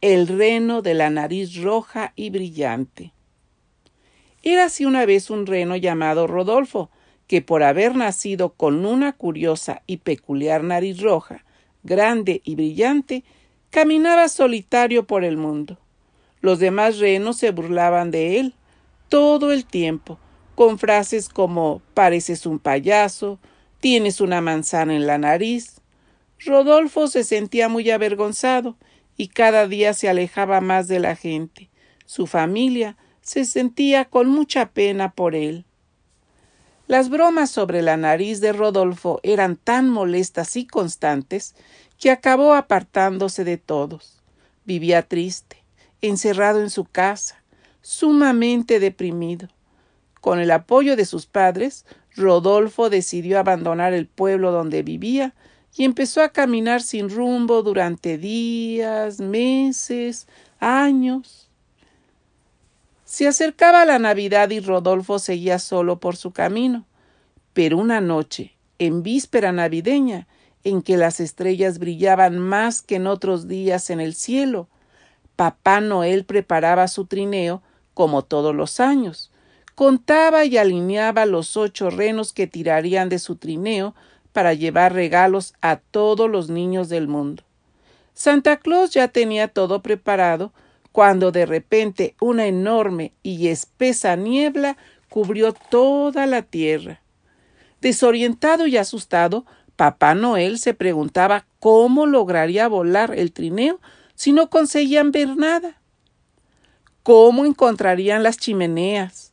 el 0.01 0.27
reno 0.27 0.81
de 0.81 0.93
la 0.93 1.09
nariz 1.09 1.61
roja 1.61 2.13
y 2.15 2.29
brillante. 2.29 3.13
Era 4.41 4.65
así 4.65 4.85
una 4.85 5.05
vez 5.05 5.29
un 5.29 5.45
reno 5.45 5.75
llamado 5.75 6.25
Rodolfo, 6.25 6.89
que 7.27 7.41
por 7.41 7.61
haber 7.61 7.95
nacido 7.95 8.53
con 8.53 8.85
una 8.85 9.13
curiosa 9.13 9.83
y 9.85 9.97
peculiar 9.97 10.63
nariz 10.63 11.01
roja, 11.01 11.45
grande 11.83 12.41
y 12.43 12.55
brillante, 12.55 13.23
caminaba 13.69 14.29
solitario 14.29 15.05
por 15.05 15.23
el 15.23 15.37
mundo. 15.37 15.77
Los 16.41 16.59
demás 16.59 16.99
renos 16.99 17.37
se 17.37 17.51
burlaban 17.51 18.11
de 18.11 18.39
él 18.39 18.55
todo 19.09 19.51
el 19.51 19.65
tiempo, 19.65 20.17
con 20.55 20.79
frases 20.79 21.29
como 21.29 21.81
pareces 21.93 22.45
un 22.45 22.59
payaso, 22.59 23.39
tienes 23.79 24.21
una 24.21 24.39
manzana 24.39 24.95
en 24.95 25.07
la 25.07 25.17
nariz, 25.17 25.78
Rodolfo 26.45 27.07
se 27.07 27.23
sentía 27.23 27.67
muy 27.67 27.89
avergonzado 27.89 28.77
y 29.17 29.27
cada 29.27 29.67
día 29.67 29.93
se 29.93 30.07
alejaba 30.07 30.61
más 30.61 30.87
de 30.87 30.99
la 30.99 31.15
gente. 31.15 31.69
Su 32.05 32.27
familia 32.27 32.97
se 33.21 33.45
sentía 33.45 34.05
con 34.05 34.29
mucha 34.29 34.71
pena 34.71 35.11
por 35.11 35.35
él. 35.35 35.65
Las 36.87 37.09
bromas 37.09 37.51
sobre 37.51 37.81
la 37.81 37.97
nariz 37.97 38.41
de 38.41 38.53
Rodolfo 38.53 39.19
eran 39.21 39.57
tan 39.57 39.89
molestas 39.89 40.55
y 40.55 40.65
constantes 40.65 41.53
que 41.99 42.09
acabó 42.09 42.55
apartándose 42.55 43.43
de 43.43 43.57
todos. 43.57 44.23
Vivía 44.65 45.03
triste, 45.03 45.63
encerrado 46.01 46.61
en 46.61 46.69
su 46.69 46.85
casa, 46.85 47.43
sumamente 47.81 48.79
deprimido. 48.79 49.49
Con 50.21 50.39
el 50.39 50.49
apoyo 50.51 50.95
de 50.95 51.05
sus 51.05 51.27
padres, 51.27 51.85
Rodolfo 52.15 52.89
decidió 52.89 53.39
abandonar 53.39 53.93
el 53.93 54.07
pueblo 54.07 54.51
donde 54.51 54.81
vivía 54.81 55.35
y 55.75 55.85
empezó 55.85 56.21
a 56.21 56.29
caminar 56.29 56.81
sin 56.81 57.09
rumbo 57.09 57.61
durante 57.63 58.17
días, 58.17 59.19
meses, 59.19 60.27
años. 60.59 61.49
Se 63.05 63.27
acercaba 63.27 63.85
la 63.85 63.99
Navidad 63.99 64.49
y 64.49 64.59
Rodolfo 64.59 65.19
seguía 65.19 65.59
solo 65.59 65.99
por 65.99 66.15
su 66.15 66.31
camino. 66.31 66.85
Pero 67.53 67.77
una 67.77 68.01
noche, 68.01 68.55
en 68.77 69.03
víspera 69.03 69.51
navideña, 69.51 70.27
en 70.63 70.81
que 70.81 70.97
las 70.97 71.19
estrellas 71.19 71.79
brillaban 71.79 72.37
más 72.39 72.81
que 72.81 72.95
en 72.95 73.07
otros 73.07 73.47
días 73.47 73.89
en 73.89 73.99
el 73.99 74.13
cielo, 74.13 74.67
Papá 75.35 75.79
Noel 75.79 76.25
preparaba 76.25 76.87
su 76.87 77.05
trineo 77.05 77.61
como 77.93 78.23
todos 78.23 78.53
los 78.53 78.79
años. 78.79 79.31
Contaba 79.75 80.43
y 80.43 80.57
alineaba 80.57 81.25
los 81.25 81.55
ocho 81.55 81.89
renos 81.89 82.33
que 82.33 82.47
tirarían 82.47 83.07
de 83.07 83.19
su 83.19 83.37
trineo 83.37 83.95
para 84.33 84.53
llevar 84.53 84.93
regalos 84.93 85.53
a 85.61 85.77
todos 85.77 86.29
los 86.29 86.49
niños 86.49 86.89
del 86.89 87.07
mundo. 87.07 87.43
Santa 88.13 88.57
Claus 88.57 88.91
ya 88.91 89.07
tenía 89.07 89.47
todo 89.47 89.81
preparado 89.81 90.51
cuando 90.91 91.31
de 91.31 91.45
repente 91.45 92.15
una 92.19 92.47
enorme 92.47 93.13
y 93.23 93.47
espesa 93.47 94.15
niebla 94.15 94.77
cubrió 95.09 95.53
toda 95.53 96.25
la 96.25 96.41
tierra. 96.41 97.01
Desorientado 97.81 98.67
y 98.67 98.77
asustado, 98.77 99.45
Papá 99.75 100.13
Noel 100.13 100.59
se 100.59 100.73
preguntaba 100.73 101.45
cómo 101.59 102.05
lograría 102.05 102.67
volar 102.67 103.13
el 103.17 103.31
trineo 103.31 103.79
si 104.15 104.33
no 104.33 104.49
conseguían 104.49 105.11
ver 105.11 105.37
nada. 105.37 105.79
¿Cómo 107.03 107.45
encontrarían 107.45 108.21
las 108.21 108.37
chimeneas? 108.37 109.31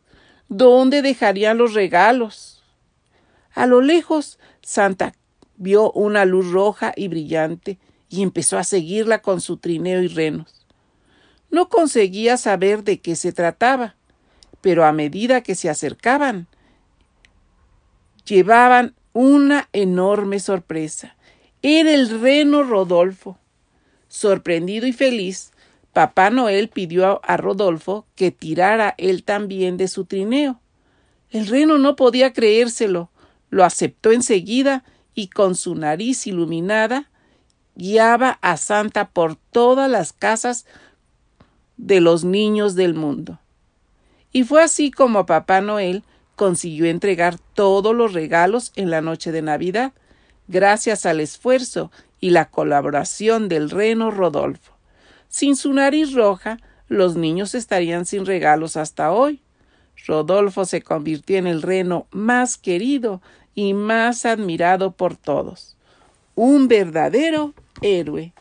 ¿Dónde 0.49 1.03
dejarían 1.03 1.59
los 1.59 1.75
regalos? 1.75 2.63
A 3.53 3.67
lo 3.67 3.81
lejos 3.81 4.39
Santa 4.67 5.15
vio 5.57 5.93
una 5.93 6.25
luz 6.25 6.51
roja 6.51 6.93
y 6.97 7.07
brillante 7.07 7.79
y 8.09 8.25
empezó 8.25 8.59
a 8.59 8.65
seguirla 8.65 9.23
con 9.23 9.41
su 9.41 9.59
trineo 9.59 10.03
y 10.03 10.09
renos. 10.09 10.67
No 11.53 11.69
conseguía 11.69 12.37
saber 12.37 12.83
de 12.83 12.99
qué 12.99 13.15
se 13.15 13.33
trataba, 13.33 13.95
pero 14.63 14.85
a 14.85 14.91
medida 14.91 15.41
que 15.41 15.55
se 15.55 15.71
acercaban, 15.71 16.49
llevaban 18.25 18.97
una 19.13 19.69
enorme 19.73 20.41
sorpresa. 20.41 21.15
Era 21.63 21.95
el 21.95 22.21
reno 22.21 22.65
Rodolfo. 22.65 23.39
Sorprendido 24.09 24.89
y 24.89 24.93
feliz, 24.93 25.53
Papá 25.93 26.31
Noel 26.31 26.71
pidió 26.71 27.21
a 27.23 27.37
Rodolfo 27.37 28.05
que 28.17 28.33
tirara 28.33 28.97
él 28.99 29.23
también 29.23 29.77
de 29.77 29.87
su 29.87 30.07
trineo. 30.07 30.61
El 31.31 31.47
reno 31.47 31.79
no 31.79 31.95
podía 31.95 32.33
creérselo 32.33 33.11
lo 33.51 33.65
aceptó 33.65 34.13
enseguida 34.13 34.85
y 35.15 35.29
con 35.29 35.55
su 35.55 35.75
nariz 35.75 36.27
iluminada 36.27 37.11
guiaba 37.75 38.39
a 38.41 38.57
Santa 38.57 39.09
por 39.09 39.37
todas 39.37 39.91
las 39.91 40.13
casas 40.13 40.67
de 41.77 42.01
los 42.01 42.25
niños 42.25 42.75
del 42.75 42.95
mundo. 42.95 43.39
Y 44.33 44.45
fue 44.45 44.63
así 44.63 44.91
como 44.91 45.27
Papá 45.27 45.61
Noel 45.61 46.03
consiguió 46.37 46.87
entregar 46.87 47.39
todos 47.55 47.95
los 47.95 48.13
regalos 48.13 48.73
en 48.77 48.91
la 48.91 49.01
noche 49.01 49.33
de 49.33 49.43
Navidad, 49.43 49.93
gracias 50.49 51.07
al 51.07 51.21
esfuerzo 51.21 51.91
y 52.21 52.31
la 52.31 52.51
colaboración 52.51 53.49
del 53.49 53.71
reno 53.71 54.11
Rodolfo. 54.11 54.73
Sin 55.29 55.57
su 55.57 55.73
nariz 55.73 56.13
roja, 56.13 56.59
los 56.89 57.17
niños 57.17 57.55
estarían 57.55 58.07
sin 58.07 58.27
regalos 58.27 58.77
hasta 58.77 59.13
hoy. 59.13 59.43
Rodolfo 60.07 60.65
se 60.65 60.83
convirtió 60.83 61.37
en 61.39 61.47
el 61.47 61.63
reno 61.63 62.07
más 62.11 62.57
querido 62.57 63.21
y 63.55 63.75
más 63.75 64.25
admirado 64.25 64.93
por 64.93 65.17
todos. 65.17 65.77
Un 66.35 66.69
verdadero 66.69 67.55
héroe. 67.81 68.33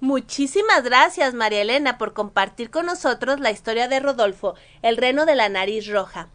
Muchísimas 0.00 0.84
gracias, 0.84 1.32
María 1.32 1.62
Elena, 1.62 1.96
por 1.96 2.12
compartir 2.12 2.70
con 2.70 2.86
nosotros 2.86 3.40
la 3.40 3.50
historia 3.50 3.88
de 3.88 4.00
Rodolfo, 4.00 4.54
el 4.82 4.98
reno 4.98 5.24
de 5.24 5.34
la 5.34 5.48
nariz 5.48 5.88
roja. 5.88 6.28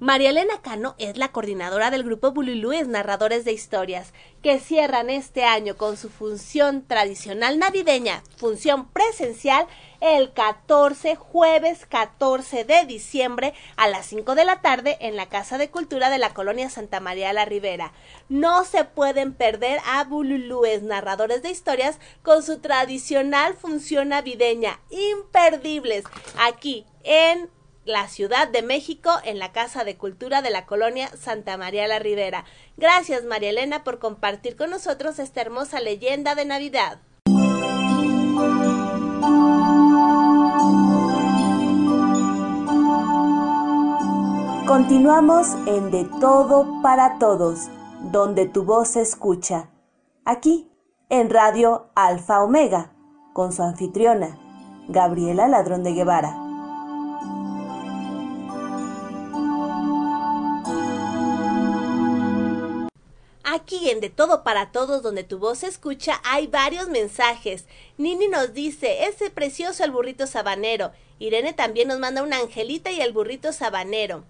María 0.00 0.30
Elena 0.30 0.62
Cano 0.62 0.94
es 0.98 1.16
la 1.16 1.32
coordinadora 1.32 1.90
del 1.90 2.04
grupo 2.04 2.30
Bululúes 2.30 2.86
Narradores 2.86 3.44
de 3.44 3.52
Historias, 3.52 4.12
que 4.42 4.60
cierran 4.60 5.10
este 5.10 5.44
año 5.44 5.76
con 5.76 5.96
su 5.96 6.08
función 6.08 6.86
tradicional 6.86 7.58
navideña, 7.58 8.22
función 8.36 8.88
presencial, 8.90 9.66
el 10.00 10.32
14, 10.32 11.16
jueves 11.16 11.86
14 11.86 12.64
de 12.64 12.84
diciembre 12.84 13.54
a 13.76 13.88
las 13.88 14.06
5 14.06 14.34
de 14.34 14.44
la 14.44 14.60
tarde 14.60 14.96
en 15.00 15.16
la 15.16 15.28
Casa 15.28 15.58
de 15.58 15.70
Cultura 15.70 16.10
de 16.10 16.18
la 16.18 16.34
Colonia 16.34 16.70
Santa 16.70 17.00
María 17.00 17.32
la 17.32 17.44
Ribera. 17.44 17.92
No 18.28 18.64
se 18.64 18.84
pueden 18.84 19.34
perder 19.34 19.80
a 19.86 20.04
Bululúes 20.04 20.82
Narradores 20.82 21.42
de 21.42 21.50
Historias 21.50 21.98
con 22.22 22.42
su 22.42 22.60
tradicional 22.60 23.54
función 23.54 24.10
navideña, 24.10 24.80
imperdibles, 24.90 26.04
aquí 26.38 26.86
en 27.04 27.50
la 27.84 28.06
Ciudad 28.08 28.48
de 28.48 28.62
México 28.62 29.10
en 29.24 29.38
la 29.38 29.52
Casa 29.52 29.82
de 29.82 29.96
Cultura 29.96 30.42
de 30.42 30.50
la 30.50 30.66
Colonia 30.66 31.08
Santa 31.16 31.56
María 31.56 31.88
la 31.88 31.98
Ribera. 31.98 32.44
Gracias 32.76 33.24
María 33.24 33.50
Elena 33.50 33.82
por 33.82 33.98
compartir 33.98 34.56
con 34.56 34.70
nosotros 34.70 35.18
esta 35.18 35.40
hermosa 35.40 35.80
leyenda 35.80 36.34
de 36.34 36.44
Navidad. 36.44 37.00
Continuamos 44.68 45.46
en 45.66 45.90
De 45.90 46.04
Todo 46.20 46.82
para 46.82 47.18
Todos, 47.18 47.68
donde 48.12 48.44
tu 48.44 48.64
voz 48.64 48.88
se 48.88 49.00
escucha. 49.00 49.70
Aquí, 50.26 50.70
en 51.08 51.30
Radio 51.30 51.88
Alfa 51.94 52.42
Omega, 52.42 52.92
con 53.32 53.54
su 53.54 53.62
anfitriona, 53.62 54.38
Gabriela 54.88 55.48
Ladrón 55.48 55.84
de 55.84 55.94
Guevara. 55.94 56.36
Aquí 63.44 63.88
en 63.88 64.00
De 64.00 64.10
Todo 64.10 64.44
para 64.44 64.70
Todos, 64.70 65.02
donde 65.02 65.24
tu 65.24 65.38
voz 65.38 65.60
se 65.60 65.68
escucha, 65.68 66.20
hay 66.24 66.46
varios 66.46 66.90
mensajes. 66.90 67.64
Nini 67.96 68.28
nos 68.28 68.52
dice, 68.52 69.06
ese 69.06 69.30
precioso 69.30 69.82
el 69.82 69.92
burrito 69.92 70.26
sabanero. 70.26 70.92
Irene 71.18 71.54
también 71.54 71.88
nos 71.88 71.98
manda 71.98 72.22
una 72.22 72.36
angelita 72.36 72.90
y 72.90 73.00
el 73.00 73.14
burrito 73.14 73.54
sabanero. 73.54 74.24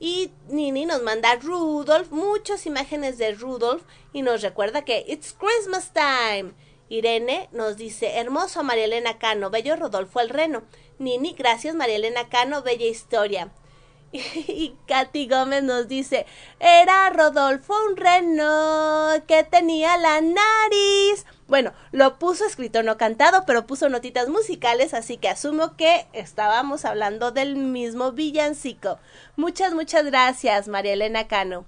Y 0.00 0.30
Nini 0.48 0.86
nos 0.86 1.02
manda 1.02 1.34
Rudolph, 1.36 2.12
muchas 2.12 2.66
imágenes 2.66 3.18
de 3.18 3.32
Rudolph 3.32 3.82
y 4.12 4.22
nos 4.22 4.42
recuerda 4.42 4.84
que 4.84 5.04
it's 5.08 5.34
Christmas 5.34 5.92
time. 5.92 6.52
Irene 6.88 7.48
nos 7.52 7.76
dice, 7.76 8.18
hermoso 8.18 8.62
María 8.62 8.84
Elena 8.84 9.18
Cano, 9.18 9.50
bello 9.50 9.76
Rodolfo 9.76 10.20
el 10.20 10.28
Reno. 10.28 10.62
Nini, 10.98 11.32
gracias 11.32 11.74
María 11.74 11.96
Elena 11.96 12.28
Cano, 12.28 12.62
bella 12.62 12.86
historia. 12.86 13.52
Y 14.12 14.74
Katy 14.86 15.28
Gómez 15.28 15.62
nos 15.62 15.88
dice, 15.88 16.26
era 16.60 17.10
Rodolfo 17.10 17.74
un 17.88 17.96
reno 17.96 19.22
que 19.26 19.44
tenía 19.44 19.96
la 19.96 20.20
nariz. 20.20 21.26
Bueno, 21.48 21.72
lo 21.92 22.18
puso 22.18 22.44
escrito, 22.44 22.82
no 22.82 22.98
cantado, 22.98 23.44
pero 23.46 23.66
puso 23.66 23.88
notitas 23.88 24.28
musicales, 24.28 24.92
así 24.92 25.16
que 25.16 25.30
asumo 25.30 25.76
que 25.76 26.06
estábamos 26.12 26.84
hablando 26.84 27.30
del 27.30 27.56
mismo 27.56 28.12
villancico. 28.12 28.98
Muchas, 29.34 29.72
muchas 29.72 30.04
gracias, 30.04 30.68
María 30.68 30.92
Elena 30.92 31.26
Cano. 31.26 31.64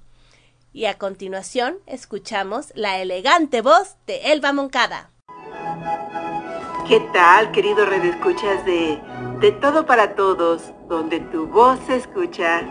Y 0.75 0.85
a 0.85 0.99
continuación 0.99 1.79
escuchamos 1.87 2.73
la 2.75 2.99
elegante 2.99 3.63
voz 3.63 3.97
de 4.07 4.33
Elba 4.33 4.53
Moncada. 4.53 5.11
¿Qué 6.87 7.01
tal, 7.15 7.51
querido 7.51 7.87
redescuchas 7.87 8.65
de 8.67 9.01
De 9.41 9.51
Todo 9.53 9.87
para 9.87 10.15
Todos? 10.15 10.75
donde 10.89 11.21
tu 11.21 11.47
voz 11.47 11.79
se 11.87 11.97
escucha, 11.97 12.63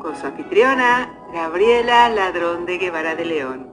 con 0.00 0.14
su 0.14 0.26
anfitriona, 0.26 1.10
Gabriela 1.32 2.08
Ladrón 2.10 2.66
de 2.66 2.76
Guevara 2.76 3.16
de 3.16 3.24
León. 3.24 3.72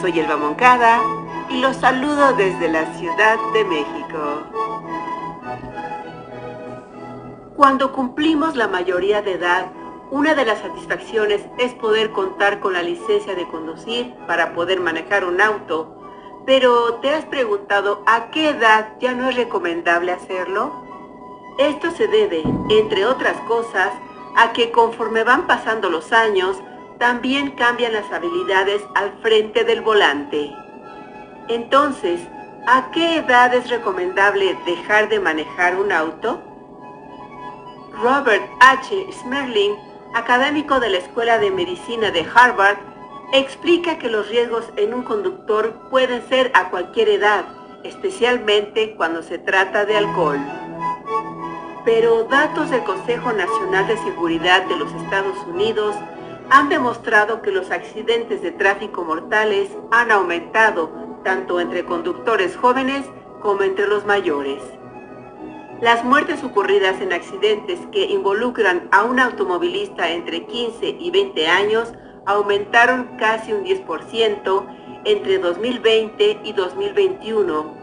Soy 0.00 0.18
Elba 0.18 0.38
Moncada 0.38 1.02
y 1.50 1.60
los 1.60 1.76
saludo 1.76 2.32
desde 2.34 2.68
la 2.68 2.86
Ciudad 2.94 3.36
de 3.52 3.64
México. 3.64 4.44
Cuando 7.56 7.92
cumplimos 7.92 8.56
la 8.56 8.68
mayoría 8.68 9.20
de 9.20 9.32
edad, 9.32 9.66
una 10.10 10.34
de 10.34 10.44
las 10.44 10.60
satisfacciones 10.60 11.42
es 11.58 11.74
poder 11.74 12.12
contar 12.12 12.60
con 12.60 12.72
la 12.72 12.82
licencia 12.82 13.34
de 13.34 13.46
conducir 13.48 14.14
para 14.26 14.54
poder 14.54 14.80
manejar 14.80 15.24
un 15.24 15.40
auto. 15.40 15.96
Pero 16.46 16.94
¿te 16.94 17.10
has 17.10 17.24
preguntado 17.26 18.02
a 18.06 18.30
qué 18.30 18.50
edad 18.50 18.94
ya 19.00 19.12
no 19.12 19.28
es 19.28 19.36
recomendable 19.36 20.12
hacerlo? 20.12 20.72
Esto 21.58 21.90
se 21.90 22.06
debe, 22.06 22.42
entre 22.70 23.04
otras 23.06 23.36
cosas, 23.42 23.90
a 24.36 24.52
que 24.52 24.70
conforme 24.70 25.24
van 25.24 25.46
pasando 25.46 25.90
los 25.90 26.12
años, 26.12 26.56
también 26.98 27.52
cambian 27.52 27.92
las 27.92 28.10
habilidades 28.12 28.82
al 28.94 29.12
frente 29.20 29.64
del 29.64 29.80
volante. 29.80 30.50
Entonces, 31.50 32.20
¿a 32.68 32.92
qué 32.92 33.16
edad 33.16 33.52
es 33.52 33.68
recomendable 33.68 34.56
dejar 34.64 35.08
de 35.08 35.18
manejar 35.18 35.74
un 35.80 35.90
auto? 35.90 36.40
Robert 38.00 38.44
H. 38.60 39.12
Smerling, 39.12 39.74
académico 40.14 40.78
de 40.78 40.90
la 40.90 40.98
Escuela 40.98 41.38
de 41.38 41.50
Medicina 41.50 42.12
de 42.12 42.24
Harvard, 42.32 42.78
explica 43.32 43.98
que 43.98 44.08
los 44.08 44.28
riesgos 44.28 44.64
en 44.76 44.94
un 44.94 45.02
conductor 45.02 45.74
pueden 45.90 46.26
ser 46.28 46.52
a 46.54 46.70
cualquier 46.70 47.08
edad, 47.08 47.44
especialmente 47.82 48.94
cuando 48.94 49.24
se 49.24 49.38
trata 49.38 49.84
de 49.84 49.96
alcohol 49.96 50.38
pero 51.82 52.24
datos 52.24 52.70
del 52.70 52.84
Consejo 52.84 53.32
Nacional 53.32 53.86
de 53.86 53.96
Seguridad 53.96 54.66
de 54.66 54.76
los 54.76 54.92
Estados 54.92 55.36
Unidos 55.46 55.96
han 56.50 56.68
demostrado 56.68 57.40
que 57.40 57.50
los 57.50 57.70
accidentes 57.70 58.42
de 58.42 58.52
tráfico 58.52 59.02
mortales 59.02 59.70
han 59.90 60.10
aumentado 60.10 61.09
tanto 61.22 61.60
entre 61.60 61.84
conductores 61.84 62.56
jóvenes 62.56 63.04
como 63.40 63.62
entre 63.62 63.86
los 63.86 64.06
mayores. 64.06 64.62
Las 65.80 66.04
muertes 66.04 66.44
ocurridas 66.44 67.00
en 67.00 67.12
accidentes 67.12 67.80
que 67.90 68.04
involucran 68.04 68.88
a 68.92 69.04
un 69.04 69.18
automovilista 69.18 70.10
entre 70.10 70.44
15 70.44 70.96
y 71.00 71.10
20 71.10 71.48
años 71.48 71.92
aumentaron 72.26 73.16
casi 73.18 73.52
un 73.52 73.64
10% 73.64 74.66
entre 75.04 75.38
2020 75.38 76.40
y 76.44 76.52
2021 76.52 77.80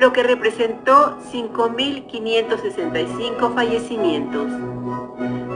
lo 0.00 0.12
que 0.14 0.22
representó 0.22 1.18
5.565 1.30 3.54
fallecimientos, 3.54 4.50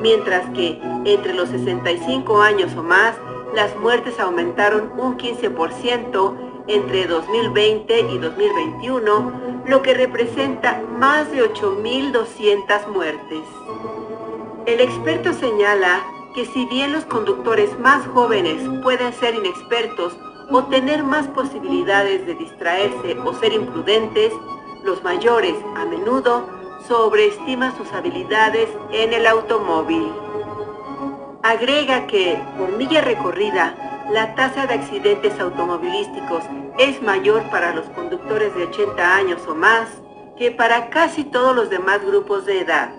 mientras 0.03 0.51
que 0.51 0.79
entre 1.07 1.33
los 1.33 1.49
65 1.49 2.43
años 2.43 2.77
o 2.77 2.83
más, 2.83 3.15
las 3.55 3.75
muertes 3.77 4.21
aumentaron 4.21 4.93
un 4.99 5.17
15% 5.17 6.54
entre 6.67 7.07
2020 7.07 8.01
y 8.01 8.19
2021, 8.19 9.63
lo 9.67 9.83
que 9.83 9.95
representa 9.95 10.83
más 10.99 11.31
de 11.31 11.43
8.200 11.53 12.89
muertes. 12.89 13.43
El 14.67 14.81
experto 14.81 15.33
señala 15.35 16.03
que 16.35 16.47
si 16.47 16.67
bien 16.67 16.93
los 16.93 17.05
conductores 17.05 17.79
más 17.79 18.07
jóvenes 18.09 18.63
pueden 18.83 19.13
ser 19.13 19.35
inexpertos 19.35 20.17
o 20.51 20.65
tener 20.65 21.03
más 21.05 21.27
posibilidades 21.29 22.27
de 22.27 22.35
distraerse 22.35 23.19
o 23.25 23.35
ser 23.35 23.53
imprudentes, 23.53 24.33
los 24.83 25.03
mayores 25.03 25.55
a 25.77 25.85
menudo 25.85 26.49
sobreestiman 26.87 27.77
sus 27.77 27.93
habilidades 27.93 28.69
en 28.91 29.13
el 29.13 29.27
automóvil. 29.27 30.13
Agrega 31.43 32.07
que, 32.07 32.39
por 32.59 32.77
milla 32.77 33.01
recorrida, 33.01 33.94
la 34.11 34.35
tasa 34.35 34.67
de 34.67 34.75
accidentes 34.75 35.39
automovilísticos 35.41 36.45
es 36.79 37.01
mayor 37.03 37.43
para 37.51 37.75
los 37.75 37.87
conductores 37.91 38.55
de 38.55 38.65
80 38.65 39.17
años 39.17 39.41
o 39.49 39.55
más 39.55 39.89
que 40.37 40.51
para 40.51 40.91
casi 40.91 41.25
todos 41.25 41.55
los 41.55 41.71
demás 41.71 42.05
grupos 42.05 42.45
de 42.45 42.61
edad, 42.61 42.91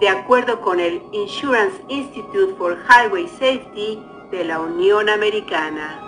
de 0.00 0.08
acuerdo 0.08 0.60
con 0.60 0.80
el 0.80 1.02
Insurance 1.12 1.76
Institute 1.88 2.54
for 2.56 2.78
Highway 2.88 3.28
Safety 3.28 4.02
de 4.30 4.44
la 4.44 4.60
Unión 4.60 5.08
Americana. 5.08 6.04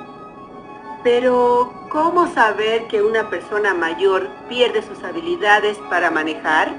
Pero, 1.02 1.72
¿cómo 1.90 2.27
saber 2.32 2.86
que 2.89 3.02
una 3.02 3.31
persona 3.31 3.72
mayor 3.72 4.28
pierde 4.48 4.82
sus 4.82 5.02
habilidades 5.02 5.78
para 5.89 6.10
manejar? 6.10 6.74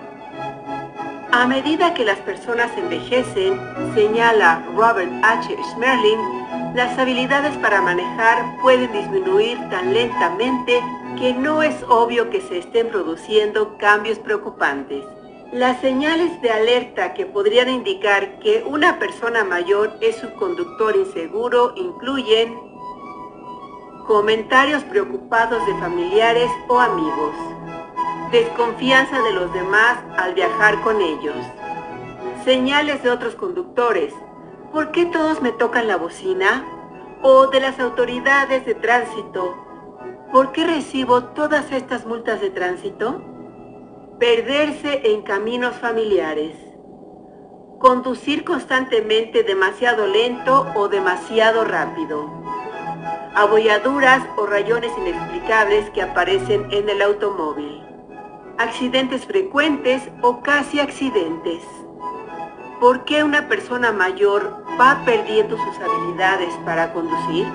A 1.31 1.47
medida 1.47 1.93
que 1.93 2.05
las 2.05 2.19
personas 2.19 2.69
envejecen, 2.77 3.59
señala 3.95 4.63
Robert 4.75 5.11
H. 5.23 5.55
Schmerling, 5.71 6.19
las 6.73 6.97
habilidades 6.97 7.57
para 7.57 7.81
manejar 7.81 8.57
pueden 8.61 8.91
disminuir 8.93 9.57
tan 9.69 9.93
lentamente 9.93 10.81
que 11.17 11.33
no 11.33 11.61
es 11.61 11.75
obvio 11.89 12.29
que 12.29 12.39
se 12.41 12.59
estén 12.59 12.87
produciendo 12.89 13.77
cambios 13.77 14.19
preocupantes. 14.19 15.03
Las 15.51 15.81
señales 15.81 16.41
de 16.41 16.49
alerta 16.49 17.13
que 17.13 17.25
podrían 17.25 17.67
indicar 17.67 18.39
que 18.39 18.63
una 18.65 18.99
persona 18.99 19.43
mayor 19.43 19.97
es 19.99 20.23
un 20.23 20.31
conductor 20.31 20.95
inseguro 20.95 21.73
incluyen 21.75 22.57
comentarios 24.07 24.81
preocupados 24.85 25.65
de 25.65 25.73
familiares 25.75 26.49
o 26.69 26.79
amigos, 26.79 27.35
desconfianza 28.31 29.21
de 29.21 29.33
los 29.33 29.53
demás 29.53 29.99
al 30.17 30.33
viajar 30.33 30.81
con 30.81 31.01
ellos, 31.01 31.35
señales 32.45 33.03
de 33.03 33.11
otros 33.11 33.35
conductores, 33.35 34.13
¿por 34.71 34.91
qué 34.91 35.05
todos 35.05 35.41
me 35.41 35.51
tocan 35.51 35.87
la 35.87 35.97
bocina? 35.97 36.65
O 37.21 37.47
de 37.47 37.59
las 37.59 37.79
autoridades 37.79 38.65
de 38.65 38.73
tránsito, 38.73 39.55
¿por 40.31 40.51
qué 40.51 40.65
recibo 40.65 41.25
todas 41.25 41.71
estas 41.71 42.05
multas 42.05 42.41
de 42.41 42.49
tránsito? 42.49 43.21
Perderse 44.19 45.13
en 45.13 45.21
caminos 45.21 45.75
familiares. 45.75 46.55
Conducir 47.79 48.43
constantemente 48.43 49.43
demasiado 49.43 50.07
lento 50.07 50.67
o 50.75 50.87
demasiado 50.87 51.63
rápido 51.63 52.41
abolladuras 53.35 54.23
o 54.37 54.45
rayones 54.45 54.91
inexplicables 54.97 55.89
que 55.91 56.01
aparecen 56.01 56.67
en 56.71 56.89
el 56.89 57.01
automóvil, 57.01 57.81
accidentes 58.57 59.25
frecuentes 59.25 60.03
o 60.21 60.41
casi 60.41 60.79
accidentes. 60.79 61.63
¿Por 62.81 63.05
qué 63.05 63.23
una 63.23 63.47
persona 63.47 63.91
mayor 63.91 64.65
va 64.81 65.03
perdiendo 65.05 65.55
sus 65.55 65.77
habilidades 65.77 66.51
para 66.65 66.91
conducir? 66.93 67.45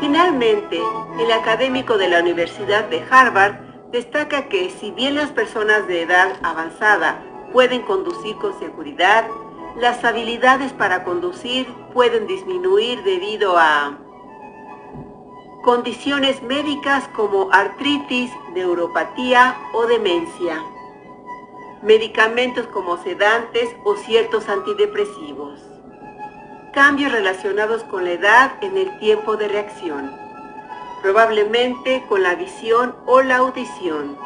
Finalmente, 0.00 0.80
el 1.20 1.30
académico 1.32 1.98
de 1.98 2.08
la 2.08 2.20
Universidad 2.20 2.84
de 2.84 3.04
Harvard 3.10 3.56
destaca 3.92 4.48
que 4.48 4.70
si 4.70 4.90
bien 4.90 5.16
las 5.16 5.32
personas 5.32 5.86
de 5.86 6.00
edad 6.00 6.30
avanzada 6.42 7.22
pueden 7.52 7.82
conducir 7.82 8.36
con 8.36 8.58
seguridad, 8.58 9.26
las 9.78 10.02
habilidades 10.02 10.72
para 10.72 11.04
conducir 11.04 11.66
pueden 11.92 12.26
disminuir 12.26 13.02
debido 13.02 13.58
a 13.58 13.98
condiciones 15.62 16.42
médicas 16.42 17.06
como 17.14 17.52
artritis, 17.52 18.32
neuropatía 18.54 19.58
o 19.74 19.84
demencia, 19.84 20.62
medicamentos 21.86 22.66
como 22.66 23.00
sedantes 23.00 23.68
o 23.84 23.94
ciertos 23.94 24.48
antidepresivos, 24.48 25.60
cambios 26.72 27.12
relacionados 27.12 27.84
con 27.84 28.02
la 28.02 28.10
edad 28.10 28.52
en 28.60 28.76
el 28.76 28.98
tiempo 28.98 29.36
de 29.36 29.46
reacción, 29.46 30.10
probablemente 31.00 32.04
con 32.08 32.24
la 32.24 32.34
visión 32.34 32.96
o 33.06 33.22
la 33.22 33.36
audición. 33.36 34.18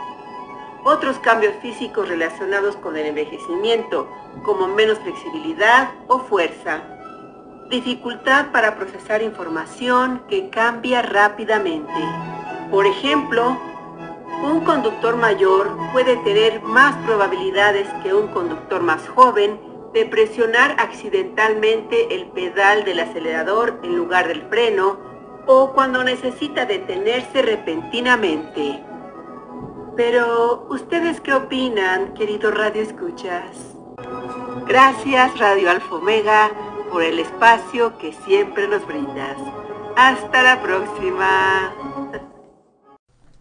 Otros 0.84 1.18
cambios 1.18 1.52
físicos 1.60 2.08
relacionados 2.08 2.76
con 2.76 2.96
el 2.96 3.04
envejecimiento, 3.04 4.08
como 4.42 4.66
menos 4.66 4.98
flexibilidad 5.00 5.90
o 6.06 6.20
fuerza. 6.20 6.80
Dificultad 7.68 8.52
para 8.52 8.76
procesar 8.76 9.22
información 9.22 10.22
que 10.30 10.48
cambia 10.48 11.02
rápidamente. 11.02 11.92
Por 12.70 12.86
ejemplo, 12.86 13.58
un 14.42 14.60
conductor 14.64 15.16
mayor 15.16 15.76
puede 15.92 16.16
tener 16.18 16.62
más 16.62 16.96
probabilidades 17.04 17.86
que 18.02 18.14
un 18.14 18.28
conductor 18.28 18.82
más 18.82 19.06
joven 19.08 19.60
de 19.92 20.06
presionar 20.06 20.76
accidentalmente 20.78 22.14
el 22.14 22.26
pedal 22.28 22.84
del 22.84 23.00
acelerador 23.00 23.80
en 23.82 23.96
lugar 23.96 24.28
del 24.28 24.42
freno 24.48 24.98
o 25.46 25.72
cuando 25.72 26.04
necesita 26.04 26.64
detenerse 26.64 27.42
repentinamente. 27.42 28.84
Pero, 29.96 30.66
¿ustedes 30.70 31.20
qué 31.20 31.34
opinan, 31.34 32.14
querido 32.14 32.50
Radio 32.50 32.82
Escuchas? 32.82 33.76
Gracias, 34.66 35.38
Radio 35.38 35.70
Alfa 35.70 35.96
Omega, 35.96 36.50
por 36.90 37.02
el 37.02 37.18
espacio 37.18 37.98
que 37.98 38.12
siempre 38.12 38.68
nos 38.68 38.86
brindas. 38.86 39.36
Hasta 39.96 40.42
la 40.42 40.62
próxima. 40.62 41.74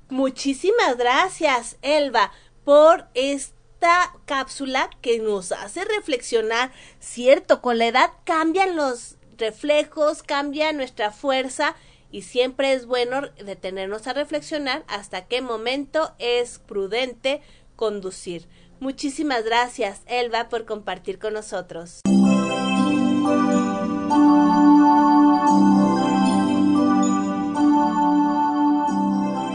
Muchísimas 0.10 0.98
gracias, 0.98 1.77
Elba, 1.84 2.31
por 2.64 3.07
esta 3.14 4.14
cápsula 4.26 4.90
que 5.02 5.19
nos 5.19 5.52
hace 5.52 5.86
reflexionar. 5.86 6.72
Cierto, 6.99 7.61
con 7.61 7.77
la 7.77 7.88
edad 7.88 8.11
cambian 8.23 8.76
los 8.76 9.18
reflejos, 9.38 10.23
cambia 10.23 10.73
nuestra 10.73 11.11
fuerza 11.11 11.76
y 12.11 12.23
siempre 12.23 12.73
es 12.73 12.88
bueno 12.88 13.22
detenernos 13.44 14.07
a 14.07 14.14
reflexionar 14.14 14.84
hasta 14.88 15.27
qué 15.27 15.41
momento 15.41 16.14
es 16.18 16.60
prudente 16.60 17.41
conducir. 17.76 18.48
Muchísimas 18.80 19.44
gracias, 19.44 20.02
Elba, 20.07 20.49
por 20.49 20.65
compartir 20.65 21.19
con 21.19 21.34
nosotros. 21.34 22.02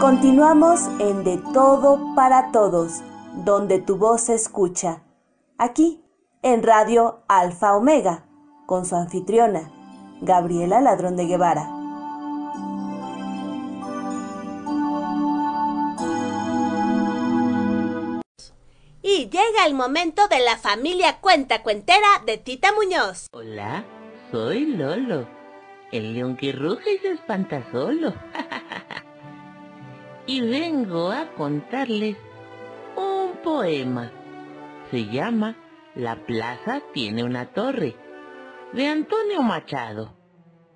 Continuamos 0.05 0.81
en 0.98 1.24
De 1.24 1.39
Todo 1.55 2.14
para 2.14 2.52
Todos, 2.52 3.01
donde 3.36 3.78
tu 3.78 3.97
voz 3.97 4.20
se 4.20 4.35
escucha. 4.35 5.02
Aquí, 5.56 6.05
en 6.43 6.62
Radio 6.62 7.22
Alfa 7.26 7.74
Omega, 7.74 8.26
con 8.66 8.85
su 8.85 8.97
anfitriona, 8.97 9.72
Gabriela 10.20 10.82
Ladrón 10.82 11.16
de 11.16 11.24
Guevara. 11.24 11.70
Y 19.01 19.31
llega 19.31 19.66
el 19.66 19.72
momento 19.72 20.28
de 20.28 20.40
la 20.40 20.59
familia 20.59 21.18
cuenta 21.22 21.62
cuentera 21.62 22.06
de 22.26 22.36
Tita 22.36 22.74
Muñoz. 22.74 23.28
Hola, 23.32 23.86
soy 24.31 24.66
Lolo, 24.66 25.26
el 25.93 26.12
león 26.12 26.36
que 26.36 26.52
ruge 26.52 26.97
y 26.97 26.98
se 26.98 27.12
espanta 27.12 27.64
solo. 27.72 28.12
y 30.26 30.40
vengo 30.40 31.10
a 31.10 31.32
contarles 31.34 32.16
un 32.96 33.36
poema. 33.42 34.10
Se 34.90 35.06
llama 35.06 35.56
La 35.94 36.16
plaza 36.26 36.82
tiene 36.92 37.24
una 37.24 37.46
torre, 37.52 37.96
de 38.72 38.88
Antonio 38.88 39.42
Machado. 39.42 40.16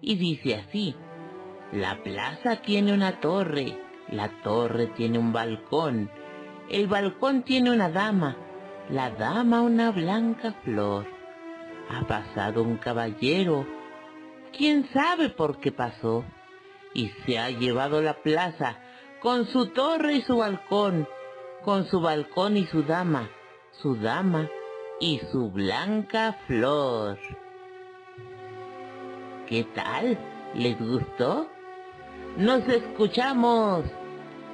Y 0.00 0.16
dice 0.16 0.54
así, 0.54 0.94
La 1.72 2.02
plaza 2.02 2.56
tiene 2.62 2.92
una 2.92 3.20
torre, 3.20 3.76
la 4.08 4.28
torre 4.42 4.86
tiene 4.88 5.18
un 5.18 5.32
balcón, 5.32 6.10
el 6.70 6.86
balcón 6.86 7.42
tiene 7.42 7.70
una 7.70 7.90
dama, 7.90 8.36
la 8.90 9.10
dama 9.10 9.62
una 9.62 9.90
blanca 9.90 10.54
flor. 10.64 11.06
Ha 11.90 12.06
pasado 12.06 12.62
un 12.62 12.76
caballero, 12.76 13.66
quién 14.56 14.88
sabe 14.92 15.30
por 15.30 15.58
qué 15.58 15.72
pasó, 15.72 16.24
y 16.94 17.08
se 17.24 17.38
ha 17.38 17.50
llevado 17.50 18.02
la 18.02 18.14
plaza, 18.22 18.78
con 19.20 19.46
su 19.46 19.66
torre 19.66 20.14
y 20.14 20.22
su 20.22 20.36
balcón, 20.36 21.08
con 21.64 21.86
su 21.88 22.00
balcón 22.00 22.56
y 22.56 22.66
su 22.66 22.82
dama, 22.82 23.30
su 23.72 23.96
dama 23.96 24.48
y 25.00 25.20
su 25.32 25.50
blanca 25.50 26.38
flor. 26.46 27.18
¿Qué 29.48 29.64
tal? 29.74 30.18
¿Les 30.54 30.78
gustó? 30.78 31.48
Nos 32.36 32.66
escuchamos 32.68 33.84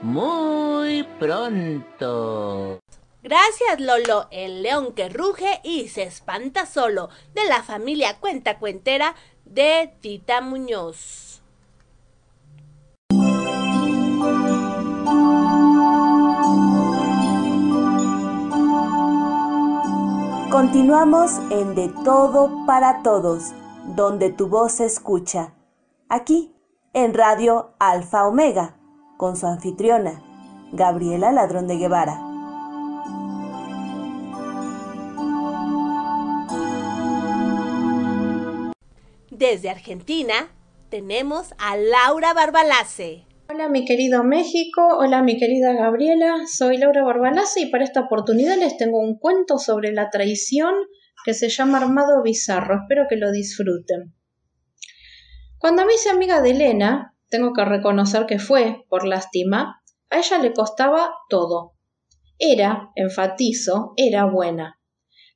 muy 0.03 1.03
pronto. 1.19 2.81
Gracias 3.23 3.81
Lolo, 3.81 4.29
el 4.31 4.63
león 4.63 4.93
que 4.93 5.09
ruge 5.09 5.61
y 5.65 5.89
se 5.89 6.03
espanta 6.03 6.67
solo, 6.67 7.09
de 7.35 7.45
la 7.47 7.63
familia 7.63 8.19
Cuenta 8.21 8.59
Cuentera 8.59 9.15
de 9.45 9.95
Tita 10.01 10.41
Muñoz. 10.41 11.24
Continuamos 20.55 21.33
en 21.51 21.75
De 21.75 21.89
Todo 22.05 22.65
para 22.65 23.03
Todos, 23.03 23.53
donde 23.97 24.31
tu 24.31 24.47
voz 24.47 24.75
se 24.75 24.85
escucha. 24.85 25.53
Aquí, 26.09 26.55
en 26.93 27.13
Radio 27.13 27.75
Alfa 27.81 28.29
Omega, 28.29 28.77
con 29.17 29.37
su 29.37 29.49
anfitriona, 29.49 30.23
Gabriela 30.71 31.33
Ladrón 31.33 31.67
de 31.67 31.77
Guevara. 31.77 32.21
Desde 39.33 39.71
Argentina 39.71 40.35
tenemos 40.89 41.53
a 41.59 41.77
Laura 41.77 42.33
Barbalace. 42.33 43.27
Hola 43.47 43.69
mi 43.69 43.85
querido 43.85 44.25
México, 44.25 44.81
hola 44.99 45.23
mi 45.23 45.37
querida 45.37 45.75
Gabriela, 45.75 46.47
soy 46.47 46.79
Laura 46.79 47.05
Barbalace 47.05 47.61
y 47.61 47.67
para 47.67 47.85
esta 47.85 48.01
oportunidad 48.01 48.57
les 48.57 48.79
tengo 48.79 48.99
un 48.99 49.19
cuento 49.19 49.59
sobre 49.59 49.93
la 49.93 50.09
traición 50.09 50.75
que 51.27 51.35
se 51.35 51.51
llama 51.51 51.77
Armado 51.77 52.23
Bizarro, 52.23 52.75
espero 52.81 53.05
que 53.07 53.17
lo 53.17 53.31
disfruten. 53.33 54.15
Cuando 55.59 55.85
me 55.85 55.93
hice 55.93 56.09
amiga 56.09 56.41
de 56.41 56.53
Elena, 56.53 57.15
tengo 57.29 57.53
que 57.53 57.67
reconocer 57.67 58.25
que 58.25 58.39
fue, 58.39 58.87
por 58.89 59.07
lástima, 59.07 59.83
a 60.09 60.19
ella 60.19 60.39
le 60.39 60.55
costaba 60.55 61.11
todo. 61.29 61.75
Era, 62.39 62.93
enfatizo, 62.97 63.93
era 63.99 64.25
buena. 64.25 64.81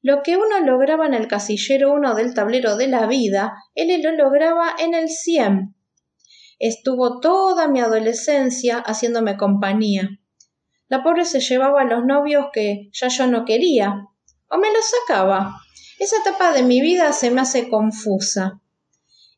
Lo 0.00 0.22
que 0.22 0.38
uno 0.38 0.60
lograba 0.64 1.04
en 1.04 1.12
el 1.12 1.28
casillero 1.28 1.92
1 1.92 2.14
del 2.14 2.32
tablero 2.32 2.76
de 2.78 2.86
la 2.86 3.06
vida, 3.06 3.52
él 3.74 4.00
lo 4.02 4.12
lograba 4.12 4.74
en 4.78 4.94
el 4.94 5.10
100 5.10 5.74
Estuvo 6.58 7.20
toda 7.20 7.68
mi 7.68 7.80
adolescencia 7.80 8.78
haciéndome 8.78 9.36
compañía. 9.36 10.18
La 10.88 11.02
pobre 11.02 11.24
se 11.24 11.40
llevaba 11.40 11.82
a 11.82 11.84
los 11.84 12.04
novios 12.04 12.46
que 12.52 12.90
ya 12.92 13.08
yo 13.08 13.26
no 13.26 13.44
quería, 13.44 14.06
o 14.50 14.58
me 14.58 14.72
los 14.72 14.84
sacaba. 14.84 15.60
Esa 15.98 16.16
etapa 16.18 16.52
de 16.52 16.62
mi 16.62 16.80
vida 16.80 17.12
se 17.12 17.30
me 17.30 17.42
hace 17.42 17.68
confusa. 17.68 18.60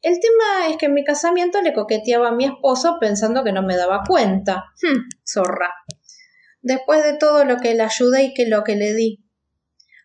El 0.03 0.19
tema 0.19 0.69
es 0.71 0.79
que 0.79 0.87
en 0.87 0.95
mi 0.95 1.05
casamiento 1.05 1.61
le 1.61 1.75
coqueteaba 1.75 2.29
a 2.29 2.33
mi 2.33 2.47
esposo 2.47 2.97
pensando 2.99 3.45
que 3.45 3.53
no 3.53 3.63
me 3.63 3.77
daba 3.77 4.03
cuenta. 4.07 4.65
Hm, 4.81 5.09
zorra. 5.27 5.75
Después 6.63 7.03
de 7.03 7.19
todo 7.19 7.45
lo 7.45 7.59
que 7.59 7.75
le 7.75 7.83
ayudé 7.83 8.25
y 8.25 8.35
que 8.35 8.47
lo 8.47 8.65
que 8.65 8.77
le 8.77 8.95
di. 8.95 9.25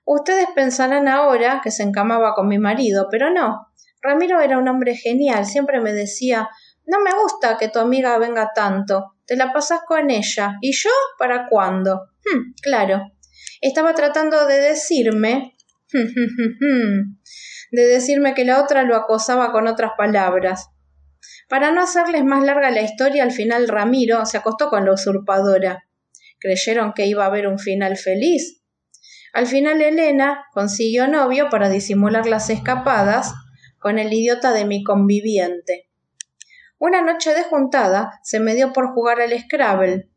Ustedes 0.03 0.47
pensarán 0.53 1.07
ahora 1.07 1.61
que 1.63 1.71
se 1.71 1.83
encamaba 1.83 2.33
con 2.35 2.47
mi 2.47 2.59
marido, 2.59 3.07
pero 3.09 3.31
no. 3.31 3.67
Ramiro 4.01 4.39
era 4.39 4.57
un 4.57 4.67
hombre 4.67 4.95
genial, 4.95 5.45
siempre 5.45 5.79
me 5.79 5.93
decía 5.93 6.49
no 6.87 7.01
me 7.01 7.11
gusta 7.21 7.57
que 7.57 7.69
tu 7.69 7.79
amiga 7.79 8.17
venga 8.17 8.51
tanto. 8.53 9.15
Te 9.25 9.35
la 9.35 9.51
pasas 9.51 9.81
con 9.87 10.09
ella. 10.09 10.57
¿Y 10.61 10.71
yo? 10.73 10.91
¿Para 11.17 11.47
cuándo? 11.47 12.09
Hmm, 12.23 12.53
claro. 12.61 13.11
Estaba 13.61 13.93
tratando 13.93 14.45
de 14.45 14.59
decirme. 14.59 15.55
de 17.71 17.85
decirme 17.87 18.33
que 18.33 18.45
la 18.45 18.61
otra 18.61 18.83
lo 18.83 18.95
acosaba 18.95 19.51
con 19.51 19.67
otras 19.67 19.91
palabras. 19.97 20.69
Para 21.49 21.71
no 21.71 21.81
hacerles 21.81 22.23
más 22.23 22.43
larga 22.43 22.71
la 22.71 22.81
historia, 22.81 23.23
al 23.23 23.31
final 23.31 23.67
Ramiro 23.67 24.25
se 24.25 24.37
acostó 24.37 24.69
con 24.69 24.85
la 24.85 24.93
usurpadora. 24.93 25.85
Creyeron 26.39 26.93
que 26.93 27.05
iba 27.07 27.23
a 27.23 27.27
haber 27.27 27.47
un 27.47 27.59
final 27.59 27.97
feliz. 27.97 28.61
Al 29.33 29.47
final 29.47 29.81
Elena 29.81 30.45
consiguió 30.53 31.07
novio 31.07 31.49
para 31.49 31.69
disimular 31.69 32.25
las 32.25 32.49
escapadas 32.49 33.33
con 33.79 33.99
el 33.99 34.13
idiota 34.13 34.53
de 34.53 34.65
mi 34.65 34.83
conviviente. 34.83 35.84
Una 36.77 37.01
noche 37.01 37.33
de 37.33 37.43
juntada 37.43 38.19
se 38.23 38.39
me 38.39 38.53
dio 38.53 38.73
por 38.73 38.93
jugar 38.93 39.21
al 39.21 39.37
Scrabble. 39.39 40.09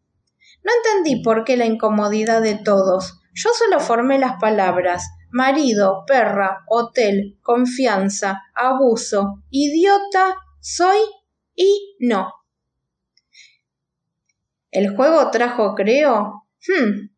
No 0.65 0.73
entendí 0.77 1.23
por 1.23 1.45
qué 1.45 1.57
la 1.57 1.67
incomodidad 1.67 2.43
de 2.43 2.57
todos. 2.57 3.21
Yo 3.35 3.51
solo 3.51 3.79
formé 3.81 4.19
las 4.19 4.41
palabras 4.41 5.05
marido, 5.31 6.05
perra, 6.07 6.65
hotel, 6.69 7.39
confianza, 7.43 8.43
abuso, 8.55 9.43
idiota, 9.51 10.37
soy 10.61 10.99
y 11.55 11.97
no. 12.01 12.33
El 14.71 14.95
juego 14.95 15.31
trajo, 15.31 15.75
creo, 15.75 16.47
hmm, 16.67 17.09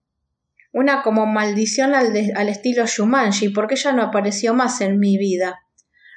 una 0.72 1.02
como 1.02 1.26
maldición 1.26 1.94
al, 1.94 2.12
al 2.36 2.48
estilo 2.48 2.86
Shumanji, 2.86 3.48
porque 3.48 3.76
ya 3.76 3.92
no 3.92 4.02
apareció 4.02 4.54
más 4.54 4.80
en 4.80 4.98
mi 4.98 5.18
vida. 5.18 5.60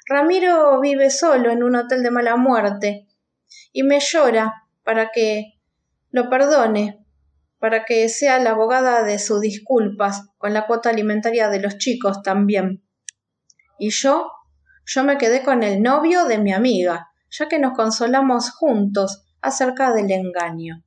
Ramiro 0.06 0.80
vive 0.80 1.10
solo 1.10 1.50
en 1.50 1.62
un 1.62 1.76
hotel 1.76 2.02
de 2.02 2.10
mala 2.10 2.36
muerte 2.36 3.08
y 3.72 3.82
me 3.82 4.00
llora 4.00 4.66
para 4.82 5.10
que 5.10 5.54
lo 6.10 6.30
perdone, 6.30 7.04
para 7.58 7.84
que 7.84 8.08
sea 8.08 8.38
la 8.38 8.50
abogada 8.50 9.02
de 9.02 9.18
sus 9.18 9.40
disculpas 9.40 10.28
con 10.38 10.52
la 10.54 10.66
cuota 10.66 10.90
alimentaria 10.90 11.48
de 11.48 11.60
los 11.60 11.78
chicos 11.78 12.22
también. 12.22 12.84
Y 13.78 13.90
yo, 13.90 14.30
yo 14.86 15.04
me 15.04 15.18
quedé 15.18 15.42
con 15.42 15.62
el 15.62 15.82
novio 15.82 16.26
de 16.26 16.38
mi 16.38 16.52
amiga, 16.52 17.08
ya 17.30 17.48
que 17.48 17.58
nos 17.58 17.72
consolamos 17.72 18.50
juntos 18.50 19.24
acerca 19.40 19.92
del 19.92 20.10
engaño. 20.10 20.84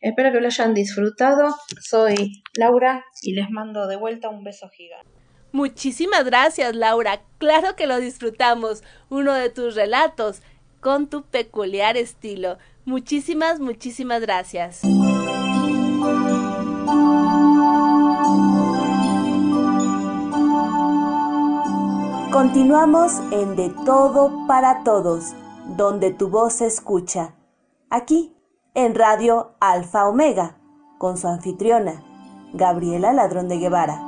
Espero 0.00 0.32
que 0.32 0.40
lo 0.40 0.46
hayan 0.46 0.74
disfrutado. 0.74 1.54
Soy 1.80 2.42
Laura 2.54 3.04
y 3.22 3.32
les 3.32 3.50
mando 3.50 3.86
de 3.86 3.96
vuelta 3.96 4.28
un 4.28 4.44
beso 4.44 4.68
gigante. 4.68 5.10
Muchísimas 5.52 6.24
gracias, 6.24 6.76
Laura. 6.76 7.22
Claro 7.38 7.76
que 7.76 7.86
lo 7.86 7.98
disfrutamos. 7.98 8.82
Uno 9.08 9.32
de 9.32 9.48
tus 9.48 9.74
relatos 9.74 10.42
con 10.80 11.06
tu 11.08 11.22
peculiar 11.22 11.96
estilo. 11.96 12.58
Muchísimas, 12.84 13.60
muchísimas 13.60 14.20
gracias. 14.20 14.82
Continuamos 22.32 23.12
en 23.32 23.56
De 23.56 23.70
Todo 23.86 24.46
para 24.46 24.84
Todos, 24.84 25.32
donde 25.76 26.12
tu 26.12 26.28
voz 26.28 26.52
se 26.52 26.66
escucha. 26.66 27.34
Aquí, 27.88 28.36
en 28.74 28.94
Radio 28.94 29.54
Alfa 29.58 30.06
Omega, 30.06 30.58
con 30.98 31.16
su 31.16 31.28
anfitriona, 31.28 32.04
Gabriela 32.52 33.12
Ladrón 33.12 33.48
de 33.48 33.56
Guevara. 33.56 34.05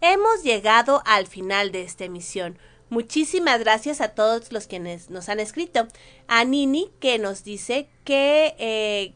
Hemos 0.00 0.42
llegado 0.42 1.02
al 1.06 1.26
final 1.26 1.72
de 1.72 1.82
esta 1.82 2.04
emisión. 2.04 2.58
Muchísimas 2.88 3.58
gracias 3.60 4.00
a 4.00 4.10
todos 4.10 4.52
los 4.52 4.66
quienes 4.66 5.10
nos 5.10 5.28
han 5.28 5.40
escrito. 5.40 5.88
A 6.28 6.44
Nini, 6.44 6.90
que 7.00 7.18
nos 7.18 7.42
dice 7.42 7.88
que 8.04 8.54
eh, 8.58 9.14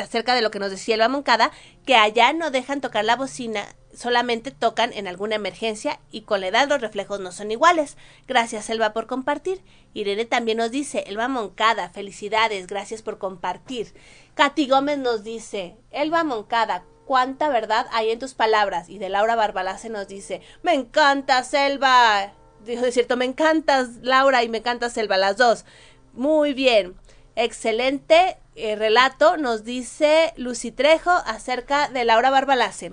acerca 0.00 0.34
de 0.34 0.42
lo 0.42 0.50
que 0.50 0.58
nos 0.58 0.70
decía 0.70 0.96
Elba 0.96 1.08
Moncada, 1.08 1.52
que 1.84 1.94
allá 1.94 2.32
no 2.32 2.50
dejan 2.50 2.80
tocar 2.80 3.04
la 3.04 3.14
bocina, 3.14 3.64
solamente 3.94 4.50
tocan 4.50 4.92
en 4.92 5.06
alguna 5.06 5.36
emergencia 5.36 6.00
y 6.10 6.22
con 6.22 6.40
la 6.40 6.48
edad 6.48 6.68
los 6.68 6.80
reflejos 6.80 7.20
no 7.20 7.32
son 7.32 7.50
iguales. 7.50 7.96
Gracias 8.26 8.68
Elba 8.68 8.92
por 8.92 9.06
compartir. 9.06 9.62
Irene 9.94 10.24
también 10.24 10.58
nos 10.58 10.70
dice, 10.70 11.04
Elba 11.06 11.28
Moncada, 11.28 11.88
felicidades, 11.90 12.66
gracias 12.66 13.02
por 13.02 13.18
compartir. 13.18 13.94
Katy 14.36 14.68
Gómez 14.68 14.98
nos 14.98 15.24
dice, 15.24 15.78
Elba 15.90 16.22
Moncada, 16.22 16.84
cuánta 17.06 17.48
verdad 17.48 17.86
hay 17.90 18.10
en 18.10 18.18
tus 18.18 18.34
palabras. 18.34 18.90
Y 18.90 18.98
de 18.98 19.08
Laura 19.08 19.34
Barbalace 19.34 19.88
nos 19.88 20.08
dice, 20.08 20.42
me 20.62 20.74
encanta 20.74 21.42
Selva. 21.42 22.34
Dijo, 22.62 22.82
de 22.82 22.92
cierto, 22.92 23.16
me 23.16 23.24
encantas 23.24 23.96
Laura 24.02 24.44
y 24.44 24.50
me 24.50 24.58
encanta 24.58 24.90
Selva, 24.90 25.16
las 25.16 25.38
dos. 25.38 25.64
Muy 26.12 26.52
bien. 26.52 26.96
Excelente 27.34 28.36
eh, 28.56 28.76
relato 28.76 29.38
nos 29.38 29.64
dice 29.64 30.34
Lucy 30.36 30.70
Trejo 30.70 31.12
acerca 31.12 31.88
de 31.88 32.04
Laura 32.04 32.28
Barbalace. 32.28 32.92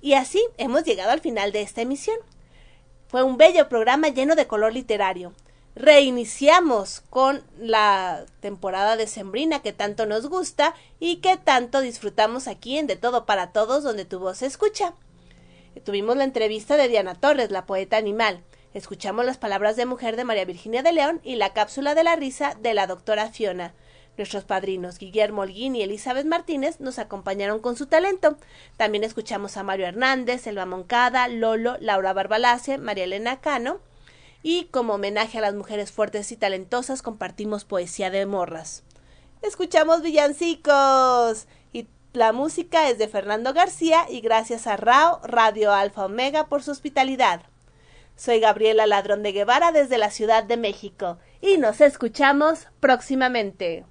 Y 0.00 0.14
así 0.14 0.44
hemos 0.56 0.82
llegado 0.82 1.12
al 1.12 1.20
final 1.20 1.52
de 1.52 1.62
esta 1.62 1.82
emisión. 1.82 2.16
Fue 3.06 3.22
un 3.22 3.36
bello 3.36 3.68
programa 3.68 4.08
lleno 4.08 4.34
de 4.34 4.48
color 4.48 4.72
literario. 4.72 5.32
Reiniciamos 5.78 7.02
con 7.08 7.44
la 7.60 8.24
temporada 8.40 8.96
de 8.96 9.06
Sembrina 9.06 9.62
que 9.62 9.72
tanto 9.72 10.06
nos 10.06 10.28
gusta 10.28 10.74
y 10.98 11.18
que 11.18 11.36
tanto 11.36 11.80
disfrutamos 11.80 12.48
aquí 12.48 12.78
en 12.78 12.88
De 12.88 12.96
Todo 12.96 13.26
para 13.26 13.52
Todos, 13.52 13.84
donde 13.84 14.04
tu 14.04 14.18
voz 14.18 14.38
se 14.38 14.46
escucha. 14.46 14.94
Tuvimos 15.84 16.16
la 16.16 16.24
entrevista 16.24 16.76
de 16.76 16.88
Diana 16.88 17.14
Torres, 17.14 17.52
la 17.52 17.64
poeta 17.64 17.96
animal. 17.96 18.42
Escuchamos 18.74 19.24
las 19.24 19.38
palabras 19.38 19.76
de 19.76 19.86
mujer 19.86 20.16
de 20.16 20.24
María 20.24 20.44
Virginia 20.44 20.82
de 20.82 20.90
León 20.90 21.20
y 21.22 21.36
la 21.36 21.52
cápsula 21.52 21.94
de 21.94 22.02
la 22.02 22.16
risa 22.16 22.56
de 22.60 22.74
la 22.74 22.88
doctora 22.88 23.28
Fiona. 23.28 23.72
Nuestros 24.16 24.42
padrinos 24.42 24.98
Guillermo 24.98 25.42
Holguín 25.42 25.76
y 25.76 25.82
Elizabeth 25.82 26.26
Martínez 26.26 26.80
nos 26.80 26.98
acompañaron 26.98 27.60
con 27.60 27.76
su 27.76 27.86
talento. 27.86 28.36
También 28.76 29.04
escuchamos 29.04 29.56
a 29.56 29.62
Mario 29.62 29.86
Hernández, 29.86 30.44
Elba 30.48 30.66
Moncada, 30.66 31.28
Lolo, 31.28 31.76
Laura 31.78 32.12
Barbalace, 32.14 32.78
María 32.78 33.04
Elena 33.04 33.40
Cano. 33.40 33.78
Y 34.42 34.64
como 34.66 34.94
homenaje 34.94 35.38
a 35.38 35.40
las 35.40 35.54
mujeres 35.54 35.92
fuertes 35.92 36.30
y 36.32 36.36
talentosas 36.36 37.02
compartimos 37.02 37.64
poesía 37.64 38.10
de 38.10 38.24
morras. 38.26 38.84
Escuchamos 39.42 40.02
villancicos. 40.02 41.46
Y 41.72 41.88
la 42.12 42.32
música 42.32 42.88
es 42.88 42.98
de 42.98 43.08
Fernando 43.08 43.52
García 43.52 44.06
y 44.08 44.20
gracias 44.20 44.66
a 44.66 44.76
Rao 44.76 45.20
Radio 45.24 45.72
Alfa 45.72 46.06
Omega 46.06 46.46
por 46.46 46.62
su 46.62 46.70
hospitalidad. 46.70 47.42
Soy 48.16 48.40
Gabriela 48.40 48.86
Ladrón 48.86 49.22
de 49.22 49.32
Guevara 49.32 49.70
desde 49.70 49.96
la 49.96 50.10
Ciudad 50.10 50.42
de 50.42 50.56
México 50.56 51.18
y 51.40 51.58
nos 51.58 51.80
escuchamos 51.80 52.66
próximamente. 52.80 53.84